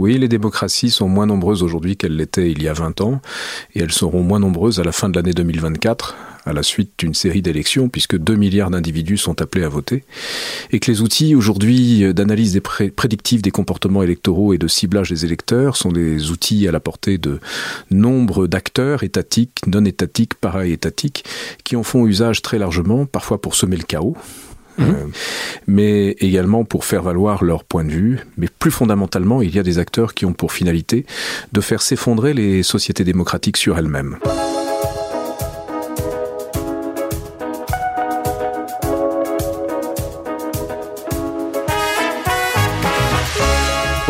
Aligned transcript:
Oui, 0.00 0.16
les 0.16 0.28
démocraties 0.28 0.88
sont 0.88 1.08
moins 1.08 1.26
nombreuses 1.26 1.62
aujourd'hui 1.62 1.94
qu'elles 1.94 2.16
l'étaient 2.16 2.50
il 2.50 2.62
y 2.62 2.68
a 2.68 2.72
20 2.72 3.02
ans, 3.02 3.20
et 3.74 3.80
elles 3.80 3.92
seront 3.92 4.22
moins 4.22 4.38
nombreuses 4.38 4.80
à 4.80 4.82
la 4.82 4.92
fin 4.92 5.10
de 5.10 5.16
l'année 5.16 5.34
2024, 5.34 6.16
à 6.46 6.54
la 6.54 6.62
suite 6.62 6.92
d'une 6.96 7.12
série 7.12 7.42
d'élections, 7.42 7.90
puisque 7.90 8.16
2 8.16 8.34
milliards 8.34 8.70
d'individus 8.70 9.18
sont 9.18 9.42
appelés 9.42 9.62
à 9.62 9.68
voter, 9.68 10.04
et 10.70 10.80
que 10.80 10.90
les 10.90 11.02
outils 11.02 11.34
aujourd'hui 11.34 12.14
d'analyse 12.14 12.54
des 12.54 12.62
prédictifs 12.62 13.42
des 13.42 13.50
comportements 13.50 14.02
électoraux 14.02 14.54
et 14.54 14.58
de 14.58 14.68
ciblage 14.68 15.10
des 15.10 15.26
électeurs 15.26 15.76
sont 15.76 15.92
des 15.92 16.30
outils 16.30 16.66
à 16.66 16.72
la 16.72 16.80
portée 16.80 17.18
de 17.18 17.38
nombre 17.90 18.46
d'acteurs 18.46 19.02
étatiques, 19.02 19.66
non 19.66 19.84
étatiques, 19.84 20.32
para-étatiques, 20.34 21.26
qui 21.62 21.76
en 21.76 21.82
font 21.82 22.06
usage 22.06 22.40
très 22.40 22.58
largement, 22.58 23.04
parfois 23.04 23.38
pour 23.38 23.54
semer 23.54 23.76
le 23.76 23.82
chaos, 23.82 24.16
euh, 24.80 25.06
mais 25.66 26.10
également 26.20 26.64
pour 26.64 26.84
faire 26.84 27.02
valoir 27.02 27.44
leur 27.44 27.64
point 27.64 27.84
de 27.84 27.90
vue. 27.90 28.18
Mais 28.36 28.48
plus 28.58 28.70
fondamentalement, 28.70 29.42
il 29.42 29.54
y 29.54 29.58
a 29.58 29.62
des 29.62 29.78
acteurs 29.78 30.14
qui 30.14 30.26
ont 30.26 30.32
pour 30.32 30.52
finalité 30.52 31.06
de 31.52 31.60
faire 31.60 31.82
s'effondrer 31.82 32.34
les 32.34 32.62
sociétés 32.62 33.04
démocratiques 33.04 33.56
sur 33.56 33.78
elles-mêmes. 33.78 34.18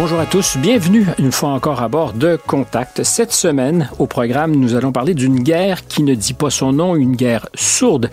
Bonjour 0.01 0.19
à 0.19 0.25
tous, 0.25 0.57
bienvenue 0.57 1.05
une 1.19 1.31
fois 1.31 1.51
encore 1.51 1.83
à 1.83 1.89
bord 1.89 2.15
de 2.15 2.39
Contact. 2.47 3.03
Cette 3.03 3.33
semaine, 3.33 3.91
au 3.99 4.07
programme, 4.07 4.57
nous 4.57 4.75
allons 4.75 4.93
parler 4.93 5.13
d'une 5.13 5.43
guerre 5.43 5.87
qui 5.87 6.03
ne 6.03 6.15
dit 6.15 6.33
pas 6.33 6.49
son 6.49 6.73
nom, 6.73 6.97
une 6.97 7.15
guerre 7.15 7.51
sourde 7.55 8.09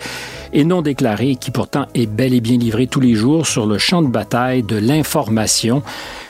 et 0.52 0.64
non 0.64 0.82
déclarée 0.82 1.36
qui 1.36 1.50
pourtant 1.50 1.86
est 1.94 2.06
bel 2.06 2.34
et 2.34 2.40
bien 2.40 2.58
livrée 2.58 2.86
tous 2.86 3.00
les 3.00 3.14
jours 3.14 3.46
sur 3.46 3.66
le 3.66 3.78
champ 3.78 4.02
de 4.02 4.08
bataille 4.08 4.62
de 4.62 4.76
l'information. 4.76 5.82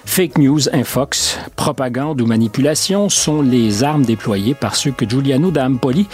Fake 0.05 0.39
news, 0.39 0.69
infox, 0.73 1.39
propagande 1.57 2.21
ou 2.21 2.27
manipulation 2.27 3.09
sont 3.09 3.43
les 3.43 3.85
armes 3.85 4.05
déployées 4.05 4.55
par 4.55 4.75
ceux 4.75 4.91
que 4.91 5.09
Giuliano 5.09 5.51
D'Ampoli 5.51 6.09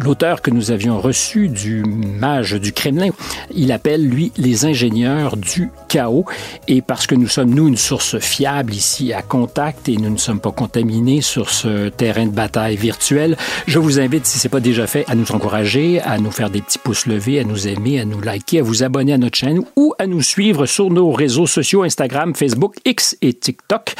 l'auteur 0.00 0.42
que 0.42 0.50
nous 0.50 0.70
avions 0.70 1.00
reçu 1.00 1.48
du 1.48 1.82
mage 1.84 2.52
du 2.52 2.72
Kremlin, 2.72 3.10
il 3.54 3.72
appelle, 3.72 4.06
lui, 4.06 4.32
les 4.36 4.64
ingénieurs 4.64 5.36
du 5.36 5.70
chaos. 5.88 6.24
Et 6.68 6.82
parce 6.82 7.06
que 7.06 7.14
nous 7.14 7.28
sommes, 7.28 7.50
nous, 7.50 7.68
une 7.68 7.76
source 7.76 8.18
fiable 8.18 8.74
ici 8.74 9.12
à 9.12 9.22
Contact 9.22 9.88
et 9.88 9.96
nous 9.96 10.10
ne 10.10 10.16
sommes 10.16 10.40
pas 10.40 10.52
contaminés 10.52 11.20
sur 11.20 11.50
ce 11.50 11.88
terrain 11.88 12.26
de 12.26 12.30
bataille 12.30 12.76
virtuel, 12.76 13.36
je 13.66 13.78
vous 13.78 14.00
invite, 14.00 14.26
si 14.26 14.38
ce 14.38 14.46
n'est 14.46 14.50
pas 14.50 14.60
déjà 14.60 14.86
fait, 14.86 15.04
à 15.08 15.14
nous 15.14 15.30
encourager, 15.32 16.00
à 16.00 16.18
nous 16.18 16.30
faire 16.30 16.50
des 16.50 16.62
petits 16.62 16.78
pouces 16.78 17.06
levés, 17.06 17.40
à 17.40 17.44
nous 17.44 17.68
aimer, 17.68 18.00
à 18.00 18.04
nous 18.04 18.20
liker, 18.20 18.60
à 18.60 18.62
vous 18.62 18.82
abonner 18.82 19.12
à 19.12 19.18
notre 19.18 19.36
chaîne 19.36 19.60
ou 19.76 19.94
à 19.98 20.06
nous 20.06 20.22
suivre 20.22 20.66
sur 20.66 20.90
nos 20.90 21.12
réseaux 21.12 21.46
sociaux 21.46 21.82
Instagram, 21.82 22.34
Facebook, 22.34 22.76
X 22.84 23.16
et 23.22 23.32
TikTok. 23.32 23.94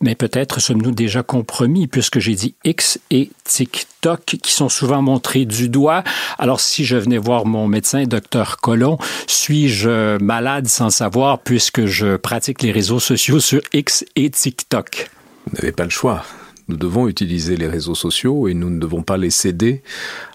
Mais 0.00 0.14
peut-être 0.14 0.60
sommes-nous 0.60 0.92
déjà 0.92 1.22
compromis 1.22 1.86
puisque 1.86 2.18
j'ai 2.18 2.34
dit 2.34 2.54
X 2.64 2.98
et 3.10 3.30
TikTok 3.44 3.97
qui 4.26 4.52
sont 4.52 4.68
souvent 4.68 5.02
montrés 5.02 5.44
du 5.44 5.68
doigt. 5.68 6.04
Alors 6.38 6.60
si 6.60 6.84
je 6.84 6.96
venais 6.96 7.18
voir 7.18 7.46
mon 7.46 7.66
médecin, 7.66 8.04
docteur 8.04 8.58
Colomb, 8.58 8.98
suis-je 9.26 10.18
malade 10.22 10.66
sans 10.68 10.90
savoir 10.90 11.40
puisque 11.40 11.86
je 11.86 12.16
pratique 12.16 12.62
les 12.62 12.72
réseaux 12.72 13.00
sociaux 13.00 13.40
sur 13.40 13.60
X 13.72 14.04
et 14.16 14.30
TikTok? 14.30 15.10
Vous 15.46 15.56
n'avez 15.56 15.72
pas 15.72 15.84
le 15.84 15.90
choix. 15.90 16.24
Nous 16.68 16.76
devons 16.76 17.08
utiliser 17.08 17.56
les 17.56 17.66
réseaux 17.66 17.94
sociaux 17.94 18.46
et 18.46 18.54
nous 18.54 18.68
ne 18.68 18.78
devons 18.78 19.02
pas 19.02 19.16
les 19.16 19.30
céder 19.30 19.82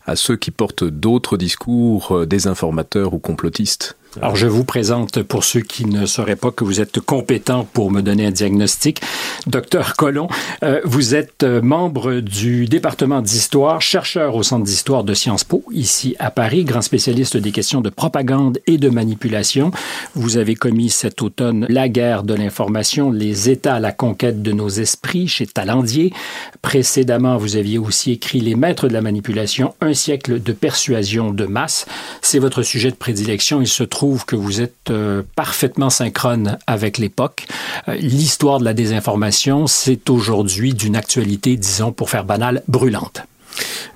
à 0.05 0.15
ceux 0.15 0.35
qui 0.35 0.49
portent 0.49 0.83
d'autres 0.83 1.37
discours 1.37 2.17
euh, 2.17 2.25
désinformateurs 2.25 3.13
ou 3.13 3.19
complotistes. 3.19 3.95
Alors, 4.21 4.35
je 4.35 4.45
vous 4.45 4.63
présente, 4.63 5.23
pour 5.23 5.43
ceux 5.43 5.61
qui 5.61 5.85
ne 5.85 6.05
sauraient 6.05 6.35
pas 6.35 6.51
que 6.51 6.63
vous 6.63 6.79
êtes 6.79 6.99
compétent 6.99 7.67
pour 7.73 7.89
me 7.89 8.01
donner 8.01 8.27
un 8.27 8.31
diagnostic, 8.31 9.01
docteur 9.47 9.95
Colomb, 9.95 10.27
euh, 10.61 10.81
vous 10.83 11.15
êtes 11.15 11.41
euh, 11.41 11.61
membre 11.63 12.19
du 12.19 12.67
département 12.67 13.21
d'histoire, 13.21 13.81
chercheur 13.81 14.35
au 14.35 14.43
Centre 14.43 14.65
d'histoire 14.65 15.03
de 15.03 15.15
Sciences 15.15 15.43
Po, 15.43 15.63
ici 15.71 16.15
à 16.19 16.29
Paris, 16.29 16.63
grand 16.63 16.83
spécialiste 16.83 17.37
des 17.37 17.51
questions 17.51 17.81
de 17.81 17.89
propagande 17.89 18.59
et 18.67 18.77
de 18.77 18.89
manipulation. 18.89 19.71
Vous 20.13 20.37
avez 20.37 20.53
commis 20.53 20.91
cet 20.91 21.23
automne 21.23 21.65
La 21.69 21.89
guerre 21.89 22.21
de 22.21 22.35
l'information, 22.35 23.09
les 23.09 23.49
États 23.49 23.75
à 23.75 23.79
la 23.79 23.91
conquête 23.91 24.43
de 24.43 24.51
nos 24.51 24.69
esprits 24.69 25.27
chez 25.27 25.47
Talandier. 25.47 26.13
Précédemment, 26.61 27.37
vous 27.37 27.55
aviez 27.55 27.79
aussi 27.79 28.11
écrit 28.11 28.41
Les 28.41 28.55
maîtres 28.55 28.87
de 28.87 28.93
la 28.93 29.01
manipulation, 29.01 29.73
un 29.81 29.95
siècle 29.95 30.39
de 30.41 30.53
persuasion 30.53 31.31
de 31.31 31.45
masse. 31.45 31.87
C'est 32.21 32.39
votre 32.39 32.61
sujet 32.61 32.91
de 32.91 32.95
prédilection. 32.95 33.59
Il 33.59 33.67
se 33.67 33.83
trouve 33.83 34.02
que 34.25 34.35
vous 34.35 34.61
êtes 34.61 34.89
euh, 34.89 35.23
parfaitement 35.35 35.89
synchrone 35.89 36.57
avec 36.67 36.97
l'époque. 36.97 37.47
Euh, 37.87 37.95
l'histoire 37.95 38.59
de 38.59 38.65
la 38.65 38.73
désinformation, 38.73 39.67
c'est 39.67 40.09
aujourd'hui 40.09 40.73
d'une 40.73 40.95
actualité, 40.95 41.55
disons, 41.55 41.91
pour 41.91 42.09
faire 42.09 42.25
banal, 42.25 42.63
brûlante. 42.67 43.21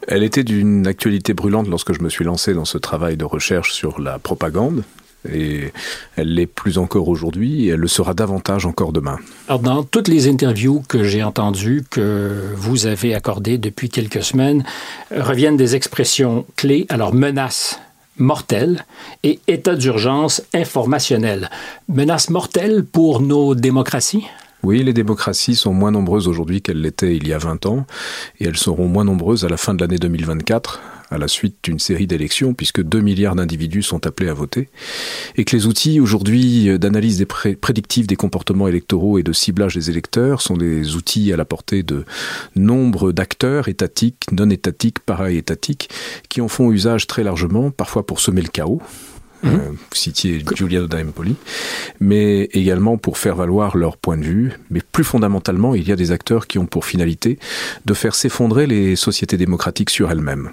Elle 0.08 0.24
était 0.24 0.44
d'une 0.44 0.88
actualité 0.88 1.34
brûlante 1.34 1.68
lorsque 1.68 1.94
je 1.94 2.02
me 2.02 2.10
suis 2.10 2.24
lancé 2.24 2.54
dans 2.54 2.66
ce 2.66 2.78
travail 2.78 3.18
de 3.18 3.26
recherche 3.26 3.74
sur 3.74 4.00
la 4.00 4.20
propagande, 4.20 4.84
et 5.30 5.74
elle 6.16 6.34
l'est 6.34 6.46
plus 6.46 6.78
encore 6.78 7.10
aujourd'hui 7.10 7.66
et 7.66 7.70
elle 7.70 7.80
le 7.80 7.88
sera 7.88 8.14
davantage 8.14 8.66
encore 8.66 8.94
demain. 8.94 9.18
Alors, 9.50 9.60
dans 9.60 9.84
toutes 9.84 10.08
les 10.08 10.30
interviews 10.30 10.84
que 10.88 11.04
j'ai 11.04 11.24
entendues, 11.24 11.84
que 11.90 12.54
vous 12.56 12.86
avez 12.86 13.14
accordées 13.14 13.58
depuis 13.58 13.90
quelques 13.90 14.24
semaines, 14.24 14.64
reviennent 15.12 15.58
des 15.58 15.76
expressions 15.76 16.46
clés. 16.56 16.86
Alors, 16.88 17.14
menace, 17.14 17.82
mortelle 18.18 18.86
et 19.24 19.40
état 19.48 19.76
d'urgence 19.76 20.42
informationnel. 20.54 21.50
Menace 21.88 22.30
mortelle 22.30 22.84
pour 22.86 23.22
nos 23.22 23.56
démocraties? 23.56 24.26
Oui, 24.64 24.84
les 24.84 24.94
démocraties 24.94 25.56
sont 25.56 25.74
moins 25.74 25.92
nombreuses 25.92 26.28
aujourd'hui 26.28 26.62
qu'elles 26.62 26.82
l'étaient 26.82 27.16
il 27.16 27.28
y 27.28 27.34
a 27.34 27.38
20 27.38 27.66
ans, 27.68 27.86
et 28.40 28.46
elles 28.46 28.58
seront 28.58 28.88
moins 28.88 29.04
nombreuses 29.04 29.46
à 29.46 29.50
la 29.50 29.58
fin 29.58 29.74
de 29.74 29.82
l'année 29.82 30.00
2024, 30.00 30.82
à 31.10 31.18
la 31.18 31.28
suite 31.28 31.58
d'une 31.64 31.80
série 31.80 32.08
d'élections, 32.08 32.54
puisque 32.54 32.82
2 32.82 33.00
milliards 33.00 33.36
d'individus 33.36 33.84
sont 33.84 34.06
appelés 34.06 34.30
à 34.30 34.34
voter, 34.34 34.70
et 35.36 35.46
que 35.46 35.56
les 35.56 35.66
outils 35.66 36.00
aujourd'hui 36.00 36.78
d'analyse 36.80 37.18
des 37.18 37.26
prédictifs 37.26 38.08
des 38.08 38.16
comportements 38.16 38.68
électoraux 38.68 39.18
et 39.18 39.24
de 39.24 39.34
ciblage 39.34 39.76
des 39.76 39.90
électeurs 39.90 40.42
sont 40.42 40.58
des 40.58 40.96
outils 40.96 41.32
à 41.34 41.38
la 41.38 41.46
portée 41.46 41.84
de 41.84 42.06
nombre 42.56 43.12
d'acteurs 43.12 43.68
étatiques, 43.68 44.24
non 44.32 44.50
étatiques, 44.50 45.00
para-étatiques, 45.00 45.90
qui 46.30 46.42
en 46.42 46.48
font 46.48 46.72
usage 46.72 47.08
très 47.08 47.24
largement, 47.24 47.72
parfois 47.72 48.06
pour 48.06 48.20
semer 48.20 48.42
le 48.42 48.50
chaos, 48.50 48.82
vous 49.44 49.52
mhm. 49.52 49.60
euh, 49.60 49.74
citiez 49.94 50.44
Giuliano 50.56 50.88
D'Empoli, 50.88 51.36
mais 52.00 52.44
également 52.54 52.98
pour 52.98 53.18
faire 53.18 53.36
valoir 53.36 53.78
leur 53.78 53.98
point 53.98 54.18
de 54.18 54.24
vue. 54.24 54.54
Mais 54.70 54.82
plus 54.92 55.04
fondamentalement, 55.04 55.76
il 55.76 55.88
y 55.88 55.92
a 55.92 55.96
des 55.96 56.12
acteurs 56.12 56.48
qui 56.48 56.58
ont 56.58 56.66
pour 56.66 56.86
finalité 56.86 57.38
de 57.86 57.94
faire 57.94 58.16
s'effondrer 58.16 58.68
les 58.68 58.96
sociétés 58.96 59.38
démocratiques 59.38 59.90
sur 59.90 60.12
elles-mêmes. 60.12 60.52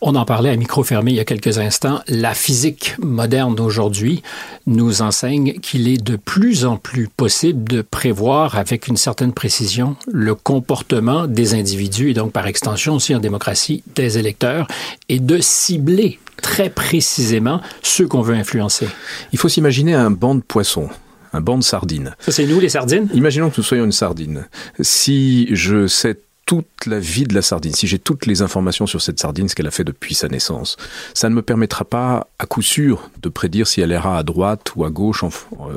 On 0.00 0.14
en 0.14 0.24
parlait 0.24 0.50
à 0.50 0.56
micro 0.56 0.82
fermé 0.82 1.12
il 1.12 1.16
y 1.16 1.20
a 1.20 1.24
quelques 1.24 1.58
instants. 1.58 2.00
La 2.08 2.34
physique 2.34 2.94
moderne 2.98 3.54
d'aujourd'hui 3.54 4.22
nous 4.66 5.02
enseigne 5.02 5.54
qu'il 5.60 5.88
est 5.88 6.02
de 6.02 6.16
plus 6.16 6.64
en 6.64 6.76
plus 6.76 7.08
possible 7.08 7.68
de 7.68 7.82
prévoir 7.82 8.56
avec 8.56 8.88
une 8.88 8.96
certaine 8.96 9.32
précision 9.32 9.96
le 10.10 10.34
comportement 10.34 11.26
des 11.26 11.54
individus 11.54 12.10
et 12.10 12.14
donc 12.14 12.32
par 12.32 12.46
extension 12.46 12.94
aussi 12.94 13.14
en 13.14 13.20
démocratie 13.20 13.82
des 13.94 14.18
électeurs 14.18 14.66
et 15.08 15.18
de 15.18 15.38
cibler 15.40 16.18
très 16.42 16.70
précisément 16.70 17.60
ceux 17.82 18.06
qu'on 18.06 18.22
veut 18.22 18.34
influencer. 18.34 18.88
Il 19.32 19.38
faut 19.38 19.48
s'imaginer 19.48 19.94
un 19.94 20.10
banc 20.10 20.34
de 20.34 20.40
poissons 20.40 20.88
un 21.32 21.40
banc 21.40 21.58
de 21.58 21.62
sardines. 21.62 22.16
Ça, 22.18 22.32
c'est 22.32 22.44
nous, 22.44 22.58
les 22.58 22.68
sardines? 22.68 23.08
Imaginons 23.14 23.50
que 23.50 23.54
nous 23.58 23.62
soyons 23.62 23.84
une 23.84 23.92
sardine. 23.92 24.48
Si 24.80 25.48
je 25.54 25.86
sais 25.86 26.16
toute 26.50 26.86
la 26.86 26.98
vie 26.98 27.22
de 27.22 27.34
la 27.36 27.42
sardine, 27.42 27.72
si 27.72 27.86
j'ai 27.86 28.00
toutes 28.00 28.26
les 28.26 28.42
informations 28.42 28.84
sur 28.84 29.00
cette 29.00 29.20
sardine, 29.20 29.48
ce 29.48 29.54
qu'elle 29.54 29.68
a 29.68 29.70
fait 29.70 29.84
depuis 29.84 30.16
sa 30.16 30.26
naissance, 30.26 30.76
ça 31.14 31.28
ne 31.28 31.34
me 31.36 31.42
permettra 31.42 31.84
pas 31.84 32.26
à 32.40 32.46
coup 32.46 32.60
sûr 32.60 33.08
de 33.22 33.28
prédire 33.28 33.68
si 33.68 33.80
elle 33.80 33.92
ira 33.92 34.18
à 34.18 34.24
droite 34.24 34.72
ou 34.74 34.84
à 34.84 34.90
gauche 34.90 35.22
en, 35.22 35.30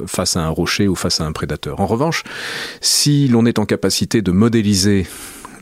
face 0.07 0.35
à 0.35 0.41
un 0.43 0.49
rocher 0.49 0.87
ou 0.87 0.95
face 0.95 1.21
à 1.21 1.25
un 1.25 1.31
prédateur. 1.31 1.79
En 1.79 1.85
revanche, 1.85 2.23
si 2.81 3.27
l'on 3.27 3.45
est 3.45 3.59
en 3.59 3.67
capacité 3.67 4.23
de 4.23 4.31
modéliser 4.31 5.05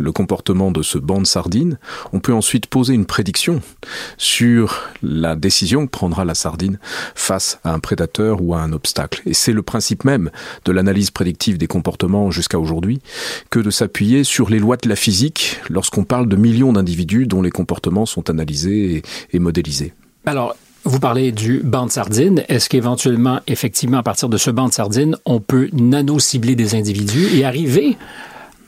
le 0.02 0.12
comportement 0.12 0.72
de 0.72 0.82
ce 0.82 0.98
banc 0.98 1.22
de 1.22 1.28
sardines, 1.28 1.78
on 2.14 2.20
peut 2.20 2.34
ensuite 2.34 2.66
poser 2.66 2.94
une 2.94 3.06
prédiction 3.06 3.62
sur 4.18 4.82
la 5.02 5.36
décision 5.36 5.86
que 5.86 5.92
prendra 5.92 6.26
la 6.26 6.36
sardine 6.36 6.80
face 7.16 7.60
à 7.64 7.74
un 7.74 7.80
prédateur 7.80 8.42
ou 8.42 8.54
à 8.54 8.62
un 8.62 8.74
obstacle. 8.74 9.22
Et 9.26 9.34
c'est 9.34 9.54
le 9.54 9.62
principe 9.62 10.04
même 10.04 10.32
de 10.66 10.72
l'analyse 10.72 11.12
prédictive 11.12 11.58
des 11.58 11.68
comportements 11.68 12.32
jusqu'à 12.32 12.60
aujourd'hui 12.60 13.02
que 13.50 13.60
de 13.60 13.70
s'appuyer 13.70 14.24
sur 14.24 14.50
les 14.50 14.60
lois 14.60 14.78
de 14.78 14.90
la 14.90 14.96
physique 14.96 15.60
lorsqu'on 15.70 16.04
parle 16.04 16.28
de 16.28 16.36
millions 16.36 16.74
d'individus 16.74 17.26
dont 17.26 17.42
les 17.42 17.52
comportements 17.52 18.06
sont 18.06 18.30
analysés 18.30 19.04
et, 19.32 19.40
modélisés. 19.40 19.94
Alors, 20.26 20.56
vous 20.84 21.00
parlez 21.00 21.32
du 21.32 21.62
banc 21.64 21.86
de 21.86 21.92
sardines. 21.92 22.44
Est-ce 22.48 22.70
qu'éventuellement, 22.70 23.40
effectivement, 23.48 23.98
à 23.98 24.04
partir 24.04 24.30
de 24.30 24.38
ce 24.38 24.50
banc 24.50 24.68
de 24.68 24.74
sardines, 24.74 25.16
on 25.26 25.40
peut 25.40 25.70
nano-cibler 25.74 26.56
des 26.56 26.76
individus 26.76 27.28
et 27.36 27.46
arriver 27.46 27.98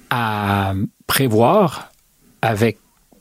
à 0.09 0.73
prévoir 1.07 1.91
avec 2.41 2.77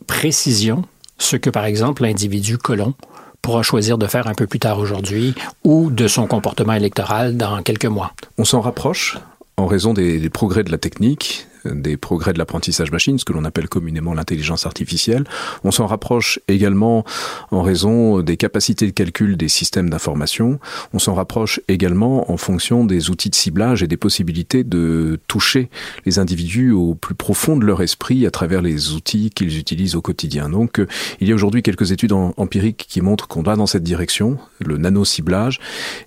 précision 0.06 0.84
ce 1.18 1.36
que, 1.36 1.50
par 1.50 1.64
exemple, 1.64 2.02
l'individu 2.02 2.58
colon 2.58 2.94
pourra 3.40 3.62
choisir 3.62 3.98
de 3.98 4.06
faire 4.06 4.28
un 4.28 4.34
peu 4.34 4.46
plus 4.46 4.60
tard 4.60 4.78
aujourd'hui 4.78 5.34
ou 5.64 5.90
de 5.90 6.06
son 6.06 6.26
comportement 6.26 6.74
électoral 6.74 7.36
dans 7.36 7.62
quelques 7.62 7.86
mois. 7.86 8.12
On 8.38 8.44
s'en 8.44 8.60
rapproche 8.60 9.18
en 9.56 9.66
raison 9.66 9.92
des, 9.92 10.30
progrès 10.30 10.64
de 10.64 10.70
la 10.70 10.78
technique, 10.78 11.46
des 11.64 11.96
progrès 11.96 12.32
de 12.32 12.38
l'apprentissage 12.38 12.90
machine, 12.90 13.18
ce 13.18 13.24
que 13.24 13.32
l'on 13.32 13.44
appelle 13.44 13.68
communément 13.68 14.14
l'intelligence 14.14 14.66
artificielle. 14.66 15.24
On 15.64 15.70
s'en 15.70 15.86
rapproche 15.86 16.40
également 16.48 17.04
en 17.50 17.62
raison 17.62 18.20
des 18.20 18.36
capacités 18.36 18.86
de 18.86 18.92
calcul 18.92 19.36
des 19.36 19.48
systèmes 19.48 19.90
d'information. 19.90 20.58
On 20.92 20.98
s'en 20.98 21.14
rapproche 21.14 21.60
également 21.68 22.30
en 22.30 22.36
fonction 22.36 22.84
des 22.84 23.10
outils 23.10 23.30
de 23.30 23.34
ciblage 23.34 23.82
et 23.82 23.86
des 23.86 23.96
possibilités 23.96 24.64
de 24.64 25.18
toucher 25.28 25.68
les 26.06 26.18
individus 26.18 26.72
au 26.72 26.94
plus 26.94 27.14
profond 27.14 27.56
de 27.56 27.64
leur 27.64 27.82
esprit 27.82 28.26
à 28.26 28.30
travers 28.30 28.62
les 28.62 28.92
outils 28.92 29.30
qu'ils 29.30 29.58
utilisent 29.58 29.94
au 29.94 30.02
quotidien. 30.02 30.48
Donc, 30.48 30.78
euh, 30.78 30.86
il 31.20 31.28
y 31.28 31.32
a 31.32 31.34
aujourd'hui 31.34 31.62
quelques 31.62 31.92
études 31.92 32.12
empiriques 32.12 32.86
qui 32.88 33.00
montrent 33.00 33.28
qu'on 33.28 33.42
va 33.42 33.56
dans 33.56 33.66
cette 33.66 33.82
direction, 33.82 34.38
le 34.60 34.78
nano-ciblage, 34.78 35.60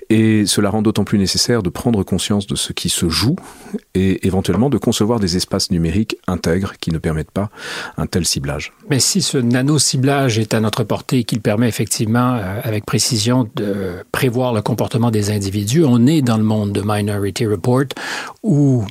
et 0.09 0.45
cela 0.45 0.69
rend 0.69 0.81
d'autant 0.81 1.03
plus 1.03 1.17
nécessaire 1.17 1.63
de 1.63 1.69
prendre 1.69 2.03
conscience 2.03 2.47
de 2.47 2.55
ce 2.55 2.73
qui 2.73 2.89
se 2.89 3.09
joue 3.09 3.35
et 3.93 4.25
éventuellement 4.27 4.69
de 4.69 4.77
concevoir 4.77 5.19
des 5.19 5.37
espaces 5.37 5.44
numériques 5.71 6.18
intègres 6.27 6.74
qui 6.80 6.92
ne 6.92 6.97
permettent 6.97 7.31
pas 7.31 7.50
un 7.97 8.07
tel 8.07 8.25
ciblage. 8.25 8.74
Mais 8.89 9.00
si 9.00 9.21
ce 9.21 9.38
nano-ciblage 9.38 10.39
est 10.39 10.53
à 10.53 10.59
notre 10.59 10.83
portée 10.83 11.19
et 11.19 11.24
qu'il 11.24 11.42
permet 11.42 11.68
effectivement 11.68 12.36
euh, 12.36 12.59
avec 12.63 12.86
précision 12.86 13.50
de 13.56 14.03
prévoir 14.12 14.53
le 14.53 14.62
comportement 14.62 15.12
des 15.12 15.31
individus, 15.31 15.83
on 15.83 16.06
est 16.07 16.21
dans 16.21 16.38
le 16.38 16.44
monde 16.44 16.71
de 16.71 16.81
Minority 16.86 17.45
Report 17.45 17.86
où 18.44 18.86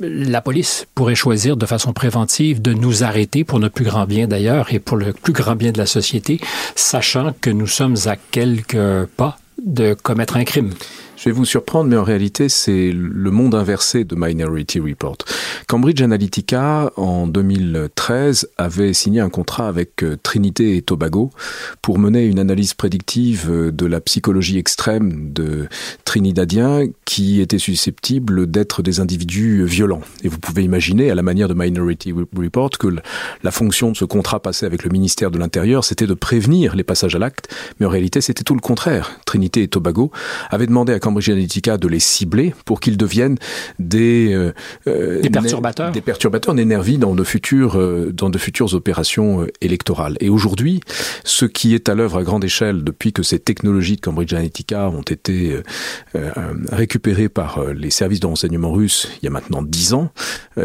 la 0.00 0.40
police 0.40 0.86
pourrait 0.94 1.14
choisir 1.14 1.56
de 1.56 1.66
façon 1.66 1.92
préventive 1.92 2.60
de 2.60 2.72
nous 2.72 3.04
arrêter 3.04 3.44
pour 3.44 3.60
notre 3.60 3.74
plus 3.74 3.84
grand 3.84 4.06
bien 4.06 4.26
d'ailleurs 4.26 4.72
et 4.72 4.78
pour 4.78 4.96
le 4.96 5.12
plus 5.12 5.32
grand 5.32 5.54
bien 5.54 5.72
de 5.72 5.78
la 5.78 5.86
société, 5.86 6.40
sachant 6.74 7.32
que 7.40 7.50
nous 7.50 7.66
sommes 7.66 7.96
à 8.06 8.16
quelques 8.16 9.06
pas 9.16 9.38
de 9.64 9.94
commettre 9.94 10.36
un 10.36 10.44
crime. 10.44 10.72
Je 11.16 11.28
vais 11.28 11.36
vous 11.36 11.44
surprendre, 11.44 11.88
mais 11.88 11.96
en 11.96 12.02
réalité, 12.02 12.48
c'est 12.48 12.90
le 12.92 13.30
monde 13.30 13.54
inversé 13.54 14.02
de 14.02 14.16
Minority 14.16 14.80
Report. 14.80 15.18
Cambridge 15.72 16.02
Analytica, 16.02 16.92
en 16.98 17.26
2013, 17.26 18.50
avait 18.58 18.92
signé 18.92 19.20
un 19.20 19.30
contrat 19.30 19.68
avec 19.68 20.02
euh, 20.02 20.18
Trinité 20.22 20.76
et 20.76 20.82
Tobago 20.82 21.30
pour 21.80 21.98
mener 21.98 22.26
une 22.26 22.38
analyse 22.38 22.74
prédictive 22.74 23.46
euh, 23.48 23.72
de 23.72 23.86
la 23.86 24.02
psychologie 24.02 24.58
extrême 24.58 25.32
de 25.32 25.68
Trinidadiens 26.04 26.88
qui 27.06 27.40
étaient 27.40 27.56
susceptibles 27.56 28.50
d'être 28.50 28.82
des 28.82 29.00
individus 29.00 29.64
violents. 29.64 30.02
Et 30.22 30.28
vous 30.28 30.38
pouvez 30.38 30.62
imaginer, 30.62 31.10
à 31.10 31.14
la 31.14 31.22
manière 31.22 31.48
de 31.48 31.54
Minority 31.54 32.12
Report, 32.12 32.68
que 32.78 32.88
la 33.42 33.50
fonction 33.50 33.92
de 33.92 33.96
ce 33.96 34.04
contrat 34.04 34.40
passé 34.40 34.66
avec 34.66 34.84
le 34.84 34.90
ministère 34.90 35.30
de 35.30 35.38
l'Intérieur, 35.38 35.84
c'était 35.84 36.06
de 36.06 36.12
prévenir 36.12 36.76
les 36.76 36.84
passages 36.84 37.14
à 37.14 37.18
l'acte, 37.18 37.48
mais 37.80 37.86
en 37.86 37.90
réalité, 37.90 38.20
c'était 38.20 38.44
tout 38.44 38.54
le 38.54 38.60
contraire. 38.60 39.12
Trinité 39.24 39.62
et 39.62 39.68
Tobago 39.68 40.10
avaient 40.50 40.66
demandé 40.66 40.92
à 40.92 41.00
Cambridge 41.00 41.30
Analytica 41.30 41.78
de 41.78 41.88
les 41.88 41.98
cibler 41.98 42.54
pour 42.66 42.78
qu'ils 42.78 42.98
deviennent 42.98 43.38
des, 43.78 44.34
euh, 44.34 44.52
euh, 44.86 45.22
des 45.22 45.30
perturbateurs, 45.30 45.61
des 45.92 46.00
perturbateurs, 46.00 46.54
des 46.54 46.64
nervis 46.64 46.98
dans 46.98 47.14
de 47.14 47.24
futures 47.24 47.78
euh, 47.78 48.12
dans 48.12 48.30
de 48.30 48.38
futures 48.38 48.74
opérations 48.74 49.46
électorales. 49.60 50.16
Et 50.20 50.28
aujourd'hui, 50.28 50.80
ce 51.24 51.44
qui 51.44 51.74
est 51.74 51.88
à 51.88 51.94
l'œuvre 51.94 52.18
à 52.18 52.22
grande 52.22 52.44
échelle 52.44 52.84
depuis 52.84 53.12
que 53.12 53.22
ces 53.22 53.38
technologies 53.38 53.96
de 53.96 54.00
Cambridge 54.00 54.32
Analytica 54.32 54.88
ont 54.88 55.02
été 55.02 55.56
récupérées 56.70 57.28
par 57.28 57.64
les 57.72 57.90
services 57.90 58.20
de 58.20 58.26
renseignement 58.26 58.72
russes 58.72 59.08
il 59.20 59.26
y 59.26 59.28
a 59.28 59.30
maintenant 59.30 59.62
dix 59.62 59.94
ans, 59.94 60.10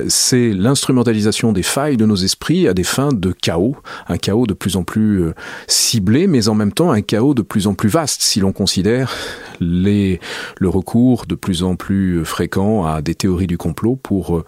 c'est 0.07 0.49
l'instrumentalisation 0.49 1.51
des 1.51 1.63
failles 1.63 1.97
de 1.97 2.05
nos 2.05 2.15
esprits 2.15 2.67
à 2.67 2.73
des 2.73 2.83
fins 2.83 3.11
de 3.11 3.31
chaos, 3.31 3.75
un 4.07 4.17
chaos 4.17 4.47
de 4.47 4.53
plus 4.53 4.75
en 4.75 4.83
plus 4.83 5.25
ciblé, 5.67 6.27
mais 6.27 6.47
en 6.49 6.55
même 6.55 6.71
temps 6.71 6.91
un 6.91 7.01
chaos 7.01 7.33
de 7.33 7.41
plus 7.41 7.67
en 7.67 7.73
plus 7.73 7.89
vaste 7.89 8.21
si 8.21 8.39
l'on 8.39 8.51
considère 8.51 9.13
les, 9.59 10.19
le 10.59 10.69
recours 10.69 11.25
de 11.25 11.35
plus 11.35 11.63
en 11.63 11.75
plus 11.75 12.23
fréquent 12.25 12.85
à 12.85 13.01
des 13.01 13.15
théories 13.15 13.47
du 13.47 13.57
complot 13.57 13.95
pour 13.95 14.37
euh, 14.37 14.45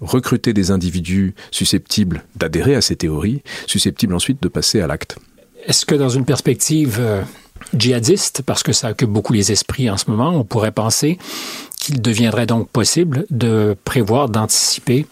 recruter 0.00 0.52
des 0.52 0.70
individus 0.70 1.34
susceptibles 1.50 2.24
d'adhérer 2.36 2.74
à 2.74 2.80
ces 2.80 2.96
théories, 2.96 3.42
susceptibles 3.66 4.14
ensuite 4.14 4.42
de 4.42 4.48
passer 4.48 4.80
à 4.80 4.86
l'acte. 4.86 5.18
Est-ce 5.66 5.84
que 5.84 5.94
dans 5.94 6.08
une 6.08 6.24
perspective 6.24 6.98
euh, 7.00 7.22
djihadiste, 7.76 8.42
parce 8.42 8.62
que 8.62 8.72
ça 8.72 8.90
occupe 8.90 9.10
beaucoup 9.10 9.32
les 9.32 9.52
esprits 9.52 9.90
en 9.90 9.96
ce 9.96 10.10
moment, 10.10 10.30
on 10.30 10.44
pourrait 10.44 10.72
penser 10.72 11.18
qu'il 11.78 12.00
deviendrait 12.00 12.46
donc 12.46 12.68
possible 12.68 13.26
de 13.30 13.76
prévoir, 13.84 14.28
d'anticiper 14.28 15.06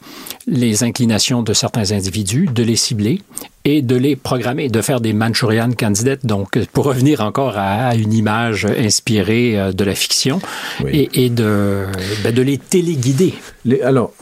les 0.47 0.85
inclinations 0.85 1.43
de 1.43 1.53
certains 1.53 1.93
individus, 1.93 2.47
de 2.53 2.63
les 2.63 2.77
cibler 2.77 3.21
et 3.65 3.83
de 3.83 3.97
les 3.97 4.15
programmer, 4.15 4.69
de 4.69 4.81
faire 4.81 5.01
des 5.01 5.13
Manchurian 5.13 5.73
candidates. 5.73 6.25
Donc, 6.25 6.65
pour 6.67 6.85
revenir 6.85 7.21
encore 7.21 7.55
à, 7.57 7.97
une 7.97 8.13
image 8.13 8.65
inspirée 8.65 9.59
euh, 9.59 9.73
de 9.73 9.83
la 9.83 9.95
fiction 9.95 10.41
et, 10.87 11.31
de, 11.31 11.87
ben, 12.23 12.33
de 12.33 12.43
les 12.43 12.59
téléguider. 12.59 13.35
Les, 13.65 13.81
alors, 13.81 14.13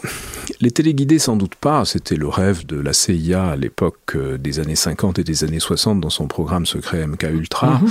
les 0.63 0.71
téléguider, 0.71 1.19
sans 1.19 1.37
doute 1.37 1.57
pas. 1.57 1.85
C'était 1.85 2.17
le 2.17 2.29
rêve 2.29 2.65
de 2.65 2.81
la 2.81 2.95
CIA 2.95 3.45
à 3.45 3.57
l'époque 3.57 4.15
euh, 4.15 4.39
des 4.39 4.61
années 4.61 4.77
50 4.77 5.19
et 5.19 5.25
des 5.25 5.45
années 5.45 5.61
60 5.61 6.01
dans 6.01 6.09
son 6.09 6.27
programme 6.27 6.65
secret 6.65 7.07
MK 7.07 7.25
Ultra. 7.35 7.81
Mhm. 7.81 7.89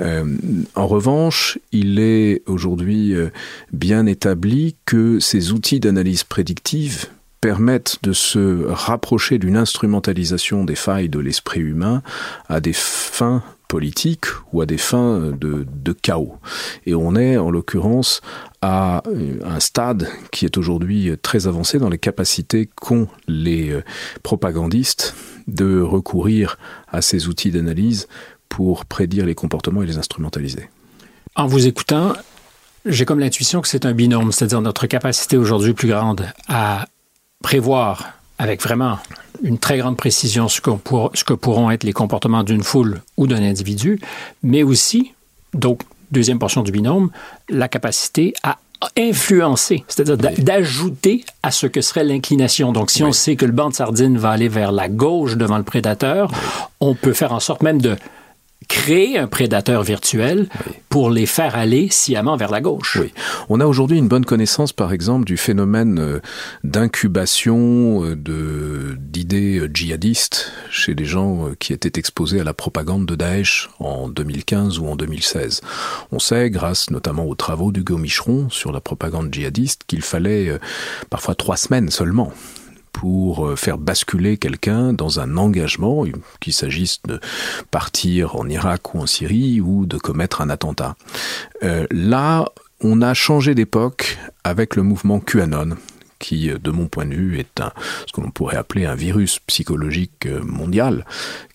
Euh, 0.00 0.36
en 0.74 0.88
revanche, 0.88 1.56
il 1.70 2.00
est 2.00 2.42
aujourd'hui 2.46 3.14
bien 3.72 4.06
établi 4.06 4.74
que 4.86 5.20
ces 5.20 5.52
outils 5.52 5.78
d'analyse 5.78 6.24
prédictive 6.24 7.06
permettent 7.46 7.98
de 8.02 8.12
se 8.12 8.64
rapprocher 8.66 9.38
d'une 9.38 9.56
instrumentalisation 9.56 10.64
des 10.64 10.74
failles 10.74 11.08
de 11.08 11.20
l'esprit 11.20 11.60
humain 11.60 12.02
à 12.48 12.58
des 12.58 12.72
fins 12.72 13.44
politiques 13.68 14.26
ou 14.52 14.62
à 14.62 14.66
des 14.66 14.78
fins 14.78 15.30
de, 15.30 15.92
chaos. 15.92 16.34
Et 16.86 16.96
on 16.96 17.14
est 17.14 17.36
en 17.36 17.52
l'occurrence 17.52 18.20
à 18.62 19.04
un 19.44 19.60
stade 19.60 20.08
qui 20.32 20.44
est 20.44 20.58
aujourd'hui 20.58 21.12
très 21.22 21.46
avancé 21.46 21.78
dans 21.78 21.88
les 21.88 21.98
capacités 21.98 22.68
qu'ont 22.74 23.06
les 23.28 23.78
propagandistes 24.24 25.14
de 25.46 25.80
recourir 25.80 26.58
à 26.88 27.00
ces 27.00 27.28
outils 27.28 27.52
d'analyse 27.52 28.08
pour 28.48 28.86
prédire 28.86 29.24
les 29.24 29.36
comportements 29.36 29.84
et 29.84 29.86
les 29.86 29.98
instrumentaliser. 29.98 30.68
En 31.36 31.46
vous 31.46 31.68
écoutant, 31.68 32.14
j'ai 32.84 33.04
comme 33.04 33.20
l'intuition 33.20 33.60
que 33.60 33.68
c'est 33.68 33.86
un 33.86 33.92
binôme, 33.92 34.32
c'est-à-dire 34.32 34.62
notre 34.62 34.88
capacité 34.88 35.36
aujourd'hui 35.36 35.74
plus 35.74 35.86
grande 35.86 36.26
à 36.48 36.86
prévoir 37.46 38.08
avec 38.38 38.60
vraiment 38.60 38.98
une 39.44 39.56
très 39.56 39.78
grande 39.78 39.96
précision 39.96 40.48
ce, 40.48 40.60
ce 41.14 41.22
que 41.22 41.32
pourront 41.32 41.70
être 41.70 41.84
les 41.84 41.92
comportements 41.92 42.42
d'une 42.42 42.64
foule 42.64 43.02
ou 43.16 43.28
d'un 43.28 43.40
individu, 43.40 44.00
mais 44.42 44.64
aussi, 44.64 45.12
donc, 45.54 45.82
deuxième 46.10 46.40
portion 46.40 46.64
du 46.64 46.72
binôme, 46.72 47.10
la 47.48 47.68
capacité 47.68 48.34
à 48.42 48.58
influencer, 48.98 49.84
c'est-à-dire 49.86 50.16
d'ajouter 50.16 51.24
à 51.44 51.52
ce 51.52 51.68
que 51.68 51.82
serait 51.82 52.02
l'inclination. 52.02 52.72
Donc, 52.72 52.90
si 52.90 53.04
on 53.04 53.12
sait 53.12 53.36
que 53.36 53.46
le 53.46 53.52
banc 53.52 53.70
de 53.70 53.74
sardines 53.74 54.18
va 54.18 54.30
aller 54.30 54.48
vers 54.48 54.72
la 54.72 54.88
gauche 54.88 55.36
devant 55.36 55.56
le 55.56 55.62
prédateur, 55.62 56.32
on 56.80 56.96
peut 56.96 57.12
faire 57.12 57.32
en 57.32 57.40
sorte 57.40 57.62
même 57.62 57.80
de 57.80 57.94
créer 58.68 59.18
un 59.18 59.26
prédateur 59.26 59.82
virtuel 59.82 60.48
pour 60.88 61.10
les 61.10 61.26
faire 61.26 61.56
aller 61.56 61.88
sciemment 61.90 62.36
vers 62.36 62.50
la 62.50 62.60
gauche. 62.60 62.98
Oui. 63.00 63.12
On 63.48 63.60
a 63.60 63.66
aujourd'hui 63.66 63.98
une 63.98 64.08
bonne 64.08 64.24
connaissance, 64.24 64.72
par 64.72 64.92
exemple, 64.92 65.24
du 65.24 65.36
phénomène 65.36 65.98
euh, 65.98 66.20
d'incubation 66.64 68.04
euh, 68.04 68.16
de, 68.16 68.96
d'idées 68.98 69.58
euh, 69.58 69.70
djihadistes 69.72 70.52
chez 70.70 70.94
des 70.94 71.04
gens 71.04 71.50
qui 71.58 71.72
étaient 71.72 71.98
exposés 71.98 72.40
à 72.40 72.44
la 72.44 72.54
propagande 72.54 73.06
de 73.06 73.14
Daesh 73.14 73.68
en 73.78 74.08
2015 74.08 74.78
ou 74.78 74.86
en 74.86 74.96
2016. 74.96 75.60
On 76.10 76.18
sait, 76.18 76.50
grâce 76.50 76.90
notamment 76.90 77.26
aux 77.26 77.34
travaux 77.34 77.72
d'Hugo 77.72 77.98
Micheron 77.98 78.48
sur 78.50 78.72
la 78.72 78.80
propagande 78.80 79.32
djihadiste, 79.32 79.82
qu'il 79.86 80.02
fallait 80.02 80.58
parfois 81.10 81.34
trois 81.34 81.56
semaines 81.56 81.90
seulement 81.90 82.32
pour 82.96 83.46
euh, 83.46 83.56
faire 83.56 83.76
basculer 83.76 84.38
quelqu'un 84.38 84.94
dans 84.94 85.20
un 85.20 85.36
engagement, 85.36 86.04
qu'il 86.40 86.54
s'agisse 86.54 87.02
de 87.02 87.20
partir 87.70 88.36
en 88.36 88.48
Irak 88.48 88.94
ou 88.94 89.00
en 89.00 89.06
Syrie 89.06 89.60
ou 89.60 89.84
de 89.84 89.98
commettre 89.98 90.40
un 90.40 90.48
attentat. 90.48 90.96
Euh, 91.62 91.86
là, 91.90 92.46
on 92.80 93.02
a 93.02 93.12
changé 93.12 93.54
d'époque 93.54 94.16
avec 94.44 94.76
le 94.76 94.82
mouvement 94.82 95.20
QAnon 95.20 95.76
qui, 96.18 96.48
de 96.48 96.70
mon 96.70 96.86
point 96.86 97.06
de 97.06 97.14
vue, 97.14 97.38
est 97.38 97.60
un, 97.60 97.72
ce 98.06 98.12
que 98.12 98.20
l'on 98.20 98.30
pourrait 98.30 98.56
appeler 98.56 98.86
un 98.86 98.94
virus 98.94 99.38
psychologique 99.46 100.26
euh, 100.26 100.40
mondial, 100.42 101.04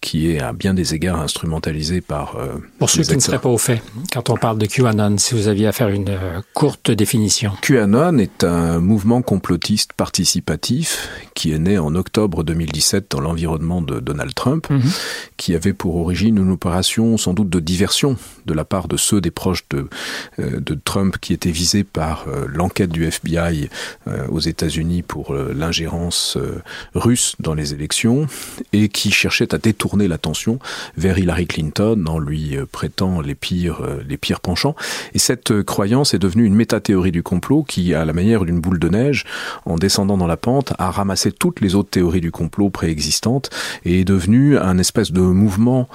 qui 0.01 0.31
est 0.31 0.39
à 0.39 0.53
bien 0.53 0.73
des 0.73 0.93
égards 0.93 1.19
instrumentalisé 1.19 2.01
par... 2.01 2.35
Euh, 2.35 2.55
Pour 2.79 2.89
ceux 2.89 3.03
qui 3.03 3.15
ne 3.15 3.19
seraient 3.19 3.39
pas 3.39 3.49
au 3.49 3.57
fait, 3.57 3.81
quand 4.13 4.29
on 4.29 4.37
parle 4.37 4.57
de 4.57 4.65
QAnon, 4.65 5.17
si 5.17 5.35
vous 5.35 5.47
aviez 5.47 5.67
à 5.67 5.71
faire 5.71 5.89
une 5.89 6.09
euh, 6.09 6.41
courte 6.53 6.91
définition. 6.91 7.51
QAnon 7.61 8.17
est 8.17 8.43
un 8.43 8.79
mouvement 8.79 9.21
complotiste 9.21 9.93
participatif 9.93 11.09
qui 11.33 11.51
est 11.51 11.59
né 11.59 11.77
en 11.77 11.95
octobre 11.95 12.43
2017 12.43 13.11
dans 13.11 13.21
l'environnement 13.21 13.81
de 13.81 13.99
Donald 13.99 14.33
Trump, 14.33 14.69
mm 14.69 14.77
-hmm. 14.77 14.99
qui 15.37 15.55
avait 15.55 15.73
pour 15.73 15.95
origine 15.95 16.37
une 16.37 16.51
opération 16.51 17.17
sans 17.17 17.33
doute 17.33 17.49
de 17.49 17.59
diversion 17.59 18.17
de 18.45 18.53
la 18.53 18.65
part 18.65 18.87
de 18.87 18.97
ceux 18.97 19.21
des 19.21 19.31
proches 19.31 19.65
de, 19.69 19.87
de 20.37 20.73
Trump 20.83 21.17
qui 21.21 21.33
étaient 21.33 21.51
visés 21.63 21.83
par 21.83 22.25
l'enquête 22.47 22.91
du 22.91 23.05
FBI 23.05 23.69
aux 24.29 24.39
États 24.39 24.50
États-Unis 24.51 25.01
pour 25.01 25.33
euh, 25.33 25.53
l'ingérence 25.55 26.37
euh, 26.37 26.61
russe 26.93 27.35
dans 27.39 27.53
les 27.53 27.73
élections 27.73 28.27
et 28.73 28.89
qui 28.89 29.11
cherchait 29.11 29.53
à 29.55 29.57
détourner 29.57 30.07
l'attention 30.07 30.59
vers 30.97 31.17
Hillary 31.17 31.47
Clinton 31.47 32.05
en 32.07 32.19
lui 32.19 32.55
euh, 32.55 32.65
prêtant 32.71 33.21
les 33.21 33.35
pires, 33.35 33.81
les 34.07 34.17
pires 34.17 34.39
penchants. 34.39 34.75
Et 35.13 35.19
cette 35.19 35.63
croyance 35.63 36.13
est 36.13 36.19
devenue 36.19 36.45
une 36.45 36.55
métathéorie 36.55 37.11
du 37.11 37.23
complot 37.23 37.63
qui, 37.63 37.93
à 37.93 38.05
la 38.05 38.13
manière 38.13 38.45
d'une 38.45 38.59
boule 38.59 38.79
de 38.79 38.89
neige, 38.89 39.25
en 39.65 39.75
descendant 39.75 40.17
dans 40.17 40.27
la 40.27 40.37
pente, 40.37 40.73
a 40.77 40.91
ramassé 40.91 41.31
toutes 41.31 41.61
les 41.61 41.75
autres 41.75 41.89
théories 41.89 42.21
du 42.21 42.31
complot 42.31 42.69
préexistantes 42.69 43.49
et 43.85 44.01
est 44.01 44.05
devenue 44.05 44.57
un 44.57 44.77
espèce 44.77 45.11
de 45.11 45.21
mouvement 45.21 45.87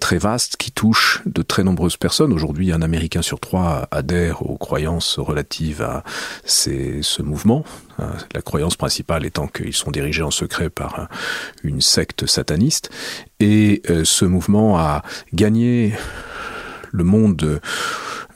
très 0.00 0.18
vaste 0.18 0.56
qui 0.56 0.70
touche 0.70 1.22
de 1.26 1.42
très 1.42 1.64
nombreuses 1.64 1.96
personnes. 1.96 2.32
Aujourd'hui, 2.32 2.72
un 2.72 2.82
Américain 2.82 3.22
sur 3.22 3.40
trois 3.40 3.88
adhère 3.90 4.42
aux 4.48 4.56
croyances 4.56 5.18
relatives 5.18 5.82
à 5.82 6.04
ces, 6.44 7.00
ce 7.02 7.22
mouvement. 7.22 7.64
La 8.32 8.42
croyance 8.42 8.76
principale 8.76 9.26
étant 9.26 9.48
qu'ils 9.48 9.74
sont 9.74 9.90
dirigés 9.90 10.22
en 10.22 10.30
secret 10.30 10.70
par 10.70 11.08
une 11.64 11.80
secte 11.80 12.26
sataniste. 12.26 12.90
Et 13.40 13.82
euh, 13.90 14.04
ce 14.04 14.24
mouvement 14.24 14.78
a 14.78 15.02
gagné 15.32 15.94
le 16.92 17.04
monde 17.04 17.60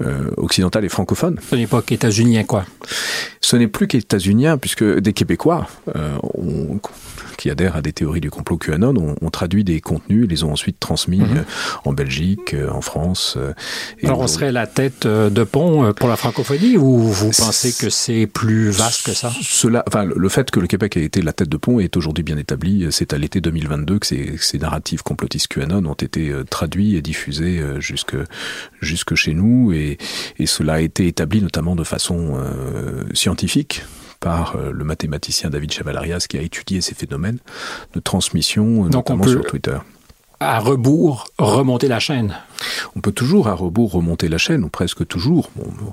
euh, 0.01 0.31
occidental 0.37 0.85
et 0.85 0.89
francophone. 0.89 1.39
Ce 1.49 1.55
n'est 1.55 1.67
pas 1.67 1.83
qu'états-unien, 1.83 2.45
quoi. 2.45 2.65
Ce 3.41 3.57
n'est 3.57 3.69
plus 3.69 3.87
qu'états-unien, 3.87 4.59
puisque 4.59 4.85
des 4.85 5.13
Québécois 5.13 5.67
euh, 5.95 6.17
ont 6.35 6.81
qui 7.43 7.51
adhèrent 7.51 7.75
à 7.75 7.83
des 7.83 7.93
théories 7.93 8.21
du 8.21 8.31
complot 8.31 8.57
QAnon 8.57 8.95
ont, 8.97 9.17
ont 9.21 9.31
traduit 9.31 9.65
des 9.65 9.81
contenus, 9.81 10.29
les 10.29 10.45
ont 10.45 10.53
ensuite 10.53 10.79
transmis 10.79 11.19
Mhm. 11.19 11.27
mmh. 11.35 11.37
euh, 11.39 11.43
en 11.87 11.93
Belgique, 11.93 12.55
euh, 12.55 12.71
en 12.71 12.81
France. 12.83 13.35
euh, 13.37 13.53
et 13.99 14.07
Alors, 14.07 14.21
on 14.21 14.29
serait 14.29 14.53
la 14.53 14.69
tête 14.69 15.07
de 15.09 15.43
pont 15.45 15.93
pour 15.93 16.09
la 16.09 16.15
francophonie 16.17 16.77
ou 16.77 16.99
vous 16.99 17.31
pensez 17.37 17.73
que 17.73 17.91
c'est 17.91 18.29
plus 18.29 18.71
vaste 18.71 19.07
que 19.07 19.13
ça? 19.13 19.33
Cela, 19.43 19.83
enfin, 19.89 20.05
le 20.05 20.29
fait 20.29 20.53
que 20.53 20.61
le 20.61 20.69
Québec 20.69 20.97
ait 20.97 21.03
été 21.05 21.21
la 21.21 21.33
tête 21.33 21.49
de 21.49 21.57
pont 21.57 21.81
est 21.81 21.97
aujourd'hui 21.97 22.23
bien 22.23 22.37
établi. 22.39 22.87
C'est 22.93 23.13
à 23.13 23.19
l'été 23.19 23.41
2022 23.41 23.99
que 23.99 24.07
ces, 24.07 24.37
ces 24.39 24.59
narratifs 24.59 25.03
complotistes 25.03 25.49
QAnon 25.49 25.85
ont 25.85 25.95
été 25.95 26.33
traduits 26.49 26.95
et 26.95 27.03
diffusés 27.03 27.61
jusque, 27.81 28.15
jusque 28.81 29.17
chez 29.17 29.35
nous 29.35 29.73
et, 29.73 29.99
et 30.39 30.47
cela 30.47 30.75
a 30.75 30.81
été 30.81 31.09
établi 31.09 31.43
notamment 31.43 31.75
de 31.75 31.85
façon 31.85 32.35
euh, 32.37 33.03
scientifique 33.15 33.83
par 34.23 34.57
euh, 34.57 34.71
le 34.73 34.85
mathématicien 34.85 35.51
David 35.51 35.73
Chavalarias 35.73 36.25
qui 36.29 36.39
a 36.39 36.41
étudié 36.41 36.81
ces 36.81 36.95
phénomènes 36.95 37.39
de 37.93 38.01
transmission, 38.01 38.65
euh, 38.65 38.87
on 38.87 38.89
notamment 38.89 39.25
peut, 39.25 39.31
sur 39.31 39.45
Twitter. 39.45 39.77
À 40.41 40.61
rebours, 40.61 41.27
remonter 41.39 41.89
la 41.89 41.99
chaîne. 41.99 42.35
On 42.97 43.01
peut 43.01 43.13
toujours 43.13 43.49
à 43.49 43.55
rebours 43.55 43.93
remonter 43.93 44.29
la 44.29 44.39
chaîne, 44.39 44.65
ou 44.65 44.69
presque 44.69 45.07
toujours. 45.07 45.51
Bon, 45.57 45.67
bon. 45.79 45.93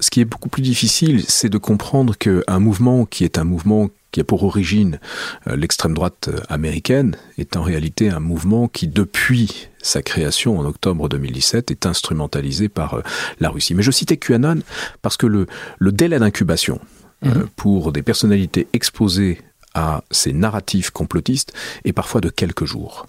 Ce 0.00 0.10
qui 0.10 0.20
est 0.20 0.24
beaucoup 0.24 0.48
plus 0.48 0.62
difficile, 0.62 1.24
c'est 1.26 1.48
de 1.48 1.58
comprendre 1.58 2.16
qu'un 2.16 2.58
mouvement 2.58 3.06
qui 3.06 3.24
est 3.24 3.38
un 3.38 3.44
mouvement 3.44 3.88
qui 4.10 4.20
a 4.20 4.24
pour 4.24 4.42
origine 4.42 4.98
euh, 5.46 5.54
l'extrême 5.54 5.94
droite 5.94 6.30
américaine 6.48 7.16
est 7.38 7.56
en 7.56 7.62
réalité 7.62 8.10
un 8.10 8.20
mouvement 8.20 8.66
qui, 8.66 8.88
depuis 8.88 9.68
sa 9.82 10.02
création 10.02 10.58
en 10.58 10.64
octobre 10.64 11.08
2017, 11.08 11.70
est 11.70 11.86
instrumentalisé 11.86 12.68
par 12.68 12.94
euh, 12.94 13.02
la 13.38 13.48
Russie. 13.50 13.74
Mais 13.74 13.84
je 13.84 13.92
citais 13.92 14.16
QAnon 14.16 14.60
parce 15.02 15.16
que 15.16 15.26
le, 15.26 15.46
le 15.78 15.92
délai 15.92 16.18
d'incubation 16.18 16.80
mmh. 17.22 17.30
pour 17.56 17.92
des 17.92 18.02
personnalités 18.02 18.66
exposées 18.72 19.40
à 19.74 20.02
ces 20.10 20.32
narratifs 20.32 20.90
complotistes 20.90 21.52
et 21.84 21.92
parfois 21.92 22.20
de 22.20 22.28
quelques 22.28 22.64
jours. 22.64 23.06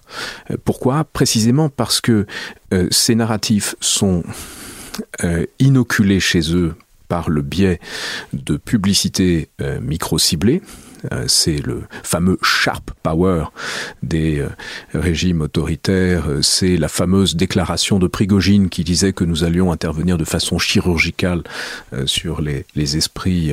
Euh, 0.50 0.56
Pourquoi? 0.64 1.04
Précisément 1.04 1.68
parce 1.68 2.00
que 2.00 2.26
euh, 2.72 2.88
ces 2.90 3.14
narratifs 3.14 3.74
sont 3.80 4.22
euh, 5.24 5.46
inoculés 5.58 6.20
chez 6.20 6.54
eux 6.54 6.74
par 7.08 7.30
le 7.30 7.42
biais 7.42 7.80
de 8.32 8.56
publicités 8.56 9.48
euh, 9.60 9.80
micro-ciblées. 9.80 10.62
Euh, 11.10 11.24
C'est 11.26 11.58
le 11.58 11.82
fameux 12.02 12.38
sharp 12.42 12.90
power 13.02 13.46
des 14.02 14.40
euh, 14.40 14.48
régimes 14.94 15.42
autoritaires. 15.42 16.28
Euh, 16.28 16.42
C'est 16.42 16.76
la 16.76 16.88
fameuse 16.88 17.36
déclaration 17.36 17.98
de 17.98 18.06
Prigogine 18.06 18.68
qui 18.68 18.84
disait 18.84 19.12
que 19.12 19.24
nous 19.24 19.44
allions 19.44 19.72
intervenir 19.72 20.18
de 20.18 20.24
façon 20.24 20.58
chirurgicale 20.58 21.42
sur 22.06 22.40
les, 22.40 22.64
esprits 22.96 23.52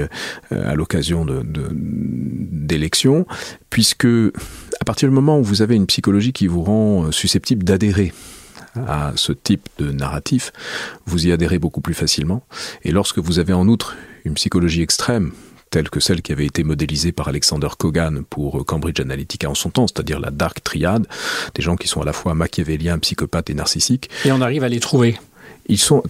à 0.52 0.76
l'occasion 0.76 1.26
d'élections, 1.72 3.26
puisque 3.70 4.06
à 4.06 4.86
partir 4.86 5.08
du 5.08 5.16
moment 5.16 5.40
où 5.40 5.44
vous 5.44 5.62
avez 5.62 5.76
une 5.76 5.86
psychologie 5.86 6.34
qui 6.34 6.48
vous 6.48 6.64
rend 6.64 7.12
susceptible 7.12 7.64
d'adhérer 7.64 8.14
à 8.76 9.14
ce 9.16 9.32
type 9.32 9.68
de 9.78 9.92
narratif, 9.92 10.52
vous 11.06 11.28
y 11.28 11.32
adhérez 11.32 11.60
beaucoup 11.60 11.82
plus 11.82 11.94
facilement. 11.94 12.44
Et 12.84 12.92
lorsque 12.92 13.20
vous 13.20 13.40
avez 13.40 13.54
en 13.54 13.68
outre 13.68 13.96
une 14.26 14.34
psychologie 14.34 14.82
extrême, 14.82 15.32
telle 15.70 15.90
que 15.90 16.00
celle 16.00 16.22
qui 16.22 16.32
avait 16.32 16.46
été 16.46 16.64
modélisée 16.64 17.12
par 17.12 17.28
Alexander 17.28 17.68
Kogan 17.78 18.24
pour 18.30 18.66
Cambridge 18.66 19.00
Analytica 19.00 19.50
en 19.50 19.56
son 19.56 19.70
temps, 19.70 19.88
c'est-à-dire 19.88 20.20
la 20.20 20.32
dark 20.32 20.64
triade, 20.64 21.08
des 21.56 21.62
gens 21.62 21.76
qui 21.76 21.88
sont 21.88 22.02
à 22.02 22.06
la 22.06 22.14
fois 22.14 22.34
machiavéliens, 22.34 23.00
psychopathes 23.00 23.50
et 23.50 23.54
narcissiques. 23.54 24.10
Et 24.26 24.32
on 24.32 24.42
arrive 24.42 24.64
à 24.64 24.70
les 24.70 24.80
trouver. 24.80 25.18
Ils 25.68 25.78
sont 25.78 26.04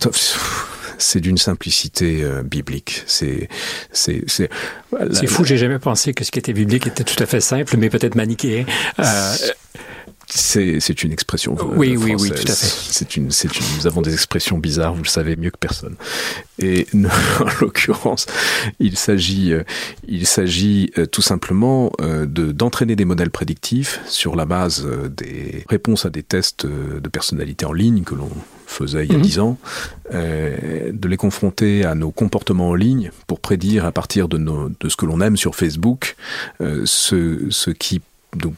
c'est 0.99 1.21
d'une 1.21 1.37
simplicité 1.37 2.23
euh, 2.23 2.43
biblique. 2.43 3.03
C'est 3.07 3.49
c'est 3.91 4.23
c'est 4.27 4.49
c'est 5.11 5.27
fou. 5.27 5.43
J'ai 5.43 5.57
jamais 5.57 5.79
pensé 5.79 6.13
que 6.13 6.23
ce 6.23 6.31
qui 6.31 6.39
était 6.39 6.53
biblique 6.53 6.87
était 6.87 7.03
tout 7.03 7.21
à 7.21 7.25
fait 7.25 7.41
simple, 7.41 7.75
mais 7.77 7.89
peut-être 7.89 8.15
maniqué. 8.15 8.65
Euh, 8.99 9.33
c'est 10.29 11.03
une 11.03 11.11
expression. 11.11 11.55
Oui, 11.75 11.97
oui, 11.97 12.15
oui, 12.17 12.29
tout 12.29 12.43
à 12.43 12.55
fait. 12.55 12.67
C'est 12.91 13.17
une, 13.17 13.31
c'est 13.31 13.59
une, 13.59 13.65
nous 13.77 13.87
avons 13.87 14.01
des 14.01 14.13
expressions 14.13 14.57
bizarres, 14.57 14.93
vous 14.93 15.03
le 15.03 15.07
savez 15.07 15.35
mieux 15.35 15.51
que 15.51 15.57
personne. 15.57 15.95
Et 16.59 16.87
en 16.93 17.45
l'occurrence, 17.61 18.25
il 18.79 18.97
s'agit, 18.97 19.53
il 20.07 20.27
s'agit 20.27 20.91
tout 21.11 21.21
simplement 21.21 21.91
de 21.99 22.51
d'entraîner 22.51 22.95
des 22.95 23.05
modèles 23.05 23.31
prédictifs 23.31 24.01
sur 24.07 24.35
la 24.35 24.45
base 24.45 24.87
des 25.15 25.65
réponses 25.69 26.05
à 26.05 26.09
des 26.09 26.23
tests 26.23 26.65
de 26.65 27.09
personnalité 27.09 27.65
en 27.65 27.73
ligne 27.73 28.03
que 28.03 28.15
l'on 28.15 28.29
faisait 28.69 29.05
il 29.05 29.13
y 29.13 29.15
a 29.15 29.19
dix 29.19 29.37
mmh. 29.37 29.41
ans, 29.41 29.57
euh, 30.13 30.91
de 30.93 31.07
les 31.07 31.17
confronter 31.17 31.83
à 31.83 31.95
nos 31.95 32.11
comportements 32.11 32.69
en 32.69 32.75
ligne 32.75 33.11
pour 33.27 33.39
prédire 33.39 33.85
à 33.85 33.91
partir 33.91 34.27
de, 34.27 34.37
nos, 34.37 34.69
de 34.69 34.89
ce 34.89 34.95
que 34.95 35.05
l'on 35.05 35.21
aime 35.21 35.37
sur 35.37 35.55
Facebook 35.55 36.15
euh, 36.61 36.83
ce, 36.85 37.47
ce 37.49 37.71
qui 37.71 38.01
donc, 38.35 38.53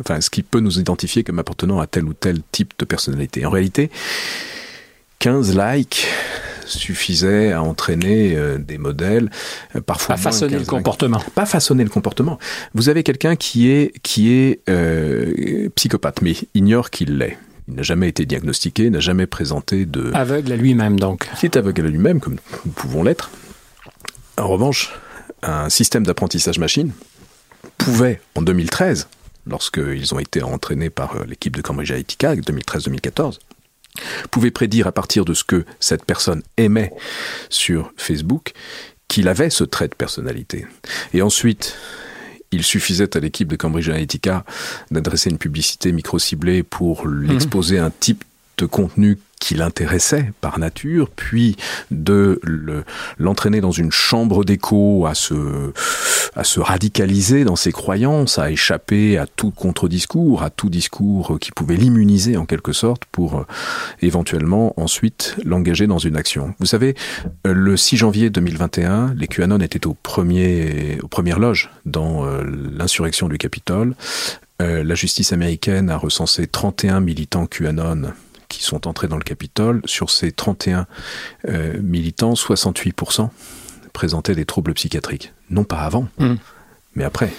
enfin, 0.00 0.20
ce 0.20 0.30
qui 0.30 0.42
peut 0.42 0.60
nous 0.60 0.78
identifier 0.78 1.24
comme 1.24 1.38
appartenant 1.38 1.80
à 1.80 1.86
tel 1.86 2.04
ou 2.04 2.14
tel 2.14 2.40
type 2.52 2.72
de 2.78 2.84
personnalité. 2.84 3.44
En 3.46 3.50
réalité, 3.50 3.90
15 5.18 5.56
likes 5.56 6.06
suffisait 6.66 7.52
à 7.52 7.62
entraîner 7.62 8.34
euh, 8.36 8.58
des 8.58 8.78
modèles 8.78 9.30
euh, 9.76 9.80
parfois 9.80 10.16
pas 10.16 10.20
façonner 10.20 10.58
le 10.58 10.64
comportement. 10.64 11.22
Pas 11.34 11.46
façonner 11.46 11.84
le 11.84 11.90
comportement. 11.90 12.38
Vous 12.74 12.88
avez 12.88 13.02
quelqu'un 13.02 13.36
qui 13.36 13.70
est 13.70 13.92
qui 14.02 14.32
est 14.32 14.60
euh, 14.68 15.68
psychopathe 15.74 16.22
mais 16.22 16.34
ignore 16.54 16.90
qu'il 16.90 17.18
l'est. 17.18 17.38
Il 17.68 17.74
n'a 17.74 17.82
jamais 17.82 18.08
été 18.08 18.26
diagnostiqué 18.26 18.90
n'a 18.90 19.00
jamais 19.00 19.26
présenté 19.26 19.86
de 19.86 20.10
aveugle 20.14 20.52
à 20.52 20.56
lui-même 20.56 20.98
donc. 20.98 21.28
Qui 21.38 21.46
est 21.46 21.56
aveugle 21.56 21.86
à 21.86 21.88
lui-même 21.88 22.20
comme 22.20 22.36
nous 22.64 22.72
pouvons 22.72 23.02
l'être. 23.02 23.30
En 24.36 24.48
revanche 24.48 24.92
un 25.42 25.68
système 25.68 26.04
d'apprentissage 26.04 26.58
machine 26.58 26.92
pouvait 27.78 28.20
en 28.34 28.42
2013 28.42 29.08
lorsqu'ils 29.46 30.14
ont 30.14 30.18
été 30.18 30.42
entraînés 30.42 30.90
par 30.90 31.16
euh, 31.16 31.24
l'équipe 31.24 31.56
de 31.56 31.62
Cambridge 31.62 31.90
Analytica 31.90 32.34
2013-2014 32.34 33.38
pouvait 34.30 34.50
prédire 34.50 34.86
à 34.86 34.92
partir 34.92 35.24
de 35.24 35.34
ce 35.34 35.44
que 35.44 35.64
cette 35.78 36.04
personne 36.04 36.42
aimait 36.56 36.92
sur 37.48 37.92
Facebook 37.96 38.52
qu'il 39.08 39.28
avait 39.28 39.50
ce 39.50 39.64
trait 39.64 39.88
de 39.88 39.94
personnalité. 39.94 40.66
Et 41.12 41.22
ensuite, 41.22 41.76
il 42.50 42.62
suffisait 42.62 43.16
à 43.16 43.20
l'équipe 43.20 43.48
de 43.48 43.56
Cambridge 43.56 43.88
Analytica 43.88 44.44
d'adresser 44.90 45.30
une 45.30 45.38
publicité 45.38 45.92
micro-ciblée 45.92 46.62
pour 46.62 47.06
l'exposer 47.06 47.78
mmh. 47.78 47.84
un 47.84 47.90
type 47.90 48.24
de 48.58 48.66
contenu 48.66 49.18
qui 49.44 49.54
l'intéressait 49.54 50.32
par 50.40 50.58
nature, 50.58 51.10
puis 51.10 51.56
de 51.90 52.40
l'entraîner 53.18 53.58
le, 53.58 53.62
dans 53.62 53.72
une 53.72 53.92
chambre 53.92 54.42
d'écho 54.44 55.06
à 55.06 55.14
se 55.14 56.60
radicaliser 56.60 57.44
dans 57.44 57.56
ses 57.56 57.70
croyances, 57.70 58.38
à 58.38 58.50
échapper 58.50 59.18
à 59.18 59.26
tout 59.26 59.50
contre-discours, 59.50 60.42
à 60.42 60.48
tout 60.48 60.70
discours 60.70 61.38
qui 61.40 61.52
pouvait 61.52 61.76
l'immuniser 61.76 62.36
en 62.36 62.46
quelque 62.46 62.72
sorte 62.72 63.04
pour 63.06 63.38
euh, 63.38 63.46
éventuellement 64.00 64.72
ensuite 64.80 65.36
l'engager 65.44 65.86
dans 65.86 65.98
une 65.98 66.16
action. 66.16 66.54
Vous 66.58 66.66
savez, 66.66 66.94
euh, 67.46 67.52
le 67.52 67.76
6 67.76 67.98
janvier 67.98 68.30
2021, 68.30 69.14
les 69.14 69.26
QAnon 69.26 69.58
étaient 69.60 69.86
aux 69.86 69.94
premières 69.94 71.38
loges 71.38 71.70
dans 71.84 72.24
euh, 72.24 72.42
l'insurrection 72.72 73.28
du 73.28 73.38
Capitole. 73.38 73.94
la 74.60 74.94
justice 74.94 75.32
américaine 75.32 75.90
a 75.90 75.96
recensé 75.98 76.46
31 76.46 77.00
militants 77.00 77.46
QAnon 77.46 78.12
qui 78.58 78.64
sont 78.64 78.86
entrés 78.86 79.08
dans 79.08 79.16
le 79.16 79.24
Capitole. 79.24 79.82
Sur 79.84 80.10
ces 80.10 80.32
31 80.32 80.86
militants, 81.80 82.34
68% 82.34 83.28
présentaient 83.92 84.34
des 84.34 84.44
troubles 84.44 84.74
psychiatriques. 84.74 85.32
Non 85.50 85.64
pas 85.64 85.78
avant, 85.78 86.08
mm. 86.18 86.34
mais 86.96 87.04
après. 87.04 87.32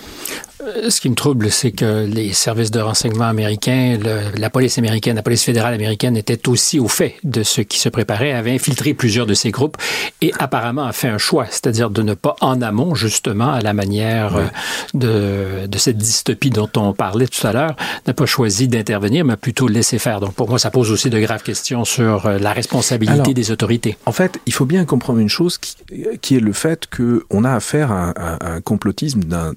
Euh, 0.62 0.90
ce 0.90 1.02
qui 1.02 1.10
me 1.10 1.16
trouble, 1.16 1.52
c'est 1.52 1.72
que 1.72 2.06
les 2.06 2.34
services 2.34 2.72
de 2.72 2.80
renseignement 2.80 3.26
américains, 3.26 3.98
la 4.38 4.50
police 4.50 4.78
américaine, 4.78 5.16
la 5.16 5.24
police 5.24 5.44
fédérale 5.44 5.74
américaine 5.74 6.16
étaient 6.16 6.48
aussi 6.48 6.80
au 6.80 6.88
fait 6.88 7.16
de 7.24 7.44
ce 7.44 7.62
qui 7.62 7.80
se 7.80 7.90
préparait, 7.90 8.32
avaient 8.32 8.54
infiltré 8.54 8.94
plusieurs 8.94 9.26
de 9.26 9.34
ces 9.34 9.52
groupes 9.52 9.78
et 10.22 10.32
apparemment 10.40 10.86
a 10.86 10.94
fait 10.94 11.08
un 11.08 11.18
choix, 11.18 11.46
c'est-à-dire 11.50 11.90
de 11.90 12.02
ne 12.02 12.14
pas 12.14 12.36
en 12.42 12.62
amont, 12.62 12.96
justement, 12.96 13.52
à 13.52 13.62
la 13.62 13.74
manière 13.74 14.38
euh, 14.38 15.68
de, 15.68 15.78
cette 15.78 15.98
dystopie 15.98 16.50
dont 16.50 16.70
on 16.78 16.94
parlait 16.94 17.28
tout 17.28 17.46
à 17.46 17.52
l'heure, 17.52 17.76
n'a 18.08 18.14
pas 18.14 18.26
choisi 18.26 18.68
d'intervenir, 18.68 19.26
mais 19.26 19.36
plutôt 19.36 19.68
laisser 19.68 20.00
faire. 20.00 20.20
Donc 20.20 20.34
pour 20.34 20.50
moi, 20.50 20.58
ça 20.58 20.72
pose 20.72 20.92
aussi 20.92 21.10
de 21.10 21.20
graves 21.20 21.44
questions 21.44 21.84
sur 21.84 22.26
euh, 22.26 22.38
la 22.40 22.54
responsabilité 22.54 23.34
des 23.34 23.52
autorités. 23.52 23.98
En 24.06 24.12
fait, 24.12 24.40
il 24.46 24.54
faut 24.54 24.66
bien 24.66 24.86
comprendre 24.86 25.20
une 25.20 25.30
chose 25.30 25.58
qui, 25.58 26.36
est 26.36 26.40
le 26.40 26.54
fait 26.54 26.88
qu'on 26.88 27.44
a 27.44 27.54
affaire 27.54 27.92
à 27.92 28.14
un 28.42 28.62
complotisme 28.62 29.22
d'un 29.22 29.54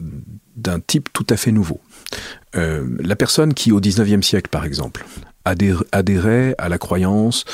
d'un 0.58 0.80
type 0.80 1.08
tout 1.12 1.26
à 1.30 1.36
fait 1.36 1.52
nouveau. 1.52 1.80
Euh, 2.56 2.86
la 3.00 3.16
personne 3.16 3.54
qui, 3.54 3.72
au 3.72 3.80
XIXe 3.80 4.26
siècle, 4.26 4.48
par 4.50 4.64
exemple, 4.64 5.04
adhérait 5.92 6.54
à 6.58 6.68
la 6.68 6.78
croyance 6.78 7.44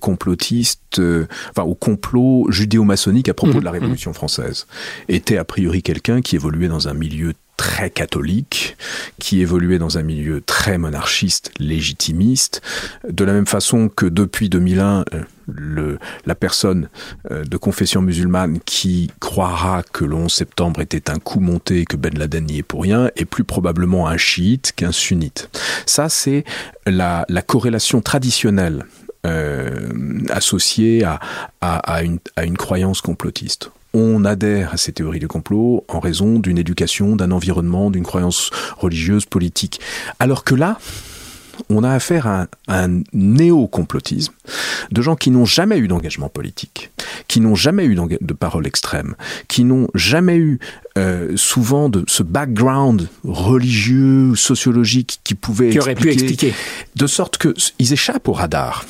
complotiste, 0.00 0.98
euh, 0.98 1.26
enfin 1.50 1.62
au 1.62 1.74
complot 1.74 2.46
judéo-maçonnique 2.50 3.28
à 3.28 3.34
propos 3.34 3.54
mmh, 3.54 3.60
de 3.60 3.64
la 3.64 3.70
mmh. 3.70 3.74
Révolution 3.74 4.12
française, 4.12 4.66
était 5.08 5.38
a 5.38 5.44
priori 5.44 5.82
quelqu'un 5.82 6.20
qui 6.20 6.36
évoluait 6.36 6.68
dans 6.68 6.88
un 6.88 6.94
milieu 6.94 7.32
très 7.58 7.90
catholique, 7.90 8.76
qui 9.18 9.42
évoluait 9.42 9.78
dans 9.78 9.98
un 9.98 10.02
milieu 10.02 10.40
très 10.40 10.78
monarchiste, 10.78 11.50
légitimiste, 11.58 12.62
de 13.06 13.24
la 13.24 13.34
même 13.34 13.46
façon 13.46 13.90
que 13.90 14.06
depuis 14.06 14.48
2001, 14.48 15.04
euh, 15.12 15.98
la 16.24 16.34
personne 16.34 16.88
euh, 17.30 17.44
de 17.44 17.56
confession 17.56 18.00
musulmane 18.00 18.60
qui 18.64 19.10
croira 19.20 19.82
que 19.82 20.04
le 20.04 20.14
11 20.14 20.32
septembre 20.32 20.80
était 20.80 21.10
un 21.10 21.18
coup 21.18 21.40
monté, 21.40 21.84
que 21.84 21.96
Ben 21.96 22.16
Laden 22.16 22.46
n'y 22.46 22.58
est 22.58 22.62
pour 22.62 22.82
rien, 22.82 23.10
est 23.16 23.24
plus 23.24 23.44
probablement 23.44 24.06
un 24.06 24.16
chiite 24.16 24.72
qu'un 24.76 24.92
sunnite. 24.92 25.50
Ça, 25.84 26.08
c'est 26.08 26.44
la, 26.86 27.26
la 27.28 27.42
corrélation 27.42 28.00
traditionnelle 28.00 28.86
euh, 29.26 30.20
associée 30.30 31.04
à 31.60 32.02
une 32.02 32.56
croyance 32.56 33.00
complotiste 33.00 33.72
on 33.94 34.24
adhère 34.24 34.74
à 34.74 34.76
ces 34.76 34.92
théories 34.92 35.18
du 35.18 35.28
complot 35.28 35.84
en 35.88 36.00
raison 36.00 36.38
d'une 36.38 36.58
éducation, 36.58 37.16
d'un 37.16 37.30
environnement, 37.30 37.90
d'une 37.90 38.04
croyance 38.04 38.50
religieuse, 38.76 39.24
politique. 39.24 39.80
Alors 40.18 40.44
que 40.44 40.54
là, 40.54 40.78
on 41.70 41.84
a 41.84 41.90
affaire 41.90 42.26
à 42.26 42.46
un, 42.68 43.02
néo-complotisme 43.12 44.32
de 44.90 45.02
gens 45.02 45.16
qui 45.16 45.30
n'ont 45.30 45.44
jamais 45.44 45.78
eu 45.78 45.88
d'engagement 45.88 46.28
politique, 46.28 46.90
qui 47.26 47.40
n'ont 47.40 47.54
jamais 47.54 47.84
eu 47.84 47.96
de 47.96 48.32
parole 48.32 48.66
extrême, 48.66 49.14
qui 49.48 49.64
n'ont 49.64 49.88
jamais 49.94 50.36
eu 50.36 50.58
euh, 50.96 51.36
souvent 51.36 51.88
de 51.88 52.04
ce 52.06 52.22
background 52.22 53.08
religieux, 53.24 54.34
sociologique 54.36 55.20
qui 55.24 55.34
pouvait 55.34 55.70
qui 55.70 55.78
aurait 55.78 55.94
pu 55.94 56.10
expliquer, 56.10 56.54
de 56.96 57.06
sorte 57.06 57.38
qu'ils 57.38 57.92
échappent 57.92 58.28
au 58.28 58.32
radar 58.32 58.84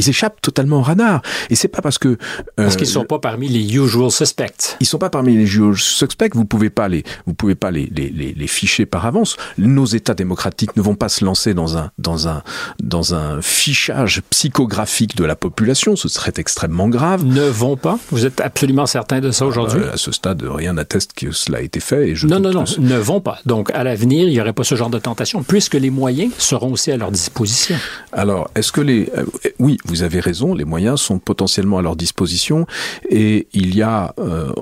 ils 0.00 0.08
échappent 0.08 0.40
totalement 0.40 0.78
au 0.78 0.82
radar. 0.82 1.22
Et 1.50 1.54
c'est 1.54 1.68
pas 1.68 1.82
parce 1.82 1.98
que... 1.98 2.08
Euh, 2.08 2.16
parce 2.56 2.76
qu'ils 2.76 2.86
sont 2.86 3.04
pas 3.04 3.18
parmi 3.18 3.48
les 3.48 3.62
usual 3.76 4.10
suspects. 4.10 4.76
Ils 4.80 4.86
sont 4.86 4.98
pas 4.98 5.10
parmi 5.10 5.36
les 5.36 5.44
usual 5.44 5.76
suspects. 5.76 6.34
Vous 6.34 6.44
pouvez 6.44 6.70
pas 6.70 6.88
les, 6.88 7.04
vous 7.26 7.34
pouvez 7.34 7.54
pas 7.54 7.70
les, 7.70 7.90
les, 7.94 8.08
les, 8.10 8.32
les 8.32 8.46
ficher 8.46 8.86
par 8.86 9.06
avance. 9.06 9.36
Nos 9.58 9.86
États 9.86 10.14
démocratiques 10.14 10.76
ne 10.76 10.82
vont 10.82 10.94
pas 10.94 11.08
se 11.08 11.24
lancer 11.24 11.54
dans 11.54 11.76
un, 11.76 11.90
dans 11.98 12.28
un, 12.28 12.42
dans 12.82 13.14
un 13.14 13.42
fichage 13.42 14.22
psychographique 14.30 15.16
de 15.16 15.24
la 15.24 15.36
population. 15.36 15.96
Ce 15.96 16.08
serait 16.08 16.32
extrêmement 16.36 16.88
grave. 16.88 17.24
Ne 17.24 17.48
vont 17.48 17.76
pas? 17.76 17.98
Vous 18.10 18.24
êtes 18.26 18.40
absolument 18.40 18.86
certain 18.86 19.20
de 19.20 19.30
ça 19.30 19.46
aujourd'hui? 19.46 19.80
Euh, 19.80 19.92
à 19.92 19.96
ce 19.96 20.12
stade, 20.12 20.42
rien 20.42 20.72
n'atteste 20.72 21.12
que 21.14 21.32
cela 21.32 21.58
a 21.58 21.60
été 21.60 21.80
fait. 21.80 22.08
Et 22.08 22.14
je 22.14 22.26
non, 22.26 22.40
non, 22.40 22.52
non, 22.52 22.64
ne 22.78 22.96
vont 22.96 23.20
pas. 23.20 23.38
Donc, 23.44 23.70
à 23.72 23.84
l'avenir, 23.84 24.26
il 24.26 24.32
n'y 24.32 24.40
aurait 24.40 24.52
pas 24.52 24.64
ce 24.64 24.74
genre 24.74 24.90
de 24.90 24.98
tentation, 24.98 25.42
puisque 25.42 25.74
les 25.74 25.90
moyens 25.90 26.32
seront 26.38 26.72
aussi 26.72 26.90
à 26.90 26.96
leur 26.96 27.10
disposition. 27.10 27.76
Alors, 28.12 28.50
est-ce 28.54 28.72
que 28.72 28.80
les, 28.80 29.10
euh, 29.16 29.24
oui, 29.58 29.78
vous 29.90 30.04
avez 30.04 30.20
raison, 30.20 30.54
les 30.54 30.64
moyens 30.64 31.00
sont 31.00 31.18
potentiellement 31.18 31.78
à 31.78 31.82
leur 31.82 31.96
disposition 31.96 32.64
et 33.08 33.48
il 33.52 33.74
y 33.74 33.82
a 33.82 34.14
euh, 34.20 34.52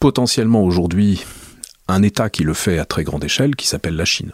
potentiellement 0.00 0.64
aujourd'hui 0.64 1.22
un 1.88 2.02
État 2.02 2.30
qui 2.30 2.42
le 2.42 2.54
fait 2.54 2.78
à 2.78 2.86
très 2.86 3.04
grande 3.04 3.22
échelle 3.22 3.54
qui 3.54 3.66
s'appelle 3.66 3.96
la 3.96 4.06
Chine. 4.06 4.32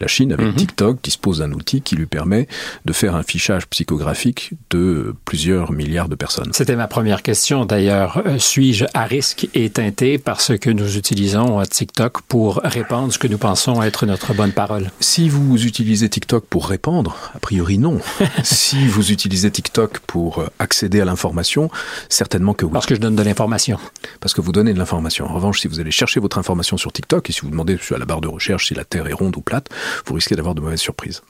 La 0.00 0.06
Chine, 0.06 0.32
avec 0.32 0.46
mhm. 0.46 0.54
TikTok, 0.54 1.02
dispose 1.02 1.38
d'un 1.38 1.52
outil 1.52 1.82
qui 1.82 1.96
lui 1.96 2.06
permet 2.06 2.48
de 2.84 2.92
faire 2.92 3.14
un 3.14 3.22
fichage 3.22 3.66
psychographique 3.68 4.52
de 4.70 5.14
plusieurs 5.24 5.72
milliards 5.72 6.08
de 6.08 6.14
personnes. 6.14 6.50
C'était 6.52 6.76
ma 6.76 6.86
première 6.86 7.22
question 7.22 7.64
d'ailleurs. 7.64 8.22
Euh, 8.26 8.38
suis-je 8.38 8.84
à 8.94 9.04
risque 9.04 9.48
et 9.54 9.70
teinté 9.70 10.18
parce 10.18 10.56
que 10.58 10.70
nous 10.70 10.96
utilisons 10.96 11.62
TikTok 11.62 12.22
pour 12.22 12.60
répandre 12.62 13.12
ce 13.12 13.18
que 13.18 13.26
nous 13.26 13.38
pensons 13.38 13.82
être 13.82 14.06
notre 14.06 14.34
bonne 14.34 14.52
parole? 14.52 14.90
Si 15.00 15.28
vous 15.28 15.64
utilisez 15.64 16.08
TikTok 16.08 16.44
pour 16.46 16.68
répandre, 16.68 17.16
a 17.34 17.38
priori 17.38 17.78
non. 17.78 18.00
si 18.44 18.86
vous 18.86 19.12
utilisez 19.12 19.50
TikTok 19.50 19.98
pour 20.00 20.38
euh, 20.38 20.46
accéder 20.58 21.00
à 21.00 21.04
l'information, 21.04 21.70
certainement 22.08 22.54
que 22.54 22.64
oui. 22.64 22.72
Parce 22.72 22.86
que 22.86 22.94
je 22.94 23.00
donne 23.00 23.16
de 23.16 23.22
l'information. 23.22 23.78
Parce 24.20 24.34
que 24.34 24.40
vous 24.40 24.52
donnez 24.52 24.72
de 24.72 24.78
l'information. 24.78 25.26
En 25.26 25.34
revanche, 25.34 25.60
si 25.60 25.68
vous 25.68 25.80
allez 25.80 25.90
chercher 25.90 26.20
votre 26.20 26.38
information 26.38 26.76
sur 26.76 26.92
TikTok 26.92 27.28
et 27.30 27.32
si 27.32 27.40
vous 27.42 27.50
demandez 27.50 27.78
à 27.94 27.98
la 27.98 28.04
barre 28.04 28.20
de 28.20 28.28
recherche 28.28 28.68
si 28.68 28.74
la 28.74 28.84
Terre 28.84 29.06
est 29.06 29.12
ronde 29.12 29.36
ou 29.36 29.40
plate, 29.48 29.68
vous 30.06 30.14
risquez 30.14 30.36
d'avoir 30.36 30.54
de 30.54 30.60
mauvaises 30.60 30.80
surprises. 30.80 31.22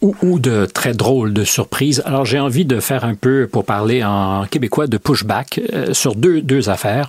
Ou, 0.00 0.38
de 0.40 0.66
très 0.66 0.94
drôles 0.94 1.32
de 1.32 1.44
surprises. 1.44 2.02
Alors 2.04 2.24
j'ai 2.24 2.40
envie 2.40 2.64
de 2.64 2.80
faire 2.80 3.04
un 3.04 3.14
peu, 3.14 3.46
pour 3.46 3.64
parler 3.64 4.02
en 4.02 4.44
québécois, 4.50 4.86
de 4.88 4.96
pushback 4.96 5.60
euh, 5.72 5.94
sur 5.94 6.16
deux, 6.16 6.40
deux 6.40 6.70
affaires. 6.70 7.08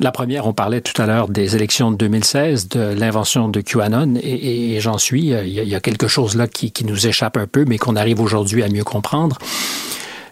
La 0.00 0.10
première, 0.10 0.46
on 0.46 0.52
parlait 0.52 0.80
tout 0.80 1.00
à 1.00 1.06
l'heure 1.06 1.28
des 1.28 1.54
élections 1.54 1.92
de 1.92 1.96
2016, 1.96 2.68
de 2.68 2.94
l'invention 2.94 3.48
de 3.48 3.60
QAnon, 3.60 4.14
et, 4.22 4.80
j'en 4.80 4.98
suis. 4.98 5.26
Il 5.28 5.48
y, 5.48 5.74
a, 5.74 5.80
quelque 5.80 6.08
chose 6.08 6.34
là 6.34 6.48
qui, 6.48 6.72
qui 6.72 6.84
nous 6.84 7.06
échappe 7.06 7.36
un 7.36 7.46
peu, 7.46 7.64
mais 7.64 7.78
qu'on 7.78 7.94
arrive 7.94 8.20
aujourd'hui 8.20 8.62
à 8.64 8.68
mieux 8.68 8.84
comprendre. 8.84 9.38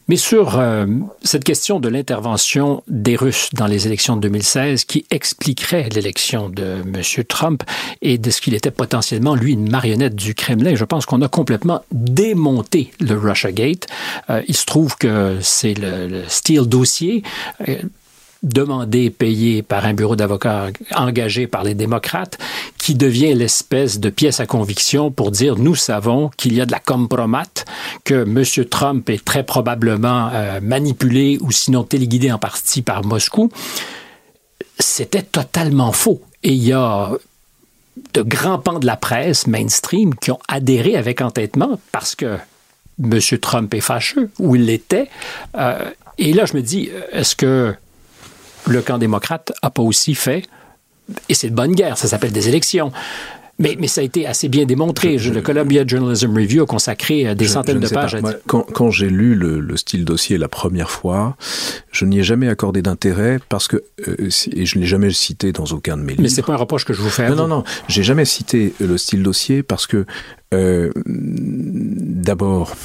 Mais 0.09 0.17
sur 0.17 0.59
euh, 0.59 0.87
cette 1.23 1.45
question 1.45 1.81
de 1.81 1.89
l'intervention 1.89 2.83
des 2.89 3.15
Russes 3.15 3.51
dans 3.53 3.67
les 3.67 3.87
élections 3.87 4.17
de 4.17 4.23
2016 4.23 4.85
qui 4.85 5.05
expliquerait 5.11 5.89
l'élection 5.91 6.49
de 6.49 6.83
M. 6.83 7.25
Trump 7.29 7.63
et 8.01 8.17
de 8.17 8.31
ce 8.31 8.41
qu'il 8.41 8.55
était 8.55 8.71
potentiellement, 8.71 9.35
lui, 9.35 9.53
une 9.53 9.71
marionnette 9.71 10.15
du 10.15 10.35
Kremlin, 10.35 10.75
je 10.75 10.85
pense 10.85 11.05
qu'on 11.05 11.21
a 11.21 11.29
complètement 11.29 11.83
démonté 11.93 12.93
le 13.01 13.19
Russiagate. 13.19 13.87
Euh, 14.31 14.43
il 14.49 14.57
se 14.57 14.65
trouve 14.65 14.97
que 14.97 15.39
c'est 15.43 15.75
le, 15.75 16.09
le 16.09 16.65
dossier. 16.65 17.23
Demandé, 18.45 19.11
payé 19.11 19.63
par 19.63 19.85
un 19.85 19.95
bureau 19.95 20.15
d'avocats 20.15 20.69
engagé 20.95 21.49
par 21.49 21.65
les 21.65 21.75
démocrates, 21.75 22.39
qui 22.79 22.95
devient 22.95 23.35
l'espèce 23.35 23.99
de 23.99 24.11
pièce 24.11 24.39
à 24.39 24.47
conviction 24.47 25.11
pour 25.11 25.33
dire 25.33 25.57
nous 25.57 25.75
savons 25.75 26.31
qu'il 26.37 26.55
y 26.55 26.61
a 26.61 26.67
de 26.67 26.71
la 26.71 26.79
compromate, 26.79 27.65
que 28.05 28.23
M. 28.23 28.65
Trump 28.67 29.11
est 29.11 29.25
très 29.25 29.43
probablement 29.43 30.31
euh, 30.33 30.61
manipulé 30.61 31.39
ou 31.41 31.51
sinon 31.51 31.83
téléguidé 31.83 32.31
en 32.31 32.39
partie 32.39 32.83
par 32.83 33.05
Moscou. 33.05 33.51
C'était 34.79 35.23
totalement 35.23 35.91
faux. 35.91 36.23
Et 36.45 36.53
il 36.53 36.63
y 36.63 36.73
a 36.73 37.11
de 38.15 38.23
grands 38.23 38.61
pans 38.61 38.79
de 38.79 38.87
la 38.87 38.97
presse 38.97 39.49
mainstream 39.49 40.15
qui 40.15 40.31
ont 40.31 40.39
adhéré 40.47 40.95
avec 40.95 41.21
entêtement 41.21 41.81
parce 41.91 42.15
que 42.15 42.39
M. 43.03 43.19
Trump 43.41 43.75
est 43.75 43.81
fâcheux, 43.81 44.31
ou 44.39 44.55
il 44.55 44.67
l'était. 44.67 45.09
Euh, 45.57 45.91
et 46.19 46.33
là, 46.33 46.47
je 46.47 46.55
me 46.55 46.63
dis, 46.63 46.91
est-ce 47.13 47.37
que 47.37 47.75
le 48.69 48.83
camp 48.83 48.99
démocrate 48.99 49.53
n'a 49.63 49.71
pas 49.71 49.83
aussi 49.83 50.15
fait, 50.15 50.45
et 51.29 51.35
c'est 51.35 51.51
de 51.51 51.55
bonne 51.55 51.75
guerre, 51.75 51.99
ça 51.99 52.09
s'appelle 52.09 52.33
des 52.33 52.49
élections. 52.49 52.93
Mais, 53.61 53.77
mais, 53.77 53.89
ça 53.89 54.03
a 54.03 54.05
été 54.05 54.25
assez 54.25 54.49
bien 54.49 54.67
démontré. 54.67 55.17
le 55.17 55.41
Columbia 55.41 55.85
Journalism 55.85 56.33
Review 56.33 56.63
a 56.63 56.67
consacré 56.67 57.27
euh, 57.27 57.35
des 57.35 57.49
centaines 57.49 57.81
de 57.81 57.89
pages 57.89 58.15
à 58.15 58.21
Moi, 58.21 58.35
quand, 58.47 58.63
quand 58.63 58.93
j'ai 58.93 59.11
lu 59.11 59.35
le, 59.35 59.59
le, 59.59 59.77
style 59.77 60.05
dossier 60.05 60.39
la 60.39 60.47
première 60.47 60.93
fois, 60.93 61.37
je 61.91 62.05
n'y 62.05 62.21
ai 62.21 62.23
jamais 62.23 62.49
accordé 62.49 62.83
d'intérêt 62.83 63.41
parce 63.49 63.67
que, 63.67 63.83
euh, 64.07 64.29
et 64.53 64.65
je 64.65 64.77
ne 64.77 64.83
l'ai 64.83 64.87
jamais 64.87 65.11
cité 65.11 65.51
dans 65.51 65.65
aucun 65.65 65.97
de 65.97 66.03
mes 66.03 66.13
livres. 66.13 66.23
Mais 66.23 66.29
c'est 66.29 66.43
pas 66.43 66.53
un 66.53 66.57
reproche 66.57 66.85
que 66.85 66.93
je 66.93 67.03
vous 67.03 67.11
fais. 67.11 67.29
Non, 67.31 67.35
non, 67.35 67.49
non. 67.49 67.65
J'ai 67.89 68.05
jamais 68.05 68.25
cité 68.25 68.75
le 68.79 68.97
style 68.97 69.25
dossier 69.25 69.65
parce 69.65 69.89
que, 69.89 70.07
euh, 70.55 70.93
d'abord, 71.05 72.77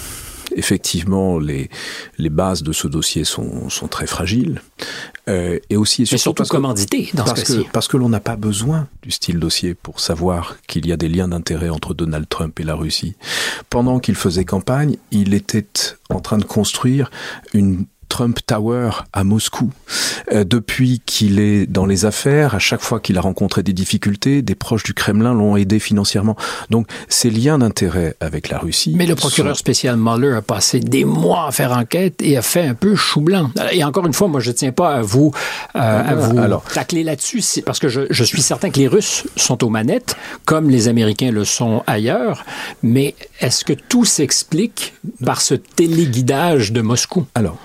effectivement, 0.56 1.40
les, 1.40 1.70
les 2.18 2.30
bases 2.30 2.64
de 2.64 2.72
ce 2.72 2.88
dossier 2.88 3.24
sont, 3.24 3.70
sont 3.70 3.88
très 3.88 4.08
fragiles. 4.08 4.62
Euh, 5.30 5.60
et 5.70 5.78
aussi 5.78 6.02
et 6.02 6.06
surtout, 6.06 6.22
surtout 6.22 6.38
parce 6.40 6.50
commandité 6.50 7.10
dans 7.14 7.24
parce 7.24 7.44
ce 7.44 7.54
que, 7.54 7.72
Parce 7.72 7.88
que 7.88 7.96
l'on 7.96 8.10
n'a 8.10 8.20
pas 8.20 8.36
besoin 8.36 8.88
du 9.02 9.12
style 9.12 9.40
dossier 9.40 9.74
pour 9.74 10.02
savoir 10.02 10.58
qu'il 10.68 10.86
y 10.86 10.92
a 10.92 10.98
des 10.98 11.08
liens 11.08 11.30
d'intérêt 11.30 11.70
entre 11.70 11.94
Donald 11.94 12.28
Trump 12.28 12.60
et 12.60 12.64
la 12.64 12.76
Russie. 12.76 13.16
Pendant 13.70 14.00
qu'il 14.00 14.16
faisait 14.16 14.44
campagne, 14.44 14.98
il 15.12 15.34
était 15.34 15.66
en 16.10 16.20
train 16.20 16.38
de 16.38 16.44
construire 16.44 17.10
une 17.54 17.86
Trump 18.14 18.38
Tower 18.46 18.92
à 19.12 19.24
Moscou. 19.24 19.72
Euh, 20.32 20.44
depuis 20.44 21.02
qu'il 21.04 21.40
est 21.40 21.66
dans 21.66 21.88
les 21.88 22.06
affaires, 22.06 22.54
à 22.54 22.60
chaque 22.60 22.82
fois 22.82 23.00
qu'il 23.00 23.18
a 23.18 23.22
rencontré 23.22 23.64
des 23.64 23.74
difficultés, 23.74 24.44
des 24.44 24.54
proches 24.54 24.84
du 24.84 24.94
Kremlin 24.94 25.34
l'ont 25.34 25.58
aidé 25.58 25.80
financièrement. 25.80 26.36
Donc 26.70 26.86
ces 27.10 27.32
liens 27.32 27.58
d'intérêt 27.58 28.16
avec 28.20 28.50
la 28.50 28.60
Russie. 28.60 28.94
Mais 28.96 29.08
le 29.08 29.16
procureur 29.16 29.58
spécial 29.58 29.98
Mueller 29.98 30.36
a 30.36 30.42
passé 30.44 30.80
des 30.80 31.06
mois 31.06 31.48
à 31.48 31.52
faire 31.52 31.72
enquête 31.72 32.22
et 32.22 32.38
a 32.38 32.44
fait 32.44 32.62
un 32.62 32.76
peu 32.76 32.96
chou 32.96 33.22
blanc. 33.22 33.50
Et 33.72 33.84
encore 33.84 34.06
une 34.06 34.14
fois, 34.14 34.28
moi 34.28 34.42
je 34.42 34.52
ne 34.52 34.56
tiens 34.56 34.72
pas 34.72 34.94
à 34.94 35.02
vous, 35.02 35.32
euh, 35.76 35.80
à 35.80 36.14
vous 36.14 36.38
Alors, 36.38 36.62
tacler 36.66 37.02
là-dessus, 37.02 37.42
parce 37.66 37.80
que 37.80 37.88
je, 37.88 38.02
je 38.12 38.24
suis 38.24 38.44
certain 38.44 38.70
que 38.70 38.78
les 38.78 38.88
Russes 38.88 39.24
sont 39.38 39.64
aux 39.64 39.70
manettes, 39.70 40.16
comme 40.46 40.70
les 40.70 40.88
Américains 40.88 41.32
le 41.32 41.46
sont 41.46 41.82
ailleurs. 41.88 42.46
Mais 42.84 43.16
est-ce 43.40 43.66
que 43.66 43.74
tout 43.74 44.06
s'explique 44.06 44.94
par 45.26 45.42
ce 45.42 45.56
téléguidage 45.56 46.72
de 46.72 46.82
Moscou? 46.82 47.26
Alors, 47.34 47.58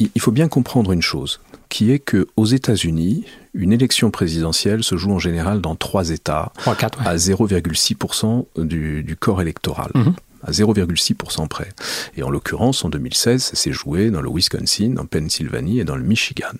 il 0.00 0.20
faut 0.20 0.32
bien 0.32 0.48
comprendre 0.48 0.92
une 0.92 1.02
chose, 1.02 1.40
qui 1.68 1.92
est 1.92 1.98
que 1.98 2.26
aux 2.36 2.46
États-Unis, 2.46 3.24
une 3.54 3.72
élection 3.72 4.10
présidentielle 4.10 4.82
se 4.82 4.96
joue 4.96 5.12
en 5.12 5.18
général 5.18 5.60
dans 5.60 5.76
trois 5.76 6.10
États, 6.10 6.52
à 6.66 7.16
0,6% 7.16 8.46
du, 8.64 9.16
corps 9.18 9.40
électoral. 9.40 9.90
Mhm. 9.94 10.14
à 10.42 10.52
0,6% 10.52 11.48
près. 11.48 11.68
Et 12.16 12.22
en 12.22 12.30
l'occurrence, 12.30 12.82
en 12.82 12.88
2016, 12.88 13.42
ça 13.42 13.56
s'est 13.56 13.72
joué 13.72 14.10
dans 14.10 14.22
le 14.22 14.30
Wisconsin, 14.30 14.96
en 14.96 15.04
Pennsylvanie 15.04 15.80
et 15.80 15.84
dans 15.84 15.96
le 15.96 16.02
Michigan. 16.02 16.54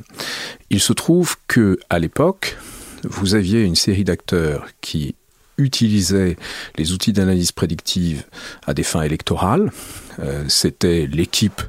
Il 0.69 0.81
se 0.81 0.93
trouve 0.93 1.37
que, 1.49 1.79
à 1.89 1.99
l'époque, 1.99 2.59
vous 3.05 3.35
aviez 3.35 3.63
une 3.63 3.77
série 3.77 4.05
d'acteurs 4.05 4.67
qui 4.83 5.15
utilisaient 5.57 6.37
les 6.77 6.93
outils 6.93 7.13
d'analyse 7.13 7.53
prédictive 7.53 8.25
à 8.67 8.75
des 8.75 8.83
fins 8.83 9.03
électorales, 9.03 9.73
euh, 10.19 10.45
c'était 10.49 11.07
l'équipe 11.07 11.63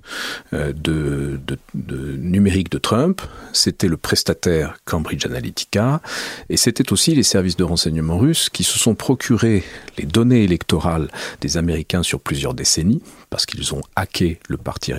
euh, 0.54 0.74
de, 0.74 1.40
numérique 1.74 2.72
de 2.72 2.78
Trump, 2.78 3.22
c'était 3.54 3.88
le 3.88 3.98
prestataire 3.98 4.78
Cambridge 4.86 5.26
Analytica, 5.26 6.02
et 6.50 6.58
c'était 6.58 6.92
aussi 6.92 7.16
les 7.16 7.24
services 7.24 7.58
de 7.58 7.64
renseignement 7.64 8.18
russes 8.18 8.50
qui 8.50 8.64
se 8.64 8.80
sont 8.80 8.96
procurés 8.96 9.64
les 9.98 10.06
données 10.06 10.44
électorales 10.44 11.10
des 11.42 11.58
Américains 11.58 12.04
sur 12.04 12.20
plusieurs 12.20 12.54
décennies, 12.54 13.02
parce 13.30 13.46
qu'ils 13.46 13.74
ont 13.74 13.82
hacké 13.96 14.40
le 14.50 14.58
parti, 14.58 14.94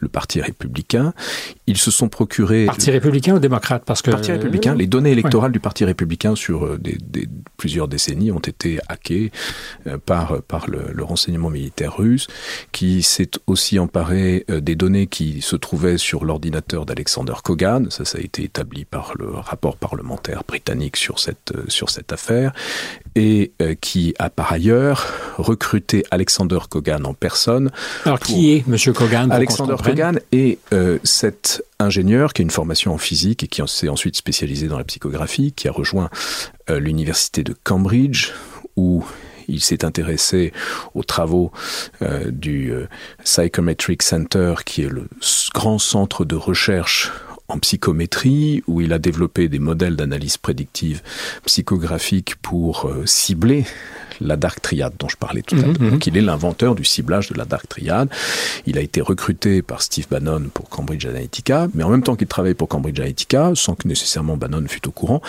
le, 0.00 0.08
parti 0.08 0.40
républicain. 0.40 1.14
Ils 1.66 1.78
se 1.78 1.90
sont 1.90 2.08
procurés... 2.08 2.66
Parti 2.66 2.90
républicain 2.90 3.36
ou 3.36 3.38
démocrate? 3.38 3.84
Parce 3.84 4.02
que... 4.02 4.10
Parti 4.10 4.32
républicain. 4.32 4.74
Les 4.74 4.86
données 4.86 5.12
électorales 5.12 5.52
du 5.52 5.60
parti 5.60 5.84
républicain 5.84 6.34
sur 6.34 6.64
euh, 6.64 6.78
des, 6.78 6.98
plusieurs 7.56 7.88
décennies 7.88 8.32
ont 8.32 8.40
été 8.40 8.80
hackées 8.88 9.30
par, 10.06 10.42
par 10.42 10.68
le, 10.68 10.86
le 10.92 11.04
renseignement 11.04 11.50
militaire 11.50 11.96
russe 11.96 12.26
qui 12.72 13.02
s'est 13.02 13.30
aussi 13.46 13.78
emparé 13.78 14.44
euh, 14.50 14.60
des 14.60 14.74
données 14.74 15.06
qui 15.06 15.42
se 15.42 15.56
trouvaient 15.56 15.98
sur 15.98 16.24
l'ordinateur 16.24 16.86
d'Alexander 16.86 17.34
Kogan. 17.44 17.90
Ça, 17.90 18.04
ça 18.04 18.18
a 18.18 18.20
été 18.22 18.44
établi 18.44 18.84
par 18.84 19.12
le 19.18 19.28
rapport 19.30 19.76
parlementaire 19.76 20.42
britannique 20.48 20.96
sur 20.96 21.18
cette, 21.18 21.52
euh, 21.54 21.64
sur 21.68 21.90
cette 21.90 22.12
affaire. 22.12 22.52
Et 23.14 23.52
euh, 23.60 23.74
qui 23.80 24.14
a 24.18 24.30
par 24.30 24.52
ailleurs 24.52 25.06
recruté 25.36 26.02
Alexander 26.10 26.58
Kogan 26.68 27.04
en 27.04 27.14
personne. 27.14 27.70
Alors, 28.06 28.18
qui 28.18 28.52
est 28.52 28.64
M. 28.66 28.94
Kogan 28.94 29.30
Alexander 29.30 29.76
Kogan 29.82 30.18
est 30.32 30.58
cet 31.04 31.62
ingénieur 31.78 32.32
qui 32.32 32.42
a 32.42 32.44
une 32.44 32.50
formation 32.50 32.94
en 32.94 32.98
physique 32.98 33.42
et 33.44 33.48
qui 33.48 33.60
s'est 33.66 33.88
ensuite 33.88 34.16
spécialisé 34.16 34.68
dans 34.68 34.78
la 34.78 34.84
psychographie, 34.84 35.52
qui 35.52 35.68
a 35.68 35.72
rejoint 35.72 36.08
l'université 36.68 37.42
de 37.42 37.54
Cambridge, 37.64 38.30
où 38.76 39.04
il 39.48 39.60
s'est 39.60 39.84
intéressé 39.84 40.52
aux 40.94 41.04
travaux 41.04 41.52
euh, 42.02 42.30
du 42.30 42.72
euh, 42.72 42.88
Psychometric 43.24 44.02
Center, 44.02 44.54
qui 44.64 44.82
est 44.82 44.88
le 44.88 45.08
grand 45.54 45.78
centre 45.78 46.24
de 46.24 46.36
recherche 46.36 47.10
en 47.48 47.58
psychométrie, 47.58 48.62
où 48.66 48.80
il 48.80 48.92
a 48.92 48.98
développé 48.98 49.48
des 49.48 49.58
modèles 49.58 49.96
d'analyse 49.96 50.38
prédictive 50.38 51.02
psychographique 51.44 52.36
pour 52.36 52.86
euh, 52.86 53.04
cibler 53.04 53.64
la 54.22 54.36
Dark 54.36 54.60
Triad 54.60 54.92
dont 54.98 55.08
je 55.08 55.16
parlais 55.16 55.42
tout 55.42 55.56
à 55.56 55.58
l'heure. 55.58 55.68
Mhm, 55.68 55.84
mhm. 55.84 55.90
Donc 55.90 56.06
il 56.06 56.16
est 56.16 56.20
l'inventeur 56.20 56.74
du 56.74 56.84
ciblage 56.84 57.30
de 57.30 57.34
la 57.36 57.44
Dark 57.44 57.68
Triad. 57.68 58.08
Il 58.66 58.78
a 58.78 58.80
été 58.80 59.00
recruté 59.00 59.62
par 59.62 59.82
Steve 59.82 60.06
Bannon 60.10 60.44
pour 60.52 60.68
Cambridge 60.68 61.06
Analytica, 61.06 61.68
mais 61.74 61.82
en 61.82 61.90
même 61.90 62.02
temps 62.02 62.16
qu'il 62.16 62.26
travaillait 62.28 62.54
pour 62.54 62.68
Cambridge 62.68 62.98
Analytica, 62.98 63.52
sans 63.54 63.74
que 63.74 63.88
nécessairement 63.88 64.36
Bannon 64.36 64.64
fût 64.68 64.86
au 64.88 64.90
courant, 64.90 65.20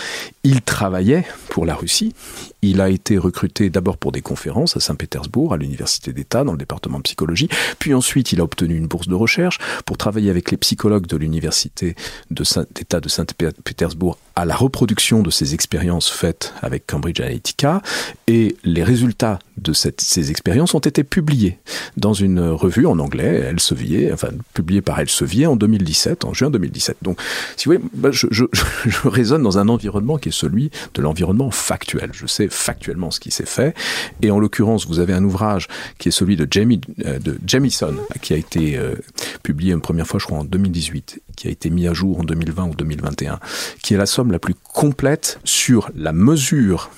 il 0.43 0.61
travaillait 0.61 1.25
pour 1.49 1.65
la 1.65 1.75
Russie. 1.75 2.13
Il 2.61 2.81
a 2.81 2.89
été 2.89 3.17
recruté 3.17 3.69
d'abord 3.69 3.97
pour 3.97 4.11
des 4.11 4.21
conférences 4.21 4.77
à 4.77 4.79
Saint-Pétersbourg, 4.79 5.53
à 5.53 5.57
l'Université 5.57 6.13
d'État, 6.13 6.43
dans 6.43 6.53
le 6.53 6.57
département 6.57 6.97
de 6.97 7.03
psychologie, 7.03 7.49
puis 7.79 7.93
ensuite 7.93 8.31
il 8.31 8.39
a 8.39 8.43
obtenu 8.43 8.75
une 8.75 8.87
bourse 8.87 9.07
de 9.07 9.15
recherche 9.15 9.59
pour 9.85 9.97
travailler 9.97 10.29
avec 10.29 10.51
les 10.51 10.57
psychologues 10.57 11.07
de 11.07 11.17
l'Université 11.17 11.95
d'État 12.29 12.99
de 12.99 13.09
Saint-Pétersbourg 13.09 14.17
à 14.35 14.45
la 14.45 14.55
reproduction 14.55 15.21
de 15.21 15.29
ces 15.29 15.53
expériences 15.53 16.09
faites 16.09 16.53
avec 16.61 16.87
Cambridge 16.87 17.19
Analytica 17.19 17.81
et 18.27 18.55
les 18.63 18.83
résultats 18.83 19.39
de 19.57 19.73
ces 19.73 20.31
expériences 20.31 20.73
ont 20.73 20.79
été 20.79 21.03
publiés 21.03 21.59
dans 21.97 22.13
une 22.13 22.39
revue 22.39 22.87
en 22.87 22.97
anglais, 22.97 23.45
Elsevier, 23.49 24.11
enfin 24.11 24.29
publiée 24.53 24.81
par 24.81 24.99
Elsevier 24.99 25.45
en 25.45 25.55
2017, 25.55 26.25
en 26.25 26.33
juin 26.33 26.49
2017. 26.49 26.97
Donc, 27.01 27.19
si 27.55 27.65
vous 27.65 27.75
voyez, 27.75 27.89
bah, 27.93 28.09
je, 28.11 28.27
je, 28.31 29.07
raisonne 29.07 29.43
dans 29.43 29.59
un 29.59 29.69
environnement 29.69 30.17
qui 30.17 30.29
est 30.29 30.33
celui 30.33 30.71
de 30.95 31.01
l'environnement 31.01 31.51
factuel. 31.51 32.09
Je 32.13 32.25
sais 32.25 32.47
factuellement 32.49 33.11
ce 33.11 33.19
qui 33.19 33.29
s'est 33.29 33.45
fait, 33.45 33.75
et 34.21 34.31
en 34.31 34.39
l'occurrence, 34.39 34.87
vous 34.87 34.99
avez 34.99 35.13
un 35.13 35.23
ouvrage 35.23 35.67
qui 35.99 36.09
est 36.09 36.11
celui 36.11 36.35
de, 36.35 36.47
Jamie, 36.49 36.81
euh, 37.05 37.19
de 37.19 37.37
Jamison, 37.45 37.95
qui 38.21 38.33
a 38.33 38.37
été 38.37 38.77
euh, 38.77 38.95
publié 39.43 39.73
une 39.73 39.81
première 39.81 40.07
fois, 40.07 40.19
je 40.19 40.25
crois, 40.25 40.39
en 40.39 40.43
2018, 40.43 41.21
qui 41.35 41.47
a 41.47 41.51
été 41.51 41.69
mis 41.69 41.87
à 41.87 41.93
jour 41.93 42.19
en 42.19 42.23
2020 42.23 42.65
ou 42.65 42.75
2021, 42.75 43.39
qui 43.81 43.93
est 43.93 43.97
la 43.97 44.05
somme 44.05 44.22
la 44.31 44.39
plus 44.39 44.55
complète 44.55 45.39
sur 45.43 45.91
la 45.95 46.13
mesure 46.13 46.89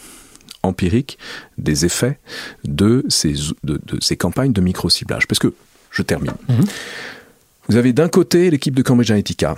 empirique 0.64 1.18
des 1.58 1.86
effets 1.86 2.20
de 2.64 3.06
ces, 3.10 3.36
de, 3.64 3.80
ces 4.02 4.18
campagnes 4.18 4.54
de 4.54 4.62
micro-ciblage. 4.62 5.28
Parce 5.28 5.40
que, 5.40 5.54
je 5.92 6.02
termine. 6.02 6.34
Mhm. 6.50 6.66
Vous 7.70 7.78
avez 7.78 7.94
d'un 7.94 8.10
côté 8.10 8.50
l'équipe 8.50 8.76
de 8.76 8.82
Cambridge 8.82 9.12
Analytica, 9.12 9.56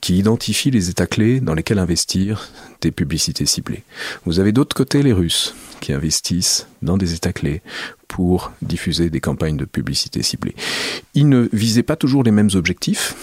qui 0.00 0.18
identifie 0.18 0.70
les 0.70 0.90
états 0.90 1.06
clés 1.06 1.40
dans 1.40 1.54
lesquels 1.54 1.78
investir 1.78 2.50
des 2.80 2.90
publicités 2.90 3.46
ciblées. 3.46 3.84
Vous 4.26 4.40
avez 4.40 4.52
d'autre 4.52 4.74
côté 4.74 5.02
les 5.02 5.12
Russes, 5.12 5.54
qui 5.80 5.92
investissent 5.92 6.66
dans 6.82 6.98
des 6.98 7.14
états 7.14 7.32
clés 7.32 7.62
pour 8.08 8.52
diffuser 8.60 9.08
des 9.08 9.20
campagnes 9.20 9.56
de 9.56 9.64
publicité 9.64 10.22
ciblées. 10.22 10.56
Ils 11.14 11.28
ne 11.28 11.48
visaient 11.52 11.84
pas 11.84 11.96
toujours 11.96 12.24
les 12.24 12.32
mêmes 12.32 12.50
objectifs. 12.54 13.14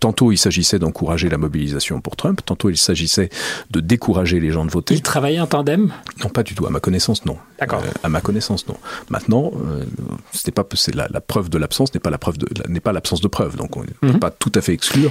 Tantôt 0.00 0.32
il 0.32 0.38
s'agissait 0.38 0.78
d'encourager 0.78 1.28
la 1.28 1.38
mobilisation 1.38 2.00
pour 2.00 2.16
Trump, 2.16 2.40
tantôt 2.44 2.70
il 2.70 2.76
s'agissait 2.76 3.30
de 3.70 3.80
décourager 3.80 4.40
les 4.40 4.50
gens 4.50 4.64
de 4.64 4.70
voter. 4.70 4.94
Ils 4.94 5.02
travaillaient 5.02 5.40
en 5.40 5.46
tandem? 5.46 5.92
Non, 6.22 6.28
pas 6.28 6.42
du 6.42 6.54
tout. 6.54 6.66
À 6.66 6.70
ma 6.70 6.80
connaissance, 6.80 7.24
non. 7.24 7.38
D'accord. 7.58 7.82
Euh, 7.84 7.90
à 8.02 8.08
ma 8.08 8.20
connaissance, 8.20 8.66
non. 8.68 8.76
Maintenant, 9.08 9.52
euh, 9.66 9.84
c'était 10.32 10.52
pas, 10.52 10.66
c'est 10.74 10.94
la, 10.94 11.08
preuve 11.20 11.48
de 11.48 11.58
l'absence 11.58 11.94
n'est 11.94 12.00
pas 12.00 12.10
la 12.10 12.18
preuve 12.18 12.36
n'est 12.68 12.80
pas 12.80 12.92
l'absence 12.92 13.20
de 13.20 13.28
preuve. 13.28 13.56
Donc 13.56 13.76
on 13.76 13.80
ne 13.80 13.86
peut 13.86 14.06
mhm. 14.08 14.18
pas 14.18 14.30
tout 14.30 14.52
à 14.54 14.60
fait 14.60 14.72
exclure 14.72 15.10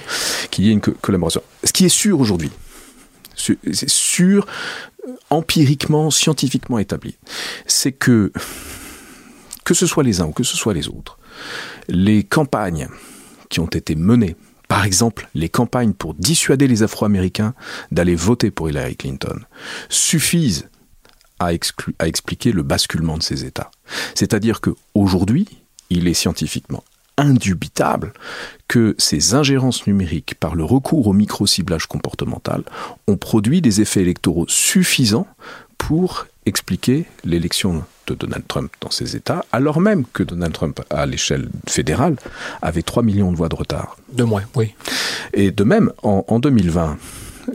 qu'il 0.51 0.65
y 0.65 0.69
ait 0.69 0.73
une 0.73 0.81
collaboration. 0.81 1.41
Ce 1.63 1.71
qui 1.71 1.85
est 1.85 1.89
sûr 1.89 2.19
aujourd'hui, 2.19 2.51
c'est 3.35 3.89
sûr, 3.89 4.45
empiriquement, 5.29 6.09
scientifiquement 6.11 6.79
établi, 6.79 7.17
c'est 7.65 7.91
que 7.91 8.31
que 9.63 9.73
ce 9.73 9.87
soit 9.87 10.03
les 10.03 10.21
uns 10.21 10.25
ou 10.25 10.31
que 10.31 10.43
ce 10.43 10.55
soit 10.55 10.73
les 10.73 10.87
autres, 10.87 11.17
les 11.87 12.23
campagnes 12.23 12.87
qui 13.49 13.59
ont 13.59 13.67
été 13.67 13.95
menées 13.95 14.35
par 14.67 14.85
exemple, 14.85 15.29
les 15.35 15.49
campagnes 15.49 15.93
pour 15.93 16.13
dissuader 16.13 16.67
les 16.67 16.83
Afro-Américains 16.83 17.53
d'aller 17.91 18.15
voter 18.15 18.51
pour 18.51 18.69
Hillary 18.69 18.95
Clinton 18.95 19.39
suffisent 19.89 20.69
à, 21.39 21.53
expliquer 21.53 22.51
le 22.51 22.63
basculement 22.63 23.17
de 23.17 23.23
ces 23.23 23.45
États. 23.45 23.71
C'est-à-dire 24.15 24.61
qu'aujourd'hui, 24.61 25.47
il 25.89 26.07
est 26.07 26.13
scientifiquement 26.13 26.83
indubitable 27.17 28.13
que 28.67 28.95
ces 28.97 29.35
ingérences 29.35 29.87
numériques 29.87 30.35
par 30.35 30.55
le 30.55 30.63
recours 30.63 31.07
au 31.07 31.13
micro-ciblage 31.13 31.85
comportemental 31.87 32.63
ont 33.07 33.17
produit 33.17 33.61
des 33.61 33.81
effets 33.81 34.01
électoraux 34.01 34.45
suffisants 34.49 35.27
pour 35.77 36.27
expliquer 36.45 37.05
l'élection 37.23 37.85
de 38.07 38.15
Donald 38.15 38.43
Trump 38.47 38.71
dans 38.81 38.91
ces 38.91 39.15
États, 39.15 39.43
alors 39.51 39.79
même 39.79 40.05
que 40.13 40.23
Donald 40.23 40.53
Trump, 40.53 40.81
à 40.89 41.05
l'échelle 41.05 41.49
fédérale, 41.67 42.15
avait 42.61 42.81
3 42.81 43.03
millions 43.03 43.31
de 43.31 43.37
voix 43.37 43.49
de 43.49 43.55
retard. 43.55 43.97
De 44.11 44.23
moins, 44.23 44.43
oui. 44.55 44.73
Et 45.33 45.51
de 45.51 45.63
même, 45.63 45.91
en, 46.03 46.39
2020, 46.39 46.97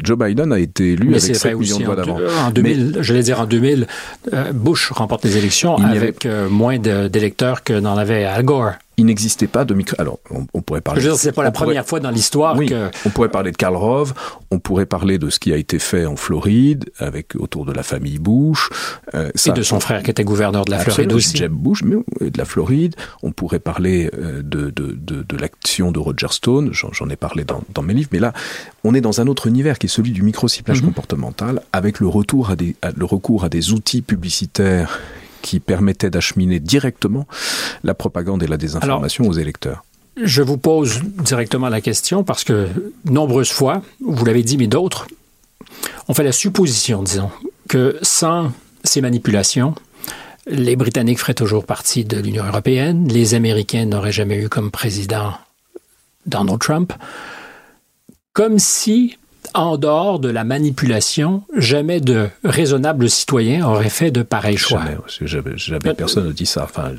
Joe 0.02 0.18
Biden 0.18 0.52
a 0.52 0.58
été 0.58 0.92
élu 0.92 1.10
avec 1.14 1.36
7 1.36 1.56
millions 1.56 1.78
de 1.78 1.84
voix 1.84 1.96
d'avance. 1.96 2.20
En 2.46 2.50
2000, 2.50 2.98
je 3.00 3.14
vais 3.14 3.22
dire 3.22 3.40
en 3.40 3.46
2000, 3.46 3.86
euh, 4.32 4.52
Bush 4.52 4.90
remporte 4.90 5.24
les 5.24 5.36
élections 5.36 5.76
avec 5.76 6.26
euh, 6.26 6.48
moins 6.48 6.78
d'électeurs 6.78 7.64
que 7.64 7.72
n'en 7.72 7.96
avait 7.96 8.24
Al 8.24 8.44
Gore 8.44 8.72
il 9.00 9.06
n'existait 9.06 9.46
pas 9.46 9.64
de 9.64 9.72
micro. 9.72 9.96
Alors, 9.98 10.18
on, 10.30 10.60
pourrait 10.60 10.82
parler. 10.82 11.00
Je 11.00 11.06
veux 11.06 11.12
dire, 11.14 11.20
c'est 11.20 11.32
pas 11.32 11.42
la 11.42 11.50
première 11.50 11.86
fois 11.86 12.00
dans 12.00 12.10
l'histoire 12.10 12.56
oui, 12.56 12.66
que. 12.66 12.90
On 13.06 13.10
pourrait 13.10 13.30
parler 13.30 13.50
de 13.50 13.56
Karl 13.56 13.74
Rove, 13.74 14.12
on 14.50 14.58
pourrait 14.58 14.86
parler 14.86 15.18
de 15.18 15.30
ce 15.30 15.38
qui 15.38 15.52
a 15.52 15.56
été 15.56 15.78
fait 15.78 16.04
en 16.04 16.16
Floride, 16.16 16.90
avec 16.98 17.34
autour 17.36 17.64
de 17.64 17.72
la 17.72 17.82
famille 17.82 18.18
Bush. 18.18 18.68
Euh, 19.14 19.30
ça, 19.34 19.50
et 19.50 19.54
de 19.54 19.62
son 19.62 19.80
frère 19.80 20.02
qui 20.02 20.10
était 20.10 20.24
gouverneur 20.24 20.66
de 20.66 20.70
la 20.70 20.80
Floride 20.80 21.12
aussi. 21.12 21.36
Jeb 21.36 21.52
Bush, 21.52 21.82
mais 21.82 21.96
de 22.20 22.36
la 22.36 22.44
Floride. 22.44 22.94
On 23.22 23.32
pourrait 23.32 23.58
parler 23.58 24.10
euh, 24.18 24.42
de, 24.42 24.70
de, 24.70 24.92
de, 24.92 25.22
de 25.22 25.36
l'action 25.36 25.92
de 25.92 25.98
Roger 25.98 26.28
Stone, 26.30 26.70
j'en 26.72 27.08
ai 27.08 27.16
parlé 27.16 27.44
dans, 27.44 27.62
dans, 27.74 27.82
mes 27.82 27.94
livres, 27.94 28.10
mais 28.12 28.18
là, 28.18 28.34
on 28.84 28.94
est 28.94 29.00
dans 29.00 29.22
un 29.22 29.26
autre 29.26 29.46
univers 29.46 29.78
qui 29.78 29.86
est 29.86 29.90
celui 29.90 30.10
du 30.10 30.22
micro-ciblage 30.22 30.82
mm-hmm. 30.82 30.86
comportemental, 30.86 31.62
avec 31.72 32.00
le, 32.00 32.06
retour 32.06 32.50
à 32.50 32.56
des, 32.56 32.76
à, 32.82 32.90
le 32.90 33.04
recours 33.06 33.44
à 33.44 33.48
des 33.48 33.72
outils 33.72 34.02
publicitaires 34.02 34.98
qui 35.42 35.60
permettait 35.60 36.10
d'acheminer 36.10 36.60
directement 36.60 37.26
la 37.84 37.94
propagande 37.94 38.42
et 38.42 38.46
la 38.46 38.56
désinformation 38.56 39.26
aux 39.26 39.32
électeurs. 39.32 39.84
Je 40.16 40.42
vous 40.42 40.58
pose 40.58 41.00
directement 41.02 41.68
la 41.68 41.80
question 41.80 42.24
parce 42.24 42.44
que 42.44 42.68
nombreuses 43.04 43.50
fois, 43.50 43.82
vous 44.04 44.24
l'avez 44.24 44.42
dit, 44.42 44.56
mais 44.56 44.66
d'autres, 44.66 45.06
on 46.08 46.14
fait 46.14 46.24
la 46.24 46.32
supposition, 46.32 47.02
disons, 47.02 47.30
que 47.68 47.96
sans 48.02 48.52
ces 48.84 49.00
manipulations, 49.00 49.74
les 50.46 50.76
Britanniques 50.76 51.20
feraient 51.20 51.34
toujours 51.34 51.64
partie 51.64 52.04
de 52.04 52.18
l'Union 52.18 52.44
européenne, 52.44 53.08
les 53.08 53.34
Américains 53.34 53.84
n'auraient 53.84 54.12
jamais 54.12 54.42
eu 54.42 54.48
comme 54.48 54.70
président 54.70 55.34
Donald 56.26 56.58
Trump, 56.58 56.92
comme 58.32 58.58
si 58.58 59.16
en 59.54 59.76
dehors 59.76 60.18
de 60.18 60.28
la 60.28 60.44
manipulation, 60.44 61.42
jamais 61.56 62.00
de 62.00 62.28
raisonnable 62.44 63.08
citoyen 63.08 63.66
aurait 63.66 63.90
fait 63.90 64.10
de 64.10 64.22
pareils 64.22 64.56
choix. 64.56 64.82
Jamais, 65.20 65.56
jamais, 65.56 65.94
personne 65.94 66.26
ne 66.26 66.32
dit 66.32 66.46
ça. 66.46 66.64
Enfin, 66.64 66.92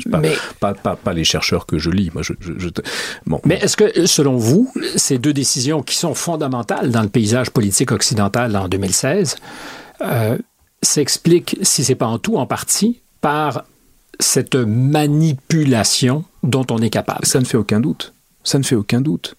pas, 0.59 0.73
pas, 0.73 0.95
pas, 0.95 1.13
les 1.13 1.23
chercheurs 1.23 1.65
que 1.65 1.77
je 1.77 1.89
lis. 1.89 2.09
Moi, 2.13 2.23
je, 2.23 2.33
bon. 3.25 3.41
Mais 3.45 3.55
est-ce 3.55 3.77
que, 3.77 4.05
selon 4.05 4.37
vous, 4.37 4.71
ces 4.95 5.17
deux 5.17 5.33
décisions 5.33 5.81
qui 5.81 5.95
sont 5.95 6.13
fondamentales 6.13 6.91
dans 6.91 7.01
le 7.01 7.09
paysage 7.09 7.49
politique 7.49 7.91
occidental 7.91 8.55
en 8.55 8.67
2016 8.67 9.37
euh, 10.01 10.37
s'expliquent, 10.81 11.57
si 11.61 11.83
c'est 11.83 11.95
pas 11.95 12.07
en 12.07 12.17
tout, 12.17 12.37
en 12.37 12.45
partie, 12.45 13.01
par 13.21 13.65
cette 14.19 14.55
manipulation 14.55 16.25
dont 16.43 16.65
on 16.69 16.79
est 16.79 16.89
capable? 16.89 17.25
Ça 17.25 17.39
ne 17.39 17.45
fait 17.45 17.57
aucun 17.57 17.79
doute. 17.79 18.13
Ça 18.43 18.57
ne 18.57 18.63
fait 18.63 18.75
aucun 18.75 19.01
doute. 19.01 19.35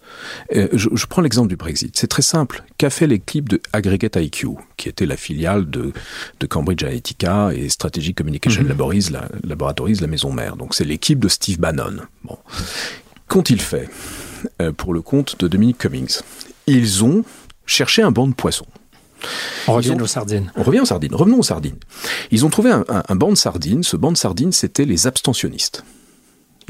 Euh, 0.54 0.68
je, 0.72 0.88
je, 0.92 1.06
prends 1.06 1.22
l'exemple 1.22 1.48
du 1.48 1.56
Brexit. 1.56 1.96
C'est 1.96 2.06
très 2.06 2.22
simple. 2.22 2.62
Qu'a 2.78 2.90
fait 2.90 3.08
l'équipe 3.08 3.48
de 3.48 3.60
Aggregate 3.72 4.16
IQ, 4.16 4.48
qui 4.76 4.88
était 4.88 5.06
la 5.06 5.16
filiale 5.16 5.68
de, 5.68 5.92
de 6.38 6.46
Cambridge 6.46 6.84
Analytica 6.84 7.50
et 7.52 7.68
Strategic 7.68 8.16
Communication 8.16 8.62
mm 8.62 8.68
-hmm. 8.68 9.12
la, 9.12 9.28
Laboratories, 9.44 9.94
la 10.00 10.06
maison 10.06 10.32
mère. 10.32 10.56
Donc 10.56 10.74
c'est 10.74 10.84
l'équipe 10.84 11.18
de 11.18 11.28
Steve 11.28 11.58
Bannon. 11.58 11.96
Bon. 12.24 12.38
Qu'ont-ils 13.28 13.60
fait 13.60 13.88
euh, 14.60 14.72
pour 14.72 14.94
le 14.94 15.02
compte 15.02 15.36
de 15.40 15.48
Dominic 15.48 15.78
Cummings? 15.78 16.20
Ils 16.66 17.02
ont 17.02 17.24
cherché 17.66 18.02
un 18.02 18.12
banc 18.12 18.28
de 18.28 18.34
poissons. 18.34 18.66
On 19.66 19.74
revient 19.74 19.92
ont, 19.92 20.00
aux 20.00 20.06
sardines. 20.06 20.52
On 20.56 20.62
revient 20.62 20.80
aux 20.80 20.84
sardines. 20.86 21.14
Revenons 21.14 21.38
aux 21.38 21.48
sardines. 21.54 21.78
Ils 22.30 22.44
ont 22.44 22.50
trouvé 22.50 22.70
un, 22.70 22.84
un, 22.88 23.02
un 23.08 23.16
banc 23.16 23.30
de 23.30 23.36
sardines. 23.36 23.82
Ce 23.82 23.96
banc 23.96 24.12
de 24.12 24.16
sardines, 24.16 24.52
c'était 24.52 24.84
les 24.84 25.06
abstentionnistes. 25.06 25.84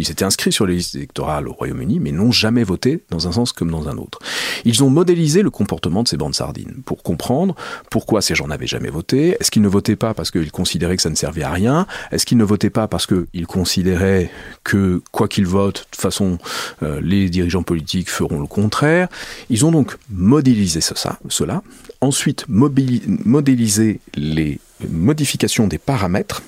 Ils 0.02 0.06
s'étaient 0.06 0.24
inscrits 0.24 0.50
sur 0.50 0.66
les 0.66 0.74
listes 0.74 0.96
électorales 0.96 1.46
au 1.46 1.52
Royaume-Uni, 1.52 2.00
mais 2.00 2.10
n'ont 2.10 2.32
jamais 2.32 2.64
voté 2.64 3.04
dans 3.10 3.28
un 3.28 3.32
sens 3.32 3.52
comme 3.52 3.70
dans 3.70 3.88
un 3.88 3.98
autre. 3.98 4.18
Ils 4.64 4.82
ont 4.82 4.90
modélisé 4.90 5.42
le 5.42 5.50
comportement 5.50 6.02
de 6.02 6.08
ces 6.08 6.16
bandes 6.16 6.34
sardines 6.34 6.82
pour 6.84 7.04
comprendre 7.04 7.54
pourquoi 7.88 8.20
ces 8.20 8.34
gens 8.34 8.48
n'avaient 8.48 8.66
jamais 8.66 8.90
voté. 8.90 9.36
Est-ce 9.38 9.52
qu'ils 9.52 9.62
ne 9.62 9.68
votaient 9.68 9.94
pas 9.94 10.12
parce 10.12 10.32
qu'ils 10.32 10.50
considéraient 10.50 10.96
que 10.96 11.02
ça 11.02 11.08
ne 11.08 11.14
servait 11.14 11.44
à 11.44 11.52
rien? 11.52 11.86
Est-ce 12.10 12.26
qu'ils 12.26 12.36
ne 12.36 12.42
votaient 12.42 12.68
pas 12.68 12.88
parce 12.88 13.06
qu'ils 13.06 13.46
considéraient 13.46 14.28
que 14.64 15.00
quoi 15.12 15.28
qu'ils 15.28 15.46
votent, 15.46 15.82
de 15.82 15.90
toute 15.92 16.00
façon, 16.00 16.38
euh, 16.82 17.00
les 17.00 17.30
dirigeants 17.30 17.62
politiques 17.62 18.10
feront 18.10 18.40
le 18.40 18.48
contraire? 18.48 19.06
Ils 19.50 19.64
ont 19.64 19.70
donc 19.70 19.96
modélisé 20.10 20.80
cela. 20.80 21.62
Ensuite, 22.00 22.46
modélisé 22.48 24.00
les 24.16 24.58
modifications 24.90 25.68
des 25.68 25.78
paramètres 25.78 26.42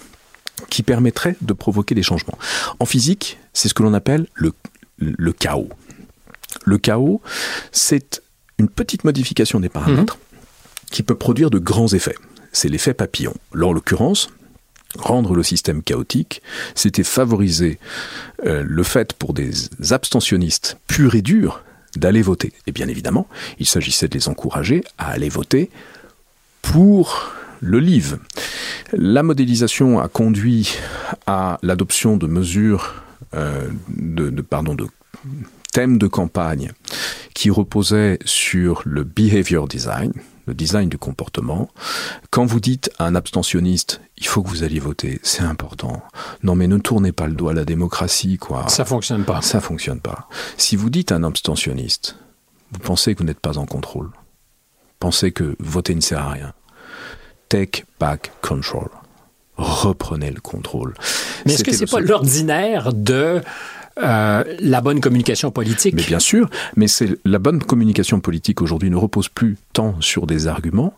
qui 0.70 0.82
permettrait 0.82 1.36
de 1.40 1.52
provoquer 1.52 1.94
des 1.94 2.02
changements. 2.02 2.38
En 2.78 2.86
physique, 2.86 3.38
c'est 3.52 3.68
ce 3.68 3.74
que 3.74 3.82
l'on 3.82 3.94
appelle 3.94 4.26
le, 4.34 4.52
le, 4.98 5.32
chaos. 5.32 5.68
Le 6.64 6.78
chaos, 6.78 7.20
c'est 7.72 8.22
une 8.58 8.68
petite 8.68 9.04
modification 9.04 9.60
des 9.60 9.68
paramètres 9.68 10.16
mmh. 10.16 10.86
qui 10.90 11.02
peut 11.02 11.16
produire 11.16 11.50
de 11.50 11.58
grands 11.58 11.92
effets. 11.92 12.16
C'est 12.52 12.68
l'effet 12.68 12.94
papillon. 12.94 13.34
Là, 13.52 13.66
en 13.66 13.72
l'occurrence, 13.72 14.30
rendre 14.96 15.34
le 15.34 15.42
système 15.42 15.82
chaotique, 15.82 16.42
c'était 16.74 17.02
favoriser 17.02 17.78
euh, 18.46 18.62
le 18.66 18.82
fait 18.82 19.12
pour 19.12 19.34
des 19.34 19.52
abstentionnistes 19.90 20.78
purs 20.86 21.14
et 21.14 21.22
durs 21.22 21.62
d'aller 21.96 22.22
voter. 22.22 22.52
Et 22.66 22.72
bien 22.72 22.88
évidemment, 22.88 23.28
il 23.58 23.66
s'agissait 23.66 24.08
de 24.08 24.14
les 24.14 24.28
encourager 24.28 24.84
à 24.98 25.10
aller 25.10 25.28
voter 25.28 25.70
pour 26.62 27.32
le 27.64 27.80
livre. 27.80 28.18
La 28.92 29.22
modélisation 29.22 29.98
a 29.98 30.08
conduit 30.08 30.76
à 31.26 31.58
l'adoption 31.62 32.16
de 32.16 32.26
mesures 32.26 32.94
euh, 33.34 33.68
de, 33.88 34.30
de, 34.30 34.42
pardon, 34.42 34.74
de 34.74 34.86
thèmes 35.72 35.98
de 35.98 36.06
campagne 36.06 36.72
qui 37.34 37.50
reposaient 37.50 38.18
sur 38.24 38.82
le 38.84 39.02
behavior 39.02 39.66
design, 39.66 40.12
le 40.46 40.54
design 40.54 40.88
du 40.88 40.98
comportement. 40.98 41.70
Quand 42.30 42.44
vous 42.44 42.60
dites 42.60 42.90
à 42.98 43.06
un 43.06 43.14
abstentionniste, 43.14 44.00
il 44.18 44.26
faut 44.26 44.42
que 44.42 44.48
vous 44.48 44.62
alliez 44.62 44.78
voter, 44.78 45.18
c'est 45.22 45.42
important. 45.42 46.02
Non, 46.42 46.54
mais 46.54 46.68
ne 46.68 46.78
tournez 46.78 47.10
pas 47.10 47.26
le 47.26 47.34
doigt 47.34 47.52
à 47.52 47.54
la 47.54 47.64
démocratie, 47.64 48.36
quoi. 48.36 48.68
Ça 48.68 48.84
fonctionne 48.84 49.24
pas. 49.24 49.42
Ça 49.42 49.60
fonctionne 49.60 50.00
pas. 50.00 50.28
Si 50.58 50.76
vous 50.76 50.90
dites 50.90 51.10
à 51.10 51.16
un 51.16 51.24
abstentionniste, 51.24 52.16
vous 52.72 52.78
pensez 52.78 53.14
que 53.14 53.20
vous 53.20 53.26
n'êtes 53.26 53.40
pas 53.40 53.58
en 53.58 53.66
contrôle. 53.66 54.10
Pensez 55.00 55.32
que 55.32 55.56
voter 55.58 55.94
ne 55.94 56.00
sert 56.00 56.20
à 56.20 56.30
rien 56.30 56.52
take 57.54 57.84
back 58.00 58.32
control. 58.40 58.88
Reprenez 59.56 60.32
le 60.32 60.40
contrôle. 60.40 60.94
Mais 61.46 61.54
est-ce 61.54 61.62
que 61.62 61.72
c'est 61.72 61.88
pas 61.88 62.00
l'ordinaire 62.00 62.92
de 62.92 63.40
euh, 64.02 64.44
la 64.58 64.80
bonne 64.80 65.00
communication 65.00 65.52
politique? 65.52 65.94
Mais 65.94 66.02
bien 66.02 66.18
sûr, 66.18 66.50
mais 66.74 66.88
c'est 66.88 67.16
la 67.24 67.38
bonne 67.38 67.62
communication 67.62 68.18
politique 68.18 68.60
aujourd'hui 68.60 68.90
ne 68.90 68.96
repose 68.96 69.28
plus 69.28 69.56
tant 69.72 69.94
sur 70.00 70.26
des 70.26 70.48
arguments 70.48 70.94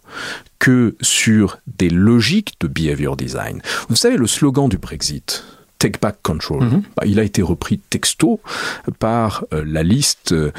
que 0.58 0.96
sur 1.02 1.58
des 1.66 1.90
logiques 1.90 2.54
de 2.60 2.68
behavior 2.68 3.18
design. 3.18 3.60
Vous 3.90 3.96
savez, 3.96 4.16
le 4.16 4.26
slogan 4.26 4.70
du 4.70 4.78
Brexit, 4.78 5.44
Take 5.78 5.98
Back 6.00 6.16
Control. 6.22 6.62
Mm 6.64 6.68
-hmm. 6.68 6.82
bah, 6.96 7.02
il 7.06 7.18
a 7.20 7.22
été 7.22 7.42
repris 7.42 7.78
texto 7.90 8.40
par 8.98 9.44
euh, 9.52 9.62
la 9.66 9.82
liste 9.82 10.32
euh, 10.32 10.50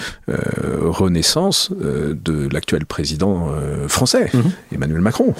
Renaissance 0.82 1.72
euh, 1.82 2.14
de 2.14 2.48
l'actuel 2.52 2.86
président 2.86 3.50
euh, 3.50 3.88
français, 3.88 4.30
mm 4.34 4.40
-hmm. 4.40 4.76
Emmanuel 4.76 5.02
Macron. 5.02 5.34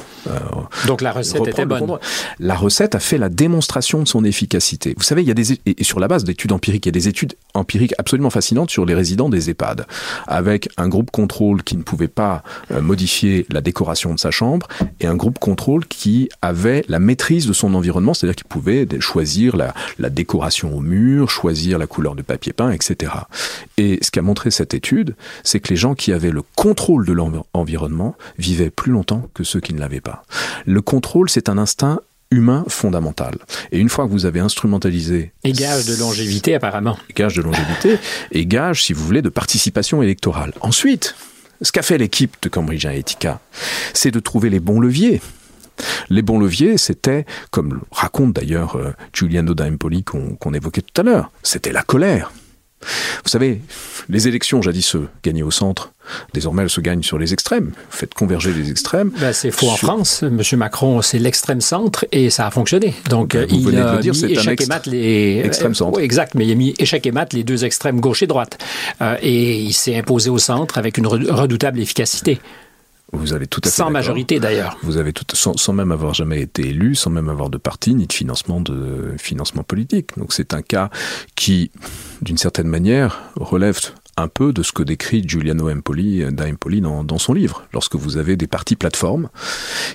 Donc 0.88 1.02
la 1.02 1.12
recette 1.12 1.48
était 1.48 1.66
bonne. 1.66 1.98
La 2.40 2.56
recette 2.56 2.96
a 2.96 3.00
fait 3.00 3.18
la 3.18 3.30
démonstration 3.30 4.02
de 4.04 4.08
son 4.08 4.24
efficacité. 4.24 4.94
Vous 4.98 5.04
savez, 5.04 5.22
il 5.24 5.28
y 5.28 5.32
a 5.32 5.40
des 5.42 5.48
et 5.66 5.84
sur 5.84 6.00
la 6.00 6.08
base 6.08 6.24
d'études 6.24 6.54
empiriques, 6.58 6.86
il 6.86 6.90
y 6.92 6.96
a 6.96 7.00
des 7.02 7.08
études 7.08 7.34
empiriques 7.54 7.96
absolument 7.98 8.34
fascinantes 8.40 8.72
sur 8.78 8.86
les 8.86 8.96
résidents 9.02 9.30
des 9.36 9.44
EHPAD, 9.50 9.80
avec 10.42 10.62
un 10.78 10.88
groupe 10.94 11.12
contrôle 11.12 11.60
qui 11.68 11.76
ne 11.82 11.84
pouvait 11.84 12.14
pas 12.24 12.36
modifier 12.92 13.46
la 13.56 13.62
décoration 13.62 14.10
de 14.16 14.20
sa 14.26 14.32
chambre 14.40 14.66
et 15.02 15.06
un 15.14 15.18
groupe 15.22 15.40
contrôle 15.50 15.84
qui 15.86 16.30
avait 16.42 16.82
la 16.88 17.00
maîtrise 17.00 17.46
de 17.48 17.54
son 17.62 17.74
environnement, 17.80 18.14
c'est-à-dire 18.14 18.36
qu'il 18.42 18.52
pouvait 18.58 18.88
choisir 19.00 19.56
la, 19.62 19.67
la, 20.00 20.10
décoration 20.10 20.76
au 20.76 20.82
mur, 20.82 21.30
choisir 21.30 21.78
la 21.78 21.88
couleur 21.88 22.16
de 22.16 22.22
papier 22.22 22.54
peint, 22.54 22.72
etc. 22.72 23.12
Et 23.78 24.00
ce 24.02 24.12
qu'a 24.12 24.22
montré 24.22 24.52
cette 24.52 24.74
étude, 24.74 25.16
c'est 25.44 25.60
que 25.60 25.70
les 25.70 25.76
gens 25.76 25.96
qui 25.96 26.14
avaient 26.14 26.32
le 26.32 26.44
contrôle 26.56 27.06
de 27.06 27.14
l'environnement 27.14 28.16
vivaient 28.38 28.70
plus 28.70 28.92
longtemps 28.92 29.30
que 29.34 29.44
ceux 29.44 29.60
qui 29.60 29.74
ne 29.74 29.80
l'avaient 29.80 30.02
pas. 30.02 30.26
Le 30.66 30.82
contrôle, 30.82 31.30
c'est 31.30 31.50
un 31.50 31.58
instinct 31.58 32.00
humain 32.32 32.66
fondamental. 32.68 33.36
Et 33.72 33.80
une 33.80 33.90
fois 33.90 34.06
que 34.06 34.12
vous 34.12 34.26
avez 34.26 34.40
instrumentalisé... 34.40 35.32
Et 35.44 35.54
gage 35.54 35.86
de 35.86 35.96
longévité, 35.96 36.56
apparemment. 36.56 36.98
Gage 37.16 37.36
de 37.36 37.42
longévité, 37.42 37.98
et 38.32 38.46
gage, 38.46 38.84
si 38.84 38.94
vous 38.94 39.04
voulez, 39.06 39.22
de 39.22 39.30
participation 39.30 40.02
électorale. 40.02 40.54
Ensuite, 40.62 41.16
ce 41.62 41.72
qu'a 41.72 41.82
fait 41.82 41.98
l'équipe 41.98 42.36
de 42.42 42.50
Cambridge 42.50 42.86
Analytica, 42.86 43.40
c'est 43.94 44.12
de 44.12 44.20
trouver 44.20 44.50
les 44.50 44.60
bons 44.60 44.80
leviers. 44.80 45.22
Les 46.10 46.22
bons 46.22 46.40
leviers, 46.40 46.78
c'était, 46.78 47.26
comme 47.52 47.82
raconte 47.92 48.34
d'ailleurs 48.34 48.76
euh, 48.76 48.94
Giuliano 49.14 49.54
D'Empoli 49.54 50.04
qu'on 50.04 50.36
qu 50.36 50.56
évoquait 50.56 50.82
tout 50.82 51.02
à 51.02 51.04
l'heure, 51.04 51.32
c'était 51.44 51.72
la 51.72 51.84
colère. 51.84 52.32
Vous 53.24 53.30
savez, 53.30 53.62
les 54.08 54.28
élections 54.28 54.62
jadis 54.62 54.86
se 54.86 54.98
gagnaient 55.24 55.42
au 55.42 55.52
centre, 55.52 55.94
désormais 56.34 56.62
elles 56.62 56.70
se 56.70 56.80
gagnent 56.80 57.02
sur 57.02 57.18
les 57.18 57.34
extrêmes. 57.34 57.72
Faites 57.90 58.14
converger 58.14 58.54
les 58.54 58.70
extrêmes. 58.70 59.12
Ben, 59.20 59.34
c'est 59.34 59.50
faux 59.52 59.66
sur... 59.66 59.72
en 59.72 59.78
France. 59.78 60.22
Monsieur 60.22 60.58
Macron, 60.58 61.02
c'est 61.02 61.18
l'extrême 61.18 61.60
centre 61.60 62.06
et 62.12 62.30
ça 62.30 62.46
a 62.48 62.52
fonctionné. 62.52 62.94
Donc 63.10 63.34
ben, 63.34 63.48
il 63.50 63.78
a 63.78 63.98
dire, 63.98 64.14
mis 64.14 64.32
échec 64.32 64.62
et 64.62 64.66
mat 64.68 64.86
les 64.86 65.42
extrême 65.44 65.74
centre. 65.74 66.00
Exact, 66.00 66.36
mais 66.36 66.46
il 66.46 66.52
a 66.52 66.56
mis 66.56 66.76
échec 66.78 67.06
et 67.06 67.12
mat 67.12 67.34
les 67.34 67.44
deux 67.44 67.66
extrêmes 67.66 68.00
gauche 68.00 68.22
et 68.22 68.28
droite. 68.28 68.60
Euh, 69.02 69.18
et 69.22 69.60
il 69.60 69.74
s'est 69.74 69.98
imposé 69.98 70.30
au 70.30 70.38
centre 70.38 70.78
avec 70.78 70.98
une 70.98 71.08
redoutable 71.08 71.80
efficacité. 71.80 72.40
Vous 73.14 73.34
avez 73.34 73.48
tout 73.48 73.62
à 73.64 73.70
fait 73.70 73.76
Sans 73.76 73.90
majorité 73.90 74.40
d'ailleurs. 74.40 74.78
Vous 74.84 74.98
avez 74.98 75.14
tout, 75.14 75.24
sans, 75.34 75.56
sans 75.58 75.74
même 75.74 75.92
avoir 75.92 76.14
jamais 76.14 76.42
été 76.42 76.68
élu, 76.68 76.94
sans 76.96 77.10
même 77.10 77.30
avoir 77.30 77.50
de 77.50 77.58
parti 77.58 77.96
ni 77.96 78.06
de 78.06 78.14
financement 78.14 78.60
de 78.60 79.16
financement 79.18 79.64
politique. 79.64 80.18
Donc 80.18 80.34
c'est 80.34 80.54
un 80.54 80.62
cas 80.62 80.90
qui, 81.36 81.72
d'une 82.22 82.38
certaine 82.38 82.68
manière, 82.68 83.22
relève 83.36 83.80
un 84.18 84.28
peu 84.28 84.52
de 84.52 84.64
ce 84.64 84.72
que 84.72 84.82
décrit 84.84 85.24
Giuliano 85.28 85.70
Empoli, 85.70 86.24
Empoli 86.26 86.82
dans, 86.82 87.04
dans 87.04 87.18
son 87.20 87.34
livre. 87.34 87.64
Lorsque 87.74 87.96
vous 87.96 88.18
avez 88.18 88.36
des 88.36 88.48
partis 88.48 88.76
plateformes 88.76 89.30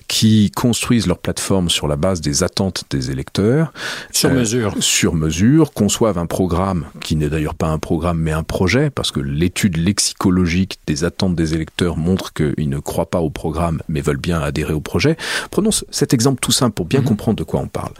qui 0.08 0.50
construisent 0.50 1.06
leur 1.06 1.18
plateforme 1.18 1.68
sur 1.70 1.88
la 1.88 1.96
base 1.96 2.20
des 2.20 2.42
attentes 2.42 2.85
des 2.90 3.11
électeurs, 3.11 3.72
Sur 4.12 4.30
euh, 4.30 4.35
mesure. 4.35 4.74
sur 4.80 5.14
mesure, 5.14 5.72
conçoivent 5.72 6.18
un 6.18 6.26
programme 6.26 6.87
qui 7.00 7.16
n'est 7.16 7.28
d'ailleurs 7.28 7.54
pas 7.54 7.68
un 7.68 7.78
programme 7.78 8.18
mais 8.18 8.32
un 8.32 8.42
projet, 8.44 8.90
parce 8.90 9.11
que 9.11 9.20
l'étude 9.20 9.76
lexicologique 9.76 10.78
des 10.87 11.04
attentes 11.04 11.35
des 11.35 11.54
électeurs 11.54 11.96
montre 11.96 12.32
qu'ils 12.32 12.68
ne 12.68 12.78
croient 12.78 13.11
pas 13.11 13.20
au 13.20 13.30
programme 13.30 13.82
mais 13.88 14.00
veulent 14.00 14.16
bien 14.18 14.40
adhérer 14.40 14.72
au 14.72 14.80
projet. 14.80 15.16
Prenons 15.50 15.70
ce- 15.72 15.85
cet 15.90 16.14
exemple 16.14 16.38
tout 16.40 16.52
simple 16.52 16.74
pour 16.74 16.87
bien 16.87 17.00
Mhm. 17.00 17.06
comprendre 17.06 17.38
de 17.38 17.44
quoi 17.44 17.61
on 17.61 17.68
parle. 17.68 17.92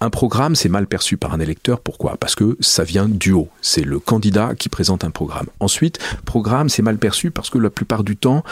Un 0.00 0.10
programme, 0.10 0.54
c'est 0.54 0.68
mal 0.68 0.86
perçu 0.86 1.16
par 1.16 1.34
un 1.34 1.40
électeur. 1.40 1.80
Pourquoi? 1.80 2.16
Parce 2.18 2.34
que 2.34 2.56
ça 2.60 2.84
vient 2.84 3.08
du 3.08 3.32
haut. 3.32 3.48
C'est 3.62 3.82
le 3.84 3.98
candidat 3.98 4.54
qui 4.54 4.68
présente 4.68 5.02
un 5.04 5.10
programme. 5.10 5.46
Ensuite, 5.60 5.98
programme, 6.24 6.68
c'est 6.68 6.82
mal 6.82 6.98
perçu 6.98 7.30
parce 7.30 7.50
que 7.50 7.58
la 7.58 7.70
plupart 7.70 8.04
du 8.04 8.16
temps, 8.16 8.44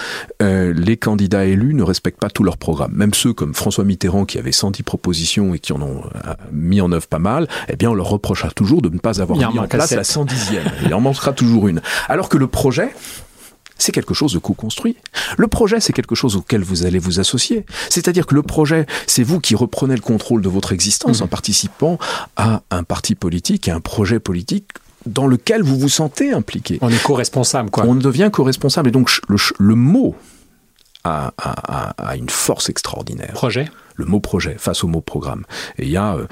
euh, 0.42 0.72
les 0.74 0.96
candidats 0.96 1.44
élus 1.44 1.74
ne 1.74 1.82
respectent 1.82 2.20
pas 2.20 2.30
tout 2.30 2.44
leur 2.44 2.56
programme. 2.56 2.92
Même 2.94 3.12
ceux 3.14 3.32
comme 3.32 3.54
François 3.54 3.84
Mitterrand 3.84 4.24
qui 4.24 4.38
avait 4.38 4.52
110 4.52 4.82
propositions 4.82 5.54
et 5.54 5.58
qui 5.58 5.72
en 5.72 5.82
ont 5.82 6.04
euh, 6.04 6.34
mis 6.52 6.80
en 6.80 6.90
œuvre 6.92 7.06
pas 7.06 7.18
mal, 7.18 7.48
eh 7.68 7.76
bien 7.76 7.90
on 7.90 7.94
leur 7.94 8.08
reprochera 8.08 8.50
toujours 8.50 8.80
de 8.80 8.88
ne 8.88 8.98
pas 8.98 9.20
avoir 9.20 9.38
en 9.38 9.52
mis 9.52 9.58
en 9.58 9.62
à 9.62 9.66
place 9.66 9.92
la 9.92 10.02
110e. 10.02 10.62
Il 10.84 10.94
en 10.94 11.00
manquera 11.00 11.32
toujours 11.32 11.68
une. 11.68 11.82
Alors 12.08 12.28
que 12.28 12.38
le 12.38 12.46
projet, 12.46 12.94
c'est 13.78 13.92
quelque 13.92 14.14
chose 14.14 14.32
de 14.32 14.38
co-construit. 14.38 14.96
Le 15.36 15.46
projet, 15.46 15.80
c'est 15.80 15.92
quelque 15.92 16.14
chose 16.14 16.36
auquel 16.36 16.62
vous 16.62 16.86
allez 16.86 16.98
vous 16.98 17.20
associer. 17.20 17.66
C'est-à-dire 17.90 18.26
que 18.26 18.34
le 18.34 18.42
projet, 18.42 18.86
c'est 19.06 19.22
vous 19.22 19.40
qui 19.40 19.54
reprenez 19.54 19.94
le 19.94 20.00
contrôle 20.00 20.42
de 20.42 20.48
votre 20.48 20.72
existence 20.72 21.20
en 21.20 21.26
participant 21.26 21.98
à 22.36 22.62
un 22.70 22.82
parti 22.82 23.14
politique 23.14 23.68
et 23.68 23.70
un 23.70 23.80
projet 23.80 24.20
politique 24.20 24.68
dans 25.06 25.26
lequel 25.26 25.62
vous 25.62 25.78
vous 25.78 25.88
sentez 25.88 26.32
impliqué. 26.32 26.78
On 26.80 26.88
est 26.90 27.02
co-responsable, 27.02 27.70
quoi. 27.70 27.84
On 27.84 27.94
devient 27.94 28.30
co-responsable. 28.32 28.88
Et 28.88 28.92
donc, 28.92 29.10
le, 29.28 29.74
mot 29.74 30.14
a, 31.04 31.32
a- 31.38 31.90
a- 31.98 32.08
a 32.10 32.16
une 32.16 32.30
force 32.30 32.68
extraordinaire 32.70 33.32
Projet? 33.34 33.68
Le 33.94 34.04
mot 34.04 34.20
projet 34.20 34.56
face 34.58 34.84
au 34.84 34.88
mot 34.88 35.00
programme. 35.00 35.44
Et 35.78 35.84
il 35.84 35.90
y 35.90 35.96
a, 35.96 36.14
euh, 36.14 36.26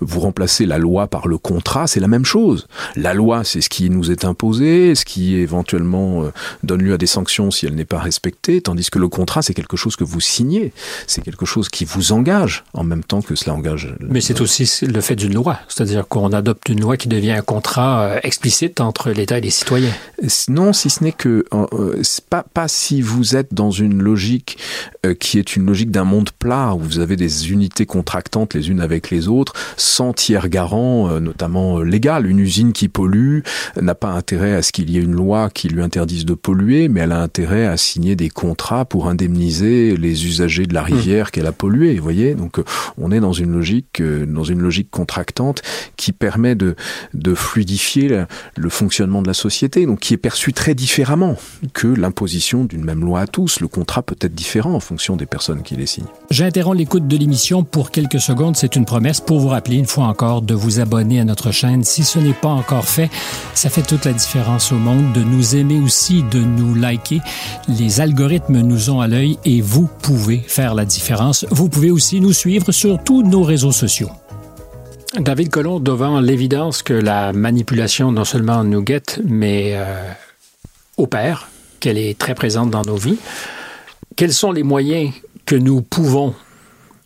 vous 0.00 0.20
remplacez 0.20 0.66
la 0.66 0.78
loi 0.78 1.06
par 1.06 1.28
le 1.28 1.38
contrat, 1.38 1.86
c'est 1.86 2.00
la 2.00 2.08
même 2.08 2.24
chose. 2.24 2.66
La 2.96 3.14
loi, 3.14 3.44
c'est 3.44 3.60
ce 3.60 3.68
qui 3.68 3.90
nous 3.90 4.10
est 4.10 4.24
imposé, 4.24 4.94
ce 4.94 5.04
qui 5.04 5.36
éventuellement 5.36 6.22
euh, 6.24 6.32
donne 6.62 6.82
lieu 6.82 6.94
à 6.94 6.98
des 6.98 7.06
sanctions 7.06 7.50
si 7.50 7.66
elle 7.66 7.74
n'est 7.74 7.84
pas 7.84 7.98
respectée, 7.98 8.60
tandis 8.60 8.90
que 8.90 8.98
le 8.98 9.08
contrat, 9.08 9.42
c'est 9.42 9.54
quelque 9.54 9.76
chose 9.76 9.96
que 9.96 10.04
vous 10.04 10.20
signez, 10.20 10.72
c'est 11.06 11.22
quelque 11.22 11.46
chose 11.46 11.68
qui 11.68 11.84
vous 11.84 12.12
engage 12.12 12.64
en 12.74 12.84
même 12.84 13.04
temps 13.04 13.22
que 13.22 13.34
cela 13.34 13.54
engage. 13.54 13.94
Mais 14.00 14.20
c'est 14.20 14.40
aussi 14.40 14.86
le 14.86 15.00
fait 15.00 15.16
d'une 15.16 15.34
loi, 15.34 15.58
c'est-à-dire 15.68 16.06
qu'on 16.08 16.32
adopte 16.32 16.68
une 16.68 16.80
loi 16.80 16.96
qui 16.96 17.08
devient 17.08 17.32
un 17.32 17.42
contrat 17.42 18.02
euh, 18.02 18.20
explicite 18.22 18.80
entre 18.80 19.10
l'État 19.10 19.38
et 19.38 19.40
les 19.40 19.50
citoyens. 19.50 19.92
Non, 20.48 20.72
si 20.72 20.90
ce 20.90 21.02
n'est 21.04 21.12
que 21.12 21.44
euh, 21.52 22.02
pas 22.30 22.42
pas 22.42 22.68
si 22.68 23.00
vous 23.00 23.36
êtes 23.36 23.54
dans 23.54 23.70
une 23.70 24.02
logique 24.02 24.58
euh, 25.06 25.14
qui 25.14 25.38
est 25.38 25.56
une 25.56 25.66
logique 25.66 25.90
d'un 25.90 26.04
monde 26.04 26.30
plat 26.38 26.74
où 26.74 26.80
vous 26.80 26.98
avez 26.98 27.07
des 27.16 27.50
unités 27.50 27.86
contractantes 27.86 28.54
les 28.54 28.70
unes 28.70 28.80
avec 28.80 29.10
les 29.10 29.28
autres, 29.28 29.52
sans 29.76 30.12
tiers 30.12 30.48
garant, 30.48 31.10
euh, 31.10 31.20
notamment 31.20 31.78
euh, 31.78 31.84
légal. 31.84 32.26
Une 32.26 32.38
usine 32.38 32.72
qui 32.72 32.88
pollue 32.88 33.40
n'a 33.80 33.94
pas 33.94 34.10
intérêt 34.10 34.54
à 34.54 34.62
ce 34.62 34.72
qu'il 34.72 34.90
y 34.90 34.98
ait 34.98 35.02
une 35.02 35.14
loi 35.14 35.50
qui 35.50 35.68
lui 35.68 35.82
interdise 35.82 36.24
de 36.24 36.34
polluer, 36.34 36.88
mais 36.88 37.00
elle 37.00 37.12
a 37.12 37.20
intérêt 37.20 37.66
à 37.66 37.76
signer 37.76 38.16
des 38.16 38.28
contrats 38.28 38.84
pour 38.84 39.08
indemniser 39.08 39.96
les 39.96 40.26
usagers 40.26 40.66
de 40.66 40.74
la 40.74 40.82
rivière 40.82 41.30
qu'elle 41.30 41.46
a 41.46 41.52
polluée. 41.52 41.96
Vous 41.96 42.02
voyez, 42.02 42.34
donc 42.34 42.58
euh, 42.58 42.64
on 42.96 43.12
est 43.12 43.20
dans 43.20 43.32
une 43.32 43.52
logique 43.52 44.02
dans 44.02 44.44
une 44.44 44.60
logique 44.60 44.90
contractante 44.90 45.62
qui 45.96 46.12
permet 46.12 46.54
de 46.54 46.76
de 47.14 47.34
fluidifier 47.34 48.24
le 48.56 48.68
fonctionnement 48.68 49.22
de 49.22 49.28
la 49.28 49.34
société, 49.34 49.86
donc 49.86 50.00
qui 50.00 50.14
est 50.14 50.18
perçu 50.18 50.52
très 50.52 50.74
différemment 50.74 51.36
que 51.72 51.86
l'imposition 51.86 52.64
d'une 52.64 52.84
même 52.84 53.00
loi 53.00 53.20
à 53.20 53.26
tous. 53.26 53.60
Le 53.60 53.68
contrat 53.68 54.02
peut 54.02 54.16
être 54.20 54.34
différent 54.34 54.74
en 54.74 54.80
fonction 54.80 55.16
des 55.16 55.26
personnes 55.26 55.62
qui 55.62 55.76
les 55.76 55.86
signent. 55.86 56.06
J'interromps 56.30 56.76
l'écoute 56.76 56.97
de 57.06 57.16
l'émission 57.16 57.62
pour 57.62 57.90
quelques 57.90 58.20
secondes. 58.20 58.56
C'est 58.56 58.76
une 58.76 58.84
promesse 58.84 59.20
pour 59.20 59.38
vous 59.38 59.48
rappeler 59.48 59.76
une 59.76 59.86
fois 59.86 60.04
encore 60.04 60.42
de 60.42 60.54
vous 60.54 60.80
abonner 60.80 61.20
à 61.20 61.24
notre 61.24 61.50
chaîne. 61.52 61.84
Si 61.84 62.02
ce 62.02 62.18
n'est 62.18 62.32
pas 62.32 62.48
encore 62.48 62.84
fait, 62.84 63.10
ça 63.54 63.70
fait 63.70 63.82
toute 63.82 64.04
la 64.04 64.12
différence 64.12 64.72
au 64.72 64.76
monde 64.76 65.12
de 65.12 65.22
nous 65.22 65.54
aimer 65.54 65.80
aussi, 65.80 66.24
de 66.30 66.40
nous 66.40 66.74
liker. 66.74 67.20
Les 67.68 68.00
algorithmes 68.00 68.60
nous 68.60 68.90
ont 68.90 69.00
à 69.00 69.06
l'œil 69.06 69.38
et 69.44 69.60
vous 69.60 69.88
pouvez 70.02 70.38
faire 70.38 70.74
la 70.74 70.84
différence. 70.84 71.46
Vous 71.50 71.68
pouvez 71.68 71.90
aussi 71.90 72.20
nous 72.20 72.32
suivre 72.32 72.72
sur 72.72 73.02
tous 73.02 73.22
nos 73.22 73.42
réseaux 73.42 73.72
sociaux. 73.72 74.10
David 75.18 75.50
Colomb, 75.50 75.80
devant 75.80 76.20
l'évidence 76.20 76.82
que 76.82 76.92
la 76.92 77.32
manipulation 77.32 78.12
non 78.12 78.24
seulement 78.24 78.62
nous 78.64 78.82
guette, 78.82 79.20
mais 79.24 79.72
euh, 79.74 80.10
opère, 80.96 81.48
qu'elle 81.80 81.98
est 81.98 82.18
très 82.18 82.34
présente 82.34 82.70
dans 82.70 82.82
nos 82.82 82.96
vies, 82.96 83.18
quels 84.16 84.32
sont 84.32 84.52
les 84.52 84.62
moyens 84.62 85.12
que 85.46 85.56
nous 85.56 85.80
pouvons 85.80 86.34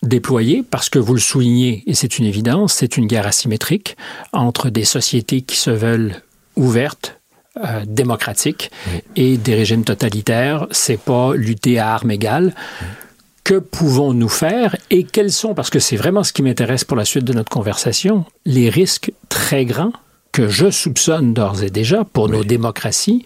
déployer, 0.03 0.63
parce 0.69 0.89
que 0.89 0.99
vous 0.99 1.13
le 1.13 1.19
soulignez, 1.19 1.83
et 1.87 1.93
c'est 1.93 2.19
une 2.19 2.25
évidence, 2.25 2.73
c'est 2.73 2.97
une 2.97 3.07
guerre 3.07 3.27
asymétrique 3.27 3.97
entre 4.31 4.69
des 4.69 4.85
sociétés 4.85 5.41
qui 5.41 5.55
se 5.55 5.71
veulent 5.71 6.21
ouvertes, 6.55 7.19
euh, 7.57 7.83
démocratiques, 7.87 8.71
et 9.15 9.37
des 9.37 9.55
régimes 9.55 9.83
totalitaires. 9.83 10.67
C'est 10.71 10.99
pas 10.99 11.33
lutter 11.35 11.79
à 11.79 11.93
armes 11.93 12.11
égales. 12.11 12.53
Que 13.43 13.59
pouvons-nous 13.59 14.29
faire 14.29 14.75
et 14.89 15.03
quels 15.03 15.31
sont, 15.31 15.53
parce 15.53 15.69
que 15.69 15.79
c'est 15.79 15.97
vraiment 15.97 16.23
ce 16.23 16.31
qui 16.31 16.43
m'intéresse 16.43 16.85
pour 16.85 16.95
la 16.95 17.05
suite 17.05 17.25
de 17.25 17.33
notre 17.33 17.51
conversation, 17.51 18.25
les 18.45 18.69
risques 18.69 19.11
très 19.27 19.65
grands 19.65 19.91
que 20.31 20.47
je 20.47 20.71
soupçonne 20.71 21.33
d'ores 21.33 21.61
et 21.61 21.69
déjà 21.69 22.03
pour 22.05 22.27
nos 22.27 22.43
démocraties 22.43 23.23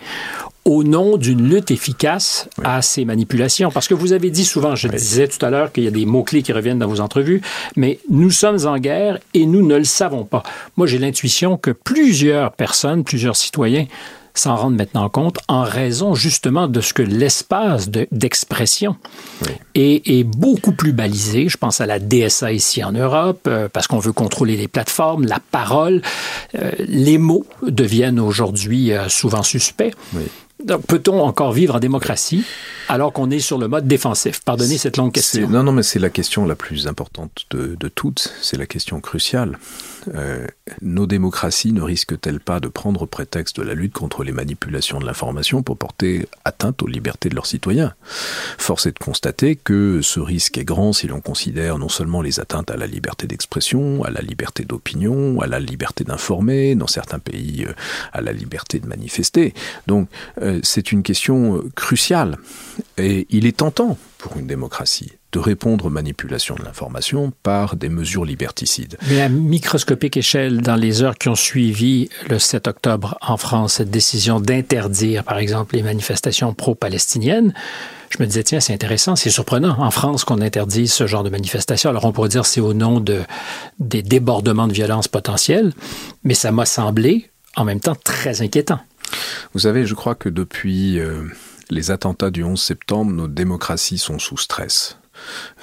au 0.67 0.83
nom 0.83 1.15
d'une 1.17 1.49
lutte 1.49 1.71
efficace 1.71 2.49
à 2.63 2.81
ces 2.81 3.05
manipulations. 3.05 3.71
Parce 3.71 3.87
que 3.87 3.93
vous 3.93 4.11
avez 4.11 4.29
dit 4.29 4.43
souvent, 4.43 4.75
je 4.75 4.89
disais 4.89 5.27
tout 5.27 5.43
à 5.45 5.49
l'heure 5.49 5.71
qu'il 5.71 5.85
y 5.85 5.87
a 5.87 5.91
des 5.91 6.05
mots-clés 6.05 6.43
qui 6.43 6.51
reviennent 6.51 6.79
dans 6.79 6.87
vos 6.89 6.99
entrevues, 6.99 7.41
mais 7.77 7.99
nous 8.09 8.31
sommes 8.31 8.67
en 8.67 8.77
guerre 8.77 9.17
et 9.33 9.45
nous 9.45 9.65
ne 9.65 9.77
le 9.77 9.85
savons 9.85 10.25
pas. 10.25 10.43
Moi, 10.75 10.85
j'ai 10.85 10.99
l'intuition 10.99 11.57
que 11.57 11.71
plusieurs 11.71 12.51
personnes, 12.51 13.03
plusieurs 13.05 13.37
citoyens 13.37 13.85
s'en 14.33 14.55
rendent 14.55 14.75
maintenant 14.75 15.09
compte 15.09 15.37
en 15.47 15.63
raison 15.63 16.13
justement 16.13 16.67
de 16.67 16.79
ce 16.79 16.93
que 16.93 17.01
l'espace 17.01 17.89
de- 17.89 18.07
d'expression 18.11 18.95
est, 19.73 20.07
est 20.07 20.23
beaucoup 20.23 20.73
plus 20.73 20.91
balisé. 20.91 21.49
Je 21.49 21.57
pense 21.57 21.81
à 21.81 21.87
la 21.87 21.97
DSA 21.97 22.51
ici 22.51 22.83
en 22.83 22.91
Europe, 22.91 23.39
euh, 23.47 23.67
parce 23.71 23.87
qu'on 23.87 23.97
veut 23.97 24.11
contrôler 24.11 24.55
les 24.57 24.67
plateformes, 24.67 25.25
la 25.25 25.39
parole. 25.51 26.03
Euh, 26.55 26.69
les 26.79 27.17
mots 27.17 27.47
deviennent 27.65 28.19
aujourd'hui 28.19 28.91
euh, 28.91 29.09
souvent 29.09 29.41
suspects. 29.41 29.93
Peut-on 30.65 31.19
encore 31.21 31.51
vivre 31.51 31.75
en 31.75 31.79
démocratie 31.79 32.43
alors 32.89 33.11
qu'on 33.13 33.29
est 33.31 33.39
sur 33.39 33.57
le 33.57 33.67
mode 33.67 33.87
défensif? 33.87 34.41
Pardonnez 34.43 34.77
cette 34.77 34.97
longue 34.97 35.11
question. 35.11 35.49
Non, 35.49 35.63
non, 35.63 35.71
mais 35.71 35.83
c'est 35.83 35.99
la 35.99 36.09
question 36.09 36.45
la 36.45 36.55
plus 36.55 36.87
importante 36.87 37.45
de, 37.51 37.75
de 37.75 37.87
toutes. 37.89 38.33
C'est 38.41 38.57
la 38.57 38.65
question 38.65 39.01
cruciale. 39.01 39.59
Euh, 40.15 40.47
nos 40.81 41.05
démocraties 41.05 41.73
ne 41.73 41.81
risquent-elles 41.81 42.39
pas 42.39 42.59
de 42.61 42.69
prendre 42.69 43.05
prétexte 43.05 43.57
de 43.57 43.63
la 43.63 43.73
lutte 43.73 43.93
contre 43.93 44.23
les 44.23 44.31
manipulations 44.31 44.99
de 44.99 45.05
l'information 45.05 45.63
pour 45.63 45.77
porter 45.77 46.27
atteinte 46.45 46.81
aux 46.81 46.87
libertés 46.87 47.27
de 47.27 47.35
leurs 47.35 47.45
citoyens? 47.45 47.93
Force 48.57 48.85
est 48.85 48.93
de 48.93 49.03
constater 49.03 49.57
que 49.57 50.01
ce 50.01 50.21
risque 50.21 50.57
est 50.57 50.63
grand 50.63 50.93
si 50.93 51.07
l'on 51.07 51.19
considère 51.19 51.77
non 51.77 51.89
seulement 51.89 52.21
les 52.21 52.39
atteintes 52.39 52.71
à 52.71 52.77
la 52.77 52.87
liberté 52.87 53.27
d'expression, 53.27 54.03
à 54.05 54.11
la 54.11 54.21
liberté 54.21 54.63
d'opinion, 54.63 55.41
à 55.41 55.47
la 55.47 55.59
liberté 55.59 56.05
d'informer, 56.05 56.75
dans 56.75 56.87
certains 56.87 57.19
pays 57.19 57.65
euh, 57.67 57.73
à 58.13 58.21
la 58.21 58.31
liberté 58.31 58.79
de 58.79 58.87
manifester. 58.87 59.53
Donc 59.87 60.07
euh, 60.41 60.46
c'est 60.63 60.91
une 60.91 61.03
question 61.03 61.57
euh, 61.57 61.69
cruciale. 61.75 62.37
Et 62.97 63.27
il 63.29 63.45
est 63.45 63.57
tentant 63.57 63.97
pour 64.17 64.37
une 64.37 64.47
démocratie 64.47 65.11
de 65.31 65.39
répondre 65.39 65.85
aux 65.85 65.89
manipulations 65.89 66.55
de 66.55 66.63
l'information 66.63 67.33
par 67.43 67.75
des 67.75 67.89
mesures 67.89 68.25
liberticides. 68.25 68.97
Mais 69.09 69.21
à 69.21 69.29
microscopique 69.29 70.17
échelle, 70.17 70.61
dans 70.61 70.75
les 70.75 71.03
heures 71.03 71.17
qui 71.17 71.29
ont 71.29 71.35
suivi 71.35 72.09
le 72.29 72.39
7 72.39 72.67
octobre 72.67 73.17
en 73.21 73.37
France, 73.37 73.73
cette 73.75 73.91
décision 73.91 74.39
d'interdire, 74.39 75.23
par 75.23 75.37
exemple, 75.37 75.75
les 75.75 75.83
manifestations 75.83 76.53
pro-palestiniennes, 76.53 77.53
je 78.09 78.23
me 78.23 78.25
disais, 78.25 78.43
tiens, 78.43 78.59
c'est 78.61 78.73
intéressant, 78.73 79.15
c'est 79.15 79.29
surprenant 79.29 79.75
en 79.79 79.91
France 79.91 80.23
qu'on 80.23 80.41
interdise 80.41 80.93
ce 80.93 81.07
genre 81.07 81.23
de 81.23 81.29
manifestation. 81.29 81.89
Alors 81.89 82.05
on 82.05 82.13
pourrait 82.13 82.29
dire 82.29 82.45
c'est 82.45 82.61
au 82.61 82.73
nom 82.73 82.99
de, 82.99 83.21
des 83.79 84.01
débordements 84.01 84.67
de 84.67 84.73
violence 84.73 85.09
potentiels, 85.09 85.73
mais 86.23 86.33
ça 86.33 86.51
m'a 86.51 86.65
semblé 86.65 87.29
en 87.57 87.65
même 87.65 87.81
temps 87.81 87.95
très 88.01 88.41
inquiétant. 88.41 88.79
Vous 89.53 89.59
savez, 89.59 89.85
je 89.85 89.95
crois 89.95 90.15
que 90.15 90.29
depuis 90.29 90.99
euh, 90.99 91.23
les 91.69 91.91
attentats 91.91 92.29
du 92.29 92.43
11 92.43 92.61
septembre, 92.61 93.11
nos 93.11 93.27
démocraties 93.27 93.97
sont 93.97 94.19
sous 94.19 94.37
stress. 94.37 94.97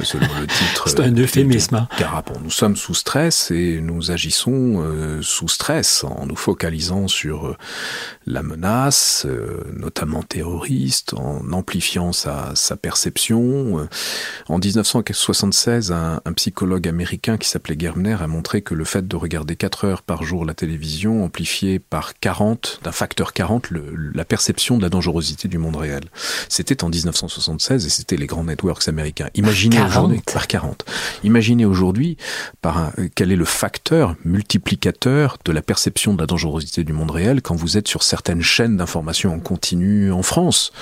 Selon 0.03 0.27
le 0.41 0.47
titre. 0.47 0.89
C'est 0.89 1.01
un 1.01 1.15
euphémisme. 1.17 1.77
hein. 1.77 1.89
Carapon. 1.99 2.35
Nous 2.43 2.51
sommes 2.51 2.77
sous 2.77 2.95
stress 2.95 3.51
et 3.51 3.81
nous 3.81 4.11
agissons 4.11 4.83
euh, 4.83 5.21
sous 5.23 5.49
stress 5.49 6.05
en 6.05 6.27
nous 6.27 6.37
focalisant 6.37 7.09
sur 7.09 7.47
euh, 7.49 7.57
la 8.27 8.43
menace, 8.43 9.25
euh, 9.27 9.63
notamment 9.73 10.23
terroriste, 10.23 11.15
en 11.15 11.53
amplifiant 11.53 12.13
sa, 12.13 12.53
sa 12.55 12.77
perception. 12.77 13.79
Euh, 13.81 13.89
En 14.49 14.59
1976, 14.59 15.93
un, 15.93 16.21
un 16.25 16.33
psychologue 16.33 16.89
américain 16.89 17.37
qui 17.39 17.49
s'appelait 17.49 17.77
Germner 17.79 18.17
a 18.21 18.27
montré 18.27 18.63
que 18.63 18.75
le 18.75 18.85
fait 18.85 19.07
de 19.07 19.17
regarder 19.17 19.57
4 19.57 19.85
heures 19.85 20.03
par 20.03 20.23
jour 20.25 20.45
la 20.45 20.55
télévision 20.55 21.25
amplifiait 21.25 21.79
par 21.79 22.19
40, 22.19 22.81
d'un 22.83 22.93
facteur 22.93 23.33
40, 23.33 23.71
le- 23.71 23.95
la 24.15 24.25
perception 24.25 24.77
de 24.79 24.83
la 24.83 24.89
dangerosité 24.89 25.49
du 25.49 25.59
monde 25.59 25.77
réel. 25.77 26.05
C'était 26.49 26.85
en 26.85 26.89
1976 26.89 27.87
et 27.87 27.89
c'était 27.91 28.17
les 28.17 28.27
grands 28.27 28.45
networks 28.45 28.89
américains. 28.89 29.29
Imaginez 29.55 29.77
40. 29.77 29.91
aujourd'hui 29.91 30.23
par 30.33 30.47
40. 30.47 30.85
Imaginez 31.25 31.65
aujourd'hui 31.65 32.17
par 32.63 32.79
un- 32.79 32.93
euh, 32.99 33.09
quel 33.15 33.31
est 33.33 33.37
le 33.37 33.45
facteur 33.45 34.15
multiplicateur 34.25 35.39
de 35.45 35.53
la 35.53 35.63
perception 35.63 36.15
de 36.15 36.21
la 36.21 36.27
dangerosité 36.27 36.85
du 36.85 36.93
monde 36.93 37.11
réel 37.11 37.43
quand 37.43 37.55
vous 37.55 37.77
êtes 37.77 37.89
sur 37.89 38.03
certaines 38.03 38.43
chaînes 38.43 38.77
d'information 38.77 39.33
en 39.35 39.39
continu 39.41 40.11
en 40.13 40.23
France. 40.23 40.73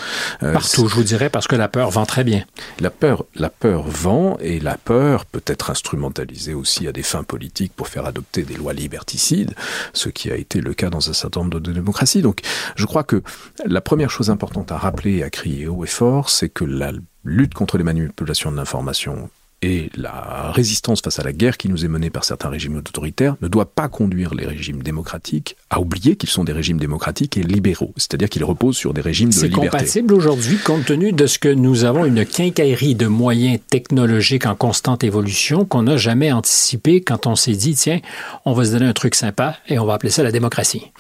Euh, 0.43 0.53
Partout, 0.53 0.89
je 0.89 0.95
vous 0.95 1.03
dirais, 1.05 1.31
parce 1.31 1.47
que 1.47 1.57
la 1.57 1.69
peur 1.69 1.91
vend 1.91 2.07
très 2.07 2.25
bien. 2.25 2.45
la 2.81 2.91
peur, 2.91 3.25
la 3.35 3.51
peur 3.51 3.83
vend 3.85 4.37
et 4.41 4.61
la 4.61 4.77
peur 4.77 5.25
peut 5.27 5.43
être 5.47 5.71
instrumentalisée 5.71 6.55
aussi 6.55 6.87
à 6.89 6.93
des 6.93 7.03
fins 7.03 7.23
politiques 7.25 7.73
pour 7.75 7.89
faire 7.89 8.07
adopter 8.07 8.43
des 8.43 8.55
lois 8.55 8.73
liberticides, 8.73 9.55
ce 9.93 10.09
qui 10.09 10.31
a 10.31 10.37
été 10.37 10.61
le 10.61 10.75
cas 10.75 10.91
dans 10.91 11.11
un 11.11 11.13
certain 11.13 11.41
nombre 11.41 11.61
de 11.61 11.73
démocraties. 11.73 12.23
Donc, 12.23 12.41
je 12.77 12.87
crois 12.87 13.05
que 13.05 13.23
la 13.67 13.81
première 13.81 14.11
chose 14.11 14.31
importante 14.31 14.73
à 14.73 14.79
rappeler 14.79 15.17
et 15.19 15.23
à 15.25 15.31
crier 15.31 15.67
haut 15.67 15.85
et 15.85 15.89
fort, 15.89 16.31
c'est 16.31 16.49
que 16.49 16.65
la 16.65 16.93
lutte 17.25 17.55
contre 17.55 17.79
les 17.79 17.85
manipulations 17.85 18.51
de 18.51 18.57
l'information 18.57 19.31
et 19.63 19.91
la 19.97 20.51
résistance 20.53 21.01
face 21.01 21.19
à 21.19 21.23
la 21.23 21.33
guerre 21.33 21.57
qui 21.57 21.69
nous 21.69 21.85
est 21.85 21.89
menée 21.89 22.11
par 22.11 22.25
certains 22.25 22.49
régimes 22.49 22.77
autoritaires 22.77 23.37
ne 23.41 23.49
doit 23.49 23.67
pas 23.67 23.89
conduire 23.89 24.35
les 24.35 24.45
régimes 24.47 24.83
démocratiques 24.83 25.57
à 25.71 25.81
oublier 25.81 26.17
qu'ils 26.17 26.29
sont 26.29 26.45
des 26.45 26.53
régimes 26.53 26.79
démocratiques 26.79 27.37
et 27.37 27.43
libéraux, 27.43 27.93
c'est-à-dire 27.97 28.29
qu'ils 28.29 28.45
reposent 28.45 28.77
sur 28.77 28.93
des 28.93 29.01
régimes 29.01 29.29
de 29.29 29.35
C'est 29.35 29.49
liberté. 29.49 29.69
compatible 29.69 30.15
aujourd'hui 30.15 30.59
compte 30.59 30.85
tenu 30.85 31.13
de 31.13 31.27
ce 31.27 31.39
que 31.39 31.49
nous 31.49 31.85
avons 31.85 32.05
une 32.05 32.27
quincaillerie 32.27 32.95
de 32.95 33.07
moyens 33.07 33.61
technologiques 33.71 34.47
en 34.47 34.55
constante 34.55 35.05
évolution 35.05 35.65
qu'on 35.65 35.85
n'a 35.85 35.97
jamais 35.97 36.33
anticipé 36.33 37.01
quand 37.01 37.27
on 37.27 37.37
s'est 37.37 37.53
dit, 37.53 37.75
tiens, 37.75 38.01
on 38.45 38.53
va 38.53 38.65
se 38.65 38.73
donner 38.73 38.87
un 38.87 38.93
truc 38.93 39.15
sympa 39.15 39.57
et 39.69 39.79
on 39.79 39.87
va 39.87 39.95
appeler 39.95 40.11
ça 40.11 40.23
la 40.23 40.33
démocratie. 40.33 40.91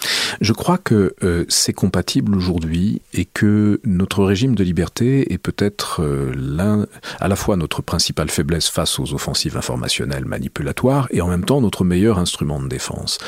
Je 0.40 0.52
crois 0.52 0.78
que 0.78 1.14
euh, 1.22 1.44
c'est 1.48 1.72
compatible 1.72 2.34
aujourd'hui 2.36 3.02
et 3.12 3.24
que 3.24 3.80
notre 3.84 4.24
régime 4.24 4.54
de 4.54 4.64
liberté 4.64 5.32
est 5.32 5.38
peut-être 5.38 6.02
euh, 6.02 6.32
l'un, 6.36 6.86
à 7.20 7.28
la 7.28 7.36
fois 7.36 7.56
notre 7.56 7.82
principale 7.82 8.30
faiblesse 8.30 8.51
face 8.60 8.98
aux 8.98 9.14
offensives 9.14 9.56
informationnelles 9.56 10.24
manipulatoires 10.24 11.08
et 11.10 11.20
en 11.20 11.28
même 11.28 11.44
temps 11.44 11.60
notre 11.60 11.84
meilleur 11.84 12.18
instrument 12.18 12.60
de 12.60 12.68
défense. 12.68 13.18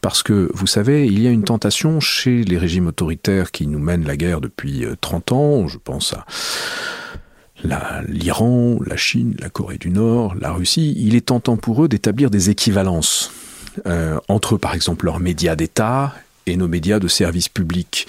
Parce 0.00 0.22
que, 0.22 0.50
vous 0.54 0.66
savez, 0.66 1.06
il 1.06 1.20
y 1.20 1.26
a 1.26 1.30
une 1.30 1.44
tentation 1.44 2.00
chez 2.00 2.44
les 2.44 2.58
régimes 2.58 2.86
autoritaires 2.86 3.50
qui 3.50 3.66
nous 3.66 3.78
mènent 3.78 4.06
la 4.06 4.16
guerre 4.16 4.40
depuis 4.40 4.84
euh, 4.84 4.94
30 5.00 5.32
ans, 5.32 5.68
je 5.68 5.78
pense 5.78 6.14
à 6.14 6.24
l'Iran, 8.08 8.78
la 8.84 8.96
Chine, 8.96 9.34
la 9.38 9.48
Corée 9.48 9.78
du 9.78 9.90
Nord, 9.90 10.34
la 10.38 10.52
Russie, 10.52 10.94
il 10.98 11.14
est 11.14 11.26
tentant 11.26 11.56
pour 11.56 11.84
eux 11.84 11.88
d'établir 11.88 12.30
des 12.30 12.50
équivalences 12.50 13.32
euh, 13.86 14.18
entre, 14.28 14.56
par 14.56 14.74
exemple, 14.74 15.06
leurs 15.06 15.20
médias 15.20 15.56
d'État 15.56 16.12
et 16.46 16.56
nos 16.56 16.68
médias 16.68 16.98
de 16.98 17.08
service 17.08 17.48
public. 17.48 18.06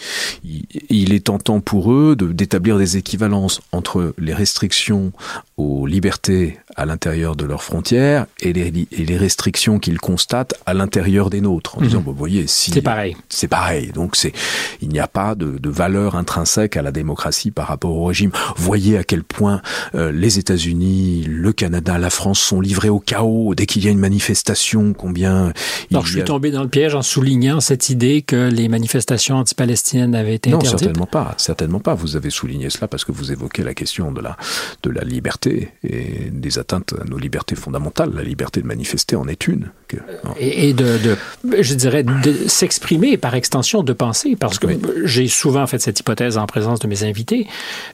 Il, 0.90 1.14
est 1.14 1.26
tentant 1.26 1.60
pour 1.62 1.92
eux 1.94 2.16
de- 2.16 2.32
d'établir 2.32 2.78
des 2.78 2.98
équivalences 2.98 3.62
entre 3.72 4.14
les 4.18 4.34
restrictions 4.34 5.12
aux 5.58 5.86
libertés 5.88 6.58
à 6.76 6.86
l'intérieur 6.86 7.36
de 7.36 7.46
leurs 7.46 7.64
frontières 7.64 8.26
et 8.42 8.52
les, 8.54 8.72
li- 8.72 8.88
et 8.92 9.06
les 9.06 9.18
restrictions 9.18 9.80
qu'ils 9.80 10.00
constatent 10.00 10.54
à 10.66 10.74
l'intérieur 10.74 11.30
des 11.30 11.40
nôtres. 11.42 11.78
En 11.78 11.82
disant, 11.82 12.02
bon, 12.02 12.12
vous 12.12 12.18
voyez, 12.18 12.48
si 12.48 12.72
C'est 12.72 12.82
pareil. 12.82 13.16
c'est 13.30 13.48
pareil. 13.48 13.92
Donc 13.94 14.16
c'est, 14.16 14.34
il 14.82 14.90
n'y 14.90 15.00
a 15.00 15.08
pas 15.08 15.36
de, 15.36 15.58
de 15.58 15.70
valeur 15.70 16.16
intrinsèque 16.16 16.76
à 16.78 16.82
la 16.82 16.92
démocratie 16.92 17.52
par 17.52 17.68
rapport 17.68 17.92
au 17.96 18.06
régime. 18.06 18.32
Voyez 18.58 18.98
à 18.98 19.04
quel 19.04 19.24
point 19.24 19.62
euh, 19.96 20.12
les 20.12 20.40
États-Unis, 20.40 21.24
le 21.28 21.54
Canada, 21.54 21.98
la 21.98 22.10
France 22.10 22.40
sont 22.40 22.60
livrés 22.60 22.90
au 22.90 23.00
chaos 23.00 23.56
dès 23.56 23.66
qu'il 23.66 23.84
y 23.86 23.88
a 23.88 23.92
une 23.92 24.00
manifestation. 24.00 24.94
Combien 24.94 25.54
Alors, 25.92 26.06
je 26.06 26.12
suis 26.14 26.22
a... 26.22 26.26
tombé 26.26 26.52
dans 26.52 26.64
le 26.64 26.70
piège 26.70 26.96
en 26.96 27.02
soulignant 27.02 27.62
cette 27.62 27.90
idée 27.90 28.22
que 28.26 28.49
les 28.49 28.67
manifestations 28.67 29.36
anti-palestiniennes 29.38 30.15
avaient 30.15 30.36
été 30.36 30.49
non, 30.49 30.57
interdites? 30.57 30.80
certainement 30.80 31.05
pas, 31.05 31.34
certainement 31.38 31.80
pas. 31.80 31.93
Vous 31.93 32.15
avez 32.15 32.30
souligné 32.30 32.69
cela 32.69 32.88
parce 32.88 33.05
que 33.05 33.11
vous 33.11 33.32
évoquez 33.32 33.63
la 33.63 33.73
question 33.73 34.11
de 34.11 34.21
la 34.21 34.38
de 34.84 34.89
la 34.89 35.03
liberté 35.03 35.71
et 35.84 36.30
des 36.32 36.59
atteintes 36.59 36.93
à 36.99 37.03
nos 37.05 37.17
libertés 37.17 37.55
fondamentales. 37.55 38.11
La 38.13 38.23
liberté 38.23 38.61
de 38.61 38.67
manifester 38.67 39.15
en 39.15 39.28
est 39.28 39.47
une. 39.47 39.69
Que- 39.88 39.97
et, 40.39 40.69
et 40.69 40.73
de, 40.73 40.97
de- 40.97 41.61
je 41.61 41.73
dirais, 41.76 42.03
de 42.03 42.34
s'exprimer 42.47 43.17
par 43.17 43.36
extension 43.36 43.84
de 43.84 43.93
penser, 43.93 44.36
parce 44.36 44.59
que 44.59 44.67
Oui. 44.67 44.80
j'ai 45.03 45.28
souvent 45.28 45.67
fait 45.67 45.80
cette 45.80 45.99
hypothèse 45.99 46.38
en 46.38 46.45
présence 46.47 46.80
de 46.80 46.88
mes 46.88 47.03
invités, 47.03 47.47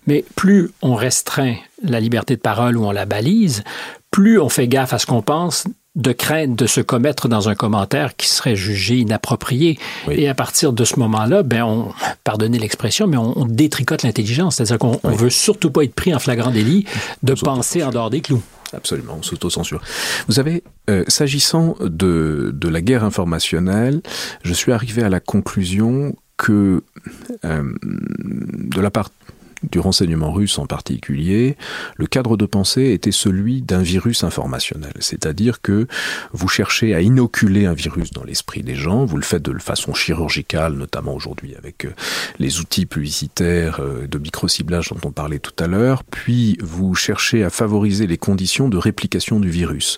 mais 0.07 0.23
plus 0.35 0.69
on 0.81 0.95
restreint 0.95 1.55
la 1.83 1.99
liberté 1.99 2.35
de 2.35 2.41
parole 2.41 2.77
ou 2.77 2.85
on 2.85 2.91
la 2.91 3.05
balise, 3.05 3.63
plus 4.11 4.39
on 4.39 4.49
fait 4.49 4.67
gaffe 4.67 4.93
à 4.93 4.99
ce 4.99 5.05
qu'on 5.05 5.21
pense 5.21 5.65
de 5.95 6.13
crainte 6.13 6.55
de 6.55 6.67
se 6.67 6.79
commettre 6.79 7.27
dans 7.27 7.49
un 7.49 7.55
commentaire 7.55 8.15
qui 8.15 8.27
serait 8.27 8.55
jugé 8.55 8.97
inapproprié. 8.97 9.77
Oui. 10.07 10.15
Et 10.17 10.29
à 10.29 10.33
partir 10.33 10.71
de 10.71 10.85
ce 10.85 10.97
moment-là, 10.99 11.43
ben 11.43 11.63
on, 11.63 11.91
pardonnez 12.23 12.59
l'expression, 12.59 13.07
mais 13.07 13.17
on, 13.17 13.37
on 13.37 13.45
détricote 13.45 14.03
l'intelligence. 14.03 14.55
C'est-à-dire 14.55 14.79
qu'on 14.79 14.99
on 15.03 15.11
veut 15.11 15.29
surtout 15.29 15.69
pas 15.69 15.83
être 15.83 15.93
pris 15.93 16.13
en 16.15 16.19
flagrant 16.19 16.51
délit 16.51 16.85
de 17.23 17.33
penser 17.33 17.83
en 17.83 17.89
dehors 17.89 18.09
des 18.09 18.21
clous. 18.21 18.41
Absolument, 18.73 19.17
on 19.19 19.23
s'auto-censure. 19.23 19.81
Vous 20.27 20.35
savez, 20.35 20.63
euh, 20.89 21.03
s'agissant 21.09 21.75
de, 21.81 22.51
de 22.53 22.69
la 22.69 22.81
guerre 22.81 23.03
informationnelle, 23.03 24.01
je 24.43 24.53
suis 24.53 24.71
arrivé 24.71 25.03
à 25.03 25.09
la 25.09 25.19
conclusion 25.19 26.15
que, 26.37 26.83
euh, 27.43 27.63
de 27.83 28.81
la 28.81 28.89
part 28.89 29.09
du 29.63 29.79
renseignement 29.79 30.31
russe 30.31 30.57
en 30.57 30.65
particulier, 30.65 31.55
le 31.95 32.07
cadre 32.07 32.35
de 32.35 32.45
pensée 32.45 32.91
était 32.93 33.11
celui 33.11 33.61
d'un 33.61 33.81
virus 33.81 34.23
informationnel. 34.23 34.93
C'est-à-dire 34.99 35.61
que 35.61 35.87
vous 36.33 36.47
cherchez 36.47 36.95
à 36.95 37.01
inoculer 37.01 37.65
un 37.67 37.73
virus 37.73 38.11
dans 38.11 38.23
l'esprit 38.23 38.63
des 38.63 38.75
gens, 38.75 39.05
vous 39.05 39.17
le 39.17 39.23
faites 39.23 39.43
de 39.43 39.57
façon 39.59 39.93
chirurgicale, 39.93 40.73
notamment 40.73 41.13
aujourd'hui 41.13 41.55
avec 41.55 41.85
euh, 41.85 41.91
les 42.39 42.59
outils 42.59 42.85
publicitaires 42.85 43.79
euh, 43.79 44.07
de 44.07 44.17
micro-ciblage 44.17 44.89
dont 44.89 44.99
on 45.05 45.11
parlait 45.11 45.39
tout 45.39 45.63
à 45.63 45.67
l'heure, 45.67 46.03
puis 46.03 46.57
vous 46.61 46.95
cherchez 46.95 47.43
à 47.43 47.49
favoriser 47.49 48.07
les 48.07 48.17
conditions 48.17 48.69
de 48.69 48.77
réplication 48.77 49.39
du 49.39 49.49
virus. 49.49 49.97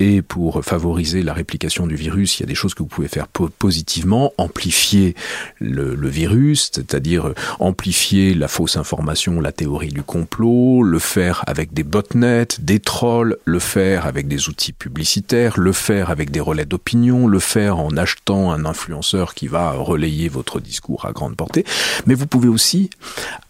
Et 0.00 0.22
pour 0.22 0.64
favoriser 0.64 1.22
la 1.22 1.32
réplication 1.32 1.86
du 1.86 1.94
virus, 1.94 2.38
il 2.38 2.42
y 2.42 2.44
a 2.44 2.46
des 2.48 2.54
choses 2.54 2.74
que 2.74 2.82
vous 2.82 2.88
pouvez 2.88 3.08
faire 3.08 3.28
po- 3.28 3.50
positivement, 3.58 4.32
amplifier 4.38 5.14
le, 5.60 5.94
le 5.94 6.08
virus, 6.08 6.70
c'est-à-dire 6.72 7.28
euh, 7.28 7.34
amplifier 7.60 8.34
la 8.34 8.48
fausse 8.48 8.76
information, 8.76 9.03
la 9.06 9.52
théorie 9.52 9.92
du 9.92 10.02
complot, 10.02 10.82
le 10.82 10.98
faire 10.98 11.42
avec 11.46 11.72
des 11.72 11.82
botnets, 11.82 12.48
des 12.58 12.80
trolls, 12.80 13.36
le 13.44 13.58
faire 13.58 14.06
avec 14.06 14.28
des 14.28 14.48
outils 14.48 14.72
publicitaires, 14.72 15.58
le 15.58 15.72
faire 15.72 16.10
avec 16.10 16.30
des 16.30 16.40
relais 16.40 16.64
d'opinion, 16.64 17.26
le 17.26 17.38
faire 17.38 17.78
en 17.78 17.96
achetant 17.96 18.52
un 18.52 18.64
influenceur 18.64 19.34
qui 19.34 19.46
va 19.46 19.72
relayer 19.72 20.28
votre 20.28 20.60
discours 20.60 21.06
à 21.06 21.12
grande 21.12 21.36
portée. 21.36 21.64
Mais 22.06 22.14
vous 22.14 22.26
pouvez 22.26 22.48
aussi 22.48 22.90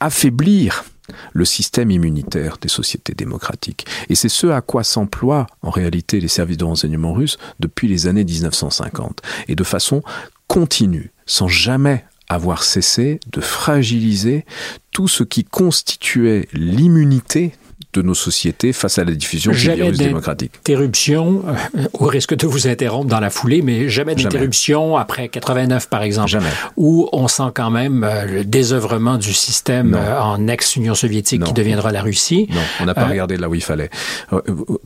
affaiblir 0.00 0.84
le 1.32 1.44
système 1.44 1.90
immunitaire 1.90 2.56
des 2.60 2.68
sociétés 2.68 3.14
démocratiques. 3.14 3.86
Et 4.08 4.14
c'est 4.14 4.28
ce 4.28 4.46
à 4.46 4.60
quoi 4.60 4.84
s'emploient 4.84 5.46
en 5.62 5.70
réalité 5.70 6.20
les 6.20 6.28
services 6.28 6.56
de 6.56 6.64
renseignement 6.64 7.12
russes 7.12 7.38
depuis 7.60 7.88
les 7.88 8.06
années 8.06 8.24
1950, 8.24 9.20
et 9.48 9.54
de 9.54 9.64
façon 9.64 10.02
continue, 10.48 11.12
sans 11.26 11.48
jamais 11.48 12.04
avoir 12.28 12.62
cessé 12.62 13.20
de 13.32 13.40
fragiliser 13.40 14.44
tout 14.92 15.08
ce 15.08 15.22
qui 15.24 15.44
constituait 15.44 16.48
l'immunité 16.52 17.52
de 17.92 18.02
nos 18.02 18.14
sociétés 18.14 18.72
face 18.72 18.98
à 18.98 19.04
la 19.04 19.12
diffusion 19.12 19.52
du 19.52 19.58
virus 19.58 19.98
démocratique. 19.98 20.52
interruption, 20.58 21.44
euh, 21.46 21.84
au 21.92 22.06
risque 22.06 22.34
de 22.34 22.44
vous 22.46 22.66
interrompre 22.66 23.06
dans 23.08 23.20
la 23.20 23.30
foulée, 23.30 23.62
mais 23.62 23.88
jamais 23.88 24.16
d'interruption 24.16 24.96
après 24.96 25.28
89, 25.28 25.88
par 25.88 26.02
exemple, 26.02 26.28
Jamais. 26.30 26.48
où 26.76 27.08
on 27.12 27.28
sent 27.28 27.52
quand 27.54 27.70
même 27.70 28.02
euh, 28.02 28.24
le 28.24 28.44
désœuvrement 28.44 29.16
du 29.16 29.32
système 29.32 29.94
euh, 29.94 30.20
en 30.20 30.48
ex-Union 30.48 30.96
soviétique 30.96 31.40
Non. 31.42 31.46
qui 31.46 31.52
deviendra 31.52 31.92
la 31.92 32.02
Russie. 32.02 32.48
Non, 32.50 32.60
on 32.80 32.86
n'a 32.86 32.94
pas 32.94 33.02
Euh, 33.04 33.10
regardé 33.10 33.36
là 33.36 33.48
où 33.48 33.54
il 33.54 33.62
fallait. 33.62 33.90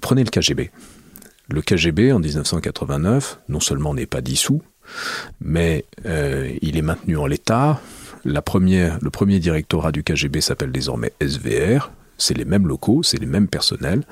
Prenez 0.02 0.22
le 0.24 0.30
KGB. 0.30 0.70
Le 1.48 1.62
KGB, 1.62 2.12
en 2.12 2.18
1989, 2.18 3.38
non 3.48 3.60
seulement 3.60 3.94
n'est 3.94 4.04
pas 4.04 4.20
dissous, 4.20 4.60
mais 5.40 5.84
euh, 6.06 6.50
il 6.62 6.76
est 6.76 6.82
maintenu 6.82 7.16
en 7.16 7.26
l'état. 7.26 7.80
Le 8.24 8.40
premier 8.40 9.38
directorat 9.38 9.92
du 9.92 10.02
KGB 10.02 10.40
s'appelle 10.40 10.72
désormais 10.72 11.12
SVR, 11.20 11.90
c'est 12.18 12.36
les 12.36 12.44
mêmes 12.44 12.66
locaux, 12.66 13.02
c'est 13.02 13.18
les 13.18 13.26
mêmes 13.26 13.48
personnels, 13.48 14.02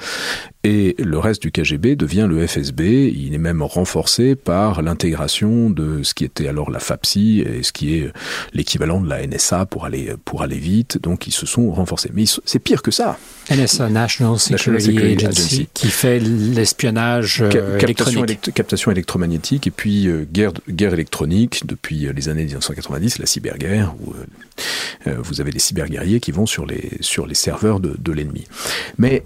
et 0.66 0.96
le 0.98 1.16
reste 1.20 1.42
du 1.42 1.52
KGB 1.52 1.94
devient 1.94 2.26
le 2.28 2.44
FSB. 2.44 2.80
Il 2.80 3.32
est 3.34 3.38
même 3.38 3.62
renforcé 3.62 4.34
par 4.34 4.82
l'intégration 4.82 5.70
de 5.70 6.02
ce 6.02 6.12
qui 6.12 6.24
était 6.24 6.48
alors 6.48 6.72
la 6.72 6.80
FAPSI 6.80 7.44
et 7.46 7.62
ce 7.62 7.70
qui 7.70 7.94
est 7.94 8.10
l'équivalent 8.52 9.00
de 9.00 9.08
la 9.08 9.24
NSA 9.24 9.66
pour 9.66 9.84
aller 9.84 10.12
pour 10.24 10.42
aller 10.42 10.58
vite. 10.58 11.00
Donc 11.00 11.28
ils 11.28 11.32
se 11.32 11.46
sont 11.46 11.70
renforcés. 11.70 12.10
Mais 12.14 12.24
c'est 12.44 12.58
pire 12.58 12.82
que 12.82 12.90
ça. 12.90 13.16
NSA, 13.48 13.90
National 13.90 14.40
Security, 14.40 14.98
Agency, 14.98 15.68
qui 15.72 15.86
fait 15.86 16.18
l'espionnage 16.18 17.42
euh, 17.42 17.78
électronique. 17.78 18.50
captation 18.52 18.90
électromagnétique 18.90 19.68
et 19.68 19.70
puis 19.70 20.08
euh, 20.08 20.26
guerre, 20.32 20.52
guerre 20.68 20.94
électronique 20.94 21.64
depuis 21.64 22.08
les 22.12 22.28
années 22.28 22.44
1990, 22.44 23.20
la 23.20 23.26
cyberguerre, 23.26 23.94
où 24.00 24.14
euh, 25.06 25.14
vous 25.22 25.40
avez 25.40 25.52
des 25.52 25.60
cyberguerriers 25.60 26.18
qui 26.18 26.32
vont 26.32 26.46
sur 26.46 26.66
les, 26.66 26.90
sur 27.02 27.24
les 27.24 27.36
serveurs 27.36 27.78
de, 27.78 27.94
de 27.96 28.12
l'ennemi. 28.12 28.46
Mais 28.98 29.22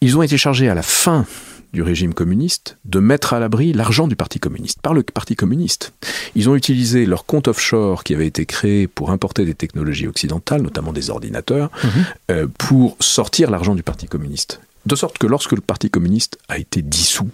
ils 0.00 0.16
ont 0.16 0.22
été 0.22 0.36
chargés 0.36 0.68
à 0.68 0.74
la 0.74 0.82
fin 0.82 1.26
du 1.72 1.82
régime 1.82 2.14
communiste 2.14 2.78
de 2.84 2.98
mettre 2.98 3.32
à 3.32 3.38
l'abri 3.38 3.72
l'argent 3.72 4.08
du 4.08 4.16
Parti 4.16 4.40
communiste, 4.40 4.80
par 4.80 4.92
le 4.92 5.02
Parti 5.02 5.36
communiste. 5.36 5.92
Ils 6.34 6.48
ont 6.48 6.56
utilisé 6.56 7.06
leur 7.06 7.26
compte 7.26 7.48
offshore 7.48 8.02
qui 8.02 8.14
avait 8.14 8.26
été 8.26 8.46
créé 8.46 8.88
pour 8.88 9.10
importer 9.10 9.44
des 9.44 9.54
technologies 9.54 10.08
occidentales, 10.08 10.62
notamment 10.62 10.92
des 10.92 11.10
ordinateurs, 11.10 11.70
mhm. 11.84 11.90
euh, 12.30 12.46
pour 12.58 12.96
sortir 13.00 13.50
l'argent 13.50 13.74
du 13.74 13.82
Parti 13.82 14.06
communiste. 14.06 14.60
De 14.86 14.96
sorte 14.96 15.18
que 15.18 15.26
lorsque 15.26 15.52
le 15.52 15.60
Parti 15.60 15.90
communiste 15.90 16.38
a 16.48 16.58
été 16.58 16.82
dissous, 16.82 17.30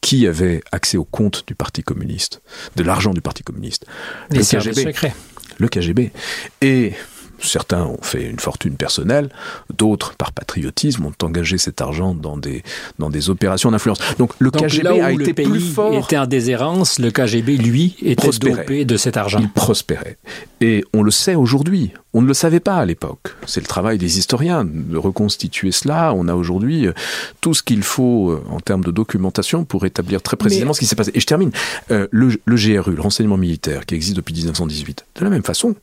qui 0.00 0.26
avait 0.26 0.62
accès 0.72 0.96
au 0.96 1.04
compte 1.04 1.44
du 1.46 1.54
Parti 1.54 1.82
communiste, 1.82 2.40
de 2.76 2.82
l'argent 2.82 3.12
du 3.12 3.20
Parti 3.20 3.42
communiste? 3.42 3.86
Les 4.30 4.38
le 4.38 4.44
KGB. 4.44 5.12
Le 5.58 5.68
KGB. 5.68 6.12
Et 6.60 6.92
certains 7.40 7.84
ont 7.84 7.98
fait 8.02 8.24
une 8.24 8.38
fortune 8.38 8.76
personnelle, 8.76 9.28
d'autres, 9.76 10.14
par 10.14 10.32
patriotisme, 10.32 11.06
ont 11.06 11.14
engagé 11.22 11.58
cet 11.58 11.80
argent 11.80 12.14
dans 12.14 12.36
des, 12.36 12.62
dans 12.98 13.10
des 13.10 13.30
opérations 13.30 13.70
d'influence. 13.70 13.98
Donc 14.18 14.32
le 14.38 14.50
KGB 14.50 15.00
a 15.00 15.12
été 15.12 15.34
plus 15.34 15.60
fort. 15.60 15.94
était 15.94 16.18
en 16.18 16.26
déshérence, 16.26 16.98
le 16.98 17.10
KGB, 17.10 17.56
lui, 17.56 17.96
était 18.02 18.30
dopé 18.38 18.84
de 18.84 18.96
cet 18.96 19.16
argent. 19.16 19.38
Il 19.40 19.50
prospérait. 19.50 20.16
Et 20.60 20.84
on 20.92 21.02
le 21.02 21.10
sait 21.10 21.34
aujourd'hui. 21.34 21.92
On 22.16 22.22
ne 22.22 22.26
le 22.26 22.32
savait 22.32 22.60
pas 22.60 22.76
à 22.76 22.86
l'époque. 22.86 23.34
C'est 23.46 23.60
le 23.60 23.66
travail 23.66 23.98
des 23.98 24.18
historiens 24.18 24.64
de 24.64 24.96
reconstituer 24.96 25.70
cela. 25.70 26.14
On 26.14 26.28
a 26.28 26.34
aujourd'hui 26.34 26.86
euh, 26.86 26.94
tout 27.42 27.52
ce 27.52 27.62
qu'il 27.62 27.82
faut 27.82 28.30
euh, 28.30 28.42
en 28.48 28.58
termes 28.58 28.82
de 28.82 28.90
documentation 28.90 29.66
pour 29.66 29.84
établir 29.84 30.22
très 30.22 30.38
précisément 30.38 30.72
ce 30.72 30.80
qui 30.80 30.86
s'est 30.86 30.96
passé. 30.96 31.10
Et 31.12 31.20
je 31.20 31.26
termine. 31.26 31.50
Euh, 31.90 32.08
le, 32.10 32.40
le 32.42 32.56
GRU, 32.56 32.94
le 32.94 33.02
renseignement 33.02 33.36
militaire, 33.36 33.84
qui 33.84 33.94
existe 33.94 34.16
depuis 34.16 34.32
1918, 34.32 35.04
de 35.14 35.24
la 35.24 35.28
même 35.28 35.42
façon, 35.42 35.76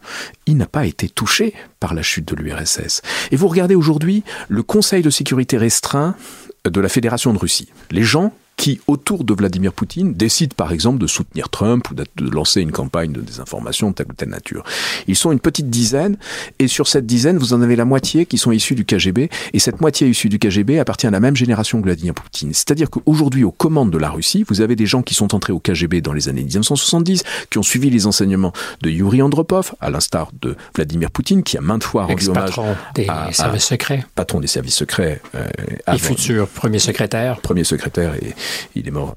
il 0.47 0.57
n'a 0.57 0.65
pas 0.65 0.87
été 0.87 1.07
touché 1.07 1.53
par 1.79 1.93
la 1.93 2.01
chute 2.01 2.27
de 2.27 2.35
l'URSS. 2.35 3.03
Et 3.29 3.35
vous 3.35 3.47
regardez 3.47 3.75
aujourd'hui 3.75 4.23
le 4.49 4.63
Conseil 4.63 5.03
de 5.03 5.11
sécurité 5.11 5.59
restreint 5.59 6.15
de 6.65 6.81
la 6.81 6.89
Fédération 6.89 7.31
de 7.31 7.37
Russie. 7.37 7.69
Les 7.91 8.01
gens 8.01 8.33
qui, 8.57 8.79
autour 8.87 9.23
de 9.23 9.33
Vladimir 9.33 9.73
Poutine, 9.73 10.13
décident 10.13 10.53
par 10.55 10.71
exemple 10.71 10.99
de 10.99 11.07
soutenir 11.07 11.49
Trump 11.49 11.89
ou 11.89 11.95
de 11.95 12.29
lancer 12.29 12.61
une 12.61 12.71
campagne 12.71 13.11
de 13.11 13.21
désinformation 13.21 13.89
de 13.89 13.95
telle 13.95 14.07
ou 14.09 14.13
telle 14.13 14.29
nature. 14.29 14.63
Ils 15.07 15.15
sont 15.15 15.31
une 15.31 15.39
petite 15.39 15.69
dizaine, 15.69 16.17
et 16.59 16.67
sur 16.67 16.87
cette 16.87 17.05
dizaine, 17.05 17.37
vous 17.37 17.53
en 17.53 17.61
avez 17.61 17.75
la 17.75 17.85
moitié 17.85 18.25
qui 18.25 18.37
sont 18.37 18.51
issus 18.51 18.75
du 18.75 18.85
KGB, 18.85 19.29
et 19.53 19.59
cette 19.59 19.81
moitié 19.81 20.07
issue 20.07 20.29
du 20.29 20.39
KGB 20.39 20.79
appartient 20.79 21.07
à 21.07 21.11
la 21.11 21.19
même 21.19 21.35
génération 21.35 21.79
que 21.79 21.85
Vladimir 21.85 22.13
Poutine. 22.13 22.53
C'est-à-dire 22.53 22.89
qu'aujourd'hui, 22.89 23.43
aux 23.43 23.51
commandes 23.51 23.91
de 23.91 23.97
la 23.97 24.09
Russie, 24.09 24.45
vous 24.47 24.61
avez 24.61 24.75
des 24.75 24.85
gens 24.85 25.01
qui 25.01 25.13
sont 25.13 25.33
entrés 25.35 25.53
au 25.53 25.59
KGB 25.59 26.01
dans 26.01 26.13
les 26.13 26.29
années 26.29 26.43
1970, 26.43 27.23
qui 27.49 27.57
ont 27.57 27.63
suivi 27.63 27.89
les 27.89 28.07
enseignements 28.07 28.53
de 28.81 28.89
Yuri 28.89 29.21
Andropov, 29.21 29.73
à 29.81 29.89
l'instar 29.89 30.29
de 30.41 30.55
Vladimir 30.75 31.11
Poutine, 31.11 31.43
qui 31.43 31.57
a 31.57 31.61
maintes 31.61 31.83
fois 31.83 32.05
rendu 32.05 32.27
hommage 32.27 32.53
des 32.95 33.07
services 33.31 33.65
secrets. 33.65 34.05
Patron 34.15 34.39
des 34.39 34.47
services 34.47 34.75
secrets. 34.75 35.21
Euh, 35.35 35.47
et 35.93 35.97
futur 35.97 36.47
premier 36.47 36.79
secrétaire. 36.79 37.39
Premier 37.41 37.63
secrétaire 37.63 38.15
et 38.15 38.33
il 38.75 38.87
est 38.87 38.91
mort 38.91 39.15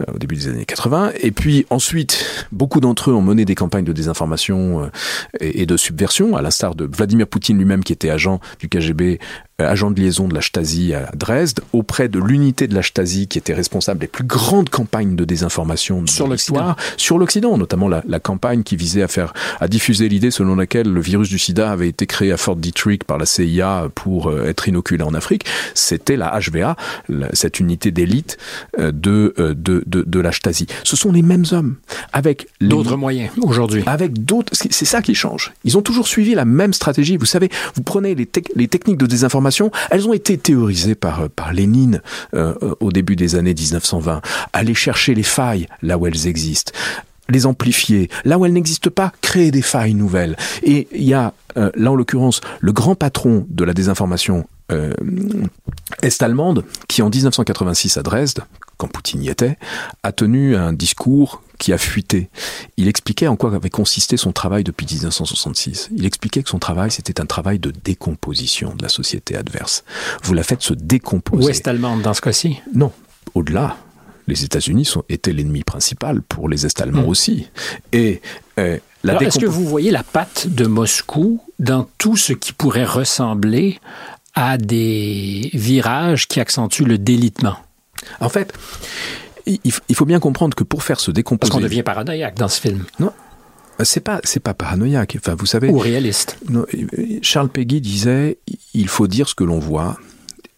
euh, 0.00 0.14
au 0.14 0.18
début 0.18 0.36
des 0.36 0.48
années 0.48 0.64
80. 0.64 1.12
Et 1.20 1.30
puis 1.30 1.66
ensuite, 1.70 2.46
beaucoup 2.52 2.80
d'entre 2.80 3.10
eux 3.10 3.14
ont 3.14 3.22
mené 3.22 3.44
des 3.44 3.54
campagnes 3.54 3.84
de 3.84 3.92
désinformation 3.92 4.84
euh, 4.84 4.88
et 5.40 5.66
de 5.66 5.76
subversion, 5.76 6.36
à 6.36 6.42
l'instar 6.42 6.74
de 6.74 6.84
Vladimir 6.84 7.26
Poutine 7.26 7.58
lui-même 7.58 7.84
qui 7.84 7.92
était 7.92 8.10
agent 8.10 8.40
du 8.58 8.68
KGB 8.68 9.18
agent 9.64 9.90
de 9.90 10.00
liaison 10.00 10.28
de 10.28 10.34
la 10.34 10.42
Stasi 10.42 10.92
à 10.92 11.10
Dresde, 11.16 11.60
auprès 11.72 12.08
de 12.08 12.18
l'unité 12.18 12.68
de 12.68 12.74
la 12.74 12.82
Stasi 12.82 13.26
qui 13.26 13.38
était 13.38 13.54
responsable 13.54 14.00
des 14.00 14.06
plus 14.06 14.24
grandes 14.24 14.68
campagnes 14.68 15.16
de 15.16 15.24
désinformation 15.24 16.06
sur 16.06 16.28
l'Occident, 16.28 16.76
sur 16.98 17.16
l'Occident, 17.16 17.56
notamment 17.56 17.88
la, 17.88 18.02
la, 18.06 18.20
campagne 18.20 18.62
qui 18.62 18.76
visait 18.76 19.02
à 19.02 19.08
faire, 19.08 19.32
à 19.60 19.68
diffuser 19.68 20.08
l'idée 20.08 20.30
selon 20.30 20.56
laquelle 20.56 20.92
le 20.92 21.00
virus 21.00 21.30
du 21.30 21.38
SIDA 21.38 21.70
avait 21.70 21.88
été 21.88 22.06
créé 22.06 22.32
à 22.32 22.36
Fort 22.36 22.56
Detrick 22.56 23.04
par 23.04 23.16
la 23.16 23.24
CIA 23.24 23.88
pour 23.94 24.28
euh, 24.28 24.44
être 24.44 24.68
inoculé 24.68 25.02
en 25.02 25.14
Afrique. 25.14 25.46
C'était 25.74 26.16
la 26.16 26.38
HVA, 26.38 26.76
cette 27.32 27.58
unité 27.58 27.90
d'élite 27.90 28.36
euh, 28.78 28.92
de, 28.92 29.34
de, 29.38 29.82
de, 29.86 30.02
de 30.02 30.20
la 30.20 30.32
Stasi. 30.32 30.66
Ce 30.84 30.96
sont 30.96 31.12
les 31.12 31.22
mêmes 31.22 31.44
hommes 31.52 31.76
avec 32.12 32.48
d'autres 32.60 32.96
moyens 32.96 33.30
aujourd'hui. 33.40 33.82
Avec 33.86 34.24
d'autres, 34.24 34.52
c'est 34.52 34.84
ça 34.84 35.00
qui 35.00 35.14
change. 35.14 35.52
Ils 35.64 35.78
ont 35.78 35.82
toujours 35.82 36.08
suivi 36.08 36.34
la 36.34 36.44
même 36.44 36.74
stratégie. 36.74 37.16
Vous 37.16 37.24
savez, 37.24 37.48
vous 37.74 37.82
prenez 37.82 38.14
les, 38.14 38.28
les 38.54 38.68
techniques 38.68 38.98
de 38.98 39.06
désinformation 39.06 39.45
elles 39.90 40.08
ont 40.08 40.12
été 40.12 40.38
théorisées 40.38 40.94
par, 40.94 41.22
euh, 41.22 41.52
Lénine 41.52 42.00
euh, 42.34 42.54
euh, 42.62 42.74
au 42.80 42.92
début 42.92 43.16
des 43.16 43.34
années 43.34 43.54
1920. 43.54 44.20
Aller 44.52 44.74
chercher 44.74 45.14
les 45.14 45.22
failles 45.22 45.66
là 45.82 45.98
où 45.98 46.06
elles 46.06 46.26
existent 46.26 46.72
les 47.28 47.44
amplifier. 47.44 48.08
Là 48.24 48.38
où 48.38 48.46
elles 48.46 48.52
n'existent 48.52 48.90
pas, 48.90 49.12
créer 49.20 49.50
des 49.50 49.62
failles 49.62 49.94
nouvelles. 49.94 50.36
Et 50.62 50.86
il 50.92 51.02
y 51.02 51.12
a, 51.12 51.32
là 51.56 51.90
en 51.90 51.96
l'occurrence, 51.96 52.40
le 52.60 52.72
grand 52.72 52.94
patron 52.94 53.44
de 53.50 53.64
la 53.64 53.74
désinformation 53.74 54.46
est-allemande, 56.02 56.64
qui 56.86 57.02
en 57.02 57.10
1986 57.10 57.96
à 57.96 58.04
Dresde, 58.04 58.42
quand 58.76 58.86
Poutine 58.86 59.24
y 59.24 59.28
était, 59.28 59.58
a 60.04 60.12
tenu 60.12 60.54
un 60.54 60.72
discours 60.72 61.42
qui 61.58 61.72
a 61.72 61.78
fuité. 61.78 62.30
Il 62.76 62.88
expliquait 62.88 63.26
en 63.26 63.36
quoi 63.36 63.54
avait 63.54 63.70
consisté 63.70 64.16
son 64.16 64.32
travail 64.32 64.64
depuis 64.64 64.86
1966. 64.86 65.90
Il 65.96 66.06
expliquait 66.06 66.42
que 66.42 66.48
son 66.48 66.58
travail, 66.58 66.90
c'était 66.90 67.20
un 67.20 67.26
travail 67.26 67.58
de 67.58 67.70
décomposition 67.70 68.74
de 68.74 68.82
la 68.82 68.88
société 68.88 69.36
adverse. 69.36 69.84
Vous 70.22 70.34
la 70.34 70.42
faites 70.42 70.62
se 70.62 70.74
décomposer. 70.74 71.46
Ouest-allemande 71.46 72.02
dans 72.02 72.14
ce 72.14 72.20
cas-ci? 72.20 72.60
Non, 72.74 72.92
au-delà. 73.34 73.76
Les 74.28 74.44
États-Unis 74.44 74.92
étaient 75.08 75.32
l'ennemi 75.32 75.62
principal 75.62 76.20
pour 76.20 76.48
les 76.48 76.66
Est-Allemands 76.66 77.02
hmm. 77.02 77.08
aussi. 77.08 77.48
Et 77.92 78.20
euh, 78.58 78.78
est-ce 79.04 79.38
que 79.38 79.46
vous 79.46 79.64
voyez 79.64 79.90
la 79.92 80.02
patte 80.02 80.48
de 80.48 80.66
Moscou 80.66 81.40
dans 81.58 81.88
tout 81.98 82.16
ce 82.16 82.32
qui 82.32 82.52
pourrait 82.52 82.84
ressembler 82.84 83.78
à 84.34 84.58
des 84.58 85.50
virages 85.54 86.26
qui 86.26 86.40
accentuent 86.40 86.84
le 86.84 86.98
délitement? 86.98 87.56
En 88.20 88.28
fait, 88.28 88.52
il 89.46 89.94
faut 89.94 90.04
bien 90.04 90.20
comprendre 90.20 90.54
que 90.54 90.64
pour 90.64 90.82
faire 90.82 91.00
se 91.00 91.10
décomposer. 91.10 91.50
Parce 91.50 91.60
qu'on 91.60 91.66
devient 91.66 91.82
paranoïaque 91.82 92.36
dans 92.36 92.48
ce 92.48 92.60
film. 92.60 92.84
Non. 92.98 93.12
C'est 93.82 94.00
pas, 94.00 94.20
c'est 94.24 94.40
pas 94.40 94.54
paranoïaque. 94.54 95.16
Enfin, 95.18 95.34
vous 95.38 95.46
savez. 95.46 95.68
Ou 95.68 95.78
réaliste. 95.78 96.38
Charles 97.22 97.50
Peggy 97.50 97.80
disait, 97.80 98.38
il 98.74 98.88
faut 98.88 99.06
dire 99.06 99.28
ce 99.28 99.34
que 99.34 99.44
l'on 99.44 99.58
voit. 99.58 99.98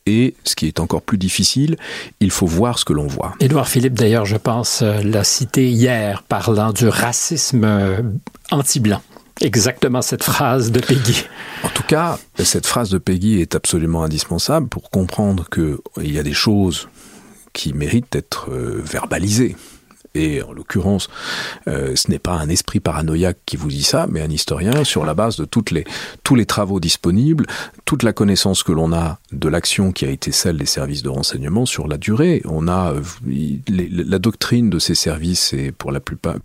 Et 0.06 0.34
ce 0.44 0.54
qui 0.54 0.66
est 0.66 0.80
encore 0.80 1.02
plus 1.02 1.18
difficile, 1.18 1.76
il 2.20 2.30
faut 2.30 2.46
voir 2.46 2.78
ce 2.78 2.86
que 2.86 2.94
l'on 2.94 3.06
voit. 3.06 3.34
Édouard 3.40 3.68
Philippe, 3.68 3.92
d'ailleurs, 3.92 4.24
je 4.24 4.38
pense, 4.38 4.80
euh, 4.80 5.02
l'a 5.02 5.22
cité 5.22 5.68
hier, 5.68 6.22
parlant 6.22 6.72
du 6.72 6.88
racisme 6.88 7.64
euh, 7.64 8.00
anti-blanc. 8.50 9.02
Exactement 9.42 10.00
cette 10.00 10.24
phrase 10.24 10.72
de 10.72 10.80
Peggy. 10.80 11.24
En 11.62 11.68
tout 11.68 11.82
cas, 11.82 12.18
cette 12.42 12.66
phrase 12.66 12.88
de 12.88 12.96
Peggy 12.96 13.42
est 13.42 13.54
absolument 13.54 14.02
indispensable 14.02 14.68
pour 14.68 14.88
comprendre 14.88 15.46
qu'il 15.50 16.10
y 16.10 16.18
a 16.18 16.22
des 16.22 16.32
choses 16.32 16.88
qui 17.58 17.72
mérite 17.72 18.06
d'être 18.12 18.52
euh, 18.52 18.80
verbalisé. 18.80 19.56
Et 20.14 20.42
en 20.42 20.52
l'occurrence, 20.52 21.08
euh, 21.68 21.94
ce 21.94 22.10
n'est 22.10 22.18
pas 22.18 22.34
un 22.34 22.48
esprit 22.48 22.80
paranoïaque 22.80 23.38
qui 23.46 23.56
vous 23.56 23.68
dit 23.68 23.82
ça, 23.82 24.06
mais 24.10 24.20
un 24.20 24.30
historien 24.30 24.84
sur 24.84 25.04
la 25.04 25.14
base 25.14 25.36
de 25.36 25.44
toutes 25.44 25.70
les, 25.70 25.84
tous 26.24 26.34
les 26.34 26.46
travaux 26.46 26.80
disponibles, 26.80 27.46
toute 27.84 28.02
la 28.02 28.12
connaissance 28.12 28.62
que 28.62 28.72
l'on 28.72 28.92
a 28.92 29.18
de 29.32 29.48
l'action 29.48 29.92
qui 29.92 30.04
a 30.04 30.10
été 30.10 30.32
celle 30.32 30.58
des 30.58 30.66
services 30.66 31.02
de 31.02 31.08
renseignement 31.08 31.66
sur 31.66 31.88
la 31.88 31.98
durée. 31.98 32.42
On 32.44 32.68
a 32.68 32.94
euh, 32.94 33.02
la 33.68 34.18
doctrine 34.18 34.70
de 34.70 34.78
ces 34.78 34.94
services 34.94 35.52
est 35.52 35.72
pour 35.72 35.92
la 35.92 36.00
plupart, 36.00 36.36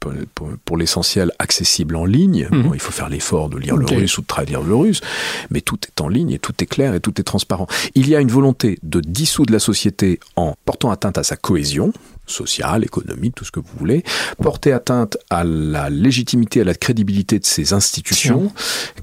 pour, 0.66 0.78
l'essentiel, 0.78 1.32
accessible 1.40 1.96
en 1.96 2.06
ligne. 2.06 2.48
Mhm. 2.52 2.72
il 2.74 2.80
faut 2.80 2.92
faire 2.92 3.10
l'effort 3.10 3.50
de 3.50 3.58
lire 3.58 3.76
le 3.76 3.86
russe 3.86 4.18
ou 4.18 4.22
de 4.22 4.28
traduire 4.28 4.62
le 4.62 4.76
russe, 4.76 5.02
mais 5.50 5.62
tout 5.62 5.80
est 5.88 6.02
en 6.02 6.08
ligne 6.08 6.32
et 6.32 6.40
tout 6.40 6.54
est 6.60 6.66
clair 6.66 6.94
et 6.94 7.00
tout 7.00 7.20
est 7.20 7.24
transparent. 7.24 7.68
Il 7.96 8.08
y 8.10 8.16
a 8.16 8.22
une 8.22 8.32
volonté 8.32 8.80
de 8.84 9.00
dissoudre 9.00 9.54
la 9.54 9.60
société 9.60 10.20
en 10.36 10.56
portant 10.66 10.92
atteinte 10.92 11.18
à 11.18 11.24
sa 11.24 11.36
cohésion, 11.36 11.94
sociale, 12.26 12.84
économique, 12.84 13.36
tout 13.36 13.46
ce 13.46 13.52
que 13.52 13.60
vous 13.60 13.78
voulez, 13.78 14.04
porter 14.42 14.72
atteinte 14.72 15.18
à 15.30 15.44
la 15.44 15.90
légitimité, 15.90 16.62
à 16.62 16.64
la 16.64 16.74
crédibilité 16.74 17.40
de 17.40 17.46
ces 17.46 17.74
institutions, 17.74 18.52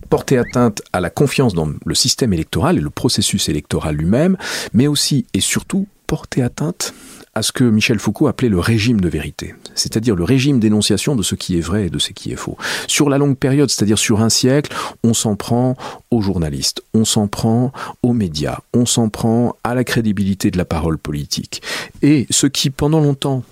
porter 0.09 0.39
atteinte 0.39 0.83
à 0.93 1.01
la 1.01 1.11
confiance 1.11 1.55
dans 1.55 1.69
le 1.85 1.95
système 1.95 2.33
électoral 2.33 2.79
et 2.79 2.81
le 2.81 2.91
processus 2.91 3.49
électoral 3.49 3.97
lui-même, 3.97 4.37
mais 4.73 4.87
aussi 4.87 5.27
et 5.35 5.41
surtout 5.41 5.87
porté 6.07 6.43
atteinte 6.43 6.93
à 7.35 7.43
ce 7.43 7.53
que 7.53 7.65
Michel 7.65 7.99
Foucault 7.99 8.27
appelait 8.27 8.49
le 8.49 8.59
régime 8.59 9.01
de 9.01 9.09
vérité, 9.09 9.55
c'est-à-dire 9.75 10.17
le 10.17 10.25
régime 10.25 10.59
d'énonciation 10.59 11.15
de 11.15 11.23
ce 11.23 11.35
qui 11.37 11.57
est 11.57 11.61
vrai 11.61 11.87
et 11.87 11.91
de 11.91 11.99
ce 11.99 12.13
qui 12.13 12.33
est 12.33 12.37
faux. 12.37 12.57
Sur 12.89 13.09
la 13.09 13.19
longue 13.19 13.37
période, 13.37 13.71
c'est-à-dire 13.71 13.99
sur 13.99 14.21
un 14.21 14.29
siècle, 14.31 14.75
on 15.05 15.15
s'en 15.15 15.37
prend 15.37 15.77
aux 16.11 16.23
journalistes, 16.23 16.83
on 16.93 17.05
s'en 17.05 17.29
prend 17.29 17.73
aux 18.03 18.13
médias, 18.13 18.59
on 18.75 18.85
s'en 18.85 19.09
prend 19.09 19.57
à 19.63 19.75
la 19.75 19.85
crédibilité 19.85 20.51
de 20.51 20.59
la 20.59 20.65
parole 20.65 20.99
politique. 20.99 21.63
Et 22.03 22.27
ce 22.31 22.47
qui, 22.49 22.71
pendant 22.71 23.01
longtemps, 23.01 23.45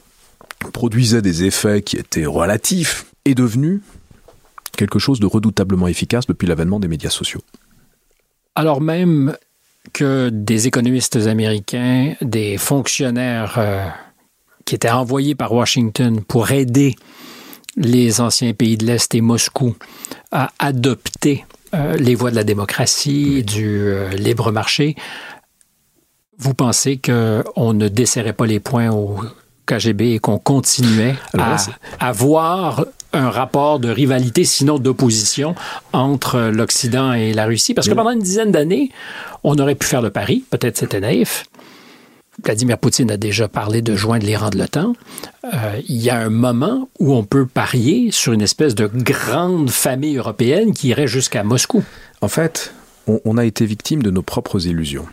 produisait 0.72 1.22
des 1.22 1.45
effets 1.45 1.83
qui 1.83 1.97
étaient 1.97 2.26
relatifs, 2.26 3.07
est 3.24 3.35
devenu 3.35 3.81
quelque 4.76 4.99
chose 4.99 5.20
de 5.20 5.26
redoutablement 5.26 5.89
efficace 5.89 6.26
depuis 6.26 6.47
l'avènement 6.47 6.81
des 6.81 6.89
médias 6.89 7.11
sociaux. 7.11 7.43
Alors 8.55 8.81
même 8.81 9.37
que 9.93 10.29
des 10.31 10.66
économistes 10.66 11.16
américains, 11.16 12.14
des 12.20 12.59
fonctionnaires 12.59 13.55
euh, 13.59 13.87
qui 14.64 14.74
étaient 14.74 14.91
envoyés 14.91 15.35
par 15.35 15.53
Washington 15.53 16.22
pour 16.22 16.51
aider 16.51 16.95
les 17.76 18.20
anciens 18.20 18.53
pays 18.55 18.76
de 18.76 18.87
l'Est 18.87 19.14
et 19.14 19.20
Moscou 19.20 19.76
à 20.33 20.51
adopter 20.59 21.45
euh, 21.74 21.97
les 21.97 22.14
voies 22.14 22.31
de 22.31 22.37
la 22.37 22.45
démocratie, 22.45 23.43
du 23.43 23.66
euh, 23.66 24.09
libre 24.11 24.53
marché, 24.53 24.97
vous 26.39 26.55
pensez 26.55 26.99
qu'on 26.99 27.72
ne 27.74 27.89
desserrait 27.89 28.33
pas 28.33 28.47
les 28.47 28.61
points 28.61 28.91
au 28.91 29.20
KGB 29.66 30.14
et 30.14 30.18
qu'on 30.18 30.39
continuait 30.39 31.16
à, 31.37 31.57
avoir 32.01 32.87
un 33.12 33.30
rapport 33.30 33.78
de 33.78 33.88
rivalité, 33.90 34.44
sinon 34.44 34.78
d'opposition, 34.78 35.54
entre 35.92 36.50
l'Occident 36.52 37.12
et 37.12 37.32
la 37.32 37.46
Russie? 37.46 37.74
Parce 37.74 37.88
que 37.88 37.94
pendant 37.94 38.11
une 38.11 38.20
dizaine 38.20 38.52
d'années, 38.52 38.90
on 39.44 39.59
aurait 39.59 39.74
pu 39.74 39.86
faire 39.86 40.02
le 40.02 40.11
pari, 40.11 40.44
peut-être 40.50 40.76
c'était 40.76 41.00
naïf. 41.00 41.44
Vladimir 42.42 42.78
Poutine 42.78 43.11
a 43.11 43.16
déjà 43.16 43.48
parlé 43.48 43.82
de 43.82 43.96
joindre 43.96 44.24
l'Iran 44.24 44.50
de 44.50 44.59
l'OTAN. 44.59 44.94
Euh, 45.44 45.80
il 45.88 45.96
y 45.96 46.09
a 46.09 46.18
un 46.18 46.28
moment 46.28 46.88
où 47.00 47.12
on 47.12 47.24
peut 47.24 47.46
parier 47.46 48.12
sur 48.12 48.32
une 48.32 48.42
espèce 48.42 48.76
de 48.76 48.86
grande 48.86 49.70
famille 49.70 50.16
européenne 50.16 50.72
qui 50.72 50.88
irait 50.88 51.09
jusqu'à 51.09 51.42
Moscou. 51.42 51.82
En 52.20 52.28
fait, 52.28 52.72
on 53.06 53.38
a 53.38 53.44
été 53.44 53.66
victime 53.66 54.02
de 54.02 54.11
nos 54.11 54.22
propres 54.22 54.66
illusions 54.66 55.06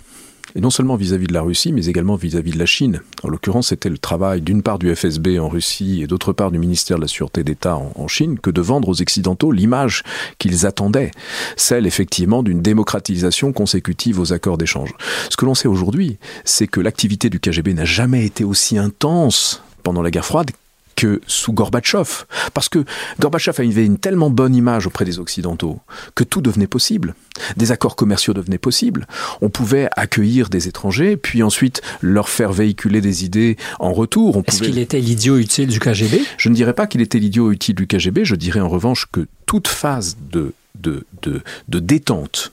et 0.54 0.62
non 0.62 0.70
seulement 0.70 0.96
vis-à-vis 0.96 1.28
de 1.28 1.34
la 1.34 1.42
Russie, 1.42 1.74
mais 1.74 1.86
également 1.88 2.16
vis-à-vis 2.16 2.52
de 2.52 2.60
la 2.60 2.66
Chine. 2.66 3.02
En 3.24 3.30
l'occurrence, 3.30 3.70
c'était 3.70 3.90
le 3.90 3.98
travail 3.98 4.42
d'une 4.42 4.62
part 4.62 4.80
du 4.80 4.94
FSB 4.94 5.40
en 5.40 5.50
Russie 5.50 6.02
et 6.02 6.08
d'autre 6.08 6.34
part 6.34 6.52
du 6.52 6.60
ministère 6.60 6.98
de 6.98 7.02
la 7.02 7.08
Sûreté 7.08 7.44
d'État 7.44 7.76
en, 7.76 8.08
Chine 8.08 8.40
que 8.40 8.52
de 8.52 8.62
vendre 8.62 8.88
aux 8.90 9.02
Occidentaux 9.02 9.52
l'image 9.52 10.04
qu'ils 10.38 10.66
attendaient, 10.66 11.12
celle 11.58 11.88
effectivement 11.88 12.44
d'une 12.44 12.62
démocratisation 12.62 13.52
consécutive 13.52 14.20
aux 14.20 14.32
accords 14.32 14.58
d'échange. 14.58 14.94
Ce 15.30 15.36
que 15.36 15.46
l'on 15.46 15.56
sait 15.56 15.68
aujourd'hui, 15.68 16.18
c'est 16.46 16.68
que 16.68 16.80
l'activité 16.80 17.30
du 17.30 17.40
KGB 17.40 17.74
n'a 17.74 17.86
jamais 17.86 18.26
été 18.26 18.44
aussi 18.44 18.78
intense 18.78 19.64
pendant 19.84 20.02
la 20.02 20.12
guerre 20.12 20.26
froide 20.26 20.52
que 20.96 21.22
sous 21.28 21.54
Gorbatchev. 21.54 22.26
Parce 22.54 22.70
que 22.70 22.84
Gorbatchev 23.20 23.62
avait 23.62 23.86
une 23.86 23.98
tellement 23.98 24.30
bonne 24.30 24.56
image 24.56 24.88
auprès 24.88 25.06
des 25.06 25.20
Occidentaux 25.20 25.80
que 26.16 26.24
tout 26.24 26.42
devenait 26.42 26.68
possible. 26.68 27.16
Des 27.58 27.72
accords 27.72 27.96
commerciaux 27.96 28.34
devenaient 28.34 28.58
possibles. 28.58 29.08
On 29.42 29.50
pouvait 29.50 29.90
accueillir 29.96 30.50
des 30.50 30.68
étrangers, 30.68 31.18
puis 31.18 31.44
ensuite 31.44 31.82
leur 32.02 32.30
faire 32.30 32.52
véhiculer 32.52 33.02
des 33.02 33.26
idées 33.26 33.58
en 33.80 33.94
retour. 33.94 34.42
Est-ce 34.46 34.64
qu'il 34.64 34.80
était 34.80 35.00
l'idiot 35.00 35.38
utile 35.38 35.68
du 35.68 35.80
KGB 35.80 36.22
Je 36.38 36.50
ne 36.50 36.56
dirais 36.56 36.74
pas 36.74 36.88
qu'il 36.88 37.02
était 37.02 37.20
l'idiot 37.20 37.52
utile 37.52 37.76
du 37.76 37.88
KGB, 37.88 38.26
je 38.26 38.36
dirais 38.36 38.62
en 38.62 38.70
revanche 38.70 39.08
que 39.12 39.28
toute 39.46 39.68
phase 39.68 40.18
de, 40.32 40.54
de, 40.76 41.06
de, 41.22 41.42
de 41.68 41.80
détente 41.80 42.52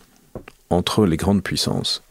entre 0.71 1.07
les 1.07 1.17
grandes 1.17 1.43
puissances 1.43 2.03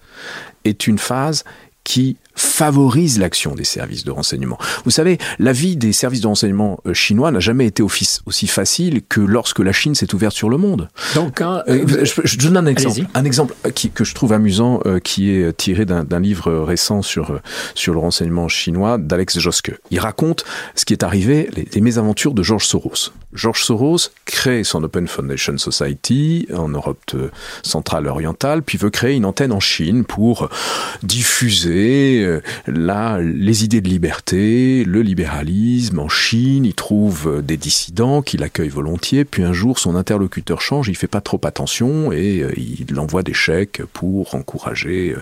est 0.63 0.88
une 0.88 0.99
phase 0.99 1.43
qui 1.84 2.17
favorise 2.36 3.19
l'action 3.19 3.55
des 3.55 3.63
services 3.63 4.03
de 4.03 4.11
renseignement. 4.11 4.57
Vous 4.86 4.91
savez, 4.91 5.17
la 5.39 5.51
vie 5.51 5.75
des 5.75 5.93
services 5.93 6.21
de 6.21 6.27
renseignement 6.27 6.79
euh, 6.86 6.93
chinois 6.93 7.32
n'a 7.32 7.39
jamais 7.39 7.65
été 7.65 7.84
aussi 7.84 8.47
facile 8.47 9.01
que 9.07 9.21
lorsque 9.21 9.59
la 9.59 9.71
Chine 9.71 9.95
s'est 9.95 10.13
ouverte 10.13 10.36
sur 10.36 10.49
le 10.49 10.57
monde. 10.57 10.89
Donc, 11.15 11.41
euh, 11.41 12.05
je, 12.23 12.38
donne 12.38 12.57
un 12.57 12.65
exemple, 12.65 13.01
un 13.13 13.25
exemple 13.25 13.53
qui, 13.75 13.89
que 13.89 14.03
je 14.03 14.13
trouve 14.15 14.34
amusant, 14.34 14.79
euh, 14.86 14.99
qui 14.99 15.32
est 15.32 15.55
tiré 15.55 15.86
d'un 15.86 16.19
livre 16.19 16.51
récent 16.51 17.01
sur 17.01 17.39
sur 17.75 17.93
le 17.93 17.99
renseignement 17.99 18.47
chinois 18.47 18.97
d'Alex 18.97 19.39
Joske. 19.39 19.73
Il 19.89 19.99
raconte 19.99 20.43
ce 20.75 20.86
qui 20.86 20.93
est 20.93 21.03
arrivé, 21.03 21.49
les, 21.55 21.67
les 21.73 21.82
mésaventures 21.82 22.34
de 22.34 22.43
George 22.43 22.65
Soros. 22.65 23.11
George 23.34 23.63
Soros 23.63 24.09
crée 24.25 24.63
son 24.63 24.84
Open 24.84 25.07
Foundation 25.07 25.57
Society 25.57 26.47
en 26.53 26.69
Europe 26.69 27.15
centrale 27.63 28.07
orientale, 28.07 28.61
puis 28.61 28.77
veut 28.77 28.89
créer 28.89 29.15
une 29.15 29.25
antenne 29.25 29.51
en 29.51 29.59
Chine 29.59 30.03
pour 30.03 30.49
diffuser 31.03 32.20
euh, 32.24 32.41
là 32.67 33.19
les 33.22 33.63
idées 33.63 33.82
de 33.82 33.89
liberté, 33.89 34.84
le 34.86 35.01
libéralisme 35.01 35.99
en 35.99 36.09
Chine. 36.09 36.65
Il 36.65 36.74
trouve 36.74 37.28
euh, 37.28 37.41
des 37.41 37.57
dissidents 37.57 38.22
qu'il 38.22 38.43
accueille 38.43 38.69
volontiers. 38.69 39.26
Puis 39.26 39.43
un 39.43 39.53
jour, 39.53 39.80
son 39.80 39.95
interlocuteur 39.95 40.61
change, 40.61 40.88
il 40.88 40.95
fait 40.95 41.07
pas 41.07 41.22
trop 41.22 41.39
attention 41.43 42.11
et 42.11 42.41
euh, 42.41 42.51
il 42.57 42.99
envoie 42.99 43.24
des 43.24 43.34
chèques 43.34 43.82
pour 43.93 44.36
encourager 44.36 45.15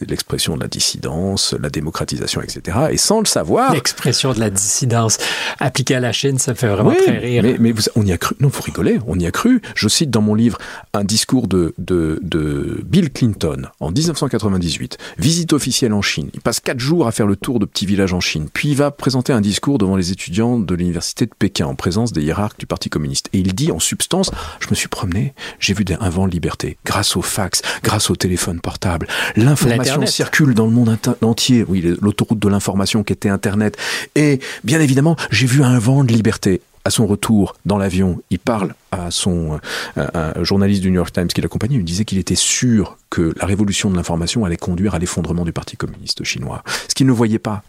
l'expression 0.00 0.56
de 0.56 0.62
la 0.62 0.68
dissidence, 0.68 1.54
la 1.60 1.70
démocratisation, 1.70 2.40
etc. 2.40 2.78
Et 2.90 2.96
sans 2.96 3.20
le 3.20 3.26
savoir, 3.26 3.72
l'expression 3.72 4.32
de 4.32 4.40
la 4.40 4.50
dissidence 4.50 5.18
appliquée 5.58 5.94
à 5.94 6.00
la 6.00 6.12
Chine, 6.12 6.38
ça 6.38 6.54
fait 6.54 6.68
vraiment 6.68 6.94
très 6.94 7.18
rire. 7.18 7.44
Mais, 7.58 7.72
on 7.96 8.04
y 8.04 8.12
a 8.12 8.18
cru. 8.18 8.34
Non, 8.40 8.48
vous 8.48 8.62
rigolez. 8.62 8.98
On 9.06 9.18
y 9.18 9.26
a 9.26 9.30
cru. 9.30 9.62
Je 9.74 9.88
cite 9.88 10.10
dans 10.10 10.22
mon 10.22 10.34
livre 10.34 10.58
un 10.92 11.04
discours 11.04 11.48
de, 11.48 11.74
de, 11.78 12.18
de 12.22 12.82
Bill 12.84 13.10
Clinton 13.10 13.68
en 13.80 13.90
1998. 13.90 14.98
Visite 15.18 15.52
officielle 15.52 15.92
en 15.92 16.02
Chine. 16.02 16.30
Il 16.34 16.40
passe 16.42 16.60
quatre 16.60 16.80
jours 16.80 17.06
à 17.06 17.12
faire 17.12 17.26
le 17.26 17.36
tour 17.36 17.58
de 17.58 17.64
petits 17.64 17.86
villages 17.86 18.12
en 18.12 18.20
Chine. 18.20 18.48
Puis 18.52 18.70
il 18.70 18.76
va 18.76 18.90
présenter 18.90 19.32
un 19.32 19.40
discours 19.40 19.78
devant 19.78 19.96
les 19.96 20.12
étudiants 20.12 20.58
de 20.58 20.74
l'université 20.74 21.26
de 21.26 21.32
Pékin 21.38 21.66
en 21.66 21.74
présence 21.74 22.12
des 22.12 22.22
hiérarques 22.22 22.58
du 22.58 22.66
Parti 22.66 22.90
communiste. 22.90 23.28
Et 23.32 23.38
il 23.38 23.54
dit 23.54 23.72
en 23.72 23.78
substance, 23.78 24.30
je 24.60 24.68
me 24.70 24.74
suis 24.74 24.88
promené, 24.88 25.34
j'ai 25.58 25.74
vu 25.74 25.84
un 26.00 26.10
vent 26.10 26.26
de 26.26 26.32
liberté. 26.32 26.76
Grâce 26.84 27.16
au 27.16 27.22
fax, 27.22 27.62
grâce 27.82 28.10
au 28.10 28.16
téléphone 28.16 28.60
portable, 28.60 29.06
l'information 29.36 30.04
circule 30.06 30.54
dans 30.54 30.66
le 30.66 30.72
monde 30.72 30.96
entier. 31.22 31.64
Oui, 31.66 31.96
l'autoroute 32.00 32.38
de 32.38 32.48
l'information 32.48 33.02
qui 33.04 33.12
était 33.12 33.28
Internet. 33.28 33.76
Et 34.14 34.40
bien 34.64 34.80
évidemment, 34.80 35.16
j'ai 35.30 35.46
vu 35.46 35.62
un 35.62 35.78
vent 35.78 36.04
de 36.04 36.12
liberté 36.12 36.60
à 36.84 36.90
son 36.90 37.06
retour 37.06 37.54
dans 37.64 37.78
l'avion, 37.78 38.22
il 38.30 38.38
parle 38.38 38.74
à 38.90 39.10
son 39.10 39.60
euh, 39.96 40.44
journaliste 40.44 40.82
du 40.82 40.90
New 40.90 40.96
York 40.96 41.12
Times 41.12 41.28
qui 41.28 41.40
l'accompagnait, 41.40 41.76
il 41.76 41.84
disait 41.84 42.04
qu'il 42.04 42.18
était 42.18 42.34
sûr 42.34 42.98
que 43.10 43.34
la 43.38 43.46
révolution 43.46 43.90
de 43.90 43.96
l'information 43.96 44.44
allait 44.44 44.56
conduire 44.56 44.94
à 44.94 44.98
l'effondrement 44.98 45.44
du 45.44 45.52
Parti 45.52 45.76
communiste 45.76 46.24
chinois. 46.24 46.62
Ce 46.88 46.94
qu'il 46.94 47.06
ne 47.06 47.12
voyait 47.12 47.38
pas, 47.38 47.62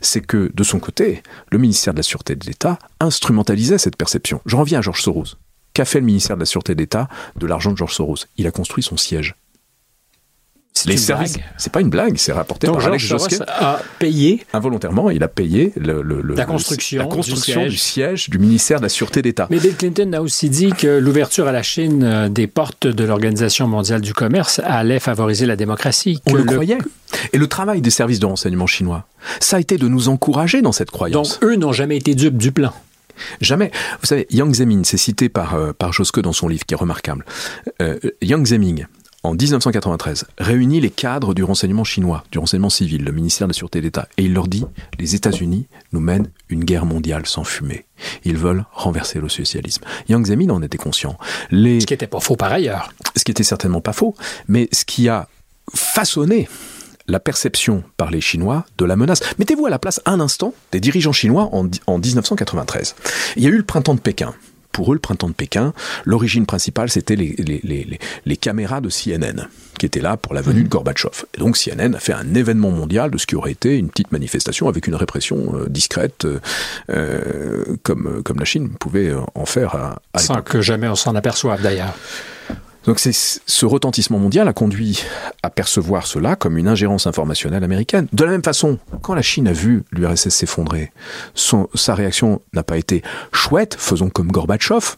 c'est 0.00 0.20
que 0.20 0.50
de 0.54 0.64
son 0.64 0.78
côté, 0.78 1.22
le 1.50 1.58
ministère 1.58 1.94
de 1.94 1.98
la 1.98 2.02
Sûreté 2.02 2.36
de 2.36 2.46
l'État 2.46 2.78
instrumentalisait 3.00 3.78
cette 3.78 3.96
perception. 3.96 4.40
Je 4.46 4.56
reviens 4.56 4.78
à 4.78 4.82
Georges 4.82 5.02
Soros. 5.02 5.36
Qu'a 5.74 5.84
fait 5.84 6.00
le 6.00 6.06
ministère 6.06 6.36
de 6.36 6.40
la 6.40 6.46
Sûreté 6.46 6.74
d'État 6.74 7.08
de 7.36 7.46
l'argent 7.46 7.72
de 7.72 7.76
Georges 7.76 7.94
Soros? 7.94 8.26
Il 8.36 8.46
a 8.46 8.50
construit 8.50 8.82
son 8.82 8.96
siège 8.96 9.34
les 10.86 10.96
services. 10.96 11.38
C'est 11.56 11.72
pas 11.72 11.80
une 11.80 11.88
blague, 11.88 12.16
c'est 12.16 12.32
rapporté 12.32 12.66
par 12.66 12.84
Alex 12.84 13.04
Josquet. 13.04 13.38
a 13.46 13.80
payé 13.98 14.44
involontairement, 14.52 15.10
il 15.10 15.22
a 15.22 15.28
payé 15.28 15.72
le, 15.76 16.02
la 16.34 16.44
construction, 16.44 17.08
du, 17.66 17.76
siège. 17.76 18.28
du, 18.28 18.38
ministère 18.38 18.78
de 18.78 18.84
la 18.84 18.88
Sûreté 18.88 19.22
d'État. 19.22 19.46
Mais 19.50 19.58
Bill 19.58 19.76
Clinton 19.76 20.12
a 20.12 20.20
aussi 20.20 20.50
dit 20.50 20.72
que 20.72 20.98
l'ouverture 20.98 21.46
à 21.46 21.52
la 21.52 21.62
Chine 21.62 22.02
euh, 22.04 22.28
des 22.28 22.46
portes 22.46 22.86
de 22.86 23.04
l'Organisation 23.04 23.66
mondiale 23.68 24.00
du 24.00 24.14
commerce 24.14 24.60
allait 24.64 25.00
favoriser 25.00 25.46
la 25.46 25.56
démocratie. 25.56 26.20
On 26.26 26.34
le, 26.34 26.44
croyait. 26.44 26.78
Et 27.32 27.38
le 27.38 27.46
travail 27.46 27.80
des 27.80 27.90
services 27.90 28.18
de 28.18 28.26
renseignement 28.26 28.66
chinois, 28.66 29.06
ça 29.40 29.56
a 29.56 29.60
été 29.60 29.78
de 29.78 29.88
nous 29.88 30.08
encourager 30.08 30.60
dans 30.60 30.72
cette 30.72 30.90
croyance. 30.90 31.40
Donc 31.40 31.50
eux 31.50 31.56
n'ont 31.56 31.72
jamais 31.72 31.96
été 31.96 32.14
dupes 32.14 32.36
du 32.38 32.52
plan. 32.52 32.72
Jamais. 33.40 33.70
Vous 34.00 34.06
savez, 34.06 34.26
Yang 34.30 34.54
Zemin, 34.54 34.82
c'est 34.84 34.96
cité 34.96 35.28
par, 35.28 35.54
euh, 35.54 35.72
par 35.72 35.92
Joske 35.92 36.20
dans 36.20 36.32
son 36.32 36.48
livre, 36.48 36.64
qui 36.64 36.74
est 36.74 36.76
remarquable. 36.76 37.24
Euh, 37.80 37.98
Yang 38.22 38.46
Zemin, 38.46 38.74
en 39.24 39.32
1993, 39.32 40.26
réunit 40.36 40.82
les 40.82 40.90
cadres 40.90 41.32
du 41.32 41.42
renseignement 41.42 41.82
chinois, 41.82 42.24
du 42.30 42.38
renseignement 42.38 42.68
civil, 42.68 43.04
le 43.04 43.10
ministère 43.10 43.46
de 43.46 43.52
la 43.52 43.56
Sûreté 43.56 43.80
d'État, 43.80 44.06
et 44.18 44.24
il 44.24 44.34
leur 44.34 44.46
dit 44.46 44.66
les 44.98 45.14
États-Unis 45.14 45.66
nous 45.92 46.00
mènent 46.00 46.30
une 46.50 46.62
guerre 46.62 46.84
mondiale 46.84 47.24
sans 47.24 47.42
fumée. 47.42 47.86
Ils 48.24 48.36
veulent 48.36 48.66
renverser 48.72 49.20
le 49.20 49.30
socialisme. 49.30 49.82
Yang 50.10 50.26
Zemin 50.26 50.50
en 50.50 50.62
était 50.62 50.76
conscient. 50.76 51.16
Les... 51.50 51.80
Ce 51.80 51.86
qui 51.86 51.94
n'était 51.94 52.06
pas 52.06 52.20
faux 52.20 52.36
par 52.36 52.52
ailleurs. 52.52 52.92
Ce 53.16 53.24
qui 53.24 53.30
était 53.30 53.44
certainement 53.44 53.80
pas 53.80 53.94
faux, 53.94 54.14
mais 54.46 54.68
ce 54.72 54.84
qui 54.84 55.08
a 55.08 55.26
façonné 55.74 56.46
la 57.06 57.18
perception 57.18 57.82
par 57.96 58.10
les 58.10 58.20
Chinois 58.20 58.66
de 58.76 58.84
la 58.84 58.96
menace. 58.96 59.20
Mettez-vous 59.38 59.66
à 59.66 59.70
la 59.70 59.78
place 59.78 60.02
un 60.04 60.20
instant 60.20 60.54
des 60.70 60.80
dirigeants 60.80 61.12
chinois 61.12 61.48
en, 61.52 61.68
en 61.86 61.98
1993. 61.98 62.94
Il 63.36 63.42
y 63.42 63.46
a 63.46 63.50
eu 63.50 63.56
le 63.56 63.62
printemps 63.62 63.94
de 63.94 64.00
Pékin 64.00 64.34
pour 64.74 64.92
eux, 64.92 64.94
le 64.94 65.00
printemps 65.00 65.28
de 65.28 65.34
Pékin, 65.34 65.72
l'origine 66.04 66.44
principale, 66.44 66.90
c'était 66.90 67.16
les, 67.16 67.34
les, 68.26 68.36
caméras 68.36 68.80
de 68.80 68.90
CNN 68.90 69.48
qui 69.78 69.86
étaient 69.86 70.00
là 70.00 70.16
pour 70.16 70.34
la 70.34 70.42
venue 70.42 70.64
de 70.64 70.68
Gorbatchev. 70.68 71.24
Et 71.34 71.38
donc 71.38 71.56
CNN 71.56 71.94
a 71.94 72.00
fait 72.00 72.12
un 72.12 72.34
événement 72.34 72.72
mondial 72.72 73.10
de 73.10 73.16
ce 73.16 73.26
qui 73.26 73.36
aurait 73.36 73.52
été 73.52 73.78
une 73.78 73.88
petite 73.88 74.10
manifestation 74.10 74.68
avec 74.68 74.88
une 74.88 74.96
répression 74.96 75.54
euh, 75.54 75.68
discrète, 75.68 76.26
euh, 76.90 77.64
comme, 77.84 78.22
comme 78.24 78.38
la 78.38 78.44
Chine 78.44 78.70
pouvait 78.70 79.12
en 79.34 79.46
faire 79.46 79.76
à, 79.76 80.18
Sans 80.18 80.42
que 80.42 80.60
jamais 80.60 80.88
on 80.88 80.96
s'en 80.96 81.14
aperçoive 81.14 81.62
d'ailleurs. 81.62 81.94
Donc 82.86 82.98
c'est 82.98 83.12
ce 83.12 83.66
retentissement 83.66 84.18
mondial 84.18 84.46
a 84.48 84.52
conduit 84.52 85.02
à 85.42 85.50
percevoir 85.50 86.06
cela 86.06 86.36
comme 86.36 86.58
une 86.58 86.68
ingérence 86.68 87.06
informationnelle 87.06 87.64
américaine. 87.64 88.08
De 88.12 88.24
la 88.24 88.30
même 88.30 88.42
façon, 88.42 88.78
quand 89.02 89.14
la 89.14 89.22
Chine 89.22 89.48
a 89.48 89.52
vu 89.52 89.84
l'URSS 89.90 90.28
s'effondrer, 90.28 90.92
sa 91.34 91.94
réaction 91.94 92.40
n'a 92.52 92.62
pas 92.62 92.76
été 92.76 93.02
chouette, 93.32 93.76
faisons 93.78 94.10
comme 94.10 94.30
Gorbatchev, 94.30 94.96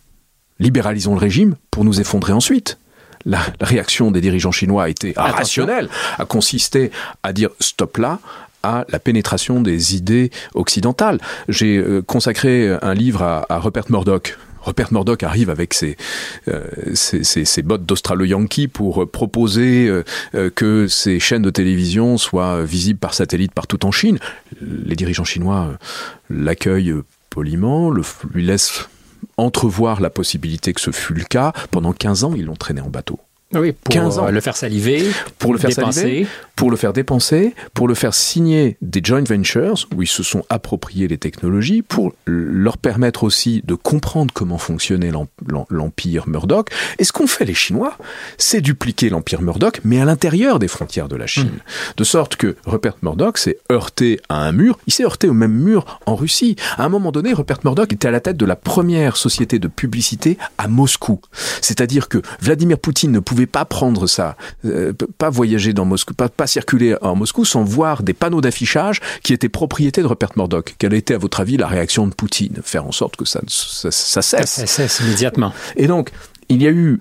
libéralisons 0.58 1.14
le 1.14 1.20
régime 1.20 1.56
pour 1.70 1.84
nous 1.84 2.00
effondrer 2.00 2.32
ensuite. 2.32 2.78
La, 3.24 3.40
réaction 3.60 4.12
des 4.12 4.20
dirigeants 4.20 4.52
chinois 4.52 4.84
a 4.84 4.88
été 4.88 5.12
rationnelle, 5.16 5.88
a 6.18 6.24
consisté 6.24 6.92
à 7.24 7.32
dire 7.32 7.50
stop 7.58 7.96
là, 7.96 8.20
à 8.62 8.84
la 8.88 8.98
pénétration 8.98 9.60
des 9.60 9.96
idées 9.96 10.30
occidentales. 10.54 11.18
J'ai 11.48 11.76
euh, 11.76 12.02
consacré 12.02 12.76
un 12.82 12.94
livre 12.94 13.22
à, 13.22 13.46
à 13.48 13.58
Rupert 13.58 13.84
Murdoch, 13.90 14.36
Rupert 14.66 14.92
Murdoch 14.92 15.22
arrive 15.22 15.48
avec 15.48 15.74
ses, 15.74 15.96
euh, 16.48 17.62
bottes 17.64 17.86
d'Australo-Yankee 17.86 18.68
pour 18.68 19.04
euh, 19.04 19.06
proposer 19.06 19.88
euh, 19.88 20.50
que 20.50 20.88
ces 20.88 21.20
chaînes 21.20 21.42
de 21.42 21.50
télévision 21.50 22.18
soient 22.18 22.64
visibles 22.64 22.98
par 22.98 23.14
satellite 23.14 23.52
partout 23.52 23.86
en 23.86 23.92
Chine. 23.92 24.18
Les 24.60 24.96
dirigeants 24.96 25.24
chinois 25.24 25.78
l'accueillent 26.28 26.94
poliment, 27.30 27.90
lui 27.90 28.44
laissent 28.44 28.88
entrevoir 29.36 30.00
la 30.00 30.10
possibilité 30.10 30.72
que 30.72 30.80
ce 30.80 30.90
fût 30.90 31.14
le 31.14 31.24
cas. 31.24 31.52
Pendant 31.70 31.92
15 31.92 32.24
ans, 32.24 32.34
ils 32.34 32.44
l'ont 32.44 32.56
traîné 32.56 32.80
en 32.80 32.90
bateau. 32.90 33.20
Oui, 33.54 33.72
pour 33.72 33.94
15 33.94 34.18
ans. 34.18 34.28
le 34.28 34.40
faire 34.40 34.56
saliver, 34.56 35.06
pour 35.38 35.52
le 35.52 35.58
faire 35.60 35.70
dépenser. 35.70 36.26
pour 36.56 36.68
le 36.68 36.76
faire 36.76 36.92
dépenser, 36.92 37.54
pour 37.74 37.86
le 37.86 37.94
faire 37.94 38.12
signer 38.12 38.76
des 38.82 39.00
joint 39.02 39.22
ventures 39.22 39.86
où 39.94 40.02
ils 40.02 40.08
se 40.08 40.24
sont 40.24 40.42
appropriés 40.48 41.06
les 41.06 41.16
technologies, 41.16 41.82
pour 41.82 42.12
leur 42.26 42.76
permettre 42.76 43.22
aussi 43.22 43.62
de 43.64 43.74
comprendre 43.74 44.34
comment 44.34 44.58
fonctionnait 44.58 45.12
l'empire 45.70 46.28
Murdoch. 46.28 46.70
Et 46.98 47.04
ce 47.04 47.12
qu'ont 47.12 47.28
fait 47.28 47.44
les 47.44 47.54
Chinois, 47.54 47.96
c'est 48.36 48.60
dupliquer 48.60 49.10
l'empire 49.10 49.42
Murdoch, 49.42 49.80
mais 49.84 50.00
à 50.00 50.04
l'intérieur 50.04 50.58
des 50.58 50.68
frontières 50.68 51.08
de 51.08 51.14
la 51.14 51.28
Chine. 51.28 51.46
Hmm. 51.46 51.92
De 51.98 52.04
sorte 52.04 52.34
que 52.34 52.56
Rupert 52.66 52.96
Murdoch 53.02 53.38
s'est 53.38 53.58
heurté 53.70 54.18
à 54.28 54.42
un 54.42 54.50
mur. 54.50 54.76
Il 54.88 54.92
s'est 54.92 55.04
heurté 55.04 55.28
au 55.28 55.34
même 55.34 55.52
mur 55.52 56.00
en 56.06 56.16
Russie. 56.16 56.56
À 56.78 56.84
un 56.84 56.88
moment 56.88 57.12
donné, 57.12 57.32
Rupert 57.32 57.58
Murdoch 57.62 57.92
était 57.92 58.08
à 58.08 58.10
la 58.10 58.20
tête 58.20 58.36
de 58.36 58.46
la 58.46 58.56
première 58.56 59.16
société 59.16 59.60
de 59.60 59.68
publicité 59.68 60.36
à 60.58 60.66
Moscou. 60.66 61.20
C'est-à-dire 61.60 62.08
que 62.08 62.20
Vladimir 62.40 62.78
Poutine 62.78 63.12
ne 63.12 63.20
pouvait 63.20 63.35
pouvez 63.36 63.46
pas 63.46 63.64
prendre 63.64 64.06
ça, 64.06 64.36
euh, 64.64 64.92
pas 65.18 65.30
voyager 65.30 65.72
dans 65.72 65.84
Moscou, 65.84 66.14
pas, 66.14 66.28
pas 66.28 66.46
circuler 66.46 66.96
en 67.02 67.14
Moscou 67.14 67.44
sans 67.44 67.62
voir 67.62 68.02
des 68.02 68.14
panneaux 68.14 68.40
d'affichage 68.40 69.00
qui 69.22 69.32
étaient 69.32 69.48
propriété 69.48 70.00
de 70.00 70.06
Rupert 70.06 70.30
Murdoch. 70.36 70.74
Quelle 70.78 70.94
été, 70.94 71.14
à 71.14 71.18
votre 71.18 71.40
avis, 71.40 71.56
la 71.56 71.66
réaction 71.66 72.06
de 72.06 72.14
Poutine? 72.14 72.60
Faire 72.62 72.86
en 72.86 72.92
sorte 72.92 73.16
que 73.16 73.24
ça, 73.24 73.40
ça, 73.46 73.90
ça 73.90 74.22
cesse. 74.22 74.50
Ça 74.50 74.66
cesse 74.66 75.00
immédiatement. 75.00 75.52
Et 75.76 75.86
donc, 75.86 76.10
il 76.48 76.62
y 76.62 76.66
a 76.66 76.70
eu 76.70 77.00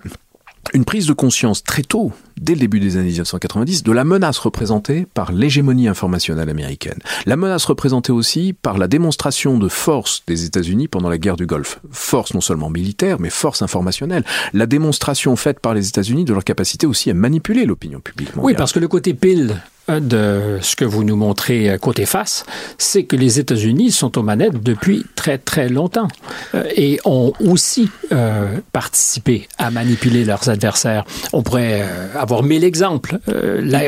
une 0.74 0.84
prise 0.84 1.06
de 1.06 1.12
conscience 1.12 1.62
très 1.62 1.82
tôt, 1.82 2.12
dès 2.40 2.54
le 2.54 2.60
début 2.60 2.80
des 2.80 2.96
années 2.96 3.06
1990, 3.06 3.82
de 3.82 3.92
la 3.92 4.04
menace 4.04 4.38
représentée 4.38 5.06
par 5.14 5.32
l'hégémonie 5.32 5.88
informationnelle 5.88 6.48
américaine. 6.48 6.98
La 7.24 7.36
menace 7.36 7.64
représentée 7.64 8.12
aussi 8.12 8.52
par 8.52 8.78
la 8.78 8.88
démonstration 8.88 9.58
de 9.58 9.68
force 9.68 10.22
des 10.26 10.44
États-Unis 10.44 10.88
pendant 10.88 11.08
la 11.08 11.18
guerre 11.18 11.36
du 11.36 11.46
Golfe. 11.46 11.80
Force 11.90 12.34
non 12.34 12.40
seulement 12.40 12.70
militaire, 12.70 13.18
mais 13.20 13.30
force 13.30 13.62
informationnelle. 13.62 14.24
La 14.52 14.66
démonstration 14.66 15.36
faite 15.36 15.60
par 15.60 15.74
les 15.74 15.88
États-Unis 15.88 16.24
de 16.24 16.32
leur 16.32 16.44
capacité 16.44 16.86
aussi 16.86 17.10
à 17.10 17.14
manipuler 17.14 17.64
l'opinion 17.64 18.00
publique. 18.00 18.30
Oui, 18.36 18.54
parce 18.54 18.72
que 18.72 18.78
le 18.78 18.88
côté 18.88 19.14
pile 19.14 19.56
de 19.88 20.58
ce 20.62 20.74
que 20.74 20.84
vous 20.84 21.04
nous 21.04 21.16
montrez 21.16 21.70
euh, 21.70 21.78
côté 21.78 22.06
face, 22.06 22.44
c'est 22.78 23.04
que 23.04 23.16
les 23.16 23.38
États-Unis 23.38 23.92
sont 23.92 24.18
aux 24.18 24.22
manettes 24.22 24.62
depuis 24.62 25.04
très 25.14 25.38
très 25.38 25.68
longtemps 25.68 26.08
euh, 26.54 26.64
et 26.74 26.98
ont 27.04 27.32
aussi 27.40 27.88
euh, 28.12 28.58
participé 28.72 29.48
à 29.58 29.70
manipuler 29.70 30.24
leurs 30.24 30.48
adversaires. 30.48 31.04
On 31.32 31.42
pourrait 31.42 31.86
avoir 32.14 32.42
mille 32.42 32.64
exemples. 32.64 33.18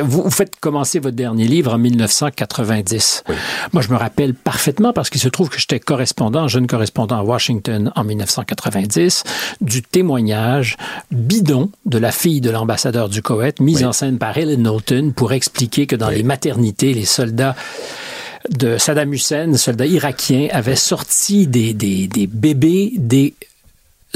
vous, 0.02 0.30
faites 0.30 0.56
commencer 0.60 0.98
votre 0.98 1.16
dernier 1.16 1.46
livre 1.46 1.74
en 1.74 1.78
1990. 1.78 3.24
Moi, 3.72 3.82
je 3.82 3.90
me 3.90 3.96
rappelle 3.96 4.34
parfaitement 4.34 4.92
parce 4.92 5.10
qu'il 5.10 5.20
se 5.20 5.28
trouve 5.28 5.48
que 5.48 5.58
j'étais 5.58 5.80
correspondant, 5.80 6.48
jeune 6.48 6.66
correspondant 6.66 7.18
à 7.18 7.22
Washington 7.22 7.92
en 7.96 8.04
1990, 8.04 9.24
du 9.60 9.82
témoignage 9.82 10.76
bidon 11.10 11.70
de 11.86 11.98
la 11.98 12.12
fille 12.12 12.40
de 12.40 12.50
l'ambassadeur 12.50 13.08
du 13.08 13.22
Koweït, 13.22 13.60
mise 13.60 13.84
en 13.84 13.92
scène 13.92 14.18
par 14.18 14.36
Ellen 14.36 14.62
Knowlton 14.62 15.12
pour 15.14 15.32
expliquer 15.32 15.87
que 15.88 15.96
dans 15.96 16.10
les 16.10 16.22
maternités, 16.22 16.94
les 16.94 17.04
soldats 17.04 17.56
de 18.50 18.78
Saddam 18.78 19.12
Hussein, 19.12 19.56
soldats 19.56 19.86
irakiens, 19.86 20.48
avaient 20.52 20.76
sorti 20.76 21.48
des, 21.48 21.74
des, 21.74 22.06
des 22.06 22.28
bébés 22.28 22.92
des 22.96 23.34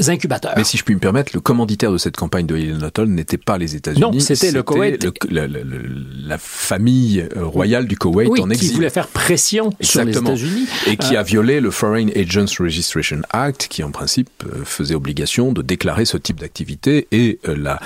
incubateurs. 0.07 0.53
Mais 0.57 0.63
si 0.63 0.77
je 0.77 0.83
puis 0.83 0.95
me 0.95 0.99
permettre, 0.99 1.31
le 1.33 1.39
commanditaire 1.39 1.91
de 1.91 1.97
cette 1.97 2.17
campagne 2.17 2.45
de 2.45 2.57
Hillel 2.57 2.79
n'était 3.07 3.37
pas 3.37 3.57
les 3.57 3.75
États-Unis. 3.75 4.01
Non, 4.01 4.19
c'était 4.19 4.51
le 4.51 4.63
Koweït. 4.63 5.07
la 5.29 6.37
famille 6.37 7.27
euh, 7.37 7.45
royale 7.45 7.87
du 7.87 7.97
Koweït 7.97 8.39
en 8.39 8.49
exil. 8.49 8.69
qui 8.69 8.75
voulait 8.75 8.89
faire 8.89 9.07
pression 9.07 9.71
sur 9.81 10.03
les 10.03 10.17
États-Unis. 10.17 10.67
Et 10.87 10.97
qui 10.97 11.15
euh, 11.15 11.19
a 11.19 11.23
violé 11.23 11.59
le 11.59 11.69
Foreign 11.69 12.09
Agents 12.15 12.45
Registration 12.59 13.21
Act, 13.31 13.67
qui 13.69 13.83
en 13.83 13.91
principe 13.91 14.29
euh, 14.45 14.63
faisait 14.65 14.95
obligation 14.95 15.51
de 15.51 15.61
déclarer 15.61 16.05
ce 16.05 16.17
type 16.17 16.39
d'activité. 16.39 17.07
Et 17.11 17.39
la, 17.45 17.79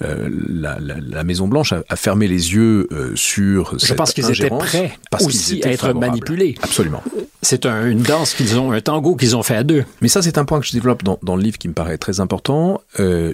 la, 0.00 0.78
la, 0.80 1.24
Maison-Blanche 1.24 1.72
a, 1.72 1.96
fermé 1.96 2.28
les 2.28 2.54
yeux 2.54 2.88
sur 3.14 3.78
Je 3.78 3.94
pense 3.94 4.12
qu'ils 4.12 4.30
étaient 4.30 4.48
prêts 4.50 4.98
aussi 5.20 5.62
à 5.64 5.70
être 5.70 5.92
manipulés. 5.92 6.56
Absolument. 6.62 7.02
C'est 7.42 7.66
une 7.66 8.02
danse 8.02 8.34
qu'ils 8.34 8.58
ont, 8.58 8.72
un 8.72 8.80
tango 8.80 9.16
qu'ils 9.16 9.36
ont 9.36 9.42
fait 9.42 9.56
à 9.56 9.62
deux. 9.62 9.84
Mais 10.00 10.08
ça, 10.08 10.22
c'est 10.22 10.38
un 10.38 10.44
point 10.44 10.60
que 10.60 10.66
je 10.66 10.72
développe 10.72 11.02
dans, 11.02 11.18
dans 11.22 11.36
le 11.36 11.42
livre 11.42 11.53
qui 11.58 11.68
me 11.68 11.74
paraît 11.74 11.98
très 11.98 12.20
important. 12.20 12.80
Euh, 13.00 13.32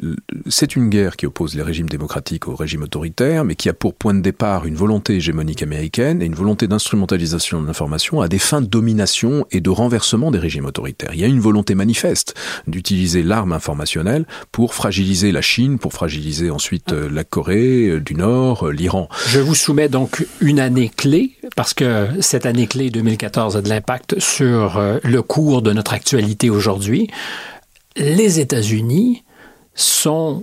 c'est 0.49 0.77
une 0.77 0.89
guerre 0.89 1.17
qui 1.17 1.27
oppose 1.27 1.55
les 1.55 1.63
régimes 1.63 1.89
démocratiques 1.89 2.49
aux 2.49 2.55
régimes 2.55 2.83
autoritaires, 2.83 3.45
mais 3.45 3.55
qui 3.55 3.69
a 3.69 3.73
pour 3.73 3.95
point 3.95 4.15
de 4.15 4.21
départ 4.21 4.67
une 4.67 4.75
volonté 4.75 5.17
hégémonique 5.17 5.63
américaine 5.63 6.23
et 6.23 6.27
une 6.27 6.35
volonté 6.35 6.67
d'instrumentalisation 6.67 7.61
de 7.61 7.67
l'information 7.67 8.21
à 8.21 8.29
des 8.29 8.39
fins 8.39 8.61
de 8.61 8.67
domination 8.67 9.47
et 9.51 9.61
de 9.61 9.71
renversement 9.71 10.31
des 10.31 10.39
régimes 10.39 10.67
autoritaires. 10.67 11.11
Il 11.15 11.21
y 11.21 11.25
a 11.25 11.29
une 11.29 11.41
volonté 11.41 11.75
manifeste 11.75 12.35
d'utiliser 12.67 13.23
l'arme 13.23 13.53
informationnelle 13.53 14.27
pour 14.53 14.75
fragiliser 14.75 15.33
la 15.33 15.43
Chine, 15.43 15.79
pour 15.79 15.93
fragiliser 15.93 16.51
ensuite 16.51 16.93
euh, 16.93 17.09
la 17.11 17.25
Corée 17.25 17.89
euh, 17.89 18.01
du 18.01 18.15
Nord, 18.15 18.71
l'Iran. 18.71 19.09
Je 19.29 19.41
vous 19.41 19.55
soumets 19.55 19.89
donc 19.89 20.27
une 20.41 20.61
année 20.61 20.91
clé, 20.95 21.37
parce 21.57 21.75
que 21.75 22.09
cette 22.21 22.47
année 22.47 22.67
clé 22.67 22.91
2014 22.91 23.57
a 23.57 23.63
de 23.63 23.69
l'impact 23.69 24.19
sur 24.21 24.81
le 25.03 25.23
cours 25.23 25.63
de 25.63 25.73
notre 25.73 25.93
actualité 25.93 26.51
aujourd'hui 26.51 27.09
les 28.01 28.41
États-Unis 28.41 29.23
sont 29.75 30.43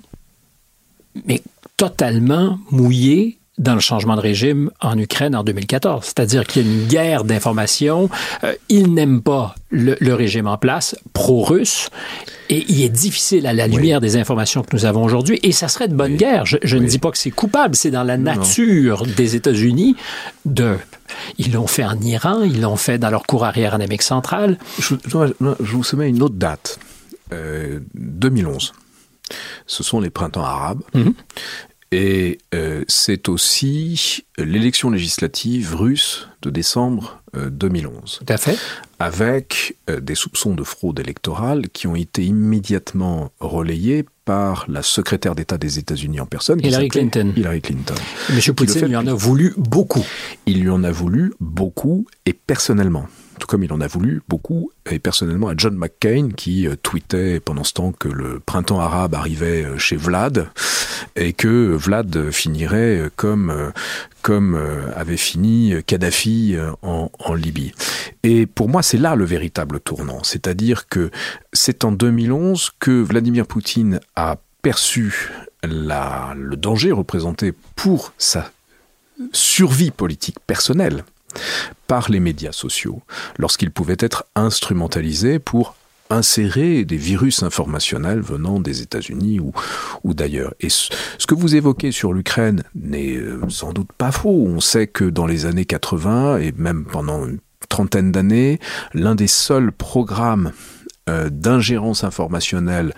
mais 1.25 1.41
totalement 1.75 2.59
mouillés 2.71 3.37
dans 3.57 3.73
le 3.73 3.79
changement 3.79 4.15
de 4.15 4.21
régime 4.21 4.69
en 4.81 4.97
Ukraine 4.99 5.35
en 5.35 5.43
2014. 5.43 6.05
C'est-à-dire 6.05 6.45
qu'il 6.45 6.61
y 6.61 6.69
a 6.69 6.71
une 6.71 6.87
guerre 6.87 7.23
d'information. 7.23 8.07
Euh, 8.43 8.53
ils 8.69 8.93
n'aiment 8.93 9.23
pas 9.23 9.55
le, 9.71 10.13
régime 10.13 10.45
en 10.45 10.57
place, 10.57 10.95
pro-russe, 11.13 11.89
et 12.49 12.65
il 12.69 12.83
est 12.83 12.89
difficile 12.89 13.47
à 13.47 13.53
la 13.53 13.67
lumière 13.67 13.99
des 13.99 14.15
informations 14.15 14.61
que 14.61 14.75
nous 14.75 14.85
avons 14.85 15.03
aujourd'hui. 15.03 15.39
Et 15.41 15.51
ça 15.51 15.67
serait 15.69 15.87
de 15.87 15.95
bonne 15.95 16.17
guerre. 16.17 16.45
Je, 16.45 16.77
ne 16.77 16.85
dis 16.85 16.99
pas 16.99 17.09
que 17.09 17.17
c'est 17.17 17.31
coupable, 17.31 17.75
c'est 17.75 17.91
dans 17.91 18.03
la 18.03 18.17
nature 18.17 19.05
des 19.05 19.35
États-Unis 19.35 19.95
de... 20.45 20.75
Ils 21.39 21.53
l'ont 21.53 21.67
fait 21.67 21.85
en 21.85 21.99
Iran, 22.01 22.43
ils 22.43 22.61
l'ont 22.61 22.75
fait 22.75 22.99
dans 22.99 23.09
leur 23.09 23.23
cour 23.23 23.43
arrière 23.43 23.73
en 23.73 23.77
Amérique 23.77 24.03
centrale. 24.03 24.59
Je, 24.79 24.95
je 25.07 25.71
vous 25.71 25.83
soumets 25.83 26.09
une 26.09 26.21
autre 26.21 26.35
date. 26.35 26.79
2011. 27.31 28.73
Euh, 28.73 29.33
Ce 29.65 29.83
sont 29.83 29.99
les 29.99 30.09
printemps 30.09 30.43
arabes. 30.43 30.81
Mhm. 30.93 31.13
Et 31.93 32.39
euh, 32.53 32.83
c'est 32.89 33.29
aussi 33.29 34.25
l'élection 34.37 34.89
législative 34.89 35.73
russe 35.73 36.27
de 36.41 36.49
décembre 36.49 37.21
2011. 37.33 38.19
Euh, 38.21 38.25
Tout 38.25 38.33
à 38.33 38.37
fait. 38.37 38.57
Avec 38.99 39.77
des 39.87 40.15
soupçons 40.15 40.53
de 40.53 40.63
fraude 40.63 40.99
électorale 40.99 41.69
qui 41.69 41.87
ont 41.87 41.95
été 41.95 42.25
immédiatement 42.25 43.31
relayés 43.39 44.05
par 44.25 44.65
la 44.67 44.83
secrétaire 44.83 45.35
d'État 45.35 45.57
des 45.57 45.79
États-Unis 45.79 46.19
en 46.19 46.25
personne. 46.25 46.59
Hillary 46.61 46.89
Clinton. 46.89 47.31
Hillary 47.37 47.61
Clinton. 47.61 47.95
M. 48.29 48.53
Poutine 48.53 48.87
lui 48.87 48.95
en 48.97 49.07
a 49.07 49.13
voulu 49.13 49.53
beaucoup. 49.55 50.05
Il 50.45 50.61
lui 50.61 50.69
en 50.69 50.83
a 50.83 50.91
voulu 50.91 51.33
beaucoup 51.39 52.05
et 52.25 52.33
personnellement 52.33 53.07
tout 53.39 53.47
comme 53.47 53.63
il 53.63 53.71
en 53.73 53.81
a 53.81 53.87
voulu 53.87 54.21
beaucoup, 54.27 54.71
et 54.89 54.99
personnellement 54.99 55.49
à 55.49 55.53
John 55.55 55.75
McCain, 55.75 56.29
qui 56.35 56.67
euh, 56.67 56.75
tweetait 56.75 57.39
pendant 57.39 57.63
ce 57.63 57.73
temps 57.73 57.91
que 57.91 58.07
le 58.07 58.39
printemps 58.39 58.79
arabe 58.79 59.15
arrivait 59.15 59.65
euh, 59.65 59.77
chez 59.77 59.95
Vlad, 59.95 60.49
et 61.15 61.33
que 61.33 61.47
Vlad 61.75 62.31
finirait 62.31 62.97
euh, 62.97 63.09
comme, 63.15 64.59
avait 64.95 65.15
fini 65.15 65.73
Kadhafi 65.85 66.57
en, 66.81 67.33
Libye. 67.33 67.71
Et 68.23 68.45
pour 68.45 68.67
moi, 68.67 68.83
c'est 68.83 68.97
là 68.97 69.15
le 69.15 69.23
véritable 69.23 69.79
tournant. 69.79 70.21
C'est-à-dire 70.23 70.89
que 70.89 71.11
c'est 71.53 71.85
en 71.85 71.93
2011 71.93 72.71
que 72.77 73.01
Vladimir 73.01 73.47
Poutine 73.47 74.01
a 74.17 74.35
perçu 74.61 75.31
le 75.63 76.55
danger 76.55 76.91
représenté 76.91 77.53
pour 77.77 78.11
sa 78.17 78.51
survie 79.31 79.91
politique 79.91 80.39
personnelle 80.45 81.05
par 81.87 82.09
les 82.09 82.19
médias 82.19 82.51
sociaux, 82.51 83.01
lorsqu'ils 83.37 83.71
pouvaient 83.71 83.97
être 83.99 84.25
instrumentalisés 84.35 85.39
pour 85.39 85.75
insérer 86.09 86.85
des 86.85 86.97
virus 86.97 87.43
informationnels 87.43 88.21
venant 88.21 88.59
des 88.59 88.81
États-Unis 88.81 89.39
ou, 89.39 89.51
ou 90.03 90.13
d'ailleurs. 90.13 90.53
Et 90.59 90.69
ce, 90.69 90.89
que 91.27 91.35
vous 91.35 91.55
évoquez 91.55 91.91
sur 91.91 92.13
l'Ukraine 92.13 92.63
n'est 92.75 93.17
euh, 93.17 93.41
sans 93.49 93.73
doute 93.73 93.91
pas 93.97 94.11
faux. 94.11 94.45
On 94.47 94.59
sait 94.59 94.87
que 94.87 95.03
dans 95.03 95.25
les 95.25 95.45
années 95.45 95.65
80 95.65 96.37
et 96.37 96.53
même 96.57 96.85
pendant 96.85 97.25
une 97.25 97.39
trentaine 97.69 98.11
d'années, 98.11 98.59
l'un 98.93 99.15
des 99.15 99.27
seuls 99.27 99.71
programmes 99.71 100.51
euh, 101.09 101.29
d'ingérence 101.29 102.03
informationnelle 102.03 102.93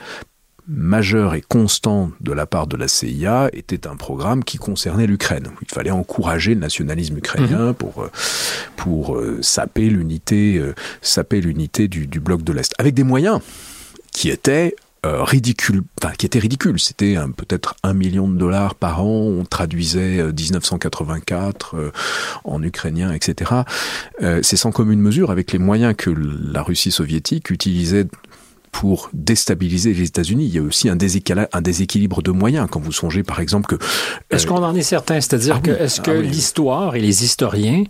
majeur 0.69 1.33
et 1.33 1.41
constant 1.41 2.11
de 2.21 2.31
la 2.31 2.45
part 2.45 2.67
de 2.67 2.77
la 2.77 2.87
CIA 2.87 3.49
était 3.53 3.87
un 3.87 3.95
programme 3.95 4.43
qui 4.43 4.57
concernait 4.57 5.07
l'Ukraine. 5.07 5.49
Il 5.61 5.67
fallait 5.67 5.91
encourager 5.91 6.53
le 6.53 6.61
nationalisme 6.61 7.17
ukrainien 7.17 7.67
mhm. 7.67 7.73
pour 7.73 8.03
euh, 8.03 8.11
pour 8.77 9.17
euh, 9.17 9.39
saper 9.41 9.89
l'unité 9.89 10.57
euh, 10.57 10.75
saper 11.01 11.41
l'unité 11.41 11.87
du, 11.87 12.05
du, 12.05 12.19
bloc 12.19 12.43
de 12.43 12.53
l'Est 12.53 12.73
avec 12.77 12.93
des 12.93 13.03
moyens 13.03 13.41
qui 14.11 14.29
étaient 14.29 14.75
ridicules, 15.01 15.81
enfin 16.01 16.13
qui 16.17 16.25
étaient 16.25 16.39
ridicules. 16.39 16.77
C'était 16.77 17.15
peut-être 17.37 17.75
un 17.83 17.93
million 17.93 18.27
de 18.27 18.37
dollars 18.37 18.75
par 18.75 19.01
an. 19.01 19.07
On 19.07 19.45
traduisait 19.45 20.21
1984 20.33 21.93
en 22.43 22.61
ukrainien, 22.61 23.13
etc. 23.13 23.61
C'est 24.19 24.57
sans 24.57 24.73
commune 24.73 24.99
mesure 24.99 25.31
avec 25.31 25.53
les 25.53 25.57
moyens 25.57 25.95
que 25.97 26.09
la 26.09 26.63
Russie 26.63 26.91
soviétique 26.91 27.49
utilisait 27.49 28.07
pour 28.71 29.09
déstabiliser 29.13 29.93
les 29.93 30.03
États-Unis. 30.03 30.45
Il 30.45 30.55
y 30.55 30.59
a 30.59 30.61
aussi 30.61 30.89
un, 30.89 30.97
un, 31.53 31.61
déséquilibre 31.61 32.21
de 32.21 32.31
moyens. 32.31 32.67
Quand 32.69 32.79
vous 32.79 32.91
songez, 32.91 33.23
par 33.23 33.39
exemple, 33.39 33.75
que... 33.75 33.83
Est-ce 34.29 34.47
qu'on 34.47 34.63
en 34.63 34.75
est 34.75 34.83
certain? 34.83 35.15
C'est-à-dire 35.15 35.55
ah 35.57 35.61
que 35.61 35.71
est-ce 35.71 36.01
que 36.01 36.11
ah 36.11 36.21
l'histoire 36.21 36.95
et 36.95 37.01
les 37.01 37.23
historiens 37.23 37.83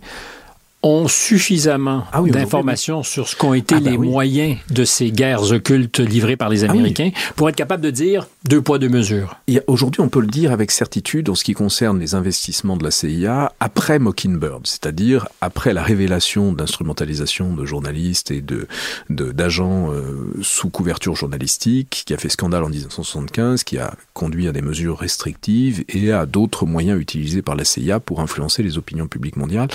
ont 0.82 1.08
suffisamment 1.08 2.04
ah 2.12 2.22
d'informations 2.22 3.02
sur 3.02 3.28
ce 3.28 3.36
qu'ont 3.36 3.52
été 3.52 3.74
ah 3.76 3.80
ben 3.80 3.90
les 3.90 3.98
moyens 3.98 4.56
de 4.70 4.84
ces 4.84 5.10
guerres 5.10 5.52
occultes 5.52 6.00
livrées 6.00 6.36
par 6.36 6.48
les 6.48 6.64
ah 6.64 6.70
Américains 6.70 7.10
pour 7.36 7.48
être 7.48 7.56
capable 7.56 7.82
de 7.82 7.90
dire 7.90 8.26
deux 8.48 8.62
poids, 8.62 8.78
deux 8.78 8.88
mesures. 8.88 9.36
Aujourd'hui, 9.66 10.00
on 10.00 10.08
peut 10.08 10.20
le 10.20 10.26
dire 10.26 10.52
avec 10.52 10.70
certitude 10.70 11.28
en 11.28 11.34
ce 11.34 11.44
qui 11.44 11.52
concerne 11.52 11.98
les 11.98 12.14
investissements 12.14 12.78
de 12.78 12.84
la 12.84 12.90
CIA 12.90 13.52
après 13.60 13.98
Mockingbird, 13.98 14.66
c'est-à-dire 14.66 15.28
après 15.42 15.74
la 15.74 15.82
révélation 15.82 16.52
d'instrumentalisation 16.52 17.52
de 17.52 17.64
journalistes 17.66 18.30
et 18.30 18.40
de 18.40 18.66
d'agents 19.10 19.92
euh, 19.92 20.32
sous 20.42 20.70
couverture 20.70 21.14
journalistique 21.14 22.04
qui 22.06 22.14
a 22.14 22.16
fait 22.16 22.28
scandale 22.28 22.64
en 22.64 22.68
1975, 22.68 23.64
qui 23.64 23.78
a 23.78 23.94
conduit 24.14 24.48
à 24.48 24.52
des 24.52 24.62
mesures 24.62 24.98
restrictives 24.98 25.84
et 25.88 26.12
à 26.12 26.26
d'autres 26.26 26.64
moyens 26.64 27.00
utilisés 27.00 27.42
par 27.42 27.54
la 27.54 27.64
CIA 27.64 28.00
pour 28.00 28.20
influencer 28.20 28.62
les 28.62 28.78
opinions 28.78 29.08
publiques 29.08 29.36
mondiales 29.36 29.68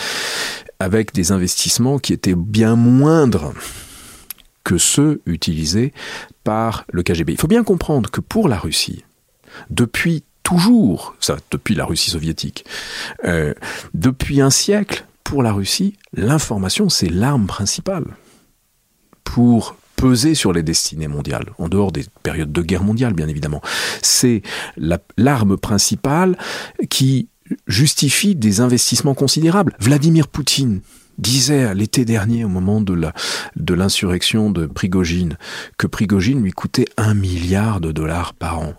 avec 0.80 1.14
des 1.14 1.32
investissements 1.32 2.00
qui 2.00 2.14
étaient 2.14 2.36
bien 2.36 2.76
moindres 2.76 3.54
que 4.64 4.78
ceux 4.78 5.22
utilisés 5.26 5.94
par 6.44 6.86
le 6.92 7.04
KGB. 7.04 7.34
Il 7.34 7.40
faut 7.40 7.48
bien 7.48 7.64
comprendre 7.64 8.10
que 8.10 8.22
pour 8.22 8.48
la 8.50 8.58
Russie, 8.58 9.06
depuis 9.70 10.24
toujours, 10.44 11.16
ça, 11.20 11.38
depuis 11.52 11.76
la 11.76 11.86
Russie 11.86 12.12
soviétique, 12.12 12.66
euh, 13.26 13.54
depuis 13.94 14.42
un 14.42 14.50
siècle, 14.50 15.06
pour 15.24 15.42
la 15.42 15.52
Russie, 15.52 15.98
l'information, 16.14 16.88
c'est 16.88 17.10
l'arme 17.10 17.48
principale 17.48 18.06
pour 19.24 19.76
peser 19.96 20.36
sur 20.36 20.54
les 20.54 20.62
destinées 20.62 21.08
mondiales, 21.08 21.52
en 21.58 21.68
dehors 21.68 21.92
des 21.92 22.06
périodes 22.22 22.52
de 22.52 22.62
guerre 22.62 22.84
mondiale, 22.84 23.14
bien 23.14 23.28
évidemment. 23.28 23.62
C'est 24.02 24.44
l'arme 25.18 25.58
principale 25.58 26.38
qui 26.90 27.28
justifie 27.68 28.36
des 28.36 28.62
investissements 28.62 29.14
considérables. 29.14 29.76
Vladimir 29.80 30.28
Poutine 30.28 30.82
disait 31.18 31.74
l'été 31.74 32.06
dernier, 32.06 32.44
au 32.44 32.50
moment 32.50 32.82
de 32.82 32.94
la 32.94 33.14
de 33.56 33.74
l'insurrection 33.74 34.52
de 34.52 34.66
Prigogine, 34.66 35.38
que 35.78 35.88
Prigogine 35.88 36.42
lui 36.42 36.52
coûtait 36.52 36.88
un 36.98 37.14
milliard 37.14 37.80
de 37.80 37.92
dollars 37.92 38.34
par 38.34 38.60
an. 38.60 38.74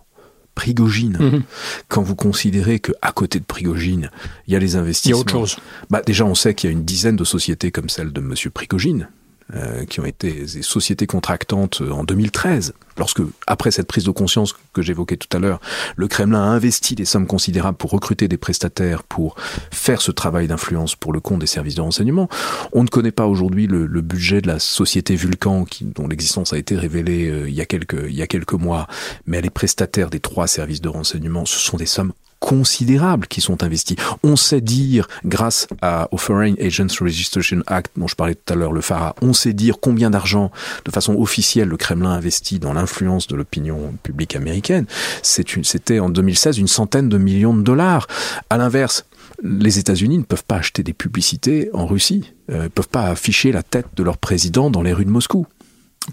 Prigogine. 0.55 1.19
Mhm. 1.21 1.43
Quand 1.89 2.03
vous 2.03 2.17
considérez 2.17 2.81
que 2.81 2.93
à 3.03 3.13
côté 3.13 3.39
de 3.39 3.45
Prigogine, 3.45 4.11
il 4.47 4.55
y 4.55 4.57
a 4.57 4.59
les 4.59 4.77
investissements. 4.77 5.11
Il 5.11 5.15
y 5.15 5.19
a 5.19 5.21
autre 5.21 5.33
chose. 5.33 5.57
Bah 5.91 6.03
déjà, 6.05 6.25
on 6.25 6.35
sait 6.35 6.55
qu'il 6.55 6.71
y 6.71 6.73
a 6.73 6.77
une 6.77 6.85
dizaine 6.85 7.17
de 7.17 7.25
sociétés 7.25 7.71
comme 7.71 7.91
celle 7.91 8.11
de 8.11 8.21
Monsieur 8.21 8.49
Prigogine, 8.51 9.09
euh, 9.55 9.85
qui 9.85 10.01
ont 10.01 10.05
été 10.05 10.33
des 10.33 10.63
sociétés 10.63 11.07
contractantes 11.07 11.81
en 11.81 12.03
2013, 12.03 12.75
lorsque, 12.99 13.21
après 13.47 13.71
cette 13.71 13.87
prise 13.87 14.03
de 14.03 14.11
conscience 14.11 14.55
que 14.73 14.83
j'évoquais 14.83 15.17
tout 15.17 15.35
à 15.37 15.39
l'heure, 15.39 15.61
le 15.95 16.09
Kremlin 16.09 16.43
a 16.43 16.47
investi 16.47 16.97
des 16.97 17.05
sommes 17.05 17.29
considérables 17.29 17.77
pour 17.77 17.91
recruter 17.91 18.27
des 18.27 18.39
prestataires, 18.39 19.05
pour 19.05 19.37
faire 19.71 20.03
ce 20.03 20.11
travail 20.11 20.49
d'influence 20.49 20.97
pour 20.97 21.13
le 21.13 21.21
compte 21.21 21.39
des 21.39 21.47
services 21.47 21.77
de 21.77 21.81
renseignement. 21.81 22.29
On 22.73 22.83
ne 22.83 22.89
connaît 22.89 23.13
pas 23.13 23.27
aujourd'hui 23.27 23.69
le, 23.69 23.87
budget 24.01 24.41
de 24.41 24.49
la 24.49 24.59
société 24.59 25.15
Vulcan, 25.15 25.65
qui, 25.65 25.85
dont 25.85 26.09
l'existence 26.09 26.53
a 26.53 26.59
été 26.59 26.77
révélée 26.77 27.29
euh, 27.31 27.49
il, 27.49 27.55
y 27.55 27.61
a 27.61 27.67
quelques, 27.67 28.05
il 28.09 28.15
y 28.15 28.23
a 28.23 28.27
quelques 28.27 28.53
mois, 28.53 28.89
mais 29.27 29.39
elle 29.39 29.47
est 29.47 29.51
prestataire 29.51 30.11
des 30.11 30.21
trois 30.21 30.49
services 30.49 30.81
de 30.81 30.89
renseignement. 30.89 31.47
Ce 31.47 31.59
sont 31.59 31.77
des 31.77 31.87
sommes 31.87 32.13
considérables 32.41 33.27
qui 33.27 33.41
sont 33.41 33.63
investis. 33.63 33.97
On 34.23 34.37
sait 34.37 34.61
dire, 34.61 35.09
grâce 35.25 35.67
à, 35.83 36.09
au 36.13 36.17
Foreign 36.17 36.55
Agents 36.61 36.87
Registration 37.01 37.63
Act 37.67 37.93
dont 37.97 38.09
je 38.09 38.15
parlais 38.15 38.35
tout 38.35 38.53
à 38.53 38.57
l'heure, 38.57 38.73
le 38.73 38.81
FARA, 38.81 39.15
on 39.23 39.33
sait 39.33 39.53
dire 39.53 39.77
combien 39.81 40.11
d'argent, 40.11 40.51
de 40.85 40.91
façon 40.91 41.15
officielle, 41.15 41.69
le 41.69 41.77
Kremlin 41.77 42.11
investit 42.11 42.59
dans 42.59 42.73
l'influence 42.73 43.27
de 43.27 43.37
l'opinion 43.37 43.95
publique 44.03 44.37
américaine. 44.37 44.87
C'était 45.23 45.99
en 45.99 46.09
2016 46.09 46.59
une 46.59 46.69
centaine 46.69 47.09
de 47.09 47.19
millions 47.19 47.55
de 47.55 47.63
dollars. 47.63 48.07
À 48.51 48.59
l'inverse, 48.59 49.05
les 49.43 49.79
États-Unis 49.79 50.19
ne 50.19 50.25
peuvent 50.25 50.45
pas 50.45 50.57
acheter 50.57 50.83
des 50.83 50.93
publicités 50.93 51.71
en 51.73 51.87
Russie, 51.87 52.33
euh, 52.51 52.65
ne 52.65 52.69
peuvent 52.69 52.89
pas 52.89 53.05
afficher 53.05 53.53
la 53.53 53.63
tête 53.63 53.87
de 53.95 54.03
leur 54.03 54.19
président 54.19 54.71
dans 54.71 54.83
les 54.83 54.93
rues 54.93 55.05
de 55.05 55.11
Moscou. 55.11 55.47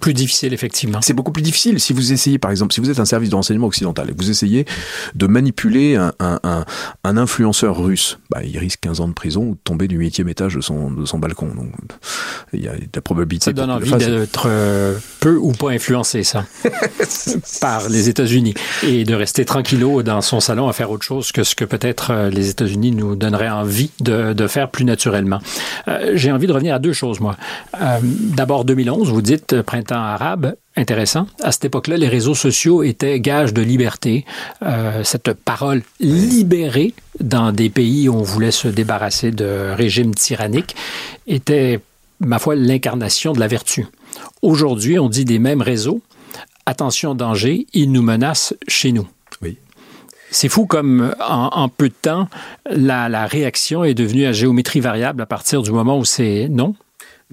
Plus 0.02 0.14
difficile, 0.14 0.54
effectivement. 0.54 1.00
C'est 1.02 1.14
beaucoup 1.14 1.32
plus 1.32 1.44
difficile. 1.44 1.80
Si 1.80 1.94
vous 1.94 2.12
essayez, 2.14 2.40
par 2.40 2.52
exemple, 2.52 2.74
si 2.74 2.80
vous 2.82 2.90
êtes 2.90 3.00
un 3.00 3.06
service 3.06 3.30
de 3.30 3.36
renseignement 3.36 3.68
occidental 3.68 4.10
et 4.10 4.14
vous 4.18 4.30
essayez 4.30 4.66
de 5.16 5.28
manipuler 5.28 5.96
un, 5.96 6.14
un, 6.20 6.40
un, 6.44 6.66
un 7.04 7.18
influenceur 7.18 7.78
russe, 7.78 8.18
bah, 8.30 8.40
il 8.44 8.58
risque 8.58 8.80
15 8.82 9.02
ans 9.02 9.08
de 9.08 9.14
prison 9.14 9.44
ou 9.44 9.52
de 9.52 9.60
tomber 9.64 9.88
du 9.88 9.98
huitième 9.98 10.30
étage 10.30 10.56
de 10.56 10.62
son, 10.62 10.90
de 10.92 11.06
son 11.06 11.20
balcon. 11.20 11.48
Donc, 11.48 11.70
il 12.54 12.64
y 12.64 12.68
a 12.68 12.74
de 12.74 12.88
la 12.94 13.02
probabilité. 13.02 13.46
Ça 13.46 13.54
donne 13.54 13.70
envie 13.70 13.92
d'être 13.92 14.48
euh, 14.48 14.98
peu 15.20 15.36
ou 15.38 15.52
pas 15.52 15.70
influencé, 15.70 16.24
ça, 16.24 16.46
par 17.62 17.88
les 17.90 18.10
États-Unis. 18.10 18.56
Et 18.84 19.04
de 19.04 19.14
rester 19.14 19.46
tranquillo 19.46 20.02
dans 20.04 20.22
son 20.22 20.40
salon 20.40 20.68
à 20.68 20.74
faire 20.74 20.90
autre 20.92 21.06
chose 21.06 21.32
que 21.32 21.44
ce 21.44 21.54
que 21.56 21.66
peut-être 21.66 22.12
euh, 22.12 22.30
les 22.30 22.50
États-Unis 22.50 22.92
nous 22.92 23.16
donneraient 23.16 23.50
envie 23.50 23.92
de, 24.00 24.34
de 24.34 24.48
faire 24.48 24.70
plus 24.72 24.86
naturellement. 24.86 25.40
Euh, 25.88 26.14
J'ai 26.16 26.32
envie 26.32 26.48
de 26.48 26.54
revenir 26.54 26.74
à 26.76 26.80
deux 26.80 26.94
choses, 26.94 27.20
moi. 27.20 27.38
Euh, 27.80 28.00
D'abord, 28.02 28.66
2011, 28.66 29.10
vous 29.12 29.22
dites, 29.22 29.62
printemps 29.62 29.83
arabe, 29.92 30.56
intéressant. 30.76 31.28
À 31.42 31.52
cette 31.52 31.66
époque-là, 31.66 31.98
les 31.98 32.08
réseaux 32.08 32.36
sociaux 32.36 32.84
étaient 32.84 33.20
gage 33.20 33.54
de 33.54 33.62
liberté. 33.62 34.26
Euh, 34.62 35.04
cette 35.04 35.34
parole 35.34 35.84
libérée 36.00 36.94
dans 37.20 37.52
des 37.52 37.70
pays 37.70 38.10
où 38.10 38.16
on 38.16 38.24
voulait 38.24 38.52
se 38.52 38.68
débarrasser 38.68 39.32
de 39.32 39.72
régimes 39.76 40.16
tyranniques 40.16 40.76
était, 41.28 41.80
ma 42.20 42.40
foi, 42.40 42.56
l'incarnation 42.56 43.34
de 43.34 43.40
la 43.40 43.48
vertu. 43.48 43.88
Aujourd'hui, 44.42 45.00
on 45.00 45.10
dit 45.10 45.26
des 45.26 45.40
mêmes 45.40 45.62
réseaux, 45.62 46.02
attention 46.66 47.16
danger, 47.16 47.68
ils 47.74 47.92
nous 47.92 48.02
menacent 48.02 48.56
chez 48.68 48.92
nous. 48.92 49.08
Oui. 49.42 49.58
C'est 50.32 50.50
fou 50.50 50.66
comme 50.66 51.14
en, 51.20 51.70
peu 51.70 51.90
de 51.90 51.94
temps, 51.94 52.28
la, 52.66 53.08
la, 53.08 53.28
réaction 53.28 53.84
est 53.84 53.94
devenue 53.94 54.26
à 54.26 54.32
géométrie 54.32 54.80
variable 54.80 55.22
à 55.22 55.28
partir 55.28 55.62
du 55.62 55.72
moment 55.72 56.00
où 56.00 56.06
c'est 56.06 56.48
non, 56.50 56.76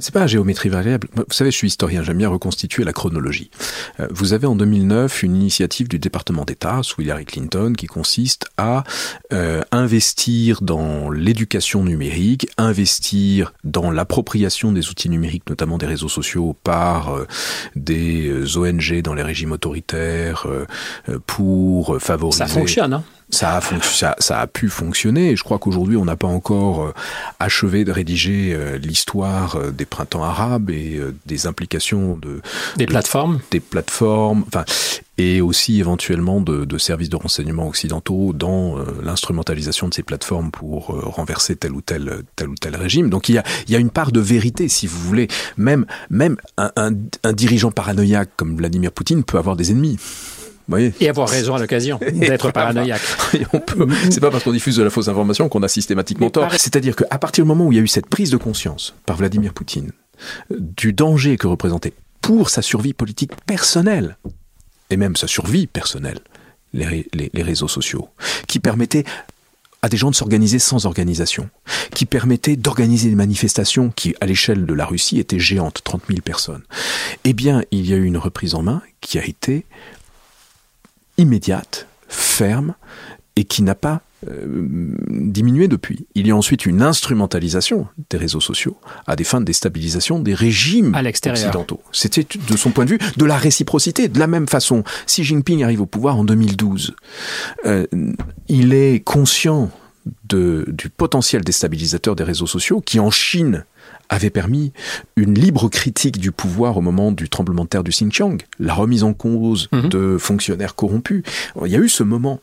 c'est 0.00 0.12
pas 0.12 0.20
la 0.20 0.26
géométrie 0.26 0.68
variable. 0.68 1.08
Vous 1.14 1.24
savez, 1.30 1.50
je 1.50 1.56
suis 1.56 1.68
historien, 1.68 2.02
j'aime 2.02 2.18
bien 2.18 2.28
reconstituer 2.28 2.84
la 2.84 2.92
chronologie. 2.92 3.50
Euh, 3.98 4.08
vous 4.10 4.32
avez 4.32 4.46
en 4.46 4.54
2009 4.54 5.22
une 5.22 5.36
initiative 5.36 5.88
du 5.88 5.98
département 5.98 6.44
d'État 6.44 6.80
sous 6.82 7.02
Hillary 7.02 7.24
Clinton 7.24 7.72
qui 7.76 7.86
consiste 7.86 8.46
à 8.56 8.84
euh, 9.32 9.62
investir 9.72 10.62
dans 10.62 11.10
l'éducation 11.10 11.84
numérique, 11.84 12.48
investir 12.58 13.52
dans 13.64 13.90
l'appropriation 13.90 14.72
des 14.72 14.88
outils 14.88 15.08
numériques, 15.08 15.48
notamment 15.48 15.78
des 15.78 15.86
réseaux 15.86 16.08
sociaux, 16.08 16.56
par 16.64 17.14
euh, 17.14 17.26
des 17.76 18.56
ONG 18.56 19.02
dans 19.02 19.14
les 19.14 19.22
régimes 19.22 19.52
autoritaires 19.52 20.46
pour 21.26 22.00
favoriser. 22.00 22.38
Ça 22.38 22.46
fonctionne, 22.46 22.94
hein 22.94 23.04
ça 23.30 23.56
a, 23.56 23.60
ça, 23.82 24.16
ça 24.18 24.40
a 24.40 24.46
pu 24.46 24.68
fonctionner. 24.68 25.36
je 25.36 25.44
crois 25.44 25.58
qu'aujourd'hui, 25.58 25.96
on 25.96 26.04
n'a 26.04 26.16
pas 26.16 26.26
encore 26.26 26.82
euh, 26.82 26.94
achevé 27.38 27.84
de 27.84 27.92
rédiger 27.92 28.52
euh, 28.54 28.78
l'histoire 28.78 29.56
euh, 29.56 29.70
des 29.70 29.84
printemps 29.84 30.24
arabes 30.24 30.70
et 30.70 31.00
des 31.26 31.46
implications 31.46 32.16
de 32.16 32.40
des 32.76 32.86
plateformes, 32.86 33.40
des 33.50 33.60
plateformes, 33.60 34.44
enfin, 34.46 34.64
et 35.18 35.40
aussi 35.40 35.78
éventuellement 35.78 36.40
de, 36.40 36.64
de 36.64 36.78
services 36.78 37.08
de 37.10 37.16
renseignement 37.16 37.68
occidentaux 37.68 38.32
dans 38.32 38.76
l'instrumentalisation 39.02 39.88
de 39.88 39.94
ces 39.94 40.02
plateformes 40.02 40.50
pour 40.50 40.86
renverser 40.86 41.56
tel 41.56 41.72
ou 41.72 41.80
tel 41.80 42.22
tel 42.36 42.48
ou 42.48 42.54
tel 42.54 42.76
régime. 42.76 43.10
Donc 43.10 43.28
il 43.28 43.34
y 43.34 43.38
a 43.38 43.44
il 43.66 43.72
y 43.72 43.76
a 43.76 43.78
une 43.78 43.90
part 43.90 44.12
de 44.12 44.20
vérité, 44.20 44.68
si 44.68 44.86
vous 44.86 44.98
voulez. 44.98 45.28
Même 45.56 45.86
même 46.08 46.36
un, 46.56 46.70
un, 46.76 46.92
un 47.24 47.32
dirigeant 47.32 47.70
paranoïaque 47.70 48.30
comme 48.36 48.56
Vladimir 48.56 48.92
Poutine 48.92 49.24
peut 49.24 49.38
avoir 49.38 49.56
des 49.56 49.70
ennemis. 49.70 49.98
Et 50.78 51.08
avoir 51.08 51.28
raison 51.28 51.54
à 51.54 51.58
l'occasion 51.58 51.98
d'être 52.12 52.50
paranoïaque. 52.52 53.02
C'est 54.10 54.20
pas 54.20 54.30
parce 54.30 54.44
qu'on 54.44 54.52
diffuse 54.52 54.76
de 54.76 54.82
la 54.82 54.90
fausse 54.90 55.08
information 55.08 55.48
qu'on 55.48 55.62
a 55.62 55.68
systématiquement 55.68 56.30
tort. 56.30 56.52
C'est-à-dire 56.52 56.96
qu'à 56.96 57.18
partir 57.18 57.44
du 57.44 57.48
moment 57.48 57.66
où 57.66 57.72
il 57.72 57.76
y 57.76 57.78
a 57.78 57.82
eu 57.82 57.88
cette 57.88 58.06
prise 58.06 58.30
de 58.30 58.36
conscience 58.36 58.94
par 59.06 59.16
Vladimir 59.16 59.52
Poutine 59.52 59.92
du 60.50 60.92
danger 60.92 61.36
que 61.36 61.46
représentait 61.46 61.94
pour 62.20 62.50
sa 62.50 62.62
survie 62.62 62.92
politique 62.92 63.32
personnelle, 63.46 64.18
et 64.90 64.96
même 64.96 65.16
sa 65.16 65.26
survie 65.26 65.66
personnelle, 65.66 66.18
les, 66.74 67.08
les 67.12 67.42
réseaux 67.42 67.68
sociaux, 67.68 68.08
qui 68.46 68.60
permettaient 68.60 69.04
à 69.82 69.88
des 69.88 69.96
gens 69.96 70.10
de 70.10 70.14
s'organiser 70.14 70.58
sans 70.58 70.86
organisation, 70.86 71.48
qui 71.94 72.04
permettaient 72.04 72.56
d'organiser 72.56 73.08
des 73.08 73.14
manifestations 73.14 73.90
qui, 73.90 74.14
à 74.20 74.26
l'échelle 74.26 74.66
de 74.66 74.74
la 74.74 74.84
Russie, 74.84 75.18
étaient 75.18 75.38
géantes, 75.38 75.80
30 75.84 76.02
000 76.08 76.20
personnes. 76.20 76.62
Eh 77.24 77.32
bien, 77.32 77.62
il 77.70 77.88
y 77.88 77.94
a 77.94 77.96
eu 77.96 78.04
une 78.04 78.18
reprise 78.18 78.54
en 78.54 78.62
main 78.62 78.82
qui 79.00 79.18
a 79.18 79.24
été 79.24 79.64
immédiate, 81.18 81.86
ferme, 82.08 82.74
et 83.36 83.44
qui 83.44 83.62
n'a 83.62 83.74
pas 83.74 84.02
euh, 84.28 84.94
diminué 85.08 85.66
depuis. 85.66 86.06
Il 86.14 86.26
y 86.26 86.30
a 86.30 86.36
ensuite 86.36 86.66
une 86.66 86.82
instrumentalisation 86.82 87.86
des 88.10 88.18
réseaux 88.18 88.40
sociaux 88.40 88.76
à 89.06 89.16
des 89.16 89.24
fins 89.24 89.40
de 89.40 89.46
déstabilisation 89.46 90.18
des 90.18 90.34
régimes 90.34 90.94
occidentaux. 90.94 91.80
C'était 91.90 92.26
de 92.48 92.56
son 92.58 92.70
point 92.70 92.84
de 92.84 92.90
vue 92.90 92.98
de 93.16 93.24
la 93.24 93.38
réciprocité. 93.38 94.08
De 94.08 94.18
la 94.18 94.26
même 94.26 94.46
façon, 94.46 94.84
Xi 95.06 95.24
Jinping 95.24 95.64
arrive 95.64 95.80
au 95.80 95.86
pouvoir 95.86 96.18
en 96.18 96.24
2012. 96.24 96.94
Euh, 97.64 97.86
il 98.48 98.74
est 98.74 99.00
conscient 99.02 99.70
de, 100.28 100.66
du 100.68 100.90
potentiel 100.90 101.42
déstabilisateur 101.42 102.14
des 102.14 102.24
réseaux 102.24 102.46
sociaux 102.46 102.82
qui 102.82 103.00
en 103.00 103.10
Chine 103.10 103.64
avait 104.10 104.30
permis 104.30 104.72
une 105.16 105.34
libre 105.34 105.68
critique 105.70 106.18
du 106.18 106.32
pouvoir 106.32 106.76
au 106.76 106.82
moment 106.82 107.12
du 107.12 107.30
tremblement 107.30 107.64
de 107.64 107.68
terre 107.68 107.84
du 107.84 107.92
Xinjiang, 107.92 108.38
la 108.58 108.74
remise 108.74 109.04
en 109.04 109.14
cause 109.14 109.68
mhm. 109.72 109.88
de 109.88 110.18
fonctionnaires 110.18 110.74
corrompus. 110.74 111.22
Il 111.64 111.70
y 111.70 111.76
a 111.76 111.78
eu 111.78 111.88
ce 111.88 112.02
moment 112.02 112.40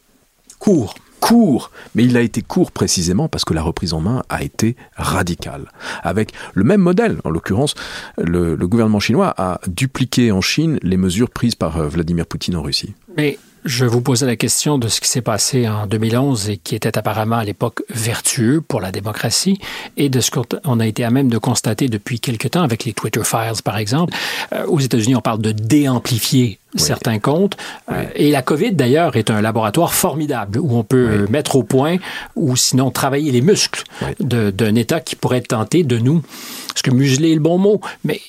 court 0.57 0.95
court, 1.20 1.72
mais 1.95 2.05
il 2.05 2.15
a 2.15 2.22
été 2.22 2.41
court 2.41 2.72
précisément 2.72 3.28
parce 3.28 3.43
que 3.43 3.53
la 3.53 3.61
reprise 3.61 3.93
en 3.93 4.01
main 4.01 4.24
a 4.30 4.43
été 4.43 4.76
radicale. 4.95 5.72
Avec 6.03 6.32
le 6.53 6.63
même 6.63 6.82
modèle, 6.82 7.20
en 7.24 7.30
l'occurrence, 7.30 7.76
le, 8.18 8.55
gouvernement 8.55 8.99
chinois 8.99 9.34
a 9.38 9.59
dupliqué 9.68 10.32
en 10.32 10.41
Chine 10.41 10.78
les 10.84 10.97
mesures 10.97 11.30
prises 11.30 11.55
par 11.55 11.78
euh, 11.78 11.88
Vladimir 11.88 12.26
Poutine 12.26 12.55
en 12.55 12.61
Russie. 12.61 12.93
Mais 13.15 13.39
je 13.65 13.85
vous 13.85 14.01
posais 14.01 14.25
la 14.25 14.35
question 14.35 14.77
de 14.77 14.87
ce 14.87 15.01
qui 15.01 15.07
s'est 15.07 15.21
passé 15.21 15.67
en 15.67 15.87
2011 15.87 16.49
et 16.49 16.57
qui 16.57 16.75
était 16.75 16.97
apparemment 16.97 17.37
à 17.37 17.43
l'époque 17.43 17.83
vertueux 17.89 18.61
pour 18.61 18.81
la 18.81 18.91
démocratie 18.91 19.59
et 19.97 20.09
de 20.09 20.19
ce 20.19 20.31
qu'on 20.31 20.79
a 20.79 20.87
été 20.87 21.03
à 21.03 21.09
même 21.09 21.29
de 21.29 21.37
constater 21.37 21.87
depuis 21.87 22.19
quelque 22.19 22.47
temps 22.47 22.63
avec 22.63 22.85
les 22.85 22.93
Twitter 22.93 23.23
Files, 23.23 23.61
par 23.63 23.77
exemple. 23.77 24.13
Euh, 24.53 24.65
aux 24.65 24.79
États-Unis, 24.79 25.15
on 25.15 25.21
parle 25.21 25.41
de 25.41 25.51
déamplifier 25.51 26.59
certains 26.75 27.19
comptes. 27.19 27.57
Euh, 27.91 28.05
et 28.15 28.31
la 28.31 28.41
COVID, 28.41 28.73
d'ailleurs, 28.73 29.15
est 29.15 29.29
un 29.29 29.41
laboratoire 29.41 29.93
formidable 29.93 30.59
où 30.59 30.77
on 30.77 30.83
peut 30.83 31.27
mettre 31.29 31.55
au 31.55 31.63
point 31.63 31.97
ou 32.35 32.55
sinon 32.55 32.91
travailler 32.91 33.31
les 33.31 33.41
muscles 33.41 33.83
d'un 34.19 34.75
État 34.75 34.99
qui 34.99 35.15
pourrait 35.15 35.41
tenté 35.41 35.83
de 35.83 35.97
nous, 35.97 36.23
parce 36.69 36.81
que 36.81 36.91
museler 36.91 37.31
est 37.31 37.35
le 37.35 37.41
bon 37.41 37.57
mot, 37.57 37.81
mais 38.03 38.21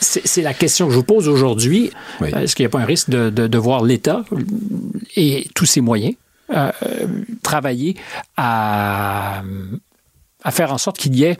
c'est 0.00 0.42
la 0.42 0.54
question 0.54 0.86
que 0.86 0.92
je 0.92 0.98
vous 0.98 1.04
pose 1.04 1.28
aujourd'hui. 1.28 1.90
Est-ce 2.22 2.54
qu'il 2.54 2.64
n'y 2.64 2.68
a 2.68 2.70
pas 2.70 2.80
un 2.80 2.86
risque 2.86 3.10
de, 3.10 3.58
voir 3.58 3.84
l'État 3.84 4.24
et 5.16 5.48
tous 5.54 5.66
ses 5.66 5.80
moyens 5.80 6.14
euh, 6.50 6.70
travailler 7.42 7.96
à, 8.36 9.42
à 10.42 10.50
faire 10.50 10.72
en 10.72 10.78
sorte 10.78 10.98
qu'il 10.98 11.14
y 11.16 11.24
ait 11.24 11.38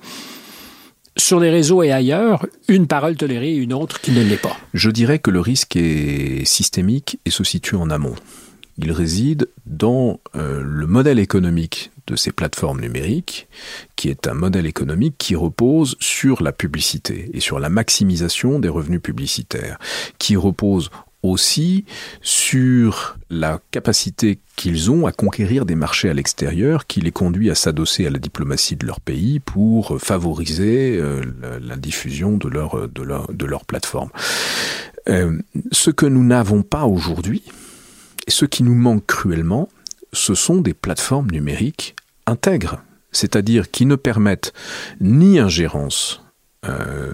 sur 1.17 1.39
les 1.39 1.51
réseaux 1.51 1.83
et 1.83 1.93
ailleurs, 1.93 2.47
une 2.69 2.87
parole 2.87 3.17
tolérée 3.17 3.53
et 3.53 3.57
une 3.57 3.73
autre 3.73 4.01
qui 4.01 4.11
ne 4.11 4.23
l'est 4.23 4.41
pas? 4.41 4.57
Je 4.73 4.91
dirais 4.91 5.19
que 5.19 5.31
le 5.31 5.41
risque 5.41 5.77
est 5.77 6.45
systémique 6.45 7.21
et 7.25 7.31
se 7.31 7.45
situe 7.45 7.77
en 7.77 7.91
amont. 7.91 8.17
Il 8.79 8.91
réside 8.91 9.49
dans 9.67 10.21
euh, 10.35 10.61
le 10.65 10.87
modèle 10.87 11.21
économique 11.21 11.93
de 12.07 12.17
ces 12.17 12.33
plateformes 12.33 12.81
numériques, 12.81 13.49
qui 13.97 14.09
est 14.09 14.27
un 14.27 14.35
modèle 14.35 14.67
économique 14.67 15.17
qui 15.19 15.35
repose 15.35 15.97
sur 16.01 16.43
la 16.43 16.53
publicité 16.53 17.31
et 17.33 17.41
sur 17.41 17.59
la 17.59 17.69
maximisation 17.69 18.59
des 18.59 18.69
revenus 18.69 19.01
publicitaires, 19.01 19.79
qui 20.19 20.37
repose 20.37 20.91
aussi 21.25 21.87
sur 22.21 23.17
la 23.31 23.59
capacité 23.71 24.39
qu'ils 24.57 24.91
ont 24.91 25.07
à 25.07 25.13
conquérir 25.13 25.65
des 25.65 25.75
marchés 25.75 26.11
à 26.11 26.15
l'extérieur 26.15 26.87
qui 26.87 27.01
les 27.01 27.13
conduit 27.13 27.51
à 27.51 27.55
s'adosser 27.55 28.07
à 28.07 28.11
la 28.11 28.19
diplomatie 28.19 28.77
de 28.77 28.87
leur 28.87 29.01
pays 29.01 29.41
pour 29.41 30.01
favoriser 30.01 30.99
euh, 30.99 31.23
la, 31.61 31.77
diffusion 31.77 32.37
de 32.37 32.49
leur, 32.49 32.89
de 32.89 33.03
leur, 33.03 33.33
de 33.33 33.47
leur 33.47 33.65
plateforme. 33.65 34.11
Euh, 35.09 35.39
ce 35.73 35.91
que 35.91 36.07
nous 36.07 36.25
n'avons 36.25 36.63
pas 36.63 36.85
aujourd'hui, 36.85 37.43
et 38.27 38.31
ce 38.31 38.45
qui 38.45 38.63
nous 38.63 38.75
manque 38.75 39.07
cruellement, 39.07 39.69
ce 40.15 40.35
sont 40.35 40.61
des 40.61 40.75
plateformes 40.75 41.31
numériques 41.31 41.97
intègres, 42.27 42.83
c'est-à-dire 43.13 43.71
qui 43.71 43.87
ne 43.87 43.97
permettent 43.97 44.53
ni 45.01 45.39
ingérence 45.39 46.25
euh, 46.67 47.13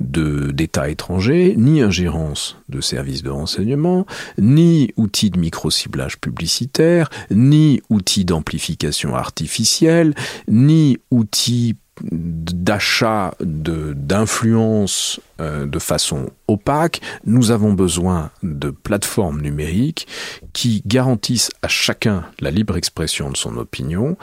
d'États 0.00 0.88
étrangers, 0.88 1.54
ni 1.56 1.80
ingérence 1.80 2.56
de 2.68 2.80
services 2.80 3.22
de 3.22 3.30
renseignement, 3.30 4.06
ni 4.38 4.92
outils 4.96 5.30
de 5.30 5.38
micro-ciblage 5.38 6.18
publicitaire, 6.18 7.08
ni 7.30 7.80
outils 7.90 8.24
d'amplification 8.24 9.14
artificielle, 9.14 10.14
ni 10.48 10.98
outils 11.12 11.76
d'achat 12.02 13.34
d'influence 13.40 15.20
euh, 15.40 15.66
de 15.66 15.78
façon 15.78 16.30
opaque, 16.48 17.00
nous 17.24 17.50
avons 17.50 17.72
besoin 17.72 18.30
de 18.42 18.70
plateformes 18.70 19.40
numériques 19.40 20.08
qui 20.52 20.82
garantissent 20.86 21.50
à 21.62 21.68
chacun 21.68 22.24
la 22.40 22.50
libre 22.50 22.76
expression 22.76 23.30
de 23.30 23.36
son 23.36 23.56
opinion, 23.56 24.16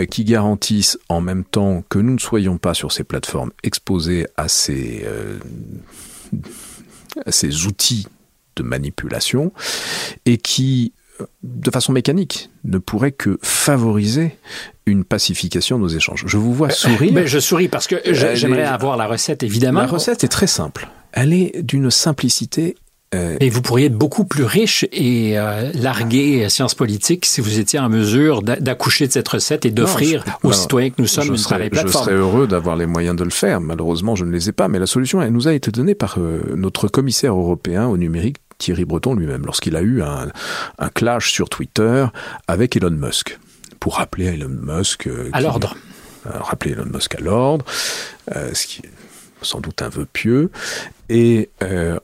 euh, 0.00 0.06
qui 0.06 0.24
garantissent 0.24 0.98
en 1.08 1.20
même 1.20 1.44
temps 1.44 1.84
que 1.88 1.98
nous 1.98 2.14
ne 2.14 2.18
soyons 2.18 2.58
pas 2.58 2.74
sur 2.74 2.90
ces 2.90 3.04
plateformes 3.04 3.52
exposés 3.62 4.26
à 4.36 4.48
ces, 4.48 5.04
euh, 5.06 5.38
à 7.24 7.30
ces 7.30 7.66
outils 7.66 8.08
de 8.56 8.62
manipulation 8.62 9.52
et 10.26 10.36
qui 10.38 10.92
de 11.42 11.70
façon 11.70 11.92
mécanique, 11.92 12.50
ne 12.64 12.78
pourrait 12.78 13.12
que 13.12 13.38
favoriser 13.42 14.36
une 14.86 15.04
pacification 15.04 15.78
de 15.78 15.82
nos 15.82 15.88
échanges. 15.88 16.24
Je 16.26 16.36
vous 16.36 16.52
vois 16.52 16.70
sourire. 16.70 17.12
Mais 17.12 17.26
je 17.26 17.38
souris 17.38 17.68
parce 17.68 17.86
que 17.86 17.96
j'aimerais 18.04 18.64
avoir 18.64 18.96
la 18.96 19.06
recette, 19.06 19.42
évidemment. 19.42 19.80
La 19.80 19.86
recette 19.86 20.24
est 20.24 20.28
très 20.28 20.46
simple. 20.46 20.88
Elle 21.12 21.32
est 21.32 21.62
d'une 21.62 21.90
simplicité 21.90 22.74
euh, 23.14 23.36
et 23.40 23.48
vous 23.48 23.62
pourriez 23.62 23.86
être 23.86 23.96
beaucoup 23.96 24.24
plus 24.24 24.44
riche 24.44 24.84
et 24.92 25.38
euh, 25.38 25.70
larguer 25.74 26.48
sciences 26.48 26.74
politiques 26.74 27.26
si 27.26 27.40
vous 27.40 27.58
étiez 27.58 27.78
en 27.78 27.88
mesure 27.88 28.42
d'accoucher 28.42 29.06
de 29.06 29.12
cette 29.12 29.28
recette 29.28 29.64
et 29.64 29.70
d'offrir 29.70 30.24
aux 30.42 30.52
citoyens 30.52 30.90
que 30.90 30.96
nous 30.98 31.06
sommes 31.06 31.28
une 31.28 31.36
serais, 31.36 31.70
plateforme. 31.70 32.04
Je 32.04 32.10
serais 32.10 32.16
heureux 32.16 32.46
d'avoir 32.46 32.76
les 32.76 32.86
moyens 32.86 33.16
de 33.16 33.24
le 33.24 33.30
faire. 33.30 33.60
Malheureusement, 33.60 34.16
je 34.16 34.24
ne 34.24 34.32
les 34.32 34.48
ai 34.48 34.52
pas. 34.52 34.68
Mais 34.68 34.78
la 34.78 34.86
solution, 34.86 35.22
elle 35.22 35.32
nous 35.32 35.48
a 35.48 35.54
été 35.54 35.70
donnée 35.70 35.94
par 35.94 36.16
euh, 36.18 36.40
notre 36.56 36.88
commissaire 36.88 37.34
européen 37.34 37.86
au 37.86 37.96
numérique, 37.96 38.38
Thierry 38.64 38.86
Breton 38.86 39.14
lui-même, 39.14 39.44
lorsqu'il 39.44 39.76
a 39.76 39.82
eu 39.82 40.00
un, 40.02 40.30
clash 40.94 41.30
sur 41.30 41.50
Twitter 41.50 42.06
avec 42.48 42.76
Elon 42.76 42.90
Musk, 42.90 43.38
pour 43.78 43.96
rappeler 43.96 44.26
Elon 44.26 44.48
Musk... 44.48 45.06
Euh, 45.06 45.28
à 45.34 45.42
l'ordre. 45.42 45.76
Euh, 46.26 46.30
rappeler 46.38 46.72
Elon 46.72 46.86
Musk 46.86 47.14
à 47.14 47.20
l'ordre, 47.20 47.66
euh, 48.34 48.54
ce 48.54 48.66
qui 48.66 48.80
est 48.80 48.90
sans 49.42 49.60
doute 49.60 49.82
un 49.82 49.90
vœu 49.90 50.06
pieux. 50.10 50.50
Et 51.10 51.50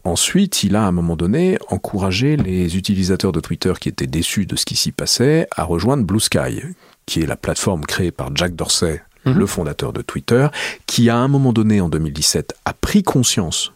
ensuite, 0.05 0.63
il 0.63 0.77
a 0.77 0.85
à 0.85 0.89
un 0.89 0.93
moment 0.93 1.17
donné 1.17 1.57
encouragé 1.69 2.37
les 2.37 2.77
utilisateurs 2.77 3.33
de 3.33 3.41
Twitter 3.41 3.73
qui 3.81 3.89
étaient 3.89 4.07
déçus 4.07 4.45
de 4.45 4.57
ce 4.57 4.67
qui 4.67 4.77
s'y 4.77 4.93
passait 4.93 5.49
à 5.57 5.65
rejoindre 5.65 6.05
Blue 6.05 6.21
Sky, 6.21 6.61
qui 7.07 7.23
est 7.23 7.27
la 7.27 7.37
plateforme 7.37 7.87
créée 7.87 8.11
par 8.11 8.37
Jack 8.37 8.55
Dorsey, 8.55 9.03
mhm. 9.25 9.39
le 9.39 9.47
fondateur 9.47 9.95
de 9.95 10.03
Twitter, 10.03 10.49
qui 10.85 11.09
à 11.09 11.17
un 11.17 11.29
moment 11.29 11.55
donné 11.55 11.81
en 11.81 11.89
2017 11.89 12.53
a 12.67 12.75
pris 12.75 13.03
conscience 13.03 13.73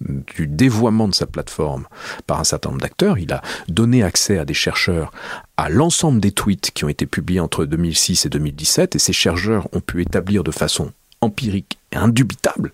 du 0.00 0.46
dévoiement 0.46 1.08
de 1.08 1.14
sa 1.14 1.26
plateforme 1.26 1.86
par 2.26 2.40
un 2.40 2.44
certain 2.44 2.70
nombre 2.70 2.82
d'acteurs. 2.82 3.18
Il 3.18 3.32
a 3.32 3.42
donné 3.68 4.02
accès 4.02 4.38
à 4.38 4.44
des 4.44 4.54
chercheurs 4.54 5.12
à 5.56 5.68
l'ensemble 5.68 6.20
des 6.20 6.32
tweets 6.32 6.70
qui 6.72 6.84
ont 6.84 6.88
été 6.88 7.06
publiés 7.06 7.40
entre 7.40 7.64
2006 7.64 8.26
et 8.26 8.28
2017, 8.28 8.96
et 8.96 8.98
ces 8.98 9.12
chercheurs 9.12 9.68
ont 9.72 9.80
pu 9.80 10.02
établir 10.02 10.44
de 10.44 10.52
façon 10.52 10.92
empirique 11.20 11.78
et 11.90 11.96
indubitable 11.96 12.72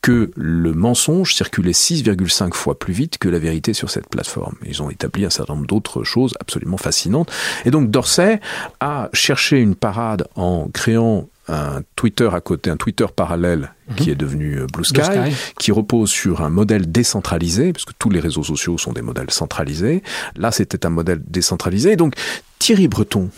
que 0.00 0.30
le 0.36 0.72
mensonge 0.72 1.34
circulait 1.34 1.72
6,5 1.72 2.54
fois 2.54 2.78
plus 2.78 2.94
vite 2.94 3.18
que 3.18 3.28
la 3.28 3.38
vérité 3.38 3.74
sur 3.74 3.90
cette 3.90 4.08
plateforme. 4.08 4.54
Ils 4.64 4.82
ont 4.82 4.88
établi 4.88 5.24
un 5.24 5.30
certain 5.30 5.54
nombre 5.54 5.66
d'autres 5.66 6.04
choses 6.04 6.34
absolument 6.40 6.76
fascinantes. 6.76 7.30
Et 7.64 7.70
donc 7.70 7.90
Dorsey 7.90 8.40
a 8.80 9.10
cherché 9.12 9.60
une 9.60 9.74
parade 9.74 10.28
en 10.36 10.68
créant 10.68 11.28
un 11.48 11.82
Twitter 11.94 12.28
à 12.32 12.40
côté, 12.40 12.70
un 12.70 12.76
Twitter 12.76 13.06
parallèle 13.14 13.72
qui 13.96 14.04
mhm. 14.04 14.12
est 14.12 14.14
devenu 14.16 14.58
euh, 14.58 14.66
Blue 14.72 14.84
Sky, 14.84 15.32
qui 15.58 15.72
repose 15.72 16.10
sur 16.10 16.42
un 16.42 16.50
modèle 16.50 16.90
décentralisé, 16.90 17.72
parce 17.72 17.84
que 17.84 17.92
tous 17.98 18.10
les 18.10 18.20
réseaux 18.20 18.42
sociaux 18.42 18.78
sont 18.78 18.92
des 18.92 19.02
modèles 19.02 19.30
centralisés. 19.30 20.02
Là, 20.36 20.50
c'était 20.50 20.86
un 20.86 20.90
modèle 20.90 21.22
décentralisé. 21.26 21.96
donc, 21.96 22.14
Thierry 22.58 22.88
Breton, 22.88 23.30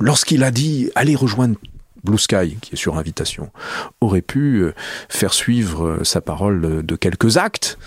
lorsqu'il 0.00 0.44
a 0.44 0.50
dit 0.50 0.90
allez 0.94 1.16
rejoindre 1.16 1.56
Blue 2.04 2.18
Sky, 2.18 2.56
qui 2.60 2.74
est 2.74 2.76
sur 2.76 2.96
invitation, 2.96 3.50
aurait 4.00 4.22
pu 4.22 4.60
euh, 4.60 4.72
faire 5.08 5.34
suivre 5.34 5.86
euh, 5.86 6.04
sa 6.04 6.20
parole 6.20 6.86
de 6.86 6.96
quelques 6.96 7.36
actes 7.36 7.78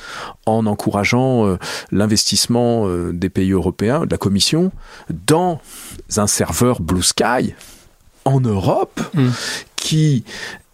en 0.45 0.65
encourageant 0.65 1.57
l'investissement 1.91 2.87
des 3.11 3.29
pays 3.29 3.51
européens, 3.51 4.05
de 4.05 4.11
la 4.11 4.17
Commission, 4.17 4.71
dans 5.09 5.61
un 6.17 6.27
serveur 6.27 6.81
Blue 6.81 7.01
Sky 7.01 7.53
en 8.25 8.39
Europe 8.39 9.01
hmm. 9.13 9.29
qui 9.75 10.23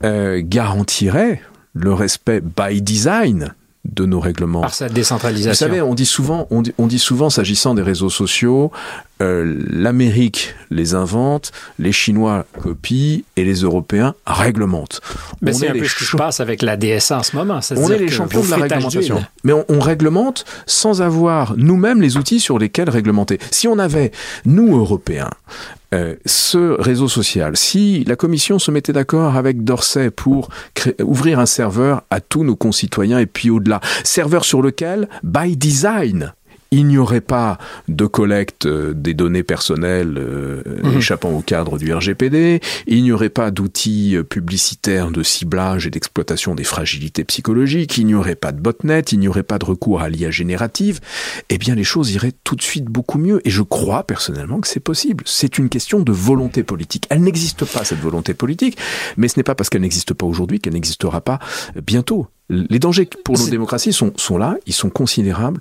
euh, 0.03 0.41
garantirait 0.43 1.41
le 1.73 1.93
respect 1.93 2.41
by 2.41 2.81
design 2.81 3.53
de 3.85 4.05
nos 4.05 4.19
règlements. 4.19 4.61
Par 4.61 4.73
sa 4.73 4.89
décentralisation. 4.89 5.51
Vous 5.51 5.71
savez, 5.71 5.81
on 5.81 5.95
dit 5.95 6.05
souvent, 6.05 6.47
on 6.51 6.61
dit, 6.61 6.73
on 6.77 6.87
dit 6.87 6.99
souvent, 6.99 7.29
s'agissant 7.29 7.73
des 7.73 7.81
réseaux 7.81 8.09
sociaux, 8.09 8.71
euh, 9.21 9.57
l'Amérique 9.69 10.53
les 10.69 10.95
invente, 10.95 11.51
les 11.79 11.93
Chinois 11.93 12.45
copient 12.61 13.21
et 13.37 13.43
les 13.45 13.61
Européens 13.61 14.15
réglementent. 14.25 15.01
Mais 15.41 15.53
c'est 15.53 15.69
un 15.69 15.73
peu 15.73 15.85
ce 15.85 15.95
qui 15.95 16.03
se 16.03 16.17
passe 16.17 16.39
avec 16.39 16.61
la 16.61 16.75
DSA 16.75 17.19
en 17.19 17.23
ce 17.23 17.35
moment. 17.35 17.59
On 17.75 17.89
est 17.89 17.97
les 17.97 18.09
champions 18.09 18.43
de 18.43 18.49
la 18.49 18.57
réglementation. 18.57 19.23
Mais 19.43 19.53
on, 19.53 19.65
on, 19.69 19.79
réglemente 19.79 20.45
sans 20.65 21.01
avoir 21.01 21.55
nous-mêmes 21.57 22.01
les 22.01 22.17
outils 22.17 22.39
sur 22.41 22.59
lesquels 22.59 22.89
réglementer. 22.89 23.39
Si 23.49 23.67
on 23.67 23.79
avait, 23.79 24.11
nous 24.45 24.77
Européens, 24.77 25.29
euh, 25.93 26.15
ce 26.25 26.79
réseau 26.79 27.07
social, 27.07 27.57
si 27.57 28.03
la 28.03 28.15
Commission 28.15 28.59
se 28.59 28.69
mettait 28.69 28.93
d'accord 28.93 29.35
avec 29.35 29.63
Dorsey 29.63 30.11
pour 30.11 30.49
ouvrir 31.01 31.39
un 31.39 31.45
serveur 31.45 32.03
à 32.09 32.21
tous 32.21 32.43
nos 32.43 32.55
concitoyens 32.55 33.19
et 33.19 33.25
puis 33.25 33.49
au-delà, 33.49 33.81
serveur 34.03 34.45
sur 34.45 34.61
lequel, 34.61 35.09
by 35.23 35.57
design, 35.57 36.33
il 36.71 36.87
n'y 36.87 36.97
aurait 36.97 37.21
pas 37.21 37.57
de 37.87 38.05
collecte 38.05 38.65
euh, 38.65 38.93
des 38.93 39.13
données 39.13 39.43
personnelles 39.43 40.15
euh, 40.17 40.63
mmh. 40.83 40.97
échappant 40.97 41.31
au 41.31 41.41
cadre 41.41 41.77
du 41.77 41.93
RGPD, 41.93 42.61
il 42.87 43.03
n'y 43.03 43.11
aurait 43.11 43.29
pas 43.29 43.51
d'outils 43.51 44.15
euh, 44.15 44.23
publicitaires 44.23 45.11
de 45.11 45.23
ciblage 45.23 45.87
et 45.87 45.89
d'exploitation 45.89 46.55
des 46.55 46.63
fragilités 46.63 47.23
psychologiques, 47.23 47.97
il 47.97 48.05
n'y 48.05 48.13
aurait 48.13 48.35
pas 48.35 48.51
de 48.51 48.59
botnet, 48.59 49.01
il 49.01 49.19
n'y 49.19 49.27
aurait 49.27 49.43
pas 49.43 49.57
de 49.57 49.65
recours 49.65 50.01
à 50.01 50.09
l'IA 50.09 50.31
générative, 50.31 50.99
eh 51.49 51.57
bien 51.57 51.75
les 51.75 51.83
choses 51.83 52.11
iraient 52.11 52.33
tout 52.43 52.55
de 52.55 52.61
suite 52.61 52.85
beaucoup 52.85 53.17
mieux. 53.17 53.41
Et 53.45 53.49
je 53.49 53.61
crois 53.61 54.03
personnellement 54.03 54.59
que 54.61 54.67
c'est 54.67 54.79
possible. 54.79 55.23
C'est 55.27 55.57
une 55.57 55.69
question 55.69 55.99
de 55.99 56.11
volonté 56.11 56.63
politique. 56.63 57.05
Elle 57.09 57.21
n'existe 57.21 57.65
pas, 57.65 57.83
cette 57.83 57.99
volonté 57.99 58.33
politique, 58.33 58.77
mais 59.17 59.27
ce 59.27 59.39
n'est 59.39 59.43
pas 59.43 59.55
parce 59.55 59.69
qu'elle 59.69 59.81
n'existe 59.81 60.13
pas 60.13 60.25
aujourd'hui 60.25 60.59
qu'elle 60.59 60.73
n'existera 60.73 61.21
pas 61.21 61.39
bientôt. 61.75 62.27
Les 62.51 62.79
dangers 62.79 63.07
pour 63.23 63.37
nos 63.37 63.47
démocraties 63.47 63.93
sont, 63.93 64.11
sont 64.15 64.39
là, 64.39 64.57
ils 64.65 64.73
sont 64.73 64.89
considérables. 64.89 65.59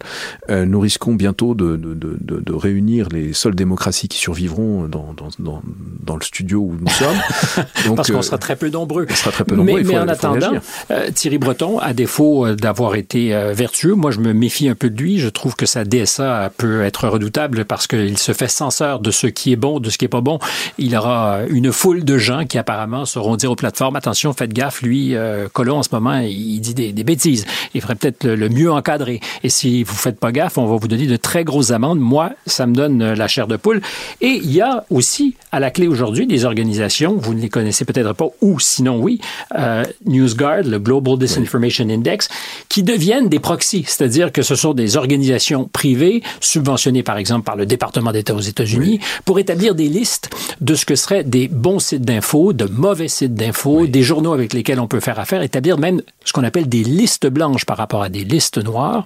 Euh, 0.48 0.64
nous 0.64 0.80
risquons 0.80 1.12
bientôt 1.12 1.54
de, 1.54 1.76
de, 1.76 1.92
de, 1.92 2.40
de, 2.40 2.52
réunir 2.54 3.10
les 3.10 3.34
seules 3.34 3.54
démocraties 3.54 4.08
qui 4.08 4.16
survivront 4.16 4.88
dans, 4.88 5.12
dans, 5.14 5.28
dans, 5.38 5.62
dans 6.02 6.16
le 6.16 6.22
studio 6.22 6.60
où 6.60 6.74
nous 6.80 6.88
sommes. 6.88 7.18
Donc, 7.86 7.96
Parce 7.96 8.10
qu'on 8.10 8.18
euh, 8.18 8.22
sera 8.22 8.38
très 8.38 8.56
peu 8.56 8.70
nombreux. 8.70 9.06
On 9.10 9.14
sera 9.14 9.30
très 9.32 9.44
peu 9.44 9.54
nombreux. 9.54 9.80
Mais, 9.80 9.84
faut, 9.84 9.92
mais 9.92 9.98
en 9.98 10.08
attendant, 10.08 10.52
euh, 10.90 11.10
Thierry 11.10 11.36
Breton, 11.36 11.78
à 11.78 11.92
défaut 11.92 12.54
d'avoir 12.54 12.94
été 12.94 13.32
vertueux, 13.52 13.94
moi 13.94 14.10
je 14.10 14.20
me 14.20 14.32
méfie 14.32 14.70
un 14.70 14.74
peu 14.74 14.88
de 14.88 14.96
lui. 14.96 15.18
Je 15.18 15.28
trouve 15.28 15.56
que 15.56 15.66
sa 15.66 15.84
DSA 15.84 16.50
peut 16.56 16.84
être 16.84 17.06
redoutable 17.06 17.66
parce 17.66 17.86
qu'il 17.86 18.16
se 18.16 18.32
fait 18.32 18.48
censeur 18.48 19.00
de 19.00 19.10
ce 19.10 19.26
qui 19.26 19.52
est 19.52 19.56
bon, 19.56 19.78
de 19.78 19.90
ce 19.90 19.98
qui 19.98 20.06
est 20.06 20.08
pas 20.08 20.22
bon. 20.22 20.38
Il 20.78 20.96
aura 20.96 21.40
une 21.50 21.70
foule 21.70 22.02
de 22.02 22.16
gens 22.16 22.46
qui 22.46 22.56
apparemment 22.56 23.04
sauront 23.04 23.36
dire 23.36 23.52
aux 23.52 23.56
plateformes 23.56 23.96
attention, 23.96 24.32
faites 24.32 24.54
gaffe. 24.54 24.80
Lui, 24.80 25.14
Colon 25.52 25.78
en 25.78 25.82
ce 25.82 25.90
moment, 25.92 26.20
il 26.20 26.60
dit 26.60 26.77
des, 26.78 26.92
des, 26.92 27.04
bêtises. 27.04 27.44
Il 27.74 27.80
ferait 27.80 27.94
peut-être 27.94 28.26
le, 28.26 28.48
mieux 28.48 28.70
encadrer. 28.72 29.20
Et 29.42 29.48
si 29.48 29.82
vous 29.82 29.94
faites 29.94 30.18
pas 30.18 30.32
gaffe, 30.32 30.58
on 30.58 30.66
va 30.66 30.76
vous 30.76 30.88
donner 30.88 31.06
de 31.06 31.16
très 31.16 31.44
grosses 31.44 31.70
amendes. 31.70 32.00
Moi, 32.00 32.32
ça 32.46 32.66
me 32.66 32.74
donne 32.74 33.02
euh, 33.02 33.14
la 33.14 33.28
chair 33.28 33.46
de 33.46 33.56
poule. 33.56 33.80
Et 34.20 34.40
il 34.42 34.52
y 34.52 34.60
a 34.60 34.84
aussi 34.90 35.36
à 35.52 35.60
la 35.60 35.70
clé 35.70 35.86
aujourd'hui 35.86 36.26
des 36.26 36.44
organisations, 36.44 37.16
vous 37.16 37.34
ne 37.34 37.40
les 37.40 37.48
connaissez 37.48 37.84
peut-être 37.84 38.12
pas, 38.14 38.26
ou 38.40 38.60
sinon 38.60 39.00
oui, 39.00 39.20
euh, 39.58 39.84
NewsGuard, 40.06 40.64
le 40.64 40.78
Global 40.78 41.18
Disinformation. 41.18 41.88
Index, 41.88 42.28
qui 42.68 42.82
deviennent 42.82 43.28
des 43.28 43.38
proxys, 43.38 43.84
c'est-à-dire 43.86 44.32
que 44.32 44.42
ce 44.42 44.54
sont 44.54 44.74
des 44.74 44.96
organisations 44.96 45.68
privées 45.72 46.22
subventionnées 46.40 47.02
par 47.02 47.18
exemple 47.18 47.44
par 47.44 47.56
le 47.56 47.66
département 47.66 48.12
d'État 48.12 48.34
aux 48.34 48.40
États-Unis 48.40 48.98
oui. 49.00 49.22
pour 49.24 49.38
établir 49.38 49.74
des 49.74 49.88
listes 49.88 50.30
de 50.60 50.74
ce 50.74 50.84
que 50.84 50.94
seraient 50.94 51.24
des 51.24 51.48
bons 51.48 51.78
sites 51.78 52.02
d'infos, 52.02 52.52
de 52.52 52.66
mauvais 52.66 53.08
sites 53.08 53.34
d'infos, 53.34 53.80
oui. 53.80 53.88
des 53.88 54.02
journaux 54.02 54.32
avec 54.32 54.52
lesquels 54.52 54.80
on 54.80 54.86
peut 54.86 55.00
faire 55.00 55.18
affaire, 55.18 55.42
établir 55.42 55.78
même 55.78 56.02
ce 56.24 56.32
qu'on 56.32 56.44
appelle 56.44 56.67
des 56.68 56.84
listes 56.84 57.26
blanches 57.26 57.64
par 57.64 57.76
rapport 57.76 58.02
à 58.02 58.08
des 58.08 58.24
listes 58.24 58.58
noires 58.58 59.04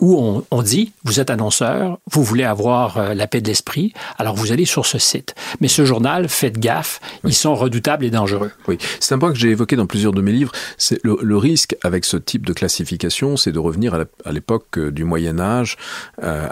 où 0.00 0.16
on, 0.16 0.44
on 0.50 0.62
dit, 0.62 0.92
vous 1.04 1.20
êtes 1.20 1.30
annonceur, 1.30 1.98
vous 2.10 2.22
voulez 2.22 2.44
avoir 2.44 2.98
euh, 2.98 3.14
la 3.14 3.26
paix 3.26 3.40
de 3.40 3.48
l'esprit, 3.48 3.92
alors 4.18 4.36
vous 4.36 4.52
allez 4.52 4.64
sur 4.64 4.86
ce 4.86 4.98
site. 4.98 5.34
Mais 5.60 5.68
ce 5.68 5.84
journal, 5.84 6.28
faites 6.28 6.58
gaffe, 6.58 7.00
oui. 7.24 7.30
ils 7.30 7.34
sont 7.34 7.54
redoutables 7.54 8.04
et 8.04 8.10
dangereux. 8.10 8.52
Oui, 8.68 8.78
c'est 9.00 9.14
un 9.14 9.18
point 9.18 9.32
que 9.32 9.38
j'ai 9.38 9.50
évoqué 9.50 9.76
dans 9.76 9.86
plusieurs 9.86 10.12
de 10.12 10.20
mes 10.20 10.32
livres. 10.32 10.52
C'est 10.76 11.00
le, 11.04 11.18
le, 11.20 11.36
risque 11.36 11.76
avec 11.82 12.04
ce 12.04 12.16
type 12.16 12.46
de 12.46 12.52
classification, 12.52 13.36
c'est 13.36 13.52
de 13.52 13.58
revenir 13.58 13.94
à 14.24 14.32
l'époque 14.32 14.78
du 14.78 15.04
Moyen 15.04 15.40
Âge, 15.40 15.76
euh, 16.22 16.46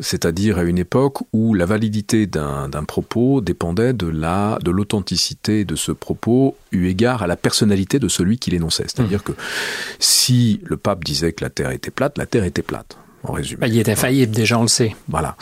c'est-à-dire 0.00 0.58
à 0.58 0.62
une 0.62 0.78
époque 0.78 1.18
où 1.32 1.54
la 1.54 1.66
validité 1.66 2.26
d'un 2.26 2.84
propos 2.86 3.40
dépendait 3.40 3.92
de 3.92 4.06
la 4.06 4.58
de 4.62 4.70
l'authenticité 4.70 5.64
de 5.64 5.76
ce 5.76 5.92
propos 5.92 6.56
eu 6.72 6.88
égard 6.88 7.22
à 7.22 7.26
la 7.26 7.36
personnalité 7.36 7.98
de 7.98 8.08
celui 8.08 8.38
qui 8.38 8.50
l'énonçait. 8.50 8.84
C'est-à-dire 8.86 9.20
mmh. 9.20 9.22
que 9.22 9.32
si 9.98 10.60
le 10.64 10.76
pape 10.76 11.04
disait 11.04 11.32
que 11.32 11.44
la 11.44 11.50
Terre 11.50 11.70
était 11.70 11.90
plate, 11.90 12.18
la 12.18 12.26
Terre 12.26 12.44
était 12.44 12.62
plate. 12.62 12.96
En 13.22 13.32
résumé. 13.32 13.60
Ben, 13.60 13.66
il 13.68 13.78
est 13.78 13.88
infaillible, 13.88 14.34
déjà 14.34 14.58
on 14.58 14.62
le 14.62 14.68
sait. 14.68 14.94
Voilà. 15.08 15.36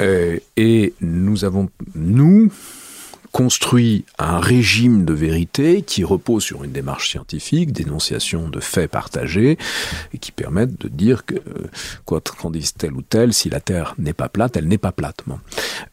Euh, 0.00 0.38
et 0.56 0.94
nous 1.02 1.44
avons, 1.44 1.68
nous, 1.94 2.50
construit 3.36 4.06
un 4.18 4.40
régime 4.40 5.04
de 5.04 5.12
vérité 5.12 5.82
qui 5.82 6.04
repose 6.04 6.42
sur 6.42 6.64
une 6.64 6.72
démarche 6.72 7.10
scientifique, 7.10 7.70
d'énonciation 7.70 8.48
de 8.48 8.60
faits 8.60 8.90
partagés, 8.90 9.58
et 10.14 10.18
qui 10.18 10.32
permettent 10.32 10.80
de 10.80 10.88
dire 10.88 11.26
que, 11.26 11.34
quoi 12.06 12.22
qu'en 12.22 12.50
dise 12.50 12.72
tel 12.72 12.94
ou 12.94 13.02
tel, 13.02 13.34
si 13.34 13.50
la 13.50 13.60
Terre 13.60 13.94
n'est 13.98 14.14
pas 14.14 14.30
plate, 14.30 14.56
elle 14.56 14.68
n'est 14.68 14.78
pas 14.78 14.90
plate. 14.90 15.18
Bon. 15.26 15.38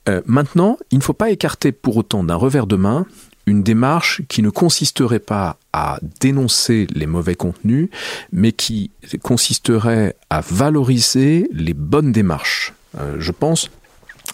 Euh, 0.08 0.22
maintenant, 0.26 0.78
il 0.92 1.00
ne 1.00 1.04
faut 1.04 1.12
pas 1.12 1.32
écarter 1.32 1.74
pour 1.74 1.98
autant 1.98 2.24
d'un 2.24 2.36
revers 2.36 2.66
de 2.66 2.78
main 2.78 3.06
une 3.46 3.64
démarche 3.64 4.22
qui 4.28 4.42
ne 4.42 4.50
consisterait 4.50 5.20
pas 5.20 5.58
à 5.74 6.00
dénoncer 6.20 6.88
les 6.94 7.08
mauvais 7.08 7.36
contenus, 7.36 7.90
mais 8.32 8.52
qui 8.52 8.92
consisterait 9.22 10.16
à 10.30 10.42
valoriser 10.42 11.50
les 11.52 11.74
bonnes 11.74 12.12
démarches. 12.12 12.74
Euh, 12.98 13.18
je 13.20 13.32
pense 13.32 13.70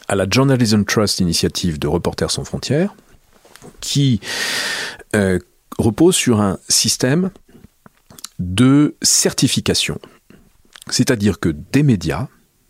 à 0.08 0.16
la 0.16 0.28
Journalism 0.30 0.84
Trust 0.84 1.20
Initiative 1.20 1.80
de 1.80 1.88
Reporters 1.88 2.32
sans 2.32 2.44
frontières, 2.44 2.94
qui 3.82 4.20
euh, 5.16 5.40
repose 5.78 6.16
sur 6.16 6.40
un 6.42 6.60
système 6.68 7.32
de 8.38 8.96
certification. 9.02 10.00
C'est-à-dire 10.90 11.40
que 11.40 11.50
des 11.50 11.84
médias 11.84 12.28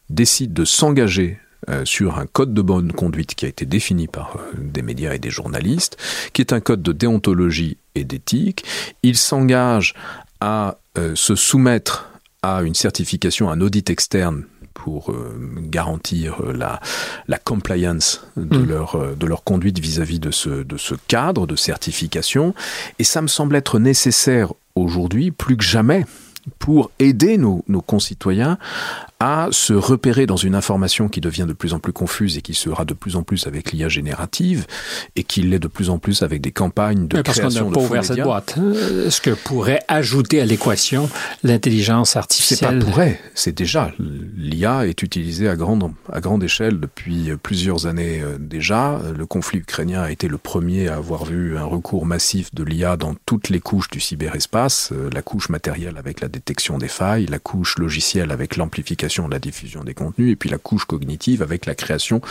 décident 0.09 0.53
de 0.53 0.65
s'engager 0.65 1.39
euh, 1.67 1.83
sur 1.83 2.17
un 2.17 2.25
code 2.25 2.53
de 2.53 2.61
bonne 2.61 2.93
conduite 2.93 3.35
qui 3.35 3.45
a 3.45 3.49
été 3.49 3.65
défini 3.65 4.07
par 4.07 4.37
euh, 4.37 4.57
des 4.57 4.81
médias 4.81 5.13
et 5.13 5.19
des 5.19 5.29
journalistes, 5.29 5.97
qui 6.31 6.41
est 6.41 6.53
un 6.53 6.61
code 6.61 6.81
de 6.81 6.93
déontologie 6.93 7.75
et 7.95 8.05
d'éthique. 8.05 8.63
Ils 9.03 9.17
s'engagent 9.17 9.93
à 10.39 10.77
euh, 10.97 11.15
se 11.15 11.35
soumettre 11.35 12.09
à 12.41 12.61
une 12.61 12.75
certification, 12.75 13.49
un 13.49 13.59
audit 13.59 13.89
externe 13.89 14.45
pour 14.73 15.13
garantir 15.57 16.41
la, 16.53 16.79
la 17.27 17.37
compliance 17.37 18.25
de, 18.37 18.59
mmh. 18.59 18.65
leur, 18.65 19.15
de 19.17 19.25
leur 19.25 19.43
conduite 19.43 19.77
vis-à-vis 19.79 20.19
-vis 20.19 20.21
de, 20.21 20.31
ce, 20.31 20.63
de 20.63 20.77
ce 20.77 20.95
cadre 21.09 21.45
de 21.47 21.57
certification. 21.57 22.55
Et 22.97 23.03
ça 23.03 23.21
me 23.21 23.27
semble 23.27 23.57
être 23.57 23.77
nécessaire 23.77 24.53
aujourd'hui, 24.75 25.31
plus 25.31 25.57
que 25.57 25.65
jamais, 25.65 26.05
pour 26.59 26.91
aider 26.99 27.37
nos, 27.37 27.65
nos 27.67 27.81
concitoyens 27.81 28.57
à 29.21 29.49
se 29.51 29.73
repérer 29.73 30.25
dans 30.25 30.37
une 30.37 30.55
information 30.55 31.09
qui 31.09 31.19
devient 31.19 31.45
de 31.45 31.51
plus 31.51 31.73
en 31.73 31.79
plus 31.79 31.91
confuse 31.91 32.37
et 32.37 32.41
qui 32.41 32.53
sera 32.53 32.85
de 32.85 32.93
plus 32.93 33.17
en 33.17 33.23
plus 33.23 33.47
avec 33.47 33.73
l'IA 33.73 33.89
générative 33.89 34.65
et 35.17 35.23
qui 35.23 35.41
l'est 35.41 35.59
de 35.59 35.67
plus 35.67 35.89
en 35.89 35.97
plus 35.97 36.23
avec 36.23 36.39
des 36.39 36.53
campagnes 36.53 37.09
de 37.09 37.17
Mais 37.17 37.23
parce 37.23 37.39
création 37.39 37.65
qu'on 37.65 37.71
n'a 37.71 37.75
pas 37.75 37.83
ouvert 37.83 38.05
cette 38.05 38.21
boîte. 38.21 38.55
Ce 38.55 39.19
que 39.19 39.31
pourrait 39.31 39.81
ajouter 39.89 40.39
à 40.39 40.45
l'équation 40.45 41.09
l'intelligence 41.43 42.15
artificielle. 42.15 42.59
C'est 42.59 42.79
pas 42.79 42.85
pourrait, 42.85 43.19
c'est 43.35 43.51
déjà. 43.51 43.91
L'IA 44.37 44.87
est 44.87 45.03
utilisée 45.03 45.49
à 45.49 45.57
grande, 45.57 45.91
à 46.09 46.21
grande 46.21 46.41
échelle 46.41 46.79
depuis 46.79 47.31
plusieurs 47.43 47.87
années 47.87 48.23
déjà. 48.39 49.01
Le 49.17 49.25
conflit 49.25 49.59
ukrainien 49.59 50.01
a 50.01 50.11
été 50.11 50.29
le 50.29 50.37
premier 50.37 50.87
à 50.87 50.95
avoir 50.95 51.25
vu 51.25 51.57
un 51.57 51.65
recours 51.65 52.05
massif 52.05 52.55
de 52.55 52.63
l'IA 52.63 52.95
dans 52.95 53.15
toutes 53.25 53.49
les 53.49 53.59
couches 53.59 53.89
du 53.89 53.99
cyberespace, 53.99 54.93
la 55.11 55.21
couche 55.21 55.49
matérielle 55.49 55.97
avec 55.97 56.21
la 56.21 56.29
détection 56.29 56.77
des 56.77 56.87
failles, 56.87 57.25
la 57.25 57.39
couche 57.39 57.77
logicielle 57.77 58.31
avec 58.31 58.55
l'amplification 58.55 59.08
la 59.27 59.39
diffusion 59.39 59.83
des 59.83 59.93
contenus, 59.93 60.31
et 60.31 60.35
puis 60.35 60.49
la 60.49 60.57
couche 60.57 60.85
cognitive 60.85 61.41
avec 61.41 61.65
la 61.65 61.75
création 61.75 62.21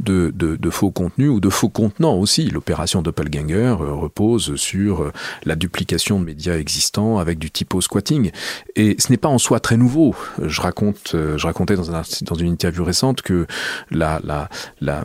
de, 0.00 0.32
de, 0.34 0.56
de 0.56 0.70
faux 0.70 0.90
contenus 0.90 1.30
ou 1.30 1.40
de 1.40 1.50
faux 1.50 1.68
contenants 1.68 2.16
aussi. 2.18 2.48
L'opération 2.50 3.02
Doppelganger 3.02 3.76
euh, 3.80 3.92
repose 3.92 4.56
sur 4.56 5.02
euh, 5.02 5.12
la 5.44 5.56
duplication 5.56 6.20
de 6.20 6.24
médias 6.24 6.56
existants 6.56 7.18
avec 7.18 7.38
du 7.38 7.50
typo 7.50 7.80
squatting. 7.80 8.30
Et 8.74 8.96
ce 8.98 9.10
n'est 9.10 9.16
pas 9.16 9.28
en 9.28 9.38
soi 9.38 9.60
très 9.60 9.76
nouveau. 9.76 10.14
Je 10.42 10.60
raconte, 10.60 11.12
euh, 11.14 11.38
je 11.38 11.46
racontais 11.46 11.76
dans, 11.76 11.94
un, 11.94 12.02
dans 12.22 12.34
une 12.34 12.48
interview 12.48 12.84
récente 12.84 13.22
que 13.22 13.46
la, 13.90 14.20
la, 14.24 14.48
la, 14.80 15.04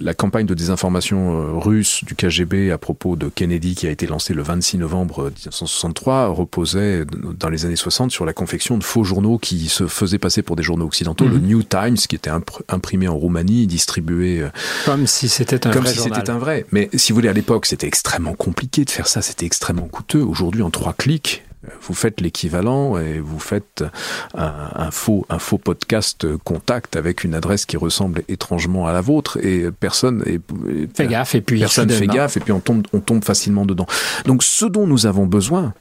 la 0.00 0.14
campagne 0.14 0.46
de 0.46 0.54
désinformation 0.54 1.58
russe 1.60 2.04
du 2.04 2.14
KGB 2.14 2.70
à 2.70 2.78
propos 2.78 3.16
de 3.16 3.28
Kennedy 3.28 3.74
qui 3.74 3.86
a 3.86 3.90
été 3.90 4.06
lancée 4.06 4.34
le 4.34 4.42
26 4.42 4.78
novembre 4.78 5.24
1963 5.24 6.28
reposait 6.28 7.04
dans 7.38 7.48
les 7.48 7.64
années 7.64 7.76
60 7.76 8.10
sur 8.10 8.24
la 8.24 8.32
confection 8.32 8.78
de 8.78 8.84
faux 8.84 9.04
journaux 9.04 9.38
qui 9.38 9.68
se 9.68 9.86
faisaient 9.86 10.18
passer 10.18 10.41
pour 10.42 10.56
des 10.56 10.62
journaux 10.62 10.86
occidentaux, 10.86 11.24
mmh. 11.24 11.32
le 11.32 11.38
New 11.38 11.62
Times 11.62 11.96
qui 11.96 12.16
était 12.16 12.30
imprimé 12.68 13.08
en 13.08 13.16
Roumanie, 13.16 13.66
distribué 13.66 14.46
comme 14.84 15.06
si 15.06 15.28
c'était 15.28 15.66
un 15.66 15.70
comme 15.70 15.84
vrai 15.84 15.92
si 15.92 16.00
c'était 16.00 16.30
un 16.30 16.38
vrai. 16.38 16.66
Mais 16.72 16.90
si 16.94 17.12
vous 17.12 17.16
voulez, 17.16 17.28
à 17.28 17.32
l'époque, 17.32 17.66
c'était 17.66 17.86
extrêmement 17.86 18.34
compliqué 18.34 18.84
de 18.84 18.90
faire 18.90 19.06
ça, 19.06 19.22
c'était 19.22 19.46
extrêmement 19.46 19.88
coûteux. 19.88 20.22
Aujourd'hui, 20.22 20.62
en 20.62 20.70
trois 20.70 20.92
clics, 20.92 21.42
Vous 21.82 21.94
faites 21.94 22.20
l'équivalent 22.20 22.98
et 22.98 23.20
vous 23.20 23.38
faites 23.38 23.84
un, 24.34 24.52
un, 24.74 24.90
faux, 24.90 25.26
un 25.28 25.38
faux 25.38 25.58
podcast 25.58 26.26
contact 26.44 26.96
avec 26.96 27.24
une 27.24 27.34
adresse 27.34 27.66
qui 27.66 27.76
ressemble 27.76 28.22
étrangement 28.28 28.86
à 28.86 28.92
la 28.92 29.00
vôtre 29.00 29.38
et 29.44 29.70
personne 29.70 30.22
et, 30.26 30.40
fait 30.94 31.06
gaffe 31.06 31.34
et 31.34 31.40
puis 31.40 31.60
personne 31.60 31.90
fait 31.90 32.06
gaffe 32.06 32.36
et 32.36 32.40
puis 32.40 32.52
on 32.52 32.60
tombe, 32.60 32.86
on 32.92 33.00
tombe 33.00 33.24
facilement 33.24 33.64
dedans. 33.64 33.86
Donc 34.24 34.42
ce 34.42 34.64
dont 34.64 34.86
nous 34.86 35.06
avons 35.06 35.26
besoin, 35.26 35.74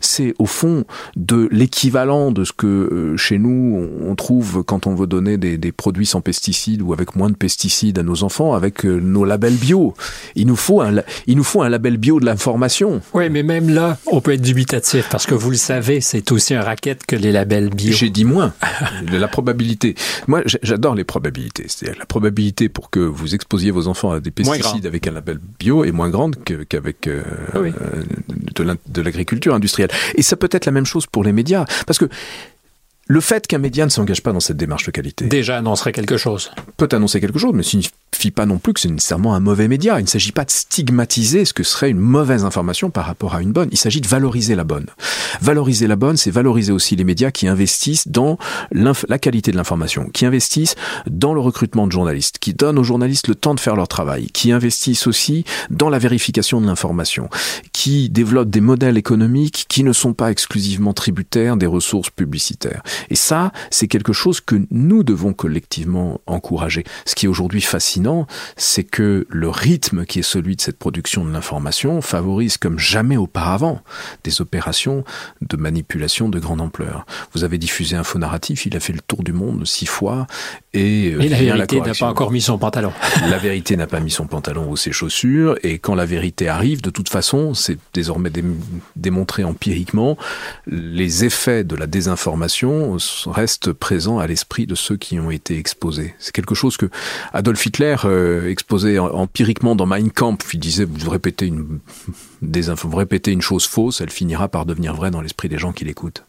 c'est 0.00 0.34
au 0.38 0.46
fond 0.46 0.84
de 1.16 1.48
l'équivalent 1.50 2.30
de 2.30 2.44
ce 2.44 2.52
que 2.52 2.66
euh, 2.66 3.16
chez 3.16 3.38
nous 3.38 3.88
on 4.04 4.14
trouve 4.14 4.64
quand 4.64 4.86
on 4.86 4.94
veut 4.94 5.06
donner 5.06 5.36
des, 5.36 5.58
des, 5.58 5.72
produits 5.72 6.06
sans 6.06 6.20
pesticides 6.20 6.82
ou 6.82 6.92
avec 6.92 7.16
moins 7.16 7.30
de 7.30 7.36
pesticides 7.36 7.98
à 7.98 8.02
nos 8.02 8.24
enfants, 8.24 8.54
avec 8.54 8.84
euh, 8.84 8.98
nos 8.98 9.24
labels 9.24 9.54
bio. 9.54 9.94
Il 10.34 10.46
nous 10.46 10.56
faut 10.56 10.80
un, 10.80 11.02
il 11.26 11.36
nous 11.36 11.44
faut 11.44 11.62
un 11.62 11.68
label 11.68 11.96
bio 11.96 12.20
de 12.20 12.26
l'information. 12.26 13.00
Oui, 13.14 13.30
mais 13.30 13.42
même 13.42 13.68
là, 13.70 13.98
on 14.06 14.20
peut 14.20 14.32
être 14.32 14.42
dubitatif 14.42 15.08
parce 15.10 15.26
que 15.28 15.34
vous 15.34 15.50
le 15.50 15.56
savez, 15.56 16.00
c'est 16.00 16.32
aussi 16.32 16.54
un 16.54 16.62
racket 16.62 17.04
que 17.04 17.14
les 17.14 17.32
labels 17.32 17.68
bio. 17.68 17.92
J'ai 17.92 18.08
dit 18.08 18.24
moins. 18.24 18.54
la 19.12 19.28
probabilité. 19.28 19.94
Moi, 20.26 20.42
j'adore 20.62 20.94
les 20.94 21.04
probabilités. 21.04 21.66
C'est-à-dire 21.68 21.98
la 21.98 22.06
probabilité 22.06 22.70
pour 22.70 22.88
que 22.88 23.00
vous 23.00 23.34
exposiez 23.34 23.70
vos 23.70 23.88
enfants 23.88 24.10
à 24.10 24.20
des 24.20 24.30
pesticides 24.30 24.86
avec 24.86 25.06
un 25.06 25.12
label 25.12 25.38
bio 25.58 25.84
est 25.84 25.92
moins 25.92 26.08
grande 26.08 26.36
qu'avec 26.68 27.06
euh, 27.06 27.22
oui. 27.54 27.72
euh, 27.78 28.74
de 28.86 29.02
l'agriculture 29.02 29.54
industrielle. 29.54 29.90
Et 30.14 30.22
ça 30.22 30.36
peut 30.36 30.48
être 30.50 30.64
la 30.64 30.72
même 30.72 30.86
chose 30.86 31.06
pour 31.06 31.24
les 31.24 31.32
médias. 31.32 31.66
Parce 31.86 31.98
que 31.98 32.08
le 33.06 33.20
fait 33.20 33.46
qu'un 33.46 33.58
média 33.58 33.84
ne 33.84 33.90
s'engage 33.90 34.22
pas 34.22 34.32
dans 34.32 34.40
cette 34.40 34.56
démarche 34.56 34.86
de 34.86 34.90
qualité. 34.90 35.26
Déjà 35.26 35.58
annoncerait 35.58 35.92
quelque 35.92 36.16
chose. 36.16 36.52
Peut 36.78 36.88
annoncer 36.92 37.20
quelque 37.20 37.38
chose, 37.38 37.52
mais 37.54 37.62
signifie 37.62 37.90
pas 38.34 38.46
non 38.46 38.58
plus 38.58 38.72
que 38.72 38.80
c'est 38.80 38.88
nécessairement 38.88 39.34
un 39.34 39.40
mauvais 39.40 39.68
média. 39.68 39.98
Il 39.98 40.04
ne 40.04 40.08
s'agit 40.08 40.32
pas 40.32 40.44
de 40.44 40.50
stigmatiser 40.50 41.44
ce 41.44 41.52
que 41.52 41.62
serait 41.62 41.90
une 41.90 41.98
mauvaise 41.98 42.44
information 42.44 42.90
par 42.90 43.06
rapport 43.06 43.34
à 43.34 43.42
une 43.42 43.52
bonne. 43.52 43.68
Il 43.72 43.78
s'agit 43.78 44.00
de 44.00 44.08
valoriser 44.08 44.54
la 44.54 44.64
bonne. 44.64 44.86
Valoriser 45.40 45.86
la 45.86 45.96
bonne, 45.96 46.16
c'est 46.16 46.30
valoriser 46.30 46.72
aussi 46.72 46.96
les 46.96 47.04
médias 47.04 47.30
qui 47.30 47.48
investissent 47.48 48.08
dans 48.08 48.38
la 48.72 49.18
qualité 49.18 49.50
de 49.52 49.56
l'information, 49.56 50.10
qui 50.12 50.26
investissent 50.26 50.74
dans 51.08 51.32
le 51.32 51.40
recrutement 51.40 51.86
de 51.86 51.92
journalistes, 51.92 52.38
qui 52.38 52.54
donnent 52.54 52.78
aux 52.78 52.84
journalistes 52.84 53.28
le 53.28 53.34
temps 53.34 53.54
de 53.54 53.60
faire 53.60 53.76
leur 53.76 53.88
travail, 53.88 54.26
qui 54.26 54.52
investissent 54.52 55.06
aussi 55.06 55.44
dans 55.70 55.88
la 55.88 55.98
vérification 55.98 56.60
de 56.60 56.66
l'information, 56.66 57.28
qui 57.72 58.10
développent 58.10 58.50
des 58.50 58.60
modèles 58.60 58.98
économiques 58.98 59.66
qui 59.68 59.84
ne 59.84 59.92
sont 59.92 60.12
pas 60.12 60.30
exclusivement 60.30 60.92
tributaires 60.92 61.56
des 61.56 61.66
ressources 61.66 62.10
publicitaires. 62.10 62.82
Et 63.10 63.16
ça, 63.16 63.52
c'est 63.70 63.88
quelque 63.88 64.12
chose 64.12 64.40
que 64.40 64.60
nous 64.70 65.02
devons 65.02 65.32
collectivement 65.32 66.20
encourager. 66.26 66.84
Ce 67.06 67.14
qui 67.14 67.26
est 67.26 67.28
aujourd'hui 67.28 67.60
fascinant, 67.98 68.26
c'est 68.56 68.84
que 68.84 69.26
le 69.28 69.48
rythme 69.48 70.04
qui 70.04 70.20
est 70.20 70.22
celui 70.22 70.56
de 70.56 70.60
cette 70.60 70.78
production 70.78 71.24
de 71.24 71.32
l'information 71.32 72.00
favorise 72.00 72.56
comme 72.56 72.78
jamais 72.78 73.16
auparavant 73.16 73.80
des 74.24 74.40
opérations 74.40 75.04
de 75.42 75.56
manipulation 75.56 76.28
de 76.28 76.38
grande 76.38 76.60
ampleur. 76.60 77.06
Vous 77.34 77.44
avez 77.44 77.58
diffusé 77.58 77.96
un 77.96 78.04
faux 78.04 78.18
narratif, 78.18 78.66
il 78.66 78.76
a 78.76 78.80
fait 78.80 78.92
le 78.92 79.00
tour 79.00 79.22
du 79.22 79.32
monde 79.32 79.66
six 79.66 79.86
fois 79.86 80.26
et, 80.74 81.08
et 81.08 81.28
la 81.28 81.38
vérité 81.38 81.80
n'a 81.80 81.94
pas 81.94 82.06
encore 82.06 82.30
mis 82.30 82.40
son 82.40 82.58
pantalon. 82.58 82.92
la 83.28 83.38
vérité 83.38 83.76
n'a 83.76 83.86
pas 83.86 84.00
mis 84.00 84.10
son 84.10 84.26
pantalon 84.26 84.70
ou 84.70 84.76
ses 84.76 84.92
chaussures 84.92 85.56
et 85.62 85.78
quand 85.78 85.94
la 85.94 86.06
vérité 86.06 86.48
arrive, 86.48 86.82
de 86.82 86.90
toute 86.90 87.08
façon, 87.08 87.54
c'est 87.54 87.78
désormais 87.94 88.30
dé 88.30 88.44
démontré 88.96 89.44
empiriquement, 89.44 90.16
les 90.66 91.24
effets 91.24 91.64
de 91.64 91.74
la 91.74 91.86
désinformation 91.86 92.96
restent 93.26 93.72
présents 93.72 94.18
à 94.18 94.26
l'esprit 94.26 94.66
de 94.66 94.74
ceux 94.74 94.96
qui 94.96 95.18
ont 95.18 95.30
été 95.30 95.58
exposés. 95.58 96.14
C'est 96.18 96.32
quelque 96.32 96.54
chose 96.54 96.76
que 96.76 96.86
Adolf 97.32 97.64
Hitler 97.64 97.87
euh, 98.04 98.48
exposait 98.48 98.98
empiriquement 98.98 99.74
dans 99.74 99.86
Mein 99.86 100.10
Kampf. 100.10 100.54
Il 100.54 100.60
disait 100.60 100.84
vous 100.84 101.10
répétez 101.10 101.46
une 101.46 101.80
des 102.42 102.70
vous 102.70 102.96
répétez 102.96 103.32
une 103.32 103.42
chose 103.42 103.66
fausse, 103.66 104.00
elle 104.00 104.10
finira 104.10 104.48
par 104.48 104.66
devenir 104.66 104.94
vraie 104.94 105.10
dans 105.10 105.20
l'esprit 105.20 105.48
des 105.48 105.58
gens 105.58 105.72
qui 105.72 105.84
l'écoutent. 105.84 106.24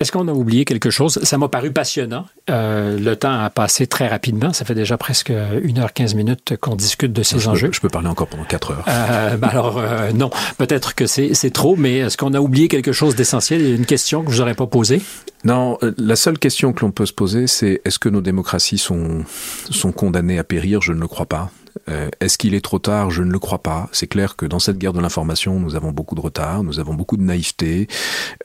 Est-ce 0.00 0.12
qu'on 0.12 0.28
a 0.28 0.32
oublié 0.32 0.64
quelque 0.64 0.90
chose? 0.90 1.18
Ça 1.22 1.38
m'a 1.38 1.48
paru 1.48 1.72
passionnant. 1.72 2.26
Euh, 2.50 2.98
le 2.98 3.16
temps 3.16 3.40
a 3.40 3.50
passé 3.50 3.86
très 3.86 4.06
rapidement. 4.06 4.52
Ça 4.52 4.64
fait 4.64 4.74
déjà 4.74 4.96
presque 4.96 5.30
1h15 5.30 6.14
minutes 6.14 6.56
qu'on 6.60 6.76
discute 6.76 7.12
de 7.12 7.22
ces 7.22 7.38
je 7.38 7.48
enjeux. 7.48 7.68
Peux, 7.68 7.74
je 7.74 7.80
peux 7.80 7.88
parler 7.88 8.08
encore 8.08 8.28
pendant 8.28 8.44
4 8.44 8.70
heures. 8.70 8.84
Euh, 8.88 9.36
ben 9.36 9.48
alors, 9.48 9.78
euh, 9.78 10.12
non. 10.12 10.30
Peut-être 10.56 10.94
que 10.94 11.06
c'est 11.06 11.50
trop, 11.52 11.76
mais 11.76 11.98
est-ce 11.98 12.16
qu'on 12.16 12.34
a 12.34 12.40
oublié 12.40 12.68
quelque 12.68 12.92
chose 12.92 13.16
d'essentiel? 13.16 13.62
Une 13.62 13.86
question 13.86 14.22
que 14.22 14.30
je 14.30 14.36
vous 14.36 14.40
aurais 14.42 14.54
pas 14.54 14.66
posée? 14.66 15.02
Non, 15.44 15.78
la 15.96 16.16
seule 16.16 16.38
question 16.38 16.72
que 16.72 16.84
l'on 16.84 16.90
peut 16.90 17.06
se 17.06 17.12
poser, 17.12 17.46
c'est 17.46 17.80
est-ce 17.84 17.98
que 17.98 18.08
nos 18.08 18.20
démocraties 18.20 18.78
sont, 18.78 19.24
sont 19.70 19.92
condamnées 19.92 20.38
à 20.38 20.44
périr? 20.44 20.80
Je 20.80 20.92
ne 20.92 21.00
le 21.00 21.06
crois 21.06 21.26
pas. 21.26 21.50
Euh, 21.88 22.08
Est-ce 22.20 22.38
qu'il 22.38 22.54
est 22.54 22.60
trop 22.60 22.78
tard? 22.78 23.10
Je 23.10 23.22
ne 23.22 23.30
le 23.30 23.38
crois 23.38 23.62
pas. 23.62 23.88
C'est 23.92 24.06
clair 24.06 24.36
que 24.36 24.46
dans 24.46 24.58
cette 24.58 24.78
guerre 24.78 24.92
de 24.92 25.00
l'information, 25.00 25.60
nous 25.60 25.74
avons 25.74 25.92
beaucoup 25.92 26.14
de 26.14 26.20
retard, 26.20 26.62
nous 26.62 26.80
avons 26.80 26.94
beaucoup 26.94 27.16
de 27.16 27.22
naïveté. 27.22 27.88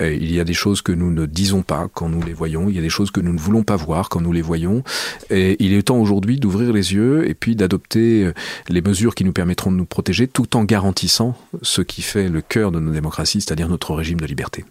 Euh, 0.02 0.14
il 0.14 0.34
y 0.34 0.40
a 0.40 0.44
des 0.44 0.54
choses 0.54 0.82
que 0.82 0.92
nous 0.92 1.12
ne 1.12 1.26
disons 1.26 1.62
pas 1.62 1.88
quand 1.94 2.10
nous 2.10 2.22
les 2.22 2.34
voyons, 2.34 2.70
il 2.70 2.76
y 2.76 2.80
a 2.80 2.82
des 2.82 2.90
choses 2.90 3.12
que 3.12 3.20
nous 3.20 3.34
ne 3.34 3.40
voulons 3.40 3.64
pas 3.64 3.76
voir 3.76 4.10
quand 4.10 4.22
nous 4.22 4.32
les 4.32 4.42
voyons. 4.42 4.84
Et 5.30 5.56
il 5.64 5.74
est 5.74 5.84
temps 5.84 5.98
aujourd'hui 5.98 6.40
d'ouvrir 6.40 6.74
les 6.74 6.94
yeux 6.94 7.28
et 7.28 7.34
puis 7.34 7.56
d'adopter 7.56 8.32
les 8.70 8.82
mesures 8.82 9.16
qui 9.16 9.26
nous 9.26 9.34
permettront 9.34 9.72
de 9.72 9.78
nous 9.78 9.86
protéger 9.86 10.28
tout 10.28 10.56
en 10.56 10.64
garantissant 10.64 11.36
ce 11.62 11.82
qui 11.82 12.02
fait 12.02 12.30
le 12.30 12.42
cœur 12.42 12.72
de 12.72 12.80
nos 12.80 12.92
démocraties, 12.92 13.42
c'est-à-dire 13.42 13.70
notre 13.70 13.94
régime 13.94 14.20
de 14.20 14.26
liberté. 14.26 14.66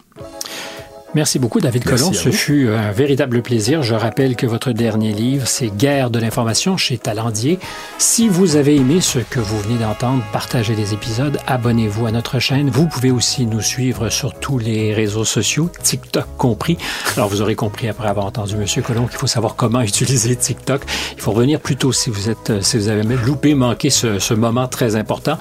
Merci 1.15 1.37
beaucoup, 1.37 1.59
David 1.59 1.83
Colomb. 1.83 2.11
Ce 2.11 2.31
fut 2.31 2.69
un 2.69 2.91
véritable 2.91 3.43
plaisir. 3.43 3.83
Je 3.83 3.93
rappelle 3.93 4.35
que 4.35 4.47
votre 4.47 4.71
dernier 4.71 5.11
livre, 5.11 5.47
c'est 5.47 5.67
Guerre 5.67 6.09
de 6.09 6.17
l'information 6.17 6.75
chez 6.75 6.97
Talendier. 6.97 7.59
Si 7.99 8.27
vous 8.27 8.55
avez 8.55 8.75
aimé 8.75 8.99
ce 8.99 9.19
que 9.19 9.39
vous 9.39 9.59
venez 9.59 9.77
d'entendre, 9.77 10.23
partagez 10.31 10.73
les 10.73 10.93
épisodes, 10.95 11.37
abonnez-vous 11.45 12.07
à 12.07 12.11
notre 12.11 12.39
chaîne. 12.39 12.71
Vous 12.71 12.87
pouvez 12.87 13.11
aussi 13.11 13.45
nous 13.45 13.61
suivre 13.61 14.09
sur 14.09 14.33
tous 14.33 14.57
les 14.57 14.91
réseaux 14.91 15.23
sociaux, 15.23 15.69
TikTok 15.83 16.25
compris. 16.37 16.79
Alors, 17.15 17.29
vous 17.29 17.43
aurez 17.43 17.55
compris 17.55 17.87
après 17.89 18.07
avoir 18.07 18.25
entendu 18.25 18.55
M. 18.55 18.83
Colomb 18.83 19.05
qu'il 19.05 19.19
faut 19.19 19.27
savoir 19.27 19.55
comment 19.55 19.81
utiliser 19.83 20.35
TikTok. 20.35 20.81
Il 21.15 21.21
faut 21.21 21.31
revenir 21.31 21.59
plus 21.59 21.75
tôt 21.75 21.91
si 21.91 22.09
vous 22.09 22.31
êtes, 22.31 22.63
si 22.63 22.77
vous 22.77 22.87
avez 22.87 23.03
loupé, 23.03 23.53
manqué 23.53 23.91
ce, 23.91 24.17
ce 24.17 24.33
moment 24.33 24.67
très 24.67 24.95
important. 24.95 25.37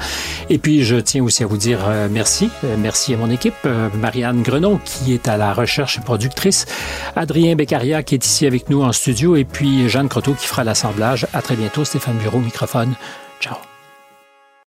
Et 0.51 0.59
puis, 0.59 0.85
je 0.85 0.97
tiens 0.97 1.23
aussi 1.23 1.45
à 1.45 1.47
vous 1.47 1.57
dire 1.57 1.79
euh, 1.89 2.09
merci. 2.11 2.51
Euh, 2.65 2.77
merci 2.79 3.15
à 3.15 3.17
mon 3.17 3.31
équipe, 3.31 3.55
euh, 3.65 3.89
Marianne 3.99 4.43
Grenon, 4.43 4.79
qui 4.85 5.15
est 5.15 5.29
à 5.29 5.39
la 5.39 5.55
recherche 5.63 5.99
et 5.99 6.03
productrice, 6.03 6.67
Adrien 7.17 7.55
Beccaria 7.57 8.03
qui 8.03 8.15
est 8.15 8.25
ici 8.25 8.47
avec 8.47 8.69
nous 8.69 8.83
en 8.83 8.93
studio 8.93 9.37
et 9.37 9.45
puis 9.45 9.89
Jeanne 9.89 10.09
Croteau 10.09 10.35
qui 10.35 10.47
fera 10.47 10.65
l'assemblage. 10.65 11.27
À 11.33 11.43
très 11.43 11.57
bientôt, 11.57 11.85
Stéphane 11.85 12.19
Bureau, 12.19 12.39
microphone. 12.39 12.95
Ciao. 13.41 13.72